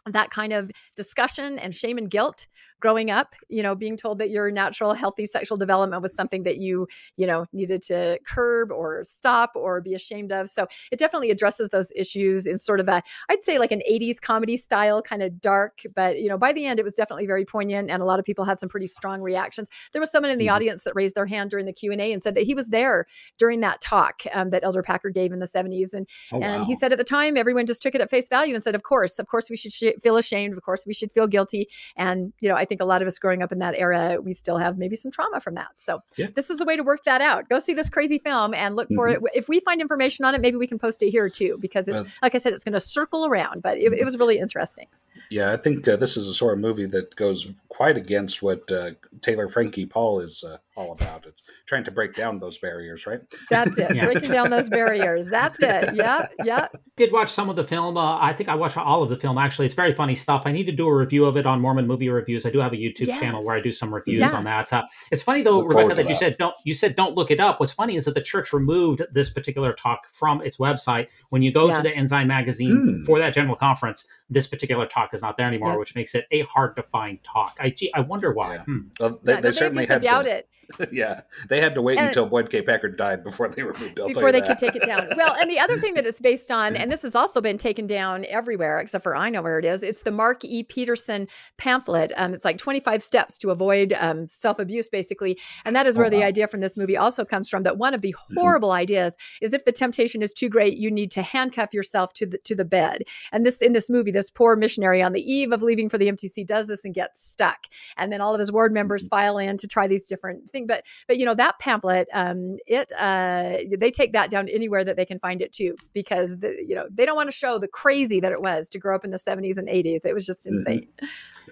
that 0.06 0.30
kind 0.30 0.54
of 0.54 0.72
discussion 0.96 1.60
and 1.60 1.74
shame 1.74 1.98
and 1.98 2.10
guilt 2.10 2.48
growing 2.80 3.10
up 3.12 3.34
you 3.50 3.64
know 3.64 3.74
being 3.76 3.98
told 3.98 4.20
that 4.20 4.30
your 4.30 4.52
natural 4.52 4.94
healthy 4.94 5.26
sexual 5.26 5.58
development 5.58 6.02
was 6.02 6.14
something 6.14 6.44
that 6.44 6.58
you 6.58 6.88
you 7.16 7.26
know 7.26 7.46
needed 7.54 7.82
to 7.82 8.20
curb 8.28 8.72
or 8.72 9.04
stop 9.04 9.52
or 9.56 9.82
be 9.82 9.94
ashamed 9.94 10.32
of 10.32 10.48
so 10.50 10.68
it 10.92 11.00
definitely 11.00 11.32
addresses 11.32 11.70
those 11.70 11.92
issues 11.96 12.46
in 12.46 12.58
sort 12.58 12.80
of 12.80 12.88
a 12.88 13.02
i'd 13.30 13.44
say 13.44 13.58
like 13.60 13.72
an 13.72 13.82
80s 13.90 14.20
comedy 14.22 14.58
style 14.58 15.02
kind 15.02 15.24
of 15.24 15.40
dark 15.42 15.82
but 15.96 16.20
you 16.22 16.30
know 16.30 16.38
by 16.38 16.54
the 16.54 16.66
end 16.66 16.80
it 16.80 16.84
was 16.84 16.94
definitely 16.94 17.26
very 17.26 17.46
poignant 17.46 17.90
and 17.90 18.02
a 18.02 18.06
lot 18.06 18.20
of 18.20 18.26
people 18.26 18.46
had 18.46 18.60
some 18.60 18.70
pretty 18.70 18.88
strong 18.88 19.22
reactions 19.22 19.70
there 19.94 20.00
was 20.02 20.12
someone 20.12 20.32
in 20.32 20.38
the 20.38 20.48
Mhm. 20.48 20.54
audience 20.54 20.84
that 20.84 20.94
raised 20.96 21.16
their 21.16 21.26
hand 21.26 21.50
during 21.50 21.66
the 21.66 21.74
q&a 21.74 22.12
and 22.14 22.22
said 22.24 22.36
that 22.36 22.44
he 22.44 22.54
was 22.54 22.70
there 22.70 23.06
during 23.38 23.60
that 23.62 23.82
talk 23.82 24.22
um, 24.34 24.50
that 24.52 24.64
elder 24.64 24.82
packer 24.84 25.10
gave 25.10 25.32
in 25.32 25.40
the 25.40 25.46
70s 25.48 25.94
and 25.94 26.08
Oh, 26.32 26.40
and 26.42 26.62
wow. 26.62 26.66
he 26.66 26.74
said 26.74 26.92
at 26.92 26.98
the 26.98 27.04
time, 27.04 27.38
everyone 27.38 27.66
just 27.66 27.82
took 27.82 27.96
it 27.96 28.02
at 28.02 28.10
face 28.10 28.28
value 28.30 28.54
and 28.54 28.64
said, 28.64 28.76
"Of 28.76 28.84
course, 28.84 29.18
of 29.20 29.28
course, 29.28 29.50
we 29.50 29.56
should 29.56 29.72
sh- 29.72 29.98
feel 30.02 30.18
ashamed. 30.18 30.56
Of 30.56 30.62
course, 30.64 30.86
we 30.86 30.94
should 30.94 31.12
feel 31.12 31.28
guilty." 31.28 31.68
And 31.96 32.34
you 32.40 32.50
know, 32.50 32.56
I 32.56 32.66
think 32.68 32.82
a 32.82 32.86
lot 32.86 33.02
of 33.02 33.08
us 33.08 33.18
growing 33.20 33.42
up 33.42 33.52
in 33.52 33.60
that 33.60 33.76
era, 33.78 34.18
we 34.22 34.34
still 34.34 34.58
have 34.58 34.78
maybe 34.78 34.96
some 34.96 35.12
trauma 35.12 35.40
from 35.40 35.56
that. 35.56 35.70
So 35.76 36.02
Yeah. 36.18 36.28
this 36.34 36.50
is 36.50 36.58
the 36.58 36.66
way 36.66 36.76
to 36.76 36.84
work 36.84 37.04
that 37.06 37.22
out. 37.22 37.50
Go 37.50 37.60
see 37.60 37.74
this 37.74 37.90
crazy 37.90 38.18
film 38.18 38.54
and 38.54 38.76
look 38.76 38.90
for 38.94 39.08
it. 39.08 39.18
Mm-hmm. 39.18 39.26
If 39.34 39.50
we 39.50 39.60
find 39.60 39.82
information 39.82 40.26
on 40.26 40.36
it, 40.36 40.42
maybe 40.42 40.58
we 40.58 40.68
can 40.68 40.80
post 40.80 41.02
it 41.04 41.10
here 41.10 41.30
too, 41.30 41.58
because 41.60 41.88
it's 41.88 41.94
Well- 41.96 42.06
like 42.22 42.36
I 42.36 42.38
said, 42.38 42.54
it's 42.54 42.64
going 42.64 42.74
to 42.74 42.80
circle 42.80 43.26
around. 43.26 43.62
But 43.62 43.78
it, 43.78 43.92
it 43.94 44.04
was 44.06 44.18
really 44.18 44.38
interesting. 44.40 44.88
Yeah, 45.30 45.52
I 45.54 45.58
think 45.58 45.88
uh, 45.88 45.96
this 45.96 46.18
is 46.18 46.28
a 46.28 46.34
sort 46.34 46.54
of 46.54 46.60
movie 46.60 46.86
that 46.88 47.16
goes 47.16 47.48
quite 47.70 47.96
against 47.98 48.42
what 48.42 48.70
uh, 48.72 48.92
Taylor 49.22 49.48
Frankie 49.48 49.86
Paul 49.86 50.20
is 50.20 50.44
uh, 50.44 50.58
all 50.76 50.92
about. 50.94 51.26
It's 51.28 51.42
trying 51.68 51.84
to 51.84 51.92
break 51.92 52.16
down 52.16 52.40
those 52.40 52.58
barriers, 52.58 53.06
right? 53.06 53.22
That's 53.52 53.78
it. 53.78 53.94
Yeah. 53.96 54.06
Breaking 54.06 54.32
down 54.32 54.50
those 54.50 54.70
barriers. 54.70 55.28
That's 55.28 55.60
it. 55.62 55.94
Yeah, 55.96 56.28
yeah. 56.44 56.68
did 56.96 57.12
watch 57.12 57.32
some 57.32 57.50
of 57.50 57.56
the 57.56 57.64
film. 57.64 57.98
Uh, 57.98 58.18
I 58.20 58.34
think 58.34 58.50
I 58.50 58.56
watched 58.56 58.78
all 58.78 59.04
of 59.04 59.10
the 59.10 59.18
film. 59.18 59.38
Actually, 59.38 59.66
it's 59.66 59.76
very 59.76 59.94
funny 59.94 60.16
stuff. 60.16 60.44
I 60.46 60.52
need 60.52 60.66
to 60.66 60.72
do 60.72 60.88
a 60.88 60.96
review 60.96 61.26
of 61.26 61.38
it 61.38 61.46
on 61.46 61.60
Mormon 61.62 61.86
Movie 61.88 62.10
Reviews. 62.10 62.46
I 62.46 62.50
do 62.50 62.60
have 62.60 62.74
a 62.74 62.78
YouTube 62.78 63.08
Yes. 63.08 63.20
channel 63.20 63.44
where 63.46 63.56
I 63.56 63.62
do 63.62 63.72
some 63.72 63.94
reviews 63.94 64.20
Yeah. 64.22 64.32
on 64.32 64.44
that. 64.46 64.72
Uh, 64.74 64.84
it's 65.12 65.22
funny 65.24 65.42
though, 65.44 65.60
Look 65.60 65.70
Rebecca, 65.70 65.90
to 65.90 65.96
that 65.96 66.10
you 66.10 66.16
said 66.16 66.36
don't. 66.38 66.56
You 66.64 66.74
said 66.74 66.96
don't 66.96 67.16
look 67.16 67.30
it 67.32 67.40
up. 67.40 67.60
What's 67.60 67.74
funny 67.74 67.96
is 67.96 68.06
that 68.06 68.16
the 68.16 68.22
church 68.22 68.54
removed 68.54 69.02
this 69.12 69.30
particular 69.30 69.74
talk 69.74 70.10
from 70.10 70.42
its 70.42 70.58
website. 70.58 71.08
When 71.30 71.42
you 71.42 71.52
go 71.52 71.68
Yeah. 71.68 71.78
to 71.78 71.82
the 71.84 71.96
Ensign 71.96 72.28
magazine 72.28 72.98
Mm. 73.02 73.06
for 73.06 73.20
that 73.20 73.34
general 73.34 73.56
conference, 73.56 74.06
this 74.30 74.48
particular 74.48 74.86
talk 74.86 75.14
is 75.14 75.22
not 75.22 75.38
there 75.38 75.48
anymore, 75.48 75.72
Yeah. 75.74 75.78
which 75.78 75.96
makes 75.96 76.14
it 76.16 76.26
a 76.32 76.42
hard 76.44 76.76
to 76.76 76.84
find 76.84 77.24
talk. 77.24 77.58
I 77.60 77.70
gee, 77.70 77.92
I 77.94 78.02
wonder 78.02 78.34
why. 78.34 78.56
Yeah. 78.56 78.64
Hmm. 78.64 78.78
Well, 79.00 79.20
they, 79.24 79.34
Yeah, 79.34 79.42
they 79.42 79.48
no, 79.50 79.52
certainly 79.52 79.84
just 79.84 79.94
had 79.94 80.02
doubt 80.02 80.24
to, 80.26 80.38
it. 80.38 80.50
Yeah, 80.92 81.22
they 81.50 81.60
had 81.62 81.74
to 81.76 81.82
wait 81.82 81.98
And- 81.98 82.08
until 82.10 82.26
Boyd 82.26 82.50
K. 82.50 82.62
Packer 82.62 82.90
died 82.90 83.24
before 83.24 83.48
they 83.50 83.64
removed 83.64 83.98
it. 83.98 84.08
Before 84.08 84.32
they 84.32 84.40
that. 84.42 84.48
could 84.48 84.58
take 84.58 84.76
it 84.76 84.84
down. 84.84 85.10
Well, 85.16 85.36
and 85.40 85.50
the 85.50 85.60
other 85.60 85.78
thing 85.78 85.94
that 85.96 86.06
it's 86.06 86.20
based 86.20 86.52
on, 86.52 86.76
and 86.80 86.92
this 86.92 87.02
has 87.04 87.16
also 87.16 87.42
been 87.42 87.58
taken 87.58 87.88
down 87.88 88.26
everywhere 88.26 88.80
except 88.80 89.04
for 89.04 89.16
I 89.16 89.30
know 89.30 89.42
where 89.42 89.60
it 89.60 89.66
is. 89.66 89.82
It's 89.84 90.02
the 90.04 90.12
Mark 90.12 90.44
E. 90.46 90.64
Petersen 90.64 91.28
pamphlet. 91.58 92.12
Um, 92.18 92.34
it's 92.34 92.46
like 92.46 92.58
25 92.58 93.02
steps 93.02 93.38
to 93.40 93.52
avoid 93.52 93.94
um, 93.94 94.28
self 94.30 94.60
abuse, 94.60 94.90
basically, 94.90 95.40
and 95.66 95.76
that 95.76 95.88
is 95.88 95.98
Oh, 95.98 96.02
where 96.02 96.10
the 96.10 96.24
idea 96.24 96.48
from 96.48 96.60
this 96.62 96.78
movie 96.78 96.98
also 96.98 97.24
comes 97.26 97.50
from. 97.50 97.64
That 97.64 97.78
one 97.78 97.94
of 97.94 98.02
the 98.02 98.14
Mm-hmm. 98.18 98.40
horrible 98.40 98.72
ideas 98.72 99.16
is 99.42 99.54
if 99.54 99.64
the 99.66 99.72
temptation 99.72 100.22
is 100.22 100.34
too 100.34 100.50
great, 100.50 100.78
you 100.78 100.90
need 100.92 101.12
to 101.12 101.22
handcuff 101.22 101.74
yourself 101.74 102.14
to 102.14 102.26
the 102.26 102.38
to 102.40 102.56
the 102.56 102.66
bed. 102.66 103.04
And 103.32 103.46
this 103.46 103.62
in 103.62 103.74
this 103.74 103.90
movie, 103.90 104.12
this 104.12 104.30
poor 104.30 104.56
missionary 104.56 105.02
on 105.02 105.14
the 105.14 105.22
eve 105.22 105.52
of 105.52 105.62
leaving 105.62 105.88
for 105.90 105.98
the 105.98 106.08
MTC 106.08 106.46
does 106.46 106.68
this 106.68 106.84
and 106.86 106.94
gets 106.94 107.22
stuck, 107.22 107.68
and 107.96 108.12
then 108.12 108.22
all 108.22 108.34
of 108.34 108.40
his 108.40 108.52
ward 108.52 108.74
members 108.74 109.04
Mm-hmm. 109.04 109.16
file 109.16 109.38
in 109.38 109.58
to 109.58 109.68
try 109.68 109.88
these 109.88 110.08
different 110.08 110.50
things. 110.50 110.57
But 110.66 110.86
but 111.08 111.18
you 111.18 111.26
know 111.26 111.36
that 111.36 111.60
pamphlet, 111.60 112.08
um, 112.14 112.58
it 112.66 112.92
uh, 112.98 113.58
they 113.78 113.92
take 113.92 114.14
that 114.14 114.32
down 114.32 114.50
anywhere 114.50 114.84
that 114.84 114.96
they 114.96 115.06
can 115.06 115.20
find 115.20 115.42
it 115.42 115.52
too, 115.52 115.76
because 115.94 116.38
the, 116.40 116.56
you 116.68 116.74
know 116.76 116.86
they 116.90 117.06
don't 117.06 117.16
want 117.16 117.28
to 117.30 117.36
show 117.36 117.60
the 117.60 117.68
crazy 117.68 118.20
that 118.22 118.32
it 118.32 118.42
was 118.42 118.70
to 118.72 118.80
grow 118.80 118.96
up 118.96 119.04
in 119.06 119.12
the 119.12 119.18
70s 119.18 119.58
and 119.58 119.68
80s. 119.68 120.06
It 120.06 120.14
was 120.14 120.26
just 120.26 120.48
Mhm. 120.48 120.54
insane. 120.58 120.88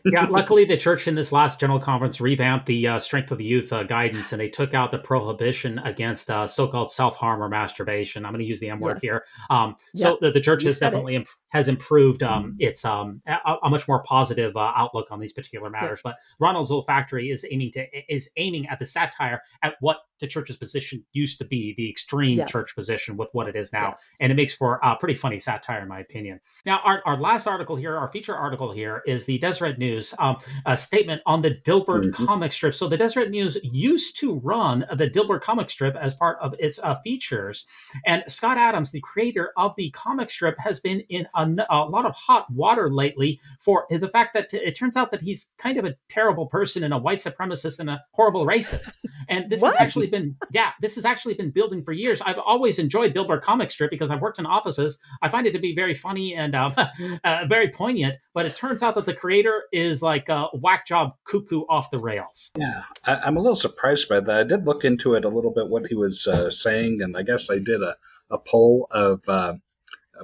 yeah, 0.05 0.25
luckily 0.29 0.65
the 0.65 0.77
church 0.77 1.07
in 1.07 1.15
this 1.15 1.31
last 1.31 1.59
general 1.59 1.79
conference 1.79 2.19
revamped 2.21 2.65
the 2.65 2.87
uh, 2.87 2.99
strength 2.99 3.31
of 3.31 3.37
the 3.37 3.43
youth 3.43 3.71
uh, 3.73 3.83
guidance, 3.83 4.31
and 4.31 4.39
they 4.41 4.49
took 4.49 4.73
out 4.73 4.91
the 4.91 4.97
prohibition 4.99 5.79
against 5.79 6.29
uh, 6.29 6.47
so-called 6.47 6.91
self-harm 6.91 7.41
or 7.41 7.49
masturbation. 7.49 8.25
I'm 8.25 8.31
going 8.31 8.39
to 8.41 8.47
use 8.47 8.59
the 8.59 8.69
M 8.69 8.79
word 8.79 8.95
Yes. 8.95 9.01
here. 9.01 9.25
Um, 9.49 9.75
so 9.95 10.17
the, 10.21 10.31
the 10.31 10.41
church 10.41 10.63
You 10.63 10.69
has 10.69 10.79
definitely 10.79 11.15
imp- 11.15 11.27
has 11.49 11.67
improved 11.67 12.23
um, 12.23 12.55
its 12.59 12.83
um, 12.85 13.21
a, 13.27 13.55
a 13.63 13.69
much 13.69 13.87
more 13.87 14.03
positive 14.03 14.55
uh, 14.55 14.71
outlook 14.75 15.07
on 15.11 15.19
these 15.19 15.33
particular 15.33 15.69
matters. 15.69 16.01
But 16.03 16.15
Ronald's 16.39 16.71
Old 16.71 16.85
Factory 16.85 17.29
is 17.29 17.45
aiming 17.49 17.71
to 17.73 17.85
is 18.13 18.29
aiming 18.37 18.67
at 18.67 18.79
the 18.79 18.85
satire 18.95 19.41
at 19.63 19.73
what 19.81 19.97
the 20.19 20.27
church's 20.27 20.57
position 20.57 21.03
used 21.13 21.37
to 21.39 21.45
be, 21.45 21.73
the 21.77 21.89
extreme 21.89 22.37
Yes. 22.37 22.51
church 22.51 22.75
position 22.75 23.17
with 23.17 23.29
what 23.33 23.47
it 23.47 23.55
is 23.55 23.71
now 23.73 23.89
Yes. 23.89 23.99
and 24.19 24.31
it 24.31 24.35
makes 24.35 24.53
for 24.53 24.83
uh, 24.85 24.95
pretty 24.95 25.15
funny 25.15 25.39
satire, 25.39 25.81
in 25.81 25.87
my 25.87 25.99
opinion. 25.99 26.39
Now, 26.65 26.79
our, 26.83 27.01
our 27.05 27.19
last 27.19 27.47
article 27.47 27.75
here, 27.75 27.97
our 27.97 28.11
feature 28.11 28.35
article 28.35 28.71
here, 28.71 29.01
is 29.05 29.25
the 29.25 29.37
Deseret 29.39 29.77
News 29.77 30.13
um, 30.19 30.37
a 30.65 30.77
statement 30.77 31.21
on 31.25 31.41
the 31.41 31.51
Dilbert 31.51 32.11
Mhm. 32.11 32.13
comic 32.25 32.53
strip. 32.53 32.73
So, 32.73 32.87
the 32.87 32.97
Deseret 32.97 33.29
News 33.29 33.57
used 33.63 34.19
to 34.19 34.35
run 34.39 34.85
the 34.95 35.07
Dilbert 35.09 35.41
comic 35.41 35.69
strip 35.69 35.95
as 35.95 36.13
part 36.15 36.37
of 36.41 36.53
its 36.59 36.79
uh, 36.83 36.95
features, 37.03 37.65
and 38.05 38.23
Scott 38.27 38.57
Adams, 38.57 38.91
the 38.91 39.01
creator 39.01 39.51
of 39.57 39.73
the 39.77 39.89
comic 39.91 40.29
strip, 40.29 40.57
has 40.59 40.79
been 40.79 41.01
in 41.09 41.27
a 41.35 41.45
lot 41.85 42.05
of 42.05 42.13
hot 42.15 42.49
water 42.51 42.89
lately 42.89 43.39
for 43.59 43.85
the 43.89 44.09
fact 44.09 44.33
that 44.33 44.53
it 44.53 44.75
turns 44.75 44.95
out 44.97 45.11
that 45.11 45.21
he's 45.21 45.53
kind 45.57 45.77
of 45.77 45.85
a 45.85 45.95
terrible 46.09 46.45
person 46.47 46.83
and 46.83 46.93
a 46.93 46.97
white 46.97 47.19
supremacist 47.19 47.79
and 47.79 47.89
a 47.89 48.01
horrible 48.11 48.45
racist. 48.45 48.97
And 49.29 49.49
this 49.49 49.61
is 49.61 49.73
has 49.75 50.04
actually 50.05 50.19
been, 50.19 50.35
yeah, 50.51 50.71
this 50.81 50.95
has 50.95 51.05
actually 51.05 51.33
been 51.33 51.51
building 51.51 51.83
for 51.83 51.91
years. 51.91 52.21
I've 52.21 52.37
always 52.37 52.79
enjoyed 52.79 53.13
Dilbert 53.13 53.41
comic 53.41 53.71
strip 53.71 53.89
because 53.91 54.11
I've 54.11 54.21
worked 54.21 54.39
in 54.39 54.45
offices. 54.45 54.99
I 55.21 55.29
find 55.29 55.47
it 55.47 55.51
to 55.51 55.59
be 55.59 55.73
very 55.75 55.93
funny 55.93 56.35
and 56.35 56.55
um, 56.55 56.73
uh, 57.23 57.45
very 57.47 57.69
poignant. 57.69 58.15
But 58.33 58.45
it 58.45 58.55
turns 58.55 58.83
out 58.83 58.95
that 58.95 59.05
the 59.05 59.13
creator 59.13 59.63
is 59.71 60.01
like 60.01 60.29
a 60.29 60.47
whack 60.53 60.85
job 60.85 61.15
cuckoo 61.25 61.61
off 61.69 61.89
the 61.91 61.99
rails. 61.99 62.51
Yeah, 62.57 62.83
I, 63.05 63.15
I'm 63.15 63.37
a 63.37 63.41
little 63.41 63.55
surprised 63.55 64.09
by 64.09 64.19
that. 64.19 64.39
I 64.39 64.43
did 64.43 64.65
look 64.65 64.83
into 64.83 65.13
it 65.13 65.25
a 65.25 65.29
little 65.29 65.51
bit, 65.51 65.69
what 65.69 65.87
he 65.87 65.95
was 65.95 66.27
uh, 66.27 66.51
saying, 66.51 67.01
and 67.01 67.17
I 67.17 67.23
guess 67.23 67.49
I 67.49 67.59
did 67.59 67.81
a, 67.81 67.95
a 68.29 68.37
poll 68.37 68.87
of 68.91 69.21
uh, 69.27 69.55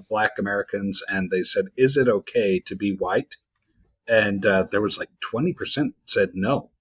black 0.10 0.32
Americans, 0.38 1.02
and 1.08 1.30
they 1.32 1.44
said, 1.44 1.66
Is 1.78 1.98
it 1.98 2.08
okay 2.08 2.60
to 2.60 2.76
be 2.76 2.96
white? 2.96 3.38
And 4.08 4.46
uh, 4.46 4.66
there 4.70 4.82
was 4.82 4.98
like 4.98 5.10
20% 5.34 5.94
said 6.06 6.32
no. 6.34 6.72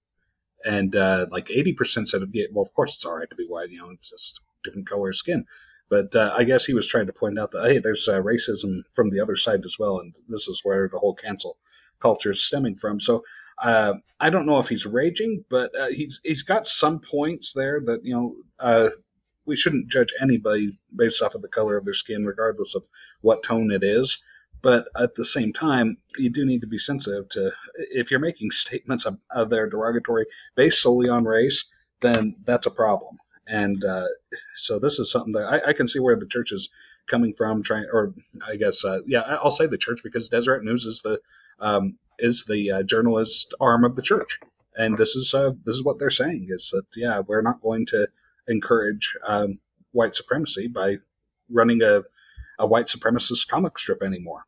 And 0.65 0.95
uh, 0.95 1.27
like 1.31 1.47
80% 1.47 2.07
said, 2.07 2.21
Well, 2.51 2.61
of 2.61 2.73
course 2.73 2.95
it's 2.95 3.05
all 3.05 3.17
right 3.17 3.29
to 3.29 3.35
be 3.35 3.45
white. 3.45 3.69
You 3.69 3.79
know, 3.79 3.89
it's 3.89 4.09
just 4.09 4.39
different 4.63 4.87
color 4.87 5.09
of 5.09 5.15
skin. 5.15 5.45
But 5.89 6.15
uh, 6.15 6.33
I 6.35 6.45
guess 6.45 6.65
he 6.65 6.73
was 6.73 6.87
trying 6.87 7.07
to 7.07 7.13
point 7.13 7.37
out 7.37 7.51
that 7.51 7.69
hey, 7.69 7.77
there's 7.77 8.07
uh, 8.07 8.21
racism 8.21 8.79
from 8.93 9.09
the 9.09 9.19
other 9.19 9.35
side 9.35 9.65
as 9.65 9.75
well, 9.77 9.99
and 9.99 10.13
this 10.29 10.47
is 10.47 10.61
where 10.63 10.87
the 10.87 10.99
whole 10.99 11.13
cancel 11.13 11.57
culture 11.99 12.31
is 12.31 12.43
stemming 12.43 12.77
from. 12.77 13.01
So 13.01 13.23
uh, 13.61 13.95
I 14.19 14.29
don't 14.29 14.45
know 14.45 14.59
if 14.59 14.69
he's 14.69 14.85
raging, 14.85 15.43
but 15.49 15.71
uh, 15.77 15.89
he's 15.89 16.21
he's 16.23 16.43
got 16.43 16.65
some 16.65 16.99
points 16.99 17.51
there 17.51 17.81
that 17.85 18.05
you 18.05 18.13
know 18.13 18.35
uh, 18.59 18.91
we 19.45 19.57
shouldn't 19.57 19.91
judge 19.91 20.13
anybody 20.21 20.79
based 20.95 21.21
off 21.21 21.35
of 21.35 21.41
the 21.41 21.49
color 21.49 21.75
of 21.75 21.83
their 21.83 21.93
skin, 21.93 22.25
regardless 22.25 22.73
of 22.73 22.87
what 23.19 23.43
tone 23.43 23.69
it 23.69 23.83
is. 23.83 24.23
But 24.61 24.87
at 24.99 25.15
the 25.15 25.25
same 25.25 25.53
time, 25.53 25.97
you 26.17 26.29
do 26.29 26.45
need 26.45 26.61
to 26.61 26.67
be 26.67 26.77
sensitive 26.77 27.29
to 27.29 27.51
if 27.75 28.11
you're 28.11 28.19
making 28.19 28.51
statements 28.51 29.05
of, 29.05 29.17
of 29.31 29.49
their 29.49 29.67
derogatory 29.67 30.25
based 30.55 30.81
solely 30.81 31.09
on 31.09 31.25
race, 31.25 31.65
then 32.01 32.35
that's 32.45 32.65
a 32.65 32.71
problem. 32.71 33.17
And 33.47 33.83
uh, 33.83 34.07
so 34.55 34.79
this 34.79 34.99
is 34.99 35.11
something 35.11 35.33
that 35.33 35.47
I, 35.65 35.69
I, 35.69 35.73
can 35.73 35.87
see 35.87 35.99
where 35.99 36.15
the 36.15 36.27
church 36.27 36.51
is 36.51 36.69
coming 37.07 37.33
from. 37.33 37.63
Trying, 37.63 37.85
or 37.91 38.13
I 38.47 38.55
guess, 38.55 38.85
uh, 38.85 38.99
yeah, 39.07 39.21
I'll 39.21 39.51
say 39.51 39.65
the 39.65 39.77
church 39.77 40.01
because 40.03 40.29
Deseret 40.29 40.63
News 40.63 40.85
is 40.85 41.01
the 41.01 41.19
um, 41.59 41.97
is 42.19 42.45
the 42.45 42.71
uh, 42.71 42.83
journalist 42.83 43.53
arm 43.59 43.83
of 43.83 43.95
the 43.95 44.01
church, 44.01 44.39
and 44.77 44.97
this 44.97 45.15
is 45.15 45.33
uh, 45.33 45.51
this 45.65 45.75
is 45.75 45.83
what 45.83 45.99
they're 45.99 46.09
saying 46.09 46.47
is 46.49 46.69
that 46.69 46.85
yeah, 46.95 47.19
we're 47.19 47.41
not 47.41 47.61
going 47.61 47.85
to 47.87 48.07
encourage 48.47 49.17
um, 49.27 49.59
white 49.91 50.15
supremacy 50.15 50.67
by 50.67 50.97
running 51.49 51.81
a 51.81 52.03
a 52.59 52.67
white 52.67 52.85
supremacist 52.85 53.47
comic 53.47 53.77
strip 53.79 54.03
anymore. 54.03 54.45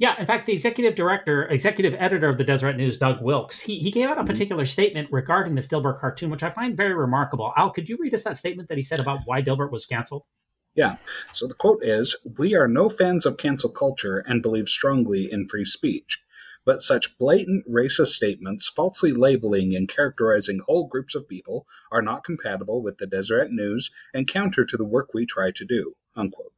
Yeah, 0.00 0.18
in 0.18 0.24
fact, 0.24 0.46
the 0.46 0.54
executive 0.54 0.94
director, 0.94 1.42
executive 1.48 1.94
editor 1.98 2.30
of 2.30 2.38
the 2.38 2.44
Deseret 2.44 2.78
News, 2.78 2.96
Doug 2.96 3.20
Wilks, 3.20 3.60
he, 3.60 3.78
he 3.80 3.90
gave 3.90 4.08
out 4.08 4.16
a 4.16 4.22
mm-hmm. 4.22 4.28
particular 4.28 4.64
statement 4.64 5.08
regarding 5.12 5.54
this 5.54 5.68
Dilbert 5.68 6.00
cartoon, 6.00 6.30
which 6.30 6.42
I 6.42 6.48
find 6.48 6.74
very 6.74 6.94
remarkable. 6.94 7.52
Al, 7.54 7.70
could 7.70 7.86
you 7.86 7.98
read 8.00 8.14
us 8.14 8.24
that 8.24 8.38
statement 8.38 8.70
that 8.70 8.78
he 8.78 8.82
said 8.82 8.98
about 8.98 9.20
why 9.26 9.42
Dilbert 9.42 9.70
was 9.70 9.84
canceled? 9.84 10.22
Yeah. 10.74 10.96
So 11.34 11.46
the 11.46 11.52
quote 11.52 11.84
is 11.84 12.16
We 12.38 12.54
are 12.54 12.66
no 12.66 12.88
fans 12.88 13.26
of 13.26 13.36
cancel 13.36 13.68
culture 13.68 14.24
and 14.26 14.40
believe 14.40 14.70
strongly 14.70 15.30
in 15.30 15.46
free 15.46 15.66
speech. 15.66 16.22
But 16.64 16.82
such 16.82 17.18
blatant 17.18 17.68
racist 17.68 18.14
statements, 18.14 18.68
falsely 18.68 19.12
labeling 19.12 19.76
and 19.76 19.86
characterizing 19.86 20.60
whole 20.64 20.86
groups 20.86 21.14
of 21.14 21.28
people, 21.28 21.66
are 21.92 22.00
not 22.00 22.24
compatible 22.24 22.82
with 22.82 22.96
the 22.96 23.06
Deseret 23.06 23.50
News 23.50 23.90
and 24.14 24.26
counter 24.26 24.64
to 24.64 24.78
the 24.78 24.84
work 24.84 25.12
we 25.12 25.26
try 25.26 25.50
to 25.50 25.64
do. 25.66 25.94
Unquote. 26.16 26.54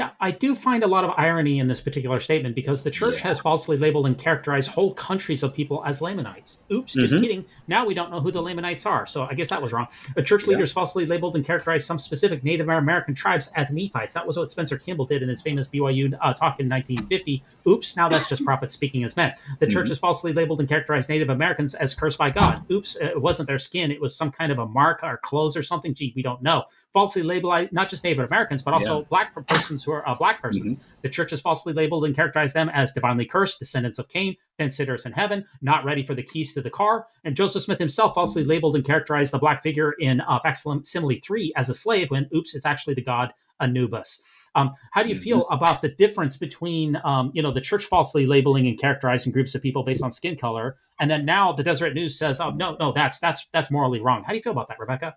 Yeah, 0.00 0.12
I 0.18 0.30
do 0.30 0.54
find 0.54 0.82
a 0.82 0.86
lot 0.86 1.04
of 1.04 1.12
irony 1.18 1.58
in 1.58 1.68
this 1.68 1.82
particular 1.82 2.20
statement 2.20 2.54
because 2.54 2.82
the 2.82 2.90
church 2.90 3.16
yeah. 3.16 3.24
has 3.24 3.40
falsely 3.40 3.76
labeled 3.76 4.06
and 4.06 4.16
characterized 4.16 4.70
whole 4.70 4.94
countries 4.94 5.42
of 5.42 5.52
people 5.52 5.84
as 5.84 6.00
Lamanites. 6.00 6.56
Oops, 6.72 6.90
just 6.90 7.12
mm-hmm. 7.12 7.22
kidding. 7.22 7.44
Now 7.68 7.84
we 7.84 7.92
don't 7.92 8.10
know 8.10 8.18
who 8.18 8.32
the 8.32 8.40
Lamanites 8.40 8.86
are, 8.86 9.04
so 9.04 9.24
I 9.24 9.34
guess 9.34 9.50
that 9.50 9.60
was 9.60 9.74
wrong. 9.74 9.88
The 10.16 10.22
church 10.22 10.44
yeah. 10.44 10.52
leaders 10.52 10.72
falsely 10.72 11.04
labeled 11.04 11.36
and 11.36 11.44
characterized 11.44 11.86
some 11.86 11.98
specific 11.98 12.42
Native 12.42 12.66
American 12.70 13.14
tribes 13.14 13.50
as 13.56 13.72
Nephites. 13.72 14.14
That 14.14 14.26
was 14.26 14.38
what 14.38 14.50
Spencer 14.50 14.78
Kimball 14.78 15.04
did 15.04 15.22
in 15.22 15.28
his 15.28 15.42
famous 15.42 15.68
BYU 15.68 16.14
uh, 16.14 16.32
talk 16.32 16.60
in 16.60 16.68
1950. 16.70 17.44
Oops, 17.66 17.94
now 17.98 18.08
that's 18.08 18.26
just 18.26 18.42
prophets 18.42 18.72
speaking 18.72 19.04
as 19.04 19.18
men. 19.18 19.34
The 19.58 19.66
mm-hmm. 19.66 19.72
church 19.74 19.88
has 19.88 19.98
falsely 19.98 20.32
labeled 20.32 20.60
and 20.60 20.68
characterized 20.68 21.10
Native 21.10 21.28
Americans 21.28 21.74
as 21.74 21.94
cursed 21.94 22.16
by 22.16 22.30
God. 22.30 22.62
Oops, 22.70 22.96
it 22.96 23.20
wasn't 23.20 23.48
their 23.48 23.58
skin; 23.58 23.90
it 23.90 24.00
was 24.00 24.16
some 24.16 24.32
kind 24.32 24.50
of 24.50 24.60
a 24.60 24.66
mark 24.66 25.00
or 25.02 25.18
clothes 25.18 25.58
or 25.58 25.62
something. 25.62 25.92
Gee, 25.92 26.14
we 26.16 26.22
don't 26.22 26.40
know 26.40 26.64
falsely 26.92 27.22
labeled 27.22 27.68
not 27.72 27.88
just 27.88 28.02
Native 28.02 28.24
Americans, 28.24 28.62
but 28.62 28.74
also 28.74 29.00
yeah. 29.00 29.06
black 29.08 29.46
persons 29.46 29.84
who 29.84 29.92
are 29.92 30.08
uh, 30.08 30.14
black 30.14 30.42
persons. 30.42 30.72
Mm-hmm. 30.72 30.82
The 31.02 31.08
church 31.08 31.30
has 31.30 31.40
falsely 31.40 31.72
labeled 31.72 32.04
and 32.04 32.14
characterized 32.14 32.54
them 32.54 32.68
as 32.70 32.92
divinely 32.92 33.24
cursed, 33.24 33.58
descendants 33.58 33.98
of 33.98 34.08
Cain, 34.08 34.36
fence 34.58 34.76
sitters 34.76 35.06
in 35.06 35.12
heaven, 35.12 35.44
not 35.62 35.84
ready 35.84 36.04
for 36.04 36.14
the 36.14 36.22
keys 36.22 36.52
to 36.54 36.62
the 36.62 36.70
car. 36.70 37.06
And 37.24 37.36
Joseph 37.36 37.62
Smith 37.62 37.78
himself 37.78 38.14
falsely 38.14 38.44
labeled 38.44 38.76
and 38.76 38.84
characterized 38.84 39.32
the 39.32 39.38
black 39.38 39.62
figure 39.62 39.92
in 40.00 40.20
uh, 40.22 40.40
Facsimile 40.42 41.16
3 41.16 41.52
as 41.56 41.68
a 41.68 41.74
slave 41.74 42.10
when, 42.10 42.28
oops, 42.34 42.54
it's 42.54 42.66
actually 42.66 42.94
the 42.94 43.02
god 43.02 43.32
Anubis. 43.60 44.22
Um, 44.54 44.72
how 44.90 45.02
do 45.02 45.08
you 45.08 45.14
feel 45.14 45.44
mm-hmm. 45.44 45.54
about 45.54 45.82
the 45.82 45.90
difference 45.90 46.36
between, 46.36 46.96
um, 47.04 47.30
you 47.34 47.42
know, 47.42 47.52
the 47.52 47.60
church 47.60 47.84
falsely 47.84 48.26
labeling 48.26 48.66
and 48.66 48.78
characterizing 48.78 49.32
groups 49.32 49.54
of 49.54 49.62
people 49.62 49.84
based 49.84 50.02
on 50.02 50.10
skin 50.10 50.36
color, 50.36 50.76
and 50.98 51.10
then 51.10 51.24
now 51.24 51.52
the 51.52 51.62
Deseret 51.62 51.94
News 51.94 52.18
says, 52.18 52.40
"Oh 52.40 52.50
no, 52.50 52.76
no, 52.80 52.92
that's 52.92 53.20
that's 53.20 53.46
that's 53.52 53.70
morally 53.70 54.00
wrong." 54.00 54.24
How 54.24 54.30
do 54.30 54.36
you 54.36 54.42
feel 54.42 54.52
about 54.52 54.68
that, 54.68 54.80
Rebecca? 54.80 55.14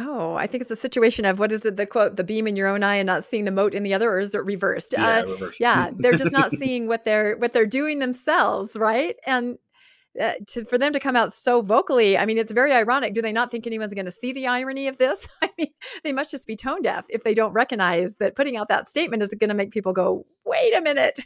Oh, 0.00 0.34
I 0.34 0.46
think 0.46 0.62
it's 0.62 0.70
a 0.70 0.76
situation 0.76 1.24
of 1.24 1.38
what 1.38 1.50
is 1.50 1.64
it? 1.64 1.76
The 1.76 1.86
quote: 1.86 2.16
"The 2.16 2.24
beam 2.24 2.46
in 2.46 2.56
your 2.56 2.68
own 2.68 2.82
eye 2.82 2.96
and 2.96 3.06
not 3.06 3.24
seeing 3.24 3.44
the 3.44 3.50
mote 3.50 3.74
in 3.74 3.82
the 3.82 3.94
other," 3.94 4.10
or 4.10 4.20
is 4.20 4.34
it 4.34 4.44
reversed? 4.44 4.94
Yeah, 4.96 5.18
uh, 5.18 5.26
reversed. 5.26 5.60
yeah 5.60 5.90
they're 5.96 6.16
just 6.16 6.32
not 6.32 6.50
seeing 6.50 6.86
what 6.86 7.04
they're 7.04 7.36
what 7.36 7.52
they're 7.52 7.66
doing 7.66 7.98
themselves, 7.98 8.76
right? 8.76 9.16
And 9.26 9.58
uh, 10.20 10.32
to, 10.48 10.64
for 10.64 10.78
them 10.78 10.92
to 10.92 11.00
come 11.00 11.16
out 11.16 11.32
so 11.32 11.62
vocally, 11.62 12.16
I 12.18 12.26
mean, 12.26 12.38
it's 12.38 12.52
very 12.52 12.72
ironic. 12.72 13.12
Do 13.14 13.22
they 13.22 13.32
not 13.32 13.50
think 13.50 13.66
anyone's 13.66 13.94
going 13.94 14.06
to 14.06 14.10
see 14.10 14.32
the 14.32 14.46
irony 14.46 14.88
of 14.88 14.98
this? 14.98 15.28
I 15.42 15.50
mean, 15.58 15.68
they 16.04 16.12
must 16.12 16.30
just 16.30 16.46
be 16.46 16.56
tone 16.56 16.82
deaf 16.82 17.04
if 17.08 17.24
they 17.24 17.34
don't 17.34 17.52
recognize 17.52 18.16
that 18.16 18.36
putting 18.36 18.56
out 18.56 18.68
that 18.68 18.88
statement 18.88 19.22
is 19.22 19.34
going 19.34 19.48
to 19.48 19.54
make 19.54 19.70
people 19.70 19.92
go, 19.92 20.26
"Wait 20.44 20.74
a 20.74 20.80
minute." 20.80 21.20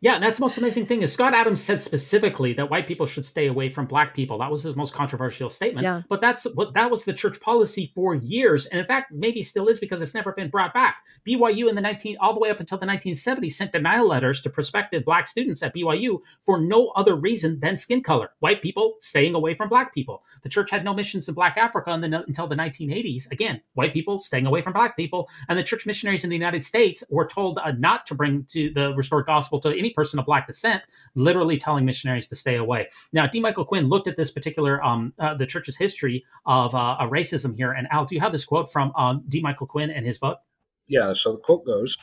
Yeah, 0.00 0.14
and 0.14 0.22
that's 0.22 0.38
the 0.38 0.42
most 0.42 0.58
amazing 0.58 0.86
thing 0.86 1.02
is 1.02 1.12
Scott 1.12 1.34
Adams 1.34 1.60
said 1.60 1.80
specifically 1.80 2.52
that 2.54 2.70
white 2.70 2.86
people 2.86 3.06
should 3.06 3.24
stay 3.24 3.46
away 3.46 3.68
from 3.68 3.86
black 3.86 4.14
people. 4.14 4.38
That 4.38 4.50
was 4.50 4.62
his 4.62 4.76
most 4.76 4.94
controversial 4.94 5.48
statement. 5.48 5.84
Yeah. 5.84 6.02
But 6.08 6.20
that's 6.20 6.44
what 6.54 6.74
that 6.74 6.90
was 6.90 7.04
the 7.04 7.12
church 7.12 7.40
policy 7.40 7.92
for 7.94 8.14
years, 8.14 8.66
and 8.66 8.80
in 8.80 8.86
fact, 8.86 9.12
maybe 9.12 9.42
still 9.42 9.68
is 9.68 9.80
because 9.80 10.02
it's 10.02 10.14
never 10.14 10.32
been 10.32 10.50
brought 10.50 10.74
back. 10.74 10.96
BYU 11.26 11.68
in 11.68 11.74
the 11.74 11.80
19 11.80 12.18
all 12.20 12.34
the 12.34 12.40
way 12.40 12.50
up 12.50 12.60
until 12.60 12.78
the 12.78 12.86
1970s 12.86 13.54
sent 13.54 13.72
denial 13.72 14.06
letters 14.06 14.42
to 14.42 14.50
prospective 14.50 15.04
black 15.04 15.26
students 15.26 15.62
at 15.62 15.74
BYU 15.74 16.20
for 16.42 16.60
no 16.60 16.88
other 16.88 17.14
reason 17.14 17.58
than 17.60 17.76
skin 17.76 18.02
color. 18.02 18.30
White 18.40 18.62
people 18.62 18.96
staying 19.00 19.34
away 19.34 19.54
from 19.54 19.68
black 19.68 19.94
people. 19.94 20.22
The 20.42 20.48
church 20.48 20.70
had 20.70 20.84
no 20.84 20.92
missions 20.92 21.28
in 21.28 21.34
black 21.34 21.56
Africa 21.56 21.92
until 21.92 22.46
the 22.46 22.54
1980s. 22.54 23.30
Again, 23.30 23.62
white 23.72 23.94
people 23.94 24.18
staying 24.18 24.46
away 24.46 24.60
from 24.60 24.74
black 24.74 24.96
people, 24.96 25.28
and 25.48 25.58
the 25.58 25.62
church 25.62 25.86
missionaries 25.86 26.24
in 26.24 26.30
the 26.30 26.36
United 26.36 26.62
States 26.62 27.02
were 27.08 27.26
told 27.26 27.58
uh, 27.58 27.72
not 27.72 28.06
to 28.06 28.14
bring 28.14 28.44
to 28.50 28.70
the 28.74 28.92
restored 28.94 29.26
gospel 29.34 29.60
to 29.60 29.70
any 29.70 29.90
person 29.90 30.18
of 30.18 30.26
black 30.26 30.46
descent, 30.46 30.82
literally 31.14 31.58
telling 31.58 31.84
missionaries 31.84 32.28
to 32.28 32.36
stay 32.36 32.56
away. 32.56 32.88
Now, 33.12 33.26
D. 33.26 33.40
Michael 33.40 33.64
Quinn 33.64 33.88
looked 33.88 34.08
at 34.08 34.16
this 34.16 34.30
particular 34.30 34.82
um, 34.82 35.12
uh, 35.18 35.34
the 35.34 35.46
church's 35.46 35.76
history 35.76 36.24
of 36.46 36.74
uh, 36.74 36.96
racism 37.02 37.56
here, 37.56 37.72
and 37.72 37.86
Al, 37.90 38.04
do 38.04 38.14
you 38.14 38.20
have 38.20 38.32
this 38.32 38.44
quote 38.44 38.70
from 38.70 38.92
um, 38.96 39.24
D. 39.28 39.40
Michael 39.40 39.66
Quinn 39.66 39.90
and 39.90 40.06
his 40.06 40.18
book? 40.18 40.38
Yeah. 40.86 41.14
So 41.14 41.32
the 41.32 41.38
quote 41.38 41.66
goes. 41.66 41.96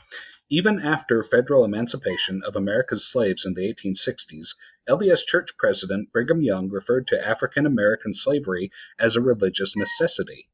Even 0.54 0.82
after 0.82 1.24
federal 1.24 1.64
emancipation 1.64 2.42
of 2.46 2.58
America's 2.58 3.08
slaves 3.08 3.46
in 3.46 3.54
the 3.54 3.74
1860s, 3.74 4.50
LDS 4.90 5.26
Church 5.26 5.56
President 5.58 6.12
Brigham 6.12 6.42
Young 6.42 6.70
referred 6.70 7.08
to 7.08 7.26
African 7.26 7.66
American 7.66 8.14
slavery 8.14 8.70
as 9.00 9.16
a 9.16 9.22
religious 9.22 9.78
necessity. 9.78 10.50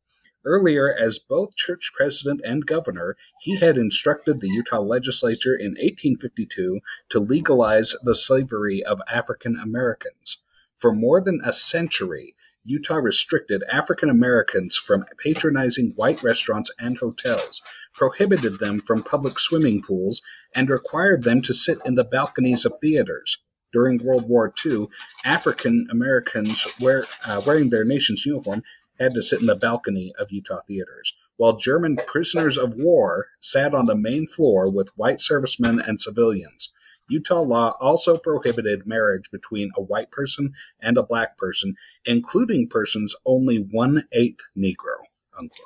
Earlier, 0.48 0.96
as 0.98 1.20
both 1.20 1.58
church 1.58 1.92
president 1.94 2.40
and 2.46 2.66
governor, 2.66 3.18
he 3.42 3.58
had 3.58 3.78
instructed 3.78 4.40
the 4.40 4.48
Utah 4.48 4.80
legislature 4.80 5.54
in 5.54 5.72
1852 5.72 6.80
to 7.10 7.20
legalize 7.20 7.98
the 8.02 8.16
slavery 8.16 8.82
of 8.82 9.02
African 9.12 9.60
Americans. 9.60 10.38
For 10.78 10.94
more 10.94 11.20
than 11.20 11.42
a 11.44 11.52
century, 11.52 12.34
Utah 12.64 12.96
restricted 12.96 13.64
African 13.70 14.10
Americans 14.10 14.78
from 14.78 15.04
patronizing 15.22 15.92
white 15.98 16.24
restaurants 16.24 16.72
and 16.80 16.98
hotels, 16.98 17.62
prohibited 17.94 18.60
them 18.60 18.80
from 18.80 19.04
public 19.04 19.40
swimming 19.40 19.82
pools, 19.82 20.22
and 20.56 20.70
required 20.70 21.24
them 21.24 21.42
to 21.42 21.54
sit 21.54 21.80
in 21.84 21.96
the 21.96 22.06
balconies 22.06 22.64
of 22.66 22.74
theaters. 22.80 23.38
During 23.74 24.04
World 24.04 24.28
War 24.28 24.54
II, 24.66 24.88
African 25.26 25.88
Americans 25.92 26.66
wear, 26.80 27.06
uh, 27.26 27.42
wearing 27.46 27.70
their 27.70 27.84
nation's 27.84 28.26
uniform 28.26 28.64
had 29.00 29.14
to 29.14 29.22
sit 29.22 29.40
in 29.42 29.46
the 29.46 29.56
balcony 29.56 30.14
of 30.18 30.32
Utah 30.32 30.62
theaters, 30.68 31.14
while 31.36 31.58
German 31.58 31.98
prisoners 32.08 32.58
of 32.58 32.74
war 32.76 33.28
sat 33.40 33.74
on 33.74 33.86
the 33.86 33.96
main 33.96 34.28
floor 34.28 34.70
with 34.70 34.96
white 34.96 35.22
servicemen 35.22 35.80
and 35.80 36.02
civilians. 36.02 36.72
Utah 37.10 37.42
law 37.42 37.78
also 37.80 38.18
prohibited 38.18 38.86
marriage 38.86 39.32
between 39.32 39.72
a 39.78 39.82
white 39.82 40.12
person 40.12 40.54
and 40.82 40.98
a 40.98 41.04
black 41.04 41.38
person, 41.38 41.76
including 42.06 42.68
persons 42.68 43.16
only 43.26 43.58
one 43.58 44.06
eighth 44.12 44.42
Negro. 44.58 45.04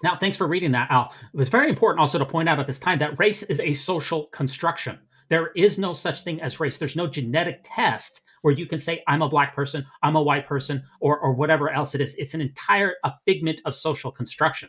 Now, 0.04 0.18
thanks 0.20 0.38
for 0.38 0.48
reading 0.48 0.74
that, 0.74 0.92
Al. 0.92 1.14
It 1.34 1.38
was 1.38 1.48
very 1.50 1.70
important 1.70 2.02
also 2.02 2.20
to 2.20 2.26
point 2.26 2.50
out 2.50 2.60
at 2.60 2.68
this 2.68 2.80
time 2.80 3.00
that 3.00 3.18
race 3.18 3.42
is 3.44 3.60
a 3.62 3.74
social 3.74 4.26
construction. 4.28 5.00
There 5.32 5.52
is 5.56 5.80
no 5.80 5.94
such 5.94 6.26
thing 6.26 6.42
as 6.42 6.60
race. 6.60 6.78
There's 6.78 6.98
no 6.98 7.08
genetic 7.08 7.62
test 7.64 8.20
where 8.42 8.54
you 8.54 8.66
can 8.66 8.80
say, 8.80 9.02
I'm 9.08 9.22
a 9.22 9.30
black 9.30 9.56
person, 9.56 9.86
I'm 10.04 10.18
a 10.18 10.22
white 10.22 10.46
person, 10.46 10.84
or, 11.00 11.18
or 11.20 11.32
whatever 11.32 11.70
else 11.70 11.96
it 11.96 12.02
is. 12.02 12.16
It's 12.16 12.34
an 12.34 12.42
entire 12.42 12.96
a 13.06 13.14
figment 13.26 13.62
of 13.64 13.74
social 13.74 14.12
construction. 14.12 14.68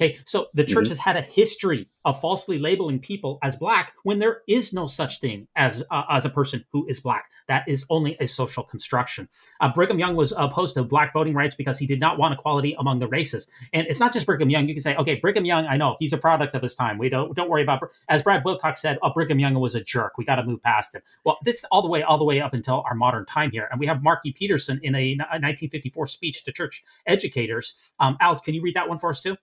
Okay, 0.00 0.18
so 0.24 0.48
the 0.54 0.64
church 0.64 0.84
mm-hmm. 0.84 0.90
has 0.90 0.98
had 0.98 1.16
a 1.16 1.22
history 1.22 1.88
of 2.04 2.20
falsely 2.20 2.58
labeling 2.58 2.98
people 2.98 3.38
as 3.42 3.56
black 3.56 3.92
when 4.02 4.18
there 4.18 4.42
is 4.48 4.72
no 4.72 4.86
such 4.86 5.20
thing 5.20 5.46
as 5.54 5.84
uh, 5.90 6.02
as 6.10 6.24
a 6.24 6.30
person 6.30 6.64
who 6.72 6.86
is 6.88 6.98
black. 6.98 7.26
That 7.48 7.64
is 7.68 7.84
only 7.90 8.16
a 8.18 8.26
social 8.26 8.62
construction. 8.62 9.28
Uh, 9.60 9.72
Brigham 9.72 9.98
Young 9.98 10.16
was 10.16 10.32
opposed 10.36 10.74
to 10.74 10.82
black 10.82 11.12
voting 11.12 11.34
rights 11.34 11.54
because 11.54 11.78
he 11.78 11.86
did 11.86 12.00
not 12.00 12.18
want 12.18 12.34
equality 12.34 12.74
among 12.78 13.00
the 13.00 13.06
races. 13.06 13.48
And 13.72 13.86
it's 13.86 14.00
not 14.00 14.12
just 14.12 14.26
Brigham 14.26 14.48
Young. 14.48 14.68
You 14.68 14.74
can 14.74 14.82
say, 14.82 14.96
okay, 14.96 15.16
Brigham 15.16 15.44
Young, 15.44 15.66
I 15.66 15.76
know 15.76 15.96
he's 16.00 16.12
a 16.12 16.18
product 16.18 16.54
of 16.54 16.62
his 16.62 16.74
time. 16.74 16.98
We 16.98 17.08
don't 17.08 17.34
don't 17.36 17.50
worry 17.50 17.62
about. 17.62 17.82
As 18.08 18.22
Brad 18.22 18.44
Wilcox 18.44 18.80
said, 18.80 18.98
oh, 19.02 19.12
Brigham 19.12 19.38
Young 19.38 19.54
was 19.54 19.74
a 19.74 19.84
jerk. 19.84 20.16
We 20.16 20.24
got 20.24 20.36
to 20.36 20.44
move 20.44 20.62
past 20.62 20.94
him. 20.94 21.02
Well, 21.24 21.38
this 21.44 21.64
all 21.70 21.82
the 21.82 21.88
way 21.88 22.02
all 22.02 22.18
the 22.18 22.24
way 22.24 22.40
up 22.40 22.54
until 22.54 22.82
our 22.86 22.94
modern 22.94 23.26
time 23.26 23.50
here, 23.50 23.68
and 23.70 23.78
we 23.78 23.86
have 23.86 24.02
Marky 24.02 24.32
Peterson 24.32 24.80
in 24.82 24.94
a, 24.94 25.12
a 25.12 25.38
1954 25.38 26.06
speech 26.06 26.44
to 26.44 26.52
church 26.52 26.82
educators. 27.06 27.76
Um, 28.00 28.16
Al, 28.20 28.40
can 28.40 28.54
you 28.54 28.62
read 28.62 28.76
that 28.76 28.88
one 28.88 28.98
for 28.98 29.10
us 29.10 29.22
too? 29.22 29.36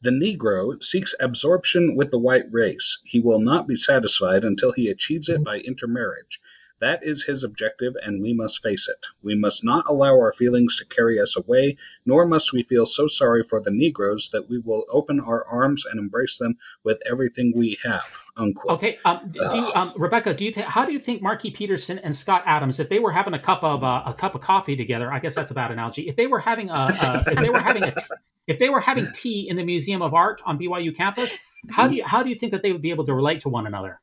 The 0.00 0.10
Negro 0.10 0.82
seeks 0.82 1.14
absorption 1.20 1.96
with 1.96 2.10
the 2.10 2.18
white 2.18 2.46
race. 2.50 2.98
He 3.04 3.20
will 3.20 3.40
not 3.40 3.66
be 3.66 3.76
satisfied 3.76 4.44
until 4.44 4.72
he 4.72 4.88
achieves 4.88 5.28
it 5.28 5.44
by 5.44 5.58
intermarriage. 5.58 6.40
That 6.78 7.02
is 7.02 7.24
his 7.24 7.42
objective, 7.42 7.94
and 8.02 8.22
we 8.22 8.34
must 8.34 8.62
face 8.62 8.86
it. 8.86 9.06
We 9.22 9.34
must 9.34 9.64
not 9.64 9.86
allow 9.88 10.12
our 10.12 10.32
feelings 10.32 10.76
to 10.76 10.84
carry 10.84 11.18
us 11.18 11.34
away, 11.34 11.76
nor 12.04 12.26
must 12.26 12.52
we 12.52 12.62
feel 12.62 12.84
so 12.84 13.06
sorry 13.06 13.42
for 13.42 13.60
the 13.60 13.70
Negroes 13.70 14.28
that 14.30 14.48
we 14.48 14.58
will 14.58 14.84
open 14.90 15.18
our 15.18 15.44
arms 15.46 15.84
and 15.90 15.98
embrace 15.98 16.36
them 16.36 16.58
with 16.84 17.00
everything 17.06 17.54
we 17.56 17.78
have. 17.82 18.18
Unquote. 18.36 18.72
Okay, 18.72 18.98
um, 19.06 19.30
do 19.32 19.40
you, 19.40 19.72
um, 19.74 19.94
Rebecca, 19.96 20.34
do 20.34 20.44
you 20.44 20.52
th- 20.52 20.66
how 20.66 20.84
do 20.84 20.92
you 20.92 20.98
think 20.98 21.22
Marky 21.22 21.50
Peterson 21.50 21.98
and 22.00 22.14
Scott 22.14 22.42
Adams, 22.44 22.78
if 22.78 22.90
they 22.90 22.98
were 22.98 23.12
having 23.12 23.32
a 23.32 23.38
cup 23.38 23.64
of 23.64 23.82
uh, 23.82 24.02
a 24.04 24.12
cup 24.12 24.34
of 24.34 24.42
coffee 24.42 24.76
together, 24.76 25.10
I 25.10 25.18
guess 25.18 25.34
that's 25.34 25.50
a 25.50 25.54
bad 25.54 25.70
analogy. 25.70 26.08
If 26.08 26.16
they 26.16 26.26
were 26.26 26.40
having 26.40 26.68
a, 26.68 27.24
a 27.26 27.32
if 27.32 27.38
they 27.38 27.48
were 27.48 27.58
having 27.58 27.84
a 27.84 27.94
if 28.46 28.58
they 28.58 28.68
were 28.68 28.80
having 28.80 29.10
tea 29.12 29.48
in 29.48 29.56
the 29.56 29.64
Museum 29.64 30.02
of 30.02 30.14
Art 30.14 30.40
on 30.44 30.58
BYU 30.58 30.94
campus, 30.96 31.36
how 31.70 31.88
do 31.88 31.96
you 31.96 32.04
how 32.04 32.22
do 32.22 32.30
you 32.30 32.36
think 32.36 32.52
that 32.52 32.62
they 32.62 32.72
would 32.72 32.82
be 32.82 32.90
able 32.90 33.04
to 33.06 33.14
relate 33.14 33.40
to 33.40 33.48
one 33.48 33.66
another? 33.66 34.00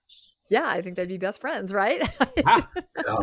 Yeah, 0.49 0.65
I 0.67 0.81
think 0.81 0.97
they'd 0.97 1.07
be 1.07 1.17
best 1.17 1.41
friends, 1.41 1.73
right? 1.73 2.01
Ah, 2.45 2.67
Oh, 3.07 3.17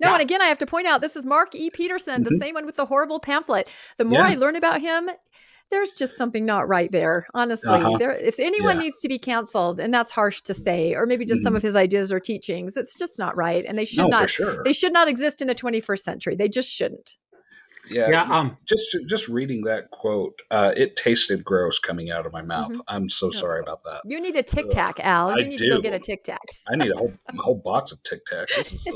No, 0.00 0.08
Yeah. 0.08 0.12
and 0.14 0.22
again, 0.22 0.40
I 0.42 0.46
have 0.46 0.58
to 0.58 0.66
point 0.66 0.86
out 0.86 1.00
this 1.00 1.16
is 1.16 1.24
Mark 1.26 1.54
E. 1.54 1.70
Petersen, 1.70 2.22
the 2.22 2.30
Mhm. 2.30 2.38
same 2.38 2.54
one 2.54 2.66
with 2.66 2.76
the 2.76 2.86
horrible 2.86 3.18
pamphlet. 3.18 3.68
The 3.96 4.04
more 4.04 4.20
Yeah. 4.20 4.28
I 4.28 4.34
learn 4.34 4.54
about 4.54 4.80
him, 4.80 5.10
there's 5.70 5.92
just 5.94 6.16
something 6.16 6.44
not 6.44 6.68
right 6.68 6.92
there. 6.92 7.26
Honestly, 7.34 7.70
Uh-huh. 7.70 7.96
there 7.98 8.12
if 8.12 8.38
anyone 8.38 8.76
Yeah. 8.76 8.82
needs 8.82 9.00
to 9.00 9.08
be 9.08 9.18
canceled, 9.18 9.80
and 9.80 9.92
that's 9.92 10.12
harsh 10.12 10.42
to 10.42 10.54
say, 10.54 10.94
or 10.94 11.06
maybe 11.06 11.24
just 11.24 11.42
some 11.42 11.54
Mhm. 11.54 11.58
of 11.58 11.62
his 11.62 11.74
ideas 11.76 12.12
or 12.12 12.20
teachings, 12.20 12.76
it's 12.76 12.96
just 12.96 13.18
not 13.18 13.36
right, 13.36 13.64
and 13.66 13.76
they 13.78 13.84
should 13.86 14.02
no, 14.02 14.08
not. 14.08 14.30
sure. 14.30 14.62
They 14.62 14.72
should 14.74 14.92
not 14.92 15.08
exist 15.08 15.40
in 15.40 15.48
the 15.48 15.54
21st 15.54 16.04
century. 16.04 16.36
They 16.36 16.48
just 16.48 16.70
shouldn't. 16.70 17.16
Yeah, 17.90 18.08
yeah, 18.08 18.22
um, 18.22 18.56
just 18.66 18.96
just 19.08 19.28
reading 19.28 19.62
that 19.64 19.90
quote, 19.90 20.40
uh, 20.50 20.72
it 20.76 20.94
tasted 20.96 21.44
gross 21.44 21.78
coming 21.78 22.10
out 22.10 22.24
of 22.24 22.32
my 22.32 22.42
mouth. 22.42 22.70
Mhm. 22.72 22.80
I'm 22.88 23.08
so 23.08 23.30
Yeah. 23.32 23.40
sorry 23.40 23.60
about 23.60 23.82
that. 23.84 24.02
You 24.04 24.20
need 24.20 24.36
a 24.36 24.42
Tic 24.42 24.70
Tac, 24.70 25.00
Al. 25.00 25.30
I 25.30 25.38
You 25.38 25.48
need 25.48 25.58
to 25.58 25.68
go 25.68 25.80
get 25.80 25.92
a 25.92 25.98
Tic 25.98 26.22
Tac. 26.22 26.38
I 26.68 26.76
need 26.76 26.92
a 26.92 26.96
whole 26.96 27.12
a 27.28 27.36
whole 27.42 27.56
box 27.56 27.90
of 27.92 28.02
Tic 28.04 28.20
Tacs. 28.26 28.54
This. 28.56 28.86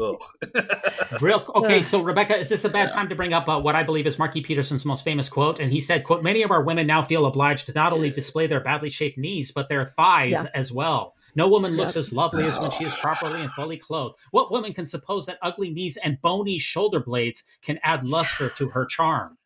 Real 1.20 1.44
okay, 1.56 1.78
Ugh. 1.80 1.84
so 1.84 2.00
Rebecca, 2.02 2.36
is 2.38 2.48
this 2.48 2.64
a 2.64 2.68
bad 2.68 2.88
Yeah. 2.90 2.94
time 2.94 3.08
to 3.08 3.14
bring 3.14 3.32
up 3.32 3.48
uh, 3.48 3.58
what 3.60 3.74
I 3.74 3.82
believe 3.82 4.06
is 4.06 4.18
Marky 4.18 4.40
Peterson's 4.40 4.84
most 4.84 5.04
famous 5.04 5.28
quote? 5.28 5.58
And 5.60 5.72
he 5.72 5.80
said, 5.80 6.04
"quote 6.04 6.22
Many 6.22 6.42
of 6.42 6.50
our 6.50 6.62
women 6.62 6.86
now 6.86 7.02
feel 7.02 7.26
obliged 7.26 7.66
to 7.66 7.72
not 7.72 7.92
only 7.92 8.10
display 8.10 8.46
their 8.46 8.60
badly 8.60 8.90
shaped 8.90 9.18
knees, 9.18 9.50
but 9.52 9.68
their 9.68 9.86
thighs 9.86 10.30
Yeah. 10.30 10.46
as 10.54 10.72
well. 10.72 11.14
No 11.36 11.48
woman 11.48 11.76
looks 11.76 11.96
as 11.96 12.12
lovely 12.12 12.44
as 12.44 12.58
when 12.58 12.70
she 12.70 12.84
is 12.84 12.94
properly 12.94 13.40
and 13.40 13.52
fully 13.52 13.76
clothed. 13.76 14.16
What 14.30 14.50
woman 14.50 14.72
can 14.72 14.86
suppose 14.86 15.26
that 15.26 15.38
ugly 15.42 15.70
knees 15.70 15.96
and 15.96 16.20
bony 16.20 16.58
shoulder 16.58 17.00
blades 17.00 17.44
can 17.62 17.78
add 17.82 18.04
luster 18.04 18.48
to 18.50 18.68
her 18.70 18.86
charm?" 18.86 19.38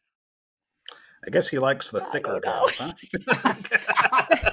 I 1.26 1.30
guess 1.30 1.48
he 1.48 1.58
likes 1.58 1.90
the 1.90 2.00
thicker 2.12 2.40
guys, 2.40 2.76
huh? 2.76 2.92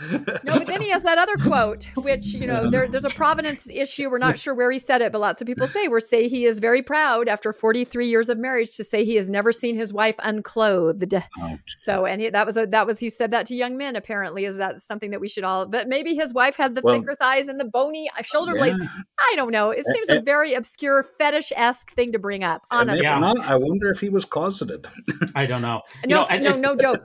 No, 0.00 0.58
but 0.58 0.66
then 0.66 0.80
he 0.80 0.90
has 0.90 1.02
that 1.02 1.18
other 1.18 1.36
quote, 1.36 1.86
which 1.96 2.32
you 2.34 2.46
know 2.46 2.70
there, 2.70 2.86
there's 2.86 3.04
a 3.04 3.10
provenance 3.10 3.68
issue. 3.68 4.08
We're 4.08 4.18
not 4.18 4.38
sure 4.38 4.54
where 4.54 4.70
he 4.70 4.78
said 4.78 5.02
it, 5.02 5.10
but 5.10 5.20
lots 5.20 5.40
of 5.40 5.46
people 5.46 5.66
say 5.66 5.88
we 5.88 6.00
say 6.00 6.28
he 6.28 6.44
is 6.44 6.60
very 6.60 6.82
proud 6.82 7.28
after 7.28 7.52
43 7.52 8.06
years 8.08 8.28
of 8.28 8.38
marriage 8.38 8.76
to 8.76 8.84
say 8.84 9.04
he 9.04 9.16
has 9.16 9.28
never 9.28 9.52
seen 9.52 9.74
his 9.74 9.92
wife 9.92 10.14
unclothed. 10.20 11.14
Oh. 11.14 11.58
So, 11.74 12.06
and 12.06 12.20
he, 12.20 12.30
that 12.30 12.46
was 12.46 12.56
a, 12.56 12.66
that 12.66 12.86
was 12.86 13.00
he 13.00 13.08
said 13.08 13.32
that 13.32 13.46
to 13.46 13.54
young 13.54 13.76
men. 13.76 13.96
Apparently, 13.96 14.44
is 14.44 14.56
that 14.58 14.80
something 14.80 15.10
that 15.10 15.20
we 15.20 15.28
should 15.28 15.44
all? 15.44 15.66
But 15.66 15.88
maybe 15.88 16.14
his 16.14 16.32
wife 16.32 16.56
had 16.56 16.74
the 16.74 16.82
Well, 16.82 16.98
thicker 16.98 17.16
thighs 17.16 17.48
and 17.48 17.58
the 17.60 17.64
bony 17.64 18.08
uh, 18.16 18.22
shoulder 18.22 18.52
Yeah. 18.54 18.74
blades. 18.74 18.78
I 19.18 19.32
don't 19.36 19.50
know. 19.50 19.70
It 19.70 19.84
seems 19.84 20.10
a 20.10 20.20
very 20.20 20.54
obscure 20.54 21.02
fetish 21.02 21.52
esque 21.56 21.90
thing 21.92 22.12
to 22.12 22.18
bring 22.18 22.44
up. 22.44 22.62
And 22.70 22.88
if 22.88 22.92
Honestly, 22.92 23.04
Yeah. 23.04 23.18
not, 23.18 23.40
I 23.40 23.56
wonder 23.56 23.90
if 23.90 23.98
he 24.00 24.08
was 24.08 24.24
closeted. 24.24 24.86
I 25.34 25.46
don't 25.46 25.62
know. 25.62 25.82
You 26.04 26.10
no, 26.10 26.20
know, 26.20 26.26
and 26.30 26.44
no, 26.44 26.56
no 26.56 26.76
joke. 26.76 27.04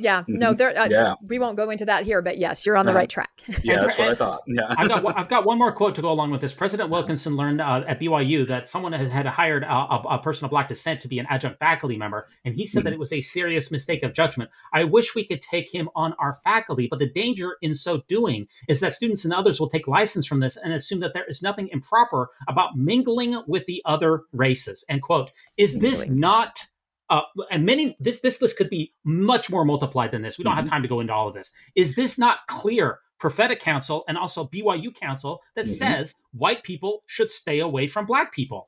Yeah, 0.00 0.24
no, 0.26 0.52
there. 0.54 0.76
Uh, 0.78 0.88
Yeah. 0.90 1.14
we 1.26 1.38
won't 1.38 1.56
go 1.56 1.70
into 1.70 1.84
that 1.84 2.04
here, 2.04 2.22
but 2.22 2.38
yes, 2.38 2.64
you're 2.66 2.76
on 2.76 2.86
the 2.86 2.90
Uh-huh. 2.92 2.98
right 2.98 3.08
track. 3.10 3.30
Yeah, 3.62 3.80
that's 3.80 3.98
what 3.98 4.08
I 4.08 4.14
thought. 4.14 4.40
Yeah. 4.46 4.62
I've 4.76 4.88
got 4.88 5.02
one- 5.06 5.14
I've 5.16 5.28
got 5.28 5.44
one 5.44 5.58
more 5.58 5.72
quote 5.72 5.94
to 5.96 6.02
go 6.02 6.10
along 6.10 6.30
with 6.30 6.40
this. 6.40 6.52
President 6.54 6.88
Wilkinson 6.90 7.36
learned 7.36 7.60
uh, 7.60 7.82
at 7.86 8.00
BYU 8.00 8.46
that 8.48 8.68
someone 8.68 8.92
had, 8.92 9.10
had 9.10 9.26
hired 9.26 9.62
a, 9.64 9.70
a, 9.72 10.02
a 10.12 10.18
person 10.22 10.44
of 10.46 10.50
black 10.50 10.68
descent 10.68 11.00
to 11.02 11.08
be 11.08 11.18
an 11.18 11.26
adjunct 11.30 11.58
faculty 11.58 11.96
member, 11.96 12.26
and 12.44 12.54
he 12.54 12.66
said 12.66 12.84
that 12.84 12.92
it 12.92 12.98
was 12.98 13.12
a 13.12 13.20
serious 13.20 13.70
mistake 13.70 14.02
of 14.02 14.12
judgment. 14.14 14.50
I 14.72 14.84
wish 14.84 15.14
we 15.14 15.24
could 15.24 15.42
take 15.42 15.72
him 15.72 15.88
on 15.94 16.14
our 16.18 16.38
faculty, 16.44 16.86
but 16.88 16.98
the 16.98 17.10
danger 17.10 17.56
in 17.62 17.74
so 17.74 18.02
doing 18.08 18.46
is 18.68 18.80
that 18.80 18.94
students 18.94 19.24
and 19.24 19.34
others 19.34 19.60
will 19.60 19.68
take 19.68 19.86
license 19.86 20.26
from 20.26 20.40
this 20.40 20.56
and 20.56 20.72
assume 20.72 21.00
that 21.00 21.12
there 21.14 21.24
is 21.28 21.42
nothing 21.42 21.68
improper 21.72 22.28
about 22.48 22.76
mingling 22.76 23.42
with 23.46 23.66
the 23.66 23.82
other 23.84 24.22
races. 24.32 24.84
End 24.88 25.02
quote. 25.02 25.30
Is 25.56 25.78
this 25.78 26.08
not? 26.08 26.66
Uh, 27.10 27.22
and 27.50 27.66
many 27.66 27.96
this 28.00 28.20
this 28.20 28.40
list 28.40 28.56
could 28.56 28.70
be 28.70 28.92
much 29.04 29.50
more 29.50 29.64
multiplied 29.64 30.12
than 30.12 30.22
this. 30.22 30.38
We 30.38 30.44
don't 30.44 30.54
have 30.54 30.68
time 30.68 30.82
to 30.82 30.88
go 30.88 31.00
into 31.00 31.12
all 31.12 31.28
of 31.28 31.34
this. 31.34 31.50
Is 31.74 31.96
this 31.96 32.16
not 32.18 32.38
clear 32.48 33.00
prophetic 33.18 33.60
counsel 33.60 34.04
and 34.08 34.16
also 34.16 34.44
BYU 34.46 34.94
counsel 34.94 35.40
that 35.56 35.66
Mhm. 35.66 35.76
says 35.76 36.14
white 36.32 36.62
people 36.62 37.02
should 37.06 37.30
stay 37.30 37.58
away 37.58 37.86
from 37.86 38.06
black 38.06 38.32
people? 38.32 38.66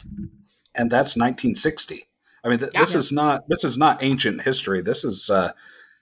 and 0.75 0.91
that's 0.91 1.17
1960. 1.17 2.09
I 2.45 2.49
mean, 2.49 2.59
th- 2.59 2.71
Yeah. 2.75 2.81
this 2.85 2.95
is 2.95 3.13
not 3.13 3.43
this 3.49 3.63
is 3.65 3.79
not 3.79 4.03
ancient 4.03 4.43
history. 4.43 4.83
This 4.83 5.05
is 5.05 5.31
uh, 5.31 5.53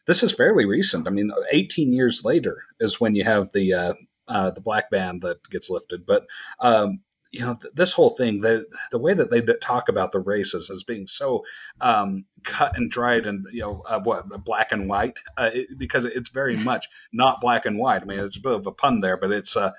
this 0.07 0.23
is 0.23 0.33
fairly 0.33 0.65
recent. 0.65 1.07
I 1.07 1.11
mean, 1.11 1.31
18 1.53 1.93
years 1.93 2.25
later 2.25 2.65
is 2.81 3.01
when 3.01 3.15
you 3.15 3.25
have 3.25 3.53
the 3.53 3.75
uh, 3.75 3.95
uh, 4.29 4.51
the 4.51 4.61
black 4.61 4.91
ban 4.91 5.21
that 5.21 5.49
gets 5.51 5.69
lifted. 5.71 6.07
But 6.07 6.27
um, 6.61 7.01
you 7.31 7.41
know, 7.41 7.55
th- 7.55 7.75
this 7.75 7.93
whole 7.93 8.11
thing, 8.11 8.41
the 8.41 8.67
the 8.91 8.99
way 8.99 9.15
that 9.15 9.31
they 9.31 9.41
talk 9.41 9.89
about 9.89 10.13
the 10.13 10.21
races 10.21 10.69
as 10.69 10.83
being 10.83 11.07
so 11.07 11.45
um, 11.81 12.25
cut 12.43 12.77
and 12.77 12.91
dried 12.91 13.27
and 13.27 13.47
you 13.53 13.61
know 13.61 13.83
uh, 13.89 14.01
what 14.01 14.45
black 14.45 14.73
and 14.73 14.89
white, 14.89 15.15
uh, 15.37 15.51
it, 15.53 15.79
because 15.79 16.05
it's 16.05 16.29
very 16.29 16.57
much 16.65 16.89
not 17.13 17.41
black 17.41 17.67
and 17.67 17.79
white. 17.79 18.03
I 18.03 18.05
mean, 18.05 18.19
it's 18.19 18.37
a 18.37 18.41
bit 18.41 18.53
of 18.53 18.67
a 18.67 18.73
pun 18.73 19.01
there, 19.01 19.17
but 19.17 19.31
it's 19.31 19.57
uh, 19.57 19.71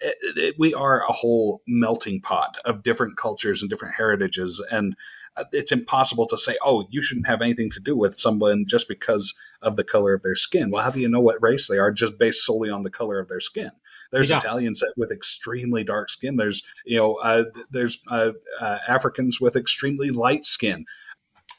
it, 0.00 0.16
it, 0.36 0.54
we 0.58 0.74
are 0.74 1.02
a 1.08 1.12
whole 1.12 1.62
melting 1.66 2.20
pot 2.20 2.58
of 2.64 2.82
different 2.82 3.16
cultures 3.16 3.62
and 3.62 3.70
different 3.70 3.94
heritages, 3.94 4.60
and 4.70 4.96
uh, 5.36 5.44
it's 5.52 5.70
impossible 5.70 6.26
to 6.26 6.38
say, 6.38 6.56
"Oh, 6.64 6.86
you 6.90 7.02
shouldn't 7.02 7.28
have 7.28 7.40
anything 7.40 7.70
to 7.70 7.80
do 7.80 7.96
with 7.96 8.18
someone 8.18 8.64
just 8.66 8.88
because 8.88 9.32
of 9.62 9.76
the 9.76 9.84
color 9.84 10.12
of 10.12 10.22
their 10.22 10.34
skin." 10.34 10.72
Well, 10.72 10.82
how 10.82 10.90
do 10.90 10.98
you 10.98 11.08
know 11.08 11.20
what 11.20 11.40
race 11.40 11.68
they 11.68 11.78
are 11.78 11.92
just 11.92 12.18
based 12.18 12.44
solely 12.44 12.68
on 12.68 12.82
the 12.82 12.90
color 12.90 13.20
of 13.20 13.28
their 13.28 13.40
skin? 13.40 13.70
There's 14.12 14.30
Yeah. 14.30 14.38
Italians 14.38 14.82
with 14.96 15.10
extremely 15.10 15.84
dark 15.84 16.08
skin. 16.10 16.36
There's 16.36 16.62
you 16.84 16.96
know, 16.96 17.14
uh, 17.16 17.44
there's 17.70 17.98
uh, 18.08 18.32
uh, 18.60 18.78
Africans 18.88 19.40
with 19.40 19.56
extremely 19.56 20.10
light 20.10 20.44
skin. 20.44 20.84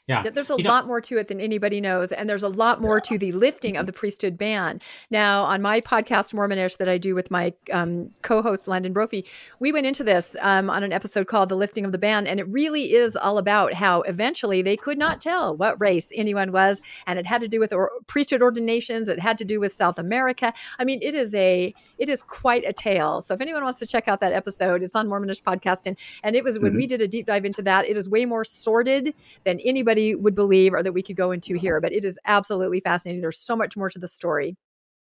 Yeah, 0.08 0.22
Yeah, 0.24 0.30
There's 0.30 0.50
a 0.50 0.56
You 0.56 0.64
know- 0.64 0.70
lot 0.70 0.86
more 0.86 1.00
to 1.02 1.18
it 1.18 1.28
than 1.28 1.40
anybody 1.40 1.80
knows. 1.80 2.12
And 2.12 2.28
there's 2.28 2.42
a 2.42 2.48
lot 2.48 2.80
more 2.80 2.98
to 3.00 3.18
the 3.18 3.32
lifting 3.32 3.76
of 3.76 3.86
the 3.86 3.92
priesthood 3.92 4.38
ban. 4.38 4.80
Now, 5.10 5.44
on 5.44 5.60
my 5.60 5.80
podcast, 5.80 6.32
Mormonish, 6.34 6.78
that 6.78 6.88
I 6.88 6.96
do 6.98 7.14
with 7.14 7.30
my 7.30 7.52
um, 7.72 8.10
co 8.22 8.40
host, 8.42 8.66
Landon 8.68 8.92
Brophy, 8.92 9.26
we 9.60 9.70
went 9.72 9.86
into 9.86 10.02
this 10.02 10.34
um, 10.40 10.70
on 10.70 10.82
an 10.82 10.92
episode 10.92 11.26
called 11.26 11.50
The 11.50 11.56
Lifting 11.56 11.84
of 11.84 11.92
the 11.92 11.98
Ban. 11.98 12.26
And 12.26 12.40
it 12.40 12.48
really 12.48 12.94
is 12.94 13.16
all 13.16 13.36
about 13.38 13.74
how 13.74 14.00
eventually 14.02 14.62
they 14.62 14.76
could 14.76 14.98
not 14.98 15.20
tell 15.20 15.54
what 15.56 15.78
race 15.80 16.10
anyone 16.14 16.52
was. 16.52 16.80
And 17.06 17.18
it 17.18 17.26
had 17.26 17.40
to 17.42 17.48
do 17.48 17.60
with 17.60 17.72
or- 17.72 17.90
priesthood 18.06 18.40
ordinations, 18.42 19.08
it 19.08 19.20
had 19.20 19.36
to 19.38 19.44
do 19.44 19.60
with 19.60 19.72
South 19.72 19.98
America. 19.98 20.52
I 20.78 20.84
mean, 20.84 21.00
it 21.02 21.14
is 21.14 21.34
a. 21.34 21.74
It 21.98 22.08
is 22.08 22.22
quite 22.22 22.64
a 22.64 22.72
tale. 22.72 23.20
So 23.20 23.34
if 23.34 23.40
anyone 23.40 23.64
wants 23.64 23.80
to 23.80 23.86
check 23.86 24.06
out 24.06 24.20
that 24.20 24.32
episode, 24.32 24.84
it's 24.84 24.94
on 24.94 25.08
Mormonish 25.08 25.42
Podcasting. 25.42 25.96
and 26.22 26.28
and 26.28 26.36
it 26.36 26.44
was 26.44 26.58
when 26.60 26.76
we 26.76 26.86
did 26.86 27.00
a 27.02 27.08
deep 27.08 27.26
dive 27.26 27.44
into 27.44 27.62
that. 27.62 27.88
It 27.88 27.96
is 27.96 28.08
way 28.08 28.24
more 28.26 28.44
sordid 28.44 29.14
than 29.44 29.58
anybody 29.64 29.97
would 30.14 30.34
believe 30.34 30.74
or 30.74 30.82
that 30.82 30.92
we 30.92 31.02
could 31.02 31.16
go 31.16 31.30
into 31.30 31.56
here. 31.56 31.80
But 31.80 31.92
it 31.92 32.04
is 32.04 32.18
absolutely 32.24 32.80
fascinating. 32.80 33.20
There's 33.20 33.38
so 33.38 33.56
much 33.56 33.76
more 33.76 33.90
to 33.90 33.98
the 33.98 34.08
story. 34.08 34.56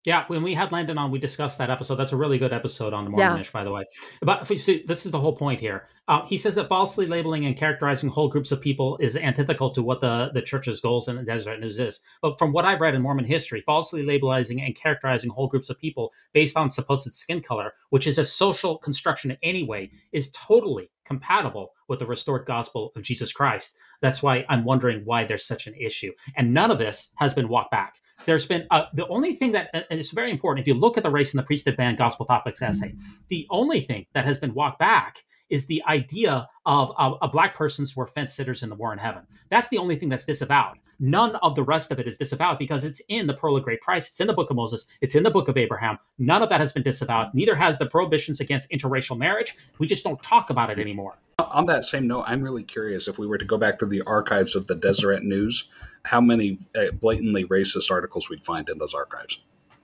Yeah, 0.08 0.24
when 0.28 0.42
we 0.42 0.54
had 0.54 0.72
Landon 0.72 0.98
on, 0.98 1.12
we 1.12 1.20
discussed 1.20 1.58
that 1.58 1.70
episode. 1.70 1.96
That's 1.96 2.14
a 2.14 2.18
really 2.18 2.38
good 2.38 2.54
episode 2.54 2.94
on 2.94 3.04
the 3.04 3.12
Yeah. 3.18 3.32
Mormonish, 3.32 3.52
by 3.52 3.66
the 3.66 3.72
way. 3.72 3.84
But 4.22 4.48
see, 4.48 4.86
this 4.88 5.06
is 5.06 5.12
the 5.12 5.20
whole 5.20 5.36
point 5.36 5.60
here. 5.60 5.90
Uh, 6.08 6.26
he 6.28 6.38
says 6.38 6.56
that 6.56 6.70
falsely 6.70 7.06
labeling 7.06 7.46
and 7.46 7.58
characterizing 7.58 8.10
whole 8.10 8.30
groups 8.30 8.54
of 8.54 8.62
people 8.62 8.98
is 9.02 9.18
antithetical 9.18 9.70
to 9.72 9.84
what 9.84 10.00
the, 10.00 10.30
the 10.34 10.42
church's 10.42 10.80
goals 10.80 11.10
and 11.10 11.20
the 11.20 11.24
Deseret 11.24 11.60
News 11.60 11.78
is. 11.78 12.00
But 12.22 12.40
from 12.40 12.54
what 12.54 12.64
I've 12.64 12.80
read 12.80 12.96
in 12.96 13.02
Mormon 13.02 13.26
history, 13.26 13.62
falsely 13.66 14.02
labeling 14.02 14.62
and 14.62 14.74
characterizing 14.74 15.30
whole 15.30 15.50
groups 15.50 15.70
of 15.70 15.78
people 15.78 16.14
based 16.32 16.56
on 16.56 16.70
supposed 16.70 17.14
skin 17.14 17.42
color, 17.42 17.74
which 17.90 18.08
is 18.08 18.18
a 18.18 18.24
social 18.24 18.78
construction 18.78 19.36
anyway, 19.44 19.92
is 20.14 20.32
totally 20.32 20.90
compatible 21.04 21.74
with 21.88 22.00
the 22.00 22.06
restored 22.06 22.46
gospel 22.46 22.92
of 22.96 23.04
Jesus 23.04 23.32
Christ. 23.32 23.76
That's 24.02 24.22
why 24.22 24.46
I'm 24.50 24.64
wondering 24.64 25.02
why 25.06 25.24
there's 25.24 25.46
such 25.46 25.68
an 25.68 25.74
issue. 25.76 26.12
And 26.36 26.54
none 26.54 26.72
of 26.72 26.78
this 26.78 27.12
has 27.16 27.34
been 27.34 27.48
walked 27.48 27.72
back. 27.72 27.96
There's 28.26 28.46
been 28.46 28.66
uh, 28.72 28.86
the 28.94 29.08
only 29.08 29.36
thing 29.36 29.52
that 29.52 29.70
and 29.74 29.86
it's 30.00 30.12
very 30.12 30.32
important 30.32 30.64
if 30.64 30.68
you 30.68 30.74
look 30.74 30.98
at 30.98 31.04
the 31.04 31.10
race 31.10 31.32
and 31.32 31.40
the 31.40 31.46
priesthood 31.46 31.78
ban 31.78 31.96
gospel 31.96 32.26
topics 32.26 32.64
essay 32.64 32.96
the 33.28 33.46
only 33.52 33.80
thing 33.80 34.08
that 34.14 34.26
has 34.26 34.40
been 34.40 34.56
walked 34.56 34.80
back 34.80 35.24
is 35.50 35.66
the 35.66 35.84
idea 35.88 36.48
of, 36.66 36.92
of 36.98 37.32
black 37.32 37.56
persons 37.56 37.96
were 37.96 38.08
fence 38.08 38.34
sitters 38.34 38.64
in 38.64 38.70
the 38.70 38.76
war 38.76 38.92
in 38.92 39.00
heaven. 39.00 39.24
That's 39.50 39.70
the 39.70 39.78
only 39.78 39.96
thing 39.96 40.10
that's 40.10 40.26
disavowed. 40.26 40.76
None 41.00 41.36
of 41.38 41.56
the 41.56 41.64
rest 41.64 41.92
of 41.92 42.00
it 42.00 42.08
is 42.08 42.18
disavowed 42.18 42.58
because 42.58 42.84
it's 42.84 43.02
in 43.08 43.28
the 43.28 43.34
pearl 43.34 43.56
of 43.56 43.64
great 43.64 43.82
price. 43.82 44.10
It's 44.10 44.20
in 44.20 44.28
the 44.28 44.34
book 44.34 44.50
of 44.50 44.56
moses. 44.56 44.88
It's 45.00 45.16
in 45.16 45.24
the 45.24 45.32
book 45.32 45.48
of 45.48 45.56
abraham. 45.56 46.00
None 46.18 46.42
of 46.42 46.50
that 46.50 46.60
has 46.60 46.74
been 46.74 46.84
disavowed. 46.84 47.34
Neither 47.34 47.56
has 47.56 47.78
the 47.78 47.86
prohibitions 47.86 48.40
against 48.40 48.70
interracial 48.72 49.18
marriage. 49.18 49.56
We 49.80 49.88
just 49.88 50.04
don't 50.04 50.22
talk 50.22 50.50
about 50.50 50.70
it 50.70 50.80
anymore 50.80 51.18
on 51.52 51.66
that 51.68 51.86
same 51.86 52.08
note, 52.08 52.24
I'm 52.28 52.42
really 52.42 52.64
curious 52.64 53.08
if 53.08 53.18
we 53.18 53.28
were 53.28 53.38
to 53.38 53.46
go 53.46 53.58
back 53.58 53.80
to 53.80 53.86
the 53.86 54.02
archives 54.02 54.56
of 54.56 54.68
the 54.68 54.76
Deseret 54.76 55.24
News, 55.24 55.70
how 56.04 56.22
many 56.22 56.60
uh, 56.76 56.92
blatantly 56.92 57.46
racist 57.46 57.92
articles 57.92 58.30
we'd 58.30 58.46
find 58.46 58.70
in 58.70 58.78
those 58.78 58.94
archives. 58.94 59.40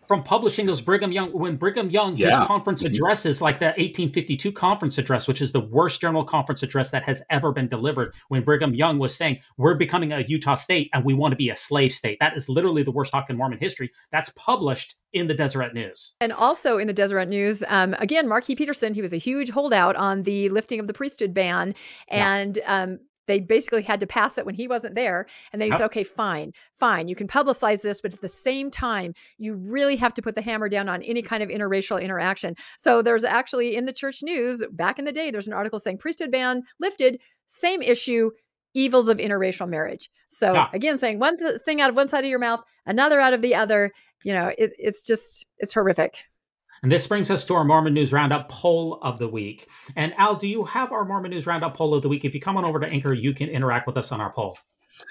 From 0.08 0.24
publishing 0.24 0.66
those 0.66 0.82
Brigham 0.82 1.12
Young 1.12 1.32
when 1.32 1.56
Brigham 1.56 1.90
Young 1.90 2.18
Yeah. 2.18 2.40
his 2.40 2.48
conference 2.48 2.84
addresses 2.84 3.42
like 3.42 3.60
the 3.60 3.68
1852 3.68 4.52
conference 4.52 4.98
address 4.98 5.28
which 5.28 5.42
is 5.42 5.52
the 5.52 5.60
worst 5.62 6.02
general 6.02 6.24
conference 6.26 6.64
address 6.64 6.90
that 6.92 7.04
has 7.04 7.22
ever 7.30 7.52
been 7.52 7.68
delivered 7.68 8.14
when 8.28 8.44
Brigham 8.44 8.74
Young 8.74 9.00
was 9.00 9.16
saying 9.16 9.40
we're 9.58 9.76
becoming 9.76 10.12
a 10.12 10.22
Utah 10.22 10.56
state 10.56 10.90
and 10.94 11.04
we 11.06 11.14
want 11.14 11.32
to 11.32 11.36
be 11.36 11.50
a 11.50 11.56
slave 11.56 11.92
state 11.92 12.18
that 12.20 12.36
is 12.38 12.50
literally 12.50 12.84
the 12.84 12.92
worst 12.92 13.12
talk 13.12 13.30
in 13.30 13.38
Mormon 13.38 13.60
history 13.60 13.92
that's 14.12 14.30
published 14.36 14.96
in 15.14 15.28
the 15.28 15.34
Deseret 15.34 15.74
News 15.74 16.16
And 16.22 16.34
also 16.34 16.78
in 16.78 16.88
the 16.88 16.94
Deseret 16.94 17.30
News, 17.30 17.64
um, 17.68 17.96
again, 18.00 18.28
Mark 18.28 18.50
E. 18.50 18.56
Petersen, 18.56 18.94
he 18.96 19.02
was 19.02 19.14
a 19.14 19.18
huge 19.18 19.52
holdout 19.52 19.96
on 19.96 20.24
the 20.24 20.50
lifting 20.50 20.80
of 20.80 20.88
the 20.88 20.94
priesthood 20.94 21.34
ban. 21.34 21.76
Yeah. 22.12 22.36
And 22.36 22.60
um, 22.66 23.00
they 23.28 23.40
basically 23.40 23.84
had 23.84 24.00
to 24.00 24.08
pass 24.08 24.38
it 24.38 24.46
when 24.46 24.56
he 24.56 24.68
wasn't 24.68 24.96
there. 24.96 25.26
And 25.52 25.62
then 25.62 25.68
he 25.68 25.72
Yep. 25.72 25.78
said, 25.78 25.86
okay, 25.86 26.04
fine, 26.04 26.52
fine. 26.76 27.08
You 27.08 27.16
can 27.16 27.28
publicize 27.28 27.82
this, 27.82 28.02
but 28.02 28.14
at 28.14 28.22
the 28.22 28.28
same 28.28 28.70
time, 28.70 29.14
you 29.38 29.56
really 29.56 29.96
have 29.96 30.14
to 30.16 30.22
put 30.22 30.36
the 30.36 30.42
hammer 30.42 30.70
down 30.70 30.90
on 30.90 31.02
any 31.04 31.22
kind 31.22 31.42
of 31.44 31.50
interracial 31.50 32.02
interaction. 32.02 32.56
So 32.78 33.02
there's 33.02 33.24
actually 33.24 33.76
in 33.76 33.86
the 33.86 33.94
church 33.94 34.24
news 34.24 34.64
back 34.72 35.00
in 35.00 35.06
the 35.06 35.12
day, 35.12 35.32
there's 35.32 35.48
an 35.48 35.54
article 35.54 35.80
saying 35.80 36.00
priesthood 36.00 36.32
ban 36.32 36.64
lifted, 36.80 37.20
same 37.48 37.82
issue. 37.82 38.32
Evils 38.76 39.08
of 39.08 39.20
interracial 39.20 39.70
marriage. 39.70 40.10
So 40.30 40.56
again, 40.74 40.98
saying 40.98 41.20
one 41.20 41.38
th- 41.38 41.62
thing 41.62 41.80
out 41.80 41.92
of 41.92 41.96
one 41.96 42.08
side 42.08 42.24
of 42.24 42.30
your 42.32 42.40
mouth, 42.40 42.60
another 42.88 43.20
out 43.20 43.36
of 43.36 43.44
the 43.44 43.54
other. 43.54 43.92
You 44.24 44.34
know, 44.34 44.52
it, 44.58 44.72
it's 44.80 45.04
just 45.06 45.46
it's 45.60 45.76
horrific. 45.76 46.24
And 46.84 46.92
this 46.92 47.08
brings 47.08 47.32
us 47.32 47.46
to 47.46 47.56
our 47.56 47.64
Mormon 47.64 47.94
News 47.94 48.14
Roundup 48.14 48.50
poll 48.50 49.00
of 49.02 49.18
the 49.18 49.28
week 49.28 49.70
and 49.96 50.14
Al 50.18 50.36
do 50.36 50.48
you 50.48 50.64
have 50.66 50.92
our 50.92 51.06
Mormon 51.06 51.32
News 51.32 51.48
Roundup 51.48 51.76
poll 51.76 51.96
of 51.96 52.04
the 52.04 52.10
week 52.10 52.26
if 52.26 52.36
you 52.36 52.42
come 52.42 52.58
on 52.58 52.66
over 52.66 52.80
to 52.80 52.88
Anchor 52.88 53.14
you 53.14 53.34
can 53.34 53.50
interact 53.50 53.88
with 53.88 53.98
us 53.98 54.12
on 54.12 54.22
our 54.22 54.32
poll 54.32 54.58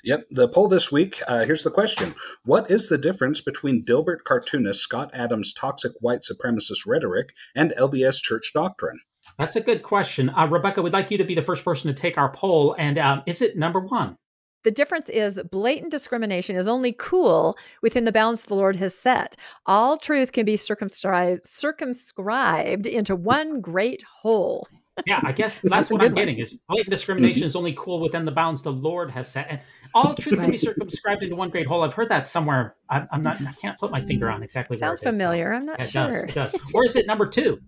Yep. 0.05 0.27
The 0.31 0.49
poll 0.49 0.69
this 0.69 0.93
week 0.93 1.21
uh, 1.27 1.45
here's 1.45 1.65
the 1.65 1.71
question 1.71 2.15
What 2.45 2.71
is 2.71 2.89
the 2.89 2.99
difference 2.99 3.41
between 3.41 3.85
Dilbert 3.85 4.25
cartoonist 4.25 4.81
Scott 4.81 5.11
Adams' 5.13 5.53
toxic 5.53 5.93
white 6.01 6.21
supremacist 6.21 6.87
rhetoric 6.87 7.31
and 7.55 7.75
LDS 7.77 8.23
church 8.23 8.53
doctrine? 8.55 9.01
That's 9.39 9.57
a 9.57 9.61
good 9.61 9.83
question. 9.83 10.31
Uh, 10.31 10.47
Rebecca, 10.47 10.83
we'd 10.83 10.93
like 10.93 11.11
you 11.11 11.19
to 11.19 11.25
be 11.25 11.35
the 11.35 11.43
first 11.43 11.65
person 11.65 11.93
to 11.93 12.01
take 12.01 12.19
our 12.19 12.33
poll. 12.33 12.75
And 12.79 12.99
um, 12.99 13.23
is 13.27 13.43
it 13.43 13.57
number 13.57 13.81
one? 13.81 14.17
The 14.65 14.71
difference 14.71 15.09
is 15.09 15.41
blatant 15.51 15.91
discrimination 15.91 16.57
is 16.57 16.69
only 16.69 16.95
cool 16.99 17.57
within 17.83 18.05
the 18.05 18.13
bounds 18.13 18.43
the 18.43 18.55
Lord 18.55 18.77
has 18.77 18.97
set. 18.97 19.37
All 19.67 19.97
truth 19.97 20.33
can 20.33 20.45
be 20.45 20.57
circumscribed, 20.57 21.47
circumscribed 21.47 22.87
into 22.87 23.17
one 23.17 23.61
great 23.61 24.03
whole. 24.03 24.67
Yeah, 25.07 25.21
I 25.25 25.33
guess 25.33 25.59
That's 25.59 25.71
that's 25.71 25.91
what 25.91 26.03
I'm 26.03 26.09
one. 26.09 26.15
getting 26.15 26.39
is 26.39 26.59
blatant 26.69 26.91
discrimination 26.91 27.41
mm-hmm. 27.41 27.47
is 27.47 27.57
only 27.57 27.75
cool 27.79 28.01
within 28.01 28.27
the 28.27 28.31
bounds 28.31 28.61
the 28.61 28.73
Lord 28.73 29.11
has 29.11 29.27
set. 29.27 29.47
And 29.49 29.61
all 29.95 30.15
truth 30.15 30.39
can 30.39 30.51
be 30.51 30.59
circumscribed 30.59 31.23
into 31.23 31.35
one 31.35 31.49
great 31.49 31.67
whole. 31.67 31.83
I've 31.83 31.95
heard 31.95 32.11
that 32.11 32.27
somewhere. 32.27 32.77
I, 32.91 33.07
I'm 33.11 33.23
not. 33.23 33.41
I 33.41 33.53
can't 33.53 33.79
put 33.79 33.91
my 33.91 34.03
finger 34.05 34.31
on 34.31 34.43
exactly. 34.43 34.77
Sounds 34.77 35.01
it 35.01 35.03
is, 35.03 35.05
though. 35.05 35.11
familiar. 35.13 35.55
I'm 35.55 35.65
not 35.65 35.79
Yeah, 35.81 35.85
it 35.87 35.91
sure. 35.91 36.11
does. 36.11 36.25
It 36.25 36.35
does. 36.35 36.75
Or 36.75 36.85
is 36.85 36.95
it 36.95 37.07
number 37.07 37.27
two? 37.27 37.59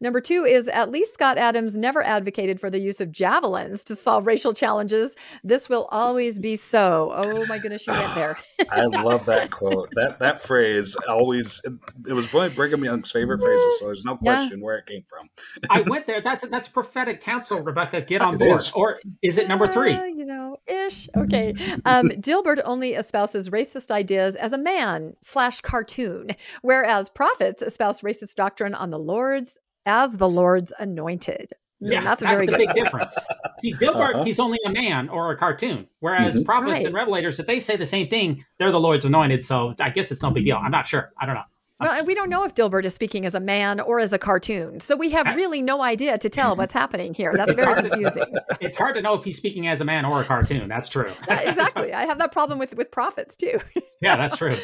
Number 0.00 0.20
two 0.20 0.44
is 0.44 0.66
at 0.68 0.90
least 0.90 1.14
Scott 1.14 1.36
Adams 1.36 1.76
never 1.76 2.02
advocated 2.02 2.58
for 2.58 2.70
the 2.70 2.80
use 2.80 3.00
of 3.00 3.12
javelins 3.12 3.84
to 3.84 3.94
solve 3.96 4.26
racial 4.26 4.52
challenges. 4.52 5.16
This 5.44 5.68
will 5.68 5.86
always 5.90 6.38
be 6.38 6.56
so. 6.56 7.12
Oh 7.14 7.44
my 7.46 7.58
goodness, 7.58 7.86
you 7.86 7.92
went 7.92 8.14
there. 8.14 8.38
I 8.70 8.84
love 8.86 9.26
that 9.26 9.50
quote. 9.50 9.90
That 9.96 10.18
that 10.20 10.42
phrase 10.42 10.96
always 11.08 11.60
it 12.06 12.12
was 12.12 12.32
one 12.32 12.46
of 12.46 12.54
Brigham 12.54 12.82
Young's 12.84 13.10
favorite 13.10 13.40
phrases, 13.40 13.78
so 13.78 13.86
there's 13.86 14.04
no 14.04 14.18
Yeah. 14.22 14.36
question 14.36 14.60
where 14.60 14.78
it 14.78 14.86
came 14.86 15.02
from. 15.08 15.28
I 15.68 15.80
went 15.86 16.06
there. 16.06 16.20
That's 16.22 16.48
that's 16.48 16.68
prophetic 16.68 17.20
counsel, 17.20 17.60
Rebecca. 17.60 18.00
Get 18.00 18.22
on 18.22 18.34
It 18.34 18.38
board. 18.38 18.60
is. 18.62 18.70
Or 18.74 19.00
is 19.22 19.36
it 19.38 19.48
number 19.48 19.66
three? 19.70 19.92
Uh, 19.92 20.04
you 20.04 20.24
know, 20.24 20.56
ish. 20.66 21.08
Okay. 21.16 21.50
Um, 21.84 22.08
Dilbert 22.20 22.60
only 22.64 22.94
espouses 22.94 23.50
racist 23.50 23.90
ideas 23.90 24.34
as 24.36 24.52
a 24.52 24.58
man 24.58 25.14
slash 25.22 25.60
cartoon, 25.60 26.28
whereas 26.62 27.08
prophets 27.08 27.60
espouse 27.62 28.00
racist 28.00 28.34
doctrine 28.34 28.74
on 28.74 28.90
the 28.90 28.98
Lord's 28.98 29.58
as 29.86 30.16
the 30.16 30.28
Lord's 30.28 30.72
anointed. 30.78 31.52
Mm, 31.82 31.92
Yeah, 31.92 32.00
that's 32.02 32.22
that's, 32.22 32.22
a 32.22 32.26
very 32.34 32.46
the 32.46 32.52
good. 32.52 32.58
big 32.58 32.74
difference. 32.84 33.16
See, 33.62 33.72
Dilbert, 33.74 34.14
Uh-huh. 34.14 34.24
he's 34.24 34.38
only 34.38 34.58
a 34.66 34.70
man 34.70 35.08
or 35.08 35.30
a 35.32 35.36
cartoon, 35.36 35.86
whereas 36.00 36.38
Mhm. 36.38 36.44
prophets 36.44 36.72
Right. 36.72 36.86
and 36.86 36.94
revelators, 36.94 37.40
if 37.40 37.46
they 37.46 37.58
say 37.60 37.76
the 37.76 37.86
same 37.86 38.08
thing, 38.08 38.44
they're 38.58 38.70
the 38.72 38.80
Lord's 38.80 39.04
anointed. 39.06 39.44
So 39.44 39.74
I 39.80 39.88
guess 39.90 40.10
it's 40.12 40.22
no 40.22 40.30
big 40.30 40.44
deal. 40.44 40.56
I'm 40.62 40.70
not 40.70 40.86
sure. 40.86 41.12
I 41.18 41.24
don't 41.26 41.34
know. 41.36 41.42
Well, 41.80 41.92
and 41.92 42.06
we 42.06 42.14
don't 42.14 42.28
know 42.28 42.44
if 42.44 42.54
Dilbert 42.54 42.84
is 42.84 42.94
speaking 42.94 43.24
as 43.24 43.34
a 43.34 43.40
man 43.40 43.80
or 43.80 44.00
as 44.00 44.12
a 44.12 44.18
cartoon, 44.18 44.80
so 44.80 44.94
we 44.94 45.08
have 45.12 45.34
really 45.34 45.62
no 45.62 45.82
idea 45.82 46.18
to 46.18 46.28
tell 46.28 46.54
what's 46.54 46.74
happening 46.74 47.14
here. 47.14 47.32
That's 47.34 47.54
very 47.54 47.88
confusing. 47.88 48.24
It's 48.60 48.76
hard 48.76 48.96
to 48.96 49.00
know 49.00 49.14
if 49.14 49.24
he's 49.24 49.38
speaking 49.38 49.66
as 49.66 49.80
a 49.80 49.84
man 49.86 50.04
or 50.04 50.20
a 50.20 50.24
cartoon. 50.26 50.68
That's 50.68 50.90
true. 50.90 51.10
That- 51.26 51.46
exactly. 51.48 51.94
I 51.94 52.02
have 52.02 52.18
that 52.18 52.32
problem 52.32 52.58
with 52.58 52.76
with 52.76 52.90
prophets 52.90 53.34
too. 53.34 53.58
yeah, 54.02 54.16
that's 54.18 54.36
true. 54.36 54.58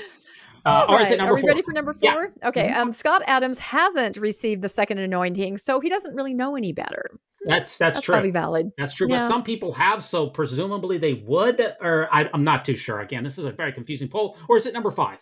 Uh, 0.67 0.85
or 0.89 1.01
is 1.01 1.11
it 1.11 1.19
number 1.19 1.33
Are 1.33 1.37
we 1.37 1.41
four? 1.43 1.49
ready 1.49 1.63
for 1.63 1.73
number 1.73 1.95
Yeah. 2.03 2.13
four? 2.13 2.33
Okay. 2.45 2.69
Um, 2.71 2.93
Scott 2.93 3.23
Adams 3.27 3.59
hasn't 3.59 4.17
received 4.17 4.63
the 4.63 4.69
second 4.69 4.99
anointing, 4.99 5.57
so 5.59 5.81
he 5.81 5.89
doesn't 5.89 6.15
really 6.15 6.35
know 6.35 6.57
any 6.57 6.73
better. 6.73 7.11
That's 7.47 7.79
that's, 7.79 7.99
That's 7.99 8.05
true. 8.05 8.15
probably 8.15 8.33
valid. 8.33 8.71
That's 8.77 8.93
true. 8.93 9.07
Yeah. 9.09 9.21
But 9.21 9.29
some 9.29 9.45
people 9.45 9.73
have, 9.75 10.03
so 10.03 10.29
presumably 10.29 10.99
they 10.99 11.23
would. 11.25 11.61
Or 11.81 12.09
I, 12.13 12.29
I'm 12.35 12.43
not 12.43 12.65
too 12.65 12.75
sure. 12.77 12.99
Again, 13.01 13.23
this 13.23 13.39
is 13.39 13.45
a 13.45 13.53
very 13.53 13.73
confusing 13.73 14.09
poll. 14.09 14.37
Or 14.49 14.57
is 14.57 14.67
it 14.67 14.75
number 14.75 14.91
five? 14.91 15.19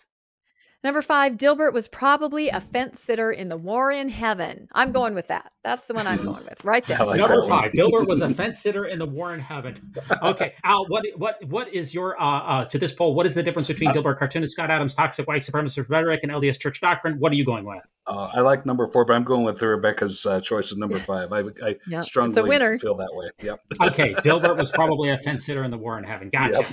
Number 0.85 1.01
five, 1.01 1.33
Dilbert 1.33 1.73
was 1.73 1.87
probably 1.87 2.49
a 2.49 2.61
fence 2.61 2.99
sitter 2.99 3.31
in 3.31 3.49
the 3.49 3.57
war 3.57 3.89
in 3.89 4.07
heaven. 4.07 4.67
I'm 4.71 4.91
going 4.91 5.15
with 5.15 5.29
that. 5.29 5.51
That's 5.63 5.85
the 5.85 5.95
one 5.95 6.05
I'm 6.05 6.23
going 6.23 6.43
with, 6.45 6.63
right 6.63 6.85
there. 6.85 7.03
Like 7.03 7.17
Number 7.17 7.41
five, 7.47 7.71
Dilbert 7.71 8.07
was 8.07 8.21
a 8.21 8.29
fence 8.29 8.59
sitter 8.59 8.85
in 8.85 8.99
the 8.99 9.07
war 9.07 9.33
in 9.33 9.39
heaven. 9.39 9.95
Okay, 10.21 10.53
Al, 10.63 10.85
what 10.85 11.03
what 11.17 11.43
what 11.45 11.73
is 11.73 11.91
your 11.91 12.21
uh, 12.21 12.39
uh 12.39 12.65
to 12.65 12.77
this 12.77 12.93
poll? 12.93 13.15
What 13.15 13.25
is 13.25 13.33
the 13.33 13.41
difference 13.41 13.67
between 13.67 13.93
Dilbert 13.93 14.19
cartoonist 14.19 14.53
Scott 14.53 14.69
Adams' 14.69 14.93
toxic 14.93 15.27
white 15.27 15.41
supremacist 15.41 15.89
rhetoric 15.89 16.19
and 16.21 16.31
LDS 16.31 16.59
Church 16.59 16.79
doctrine? 16.81 17.17
What 17.17 17.31
are 17.31 17.35
you 17.35 17.45
going 17.45 17.65
with? 17.65 17.81
Uh, 18.07 18.29
I 18.33 18.41
like 18.41 18.65
number 18.65 18.87
four, 18.87 19.03
but 19.05 19.13
I'm 19.13 19.23
going 19.23 19.43
with 19.43 19.61
Rebecca's 19.61 20.25
uh, 20.25 20.39
choice 20.39 20.71
of 20.71 20.77
number 20.77 20.99
five. 21.11 21.33
I, 21.33 21.39
I 21.39 21.75
Yeah, 21.87 21.99
it's 21.99 21.99
a 21.99 22.03
strongly 22.03 22.41
winner. 22.43 22.77
feel 22.77 22.95
that 22.95 23.09
way. 23.11 23.29
Yep. 23.41 23.59
Okay, 23.81 24.13
Dilbert 24.23 24.57
was 24.57 24.71
probably 24.71 25.09
a 25.09 25.17
fence 25.17 25.45
sitter 25.45 25.63
in 25.63 25.71
the 25.71 25.77
war 25.77 25.97
in 25.97 26.03
heaven. 26.03 26.29
Gotcha. 26.31 26.65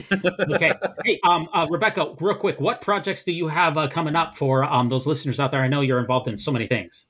Okay, 0.50 0.72
hey, 1.04 1.20
um, 1.24 1.48
uh, 1.54 1.66
Rebecca, 1.70 2.14
real 2.20 2.34
quick, 2.36 2.60
what 2.60 2.80
projects 2.80 3.22
do 3.22 3.32
you 3.32 3.48
have 3.48 3.78
uh, 3.78 3.88
coming 3.88 4.14
up 4.16 4.36
for 4.36 4.64
um 4.64 4.88
those 4.88 5.06
listeners 5.06 5.40
out 5.40 5.50
there? 5.50 5.62
I 5.62 5.68
know 5.68 5.80
you're 5.80 6.00
involved 6.00 6.28
in 6.28 6.36
so 6.36 6.52
many 6.52 6.66
things. 6.66 7.06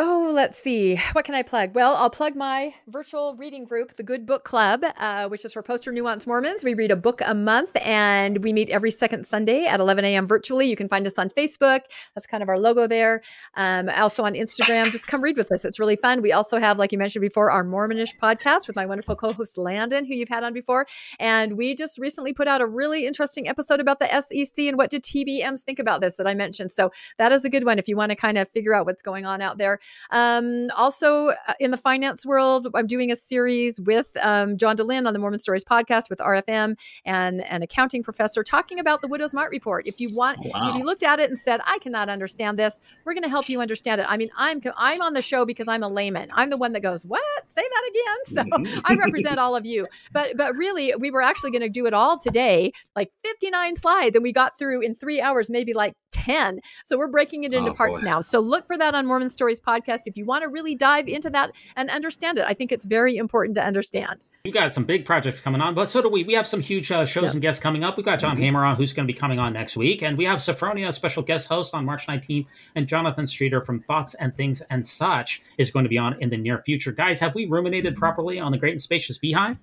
Oh, 0.00 0.30
let's 0.32 0.56
see. 0.56 0.96
What 1.10 1.24
can 1.24 1.34
I 1.34 1.42
plug? 1.42 1.74
Well, 1.74 1.96
I'll 1.96 2.08
plug 2.08 2.36
my 2.36 2.72
virtual 2.86 3.34
reading 3.34 3.64
group, 3.64 3.96
the 3.96 4.04
Good 4.04 4.26
Book 4.26 4.44
Club, 4.44 4.84
uh, 4.96 5.26
which 5.26 5.44
is 5.44 5.52
for 5.52 5.60
poster 5.60 5.90
nuance 5.90 6.24
Mormons. 6.24 6.62
We 6.62 6.74
read 6.74 6.92
a 6.92 6.96
book 6.96 7.20
a 7.26 7.34
month 7.34 7.76
and 7.84 8.44
we 8.44 8.52
meet 8.52 8.70
every 8.70 8.92
second 8.92 9.26
Sunday 9.26 9.66
at 9.66 9.80
11 9.80 10.04
a.m. 10.04 10.24
virtually. 10.24 10.70
You 10.70 10.76
can 10.76 10.88
find 10.88 11.04
us 11.04 11.18
on 11.18 11.30
Facebook. 11.30 11.80
That's 12.14 12.28
kind 12.28 12.44
of 12.44 12.48
our 12.48 12.60
logo 12.60 12.86
there. 12.86 13.22
Um, 13.56 13.88
also 13.88 14.22
on 14.22 14.34
Instagram. 14.34 14.92
Just 14.92 15.08
come 15.08 15.20
read 15.20 15.36
with 15.36 15.50
us. 15.50 15.64
It's 15.64 15.80
really 15.80 15.96
fun. 15.96 16.22
We 16.22 16.30
also 16.30 16.60
have, 16.60 16.78
like 16.78 16.92
you 16.92 16.98
mentioned 16.98 17.22
before, 17.22 17.50
our 17.50 17.64
Mormonish 17.64 18.16
podcast 18.22 18.68
with 18.68 18.76
my 18.76 18.86
wonderful 18.86 19.16
co 19.16 19.32
host 19.32 19.58
Landon, 19.58 20.04
who 20.04 20.14
you've 20.14 20.28
had 20.28 20.44
on 20.44 20.52
before. 20.52 20.86
And 21.18 21.54
we 21.56 21.74
just 21.74 21.98
recently 21.98 22.32
put 22.32 22.46
out 22.46 22.60
a 22.60 22.66
really 22.66 23.04
interesting 23.04 23.48
episode 23.48 23.80
about 23.80 23.98
the 23.98 24.06
SEC 24.20 24.66
and 24.66 24.76
what 24.76 24.90
did 24.90 25.02
TBMs 25.02 25.64
think 25.64 25.80
about 25.80 26.02
this 26.02 26.14
that 26.14 26.28
I 26.28 26.34
mentioned. 26.34 26.70
So 26.70 26.92
that 27.16 27.32
is 27.32 27.44
a 27.44 27.50
good 27.50 27.64
one 27.64 27.80
if 27.80 27.88
you 27.88 27.96
want 27.96 28.10
to 28.10 28.16
kind 28.16 28.38
of 28.38 28.48
figure 28.48 28.76
out 28.76 28.86
what's 28.86 29.02
going 29.02 29.26
on 29.26 29.42
out 29.42 29.58
there. 29.58 29.80
Um, 30.10 30.68
also, 30.76 31.28
uh, 31.28 31.34
in 31.60 31.70
the 31.70 31.76
finance 31.76 32.24
world, 32.24 32.66
I'm 32.74 32.86
doing 32.86 33.10
a 33.12 33.16
series 33.16 33.80
with 33.80 34.16
um, 34.22 34.56
John 34.56 34.76
Dehlin 34.76 35.06
on 35.06 35.12
the 35.12 35.18
Mormon 35.18 35.38
Stories 35.38 35.64
podcast 35.64 36.08
with 36.10 36.18
RFM 36.18 36.76
and 37.04 37.42
an 37.46 37.62
accounting 37.62 38.02
professor 38.02 38.42
talking 38.42 38.78
about 38.78 39.02
the 39.02 39.08
Widow's 39.08 39.34
Mite 39.34 39.50
report. 39.50 39.86
If 39.86 40.00
you 40.00 40.12
want, 40.14 40.38
Wow. 40.40 40.70
if 40.70 40.76
you 40.76 40.84
looked 40.84 41.02
at 41.02 41.20
it 41.20 41.28
and 41.28 41.38
said, 41.38 41.60
"I 41.64 41.78
cannot 41.78 42.08
understand 42.08 42.58
this," 42.58 42.80
we're 43.04 43.12
going 43.14 43.22
to 43.24 43.28
help 43.28 43.48
you 43.48 43.60
understand 43.60 44.00
it. 44.00 44.06
I 44.08 44.16
mean, 44.16 44.30
I'm 44.36 44.60
I'm 44.76 45.02
on 45.02 45.14
the 45.14 45.22
show 45.22 45.44
because 45.44 45.68
I'm 45.68 45.82
a 45.82 45.88
layman. 45.88 46.28
I'm 46.32 46.50
the 46.50 46.56
one 46.56 46.72
that 46.72 46.80
goes, 46.80 47.04
"What? 47.04 47.20
Say 47.48 47.62
that 47.62 47.90
again." 47.90 48.04
So 48.28 48.80
I 48.84 48.94
represent 48.94 49.38
all 49.38 49.56
of 49.56 49.66
you. 49.66 49.86
But 50.12 50.36
but 50.36 50.54
really, 50.56 50.94
we 50.98 51.10
were 51.10 51.22
actually 51.22 51.50
going 51.50 51.62
to 51.62 51.68
do 51.68 51.86
it 51.86 51.94
all 51.94 52.18
today, 52.18 52.72
like 52.96 53.10
59 53.24 53.76
slides, 53.76 54.16
and 54.16 54.22
we 54.22 54.32
got 54.32 54.58
through 54.58 54.80
in 54.82 54.94
three 54.94 55.20
hours, 55.20 55.50
maybe 55.50 55.72
like 55.74 55.94
10. 56.12 56.60
So 56.84 56.96
we're 56.98 57.08
breaking 57.08 57.44
it 57.44 57.52
into 57.54 57.70
Oh, 57.70 57.74
parts 57.74 58.00
boy. 58.00 58.06
now. 58.06 58.20
So 58.20 58.40
look 58.40 58.66
for 58.66 58.76
that 58.78 58.94
on 58.94 59.06
Mormon 59.06 59.28
Stories 59.28 59.60
podcast 59.60 59.77
if 59.86 60.16
you 60.16 60.24
want 60.24 60.42
to 60.42 60.48
really 60.48 60.74
dive 60.74 61.08
into 61.08 61.30
that 61.30 61.52
and 61.76 61.90
understand 61.90 62.38
it. 62.38 62.44
I 62.46 62.54
think 62.54 62.72
it's 62.72 62.84
very 62.84 63.16
important 63.16 63.54
to 63.56 63.62
understand. 63.64 64.20
You 64.44 64.52
got 64.52 64.72
some 64.72 64.84
big 64.84 65.04
projects 65.04 65.40
coming 65.40 65.60
on, 65.60 65.74
but 65.74 65.90
so 65.90 66.00
do 66.00 66.08
we. 66.08 66.22
We 66.24 66.32
have 66.34 66.46
some 66.46 66.60
huge 66.60 66.90
uh, 66.90 67.04
shows 67.04 67.24
Yeah. 67.24 67.30
and 67.32 67.42
guests 67.42 67.60
coming 67.60 67.84
up. 67.84 67.96
We've 67.96 68.06
got 68.06 68.18
John 68.20 68.36
Hamer 68.36 68.64
on, 68.64 68.76
who's 68.76 68.92
going 68.92 69.06
to 69.06 69.12
be 69.12 69.18
coming 69.18 69.38
on 69.38 69.52
next 69.52 69.76
week, 69.76 70.02
and 70.02 70.16
we 70.16 70.24
have 70.24 70.38
Sophronia, 70.38 70.88
a 70.88 70.92
special 70.92 71.22
guest 71.22 71.48
host 71.48 71.74
on 71.74 71.84
March 71.84 72.06
19th, 72.06 72.46
and 72.76 72.86
Jonathan 72.86 73.26
Streeter 73.26 73.60
from 73.60 73.80
Thoughts 73.80 74.14
and 74.14 74.34
Things 74.34 74.62
and 74.70 74.86
Such 74.86 75.42
is 75.58 75.70
going 75.70 75.84
to 75.84 75.88
be 75.88 75.98
on 75.98 76.16
in 76.22 76.30
the 76.30 76.36
near 76.38 76.62
future. 76.64 76.92
Guys, 76.92 77.20
have 77.20 77.34
we 77.34 77.46
ruminated 77.46 77.96
properly 77.96 78.38
on 78.38 78.52
the 78.52 78.58
Great 78.58 78.72
and 78.72 78.80
Spacious 78.82 79.18
Beehive? 79.18 79.58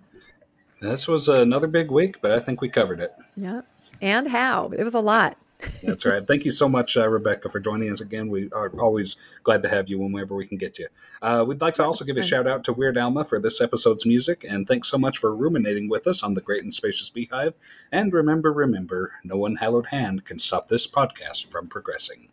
This 0.81 1.07
was 1.07 1.29
another 1.29 1.67
big 1.67 1.89
week, 1.89 2.17
but 2.21 2.31
I 2.31 2.39
think 2.39 2.61
we 2.61 2.69
covered 2.69 2.99
it. 2.99 3.11
Yeah. 3.35 3.61
And 4.01 4.27
how? 4.27 4.69
It 4.77 4.83
was 4.83 4.93
a 4.93 4.99
lot. 4.99 5.37
That's 5.83 6.05
right. 6.05 6.25
Thank 6.25 6.45
you 6.45 6.51
so 6.51 6.67
much, 6.67 6.97
uh, 6.97 7.07
Rebecca, 7.07 7.49
for 7.49 7.59
joining 7.59 7.91
us 7.91 8.01
again. 8.01 8.29
We 8.29 8.49
are 8.51 8.69
always 8.79 9.15
glad 9.43 9.63
to 9.63 9.69
have 9.69 9.87
you 9.87 9.99
whenever 9.99 10.35
we 10.35 10.45
can 10.45 10.57
get 10.57 10.77
you. 10.77 10.87
Uh, 11.21 11.45
we'd 11.47 11.61
like 11.61 11.75
to 11.75 11.83
also 11.83 12.03
give 12.05 12.17
a 12.17 12.23
shout 12.23 12.47
out 12.47 12.63
to 12.65 12.73
Weird 12.73 12.97
Alma 12.97 13.23
for 13.23 13.39
this 13.39 13.61
episode's 13.61 14.05
music, 14.05 14.45
and 14.47 14.67
thanks 14.67 14.89
so 14.89 14.97
much 14.97 15.17
for 15.17 15.35
ruminating 15.35 15.89
with 15.89 16.07
us 16.07 16.23
on 16.23 16.33
the 16.33 16.41
Great 16.41 16.63
and 16.63 16.73
Spacious 16.73 17.09
Beehive. 17.09 17.53
And 17.91 18.13
remember, 18.13 18.51
remember, 18.51 19.13
no 19.23 19.45
unhallowed 19.45 19.87
hand 19.87 20.25
can 20.25 20.39
stop 20.39 20.67
this 20.67 20.87
podcast 20.87 21.49
from 21.49 21.67
progressing. 21.67 22.29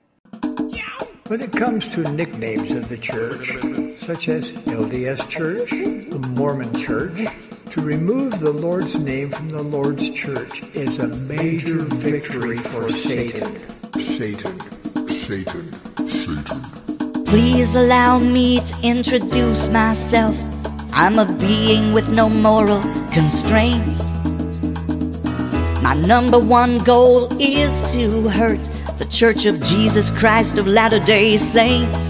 When 1.33 1.41
it 1.41 1.53
comes 1.53 1.89
to 1.95 2.03
nicknames 2.13 2.73
of 2.73 2.91
the 2.91 2.99
church, 2.99 3.57
such 3.97 4.29
as 4.29 4.53
LDS 4.69 5.27
Church, 5.31 5.71
the 5.71 6.19
Mormon 6.37 6.77
Church, 6.77 7.25
to 7.71 7.81
remove 7.81 8.39
the 8.39 8.53
Lord's 8.53 9.01
name 9.01 9.31
from 9.31 9.49
the 9.49 9.63
Lord's 9.63 10.11
church 10.11 10.63
is 10.77 10.99
a 10.99 11.09
major 11.25 11.85
victory 11.89 12.59
for 12.59 12.91
Satan. 12.91 13.57
Satan, 13.99 14.61
Satan, 15.09 15.73
Satan. 16.07 17.25
Please 17.25 17.77
allow 17.77 18.19
me 18.19 18.61
to 18.61 18.75
introduce 18.85 19.71
myself. 19.71 20.37
I'm 20.93 21.19
a 21.19 21.25
being 21.39 21.95
with 21.95 22.11
no 22.11 22.29
moral 22.29 22.83
constraints. 23.11 24.13
My 25.83 25.95
number 25.95 26.39
one 26.39 26.77
goal 26.85 27.27
is 27.41 27.81
to 27.93 28.29
hurt 28.29 28.61
the 28.61 28.82
Church 29.23 29.47
of 29.47 29.63
Jesus 29.63 30.11
Christ 30.11 30.59
of 30.59 30.67
Latter 30.67 30.99
day 30.99 31.37
Saints. 31.37 32.03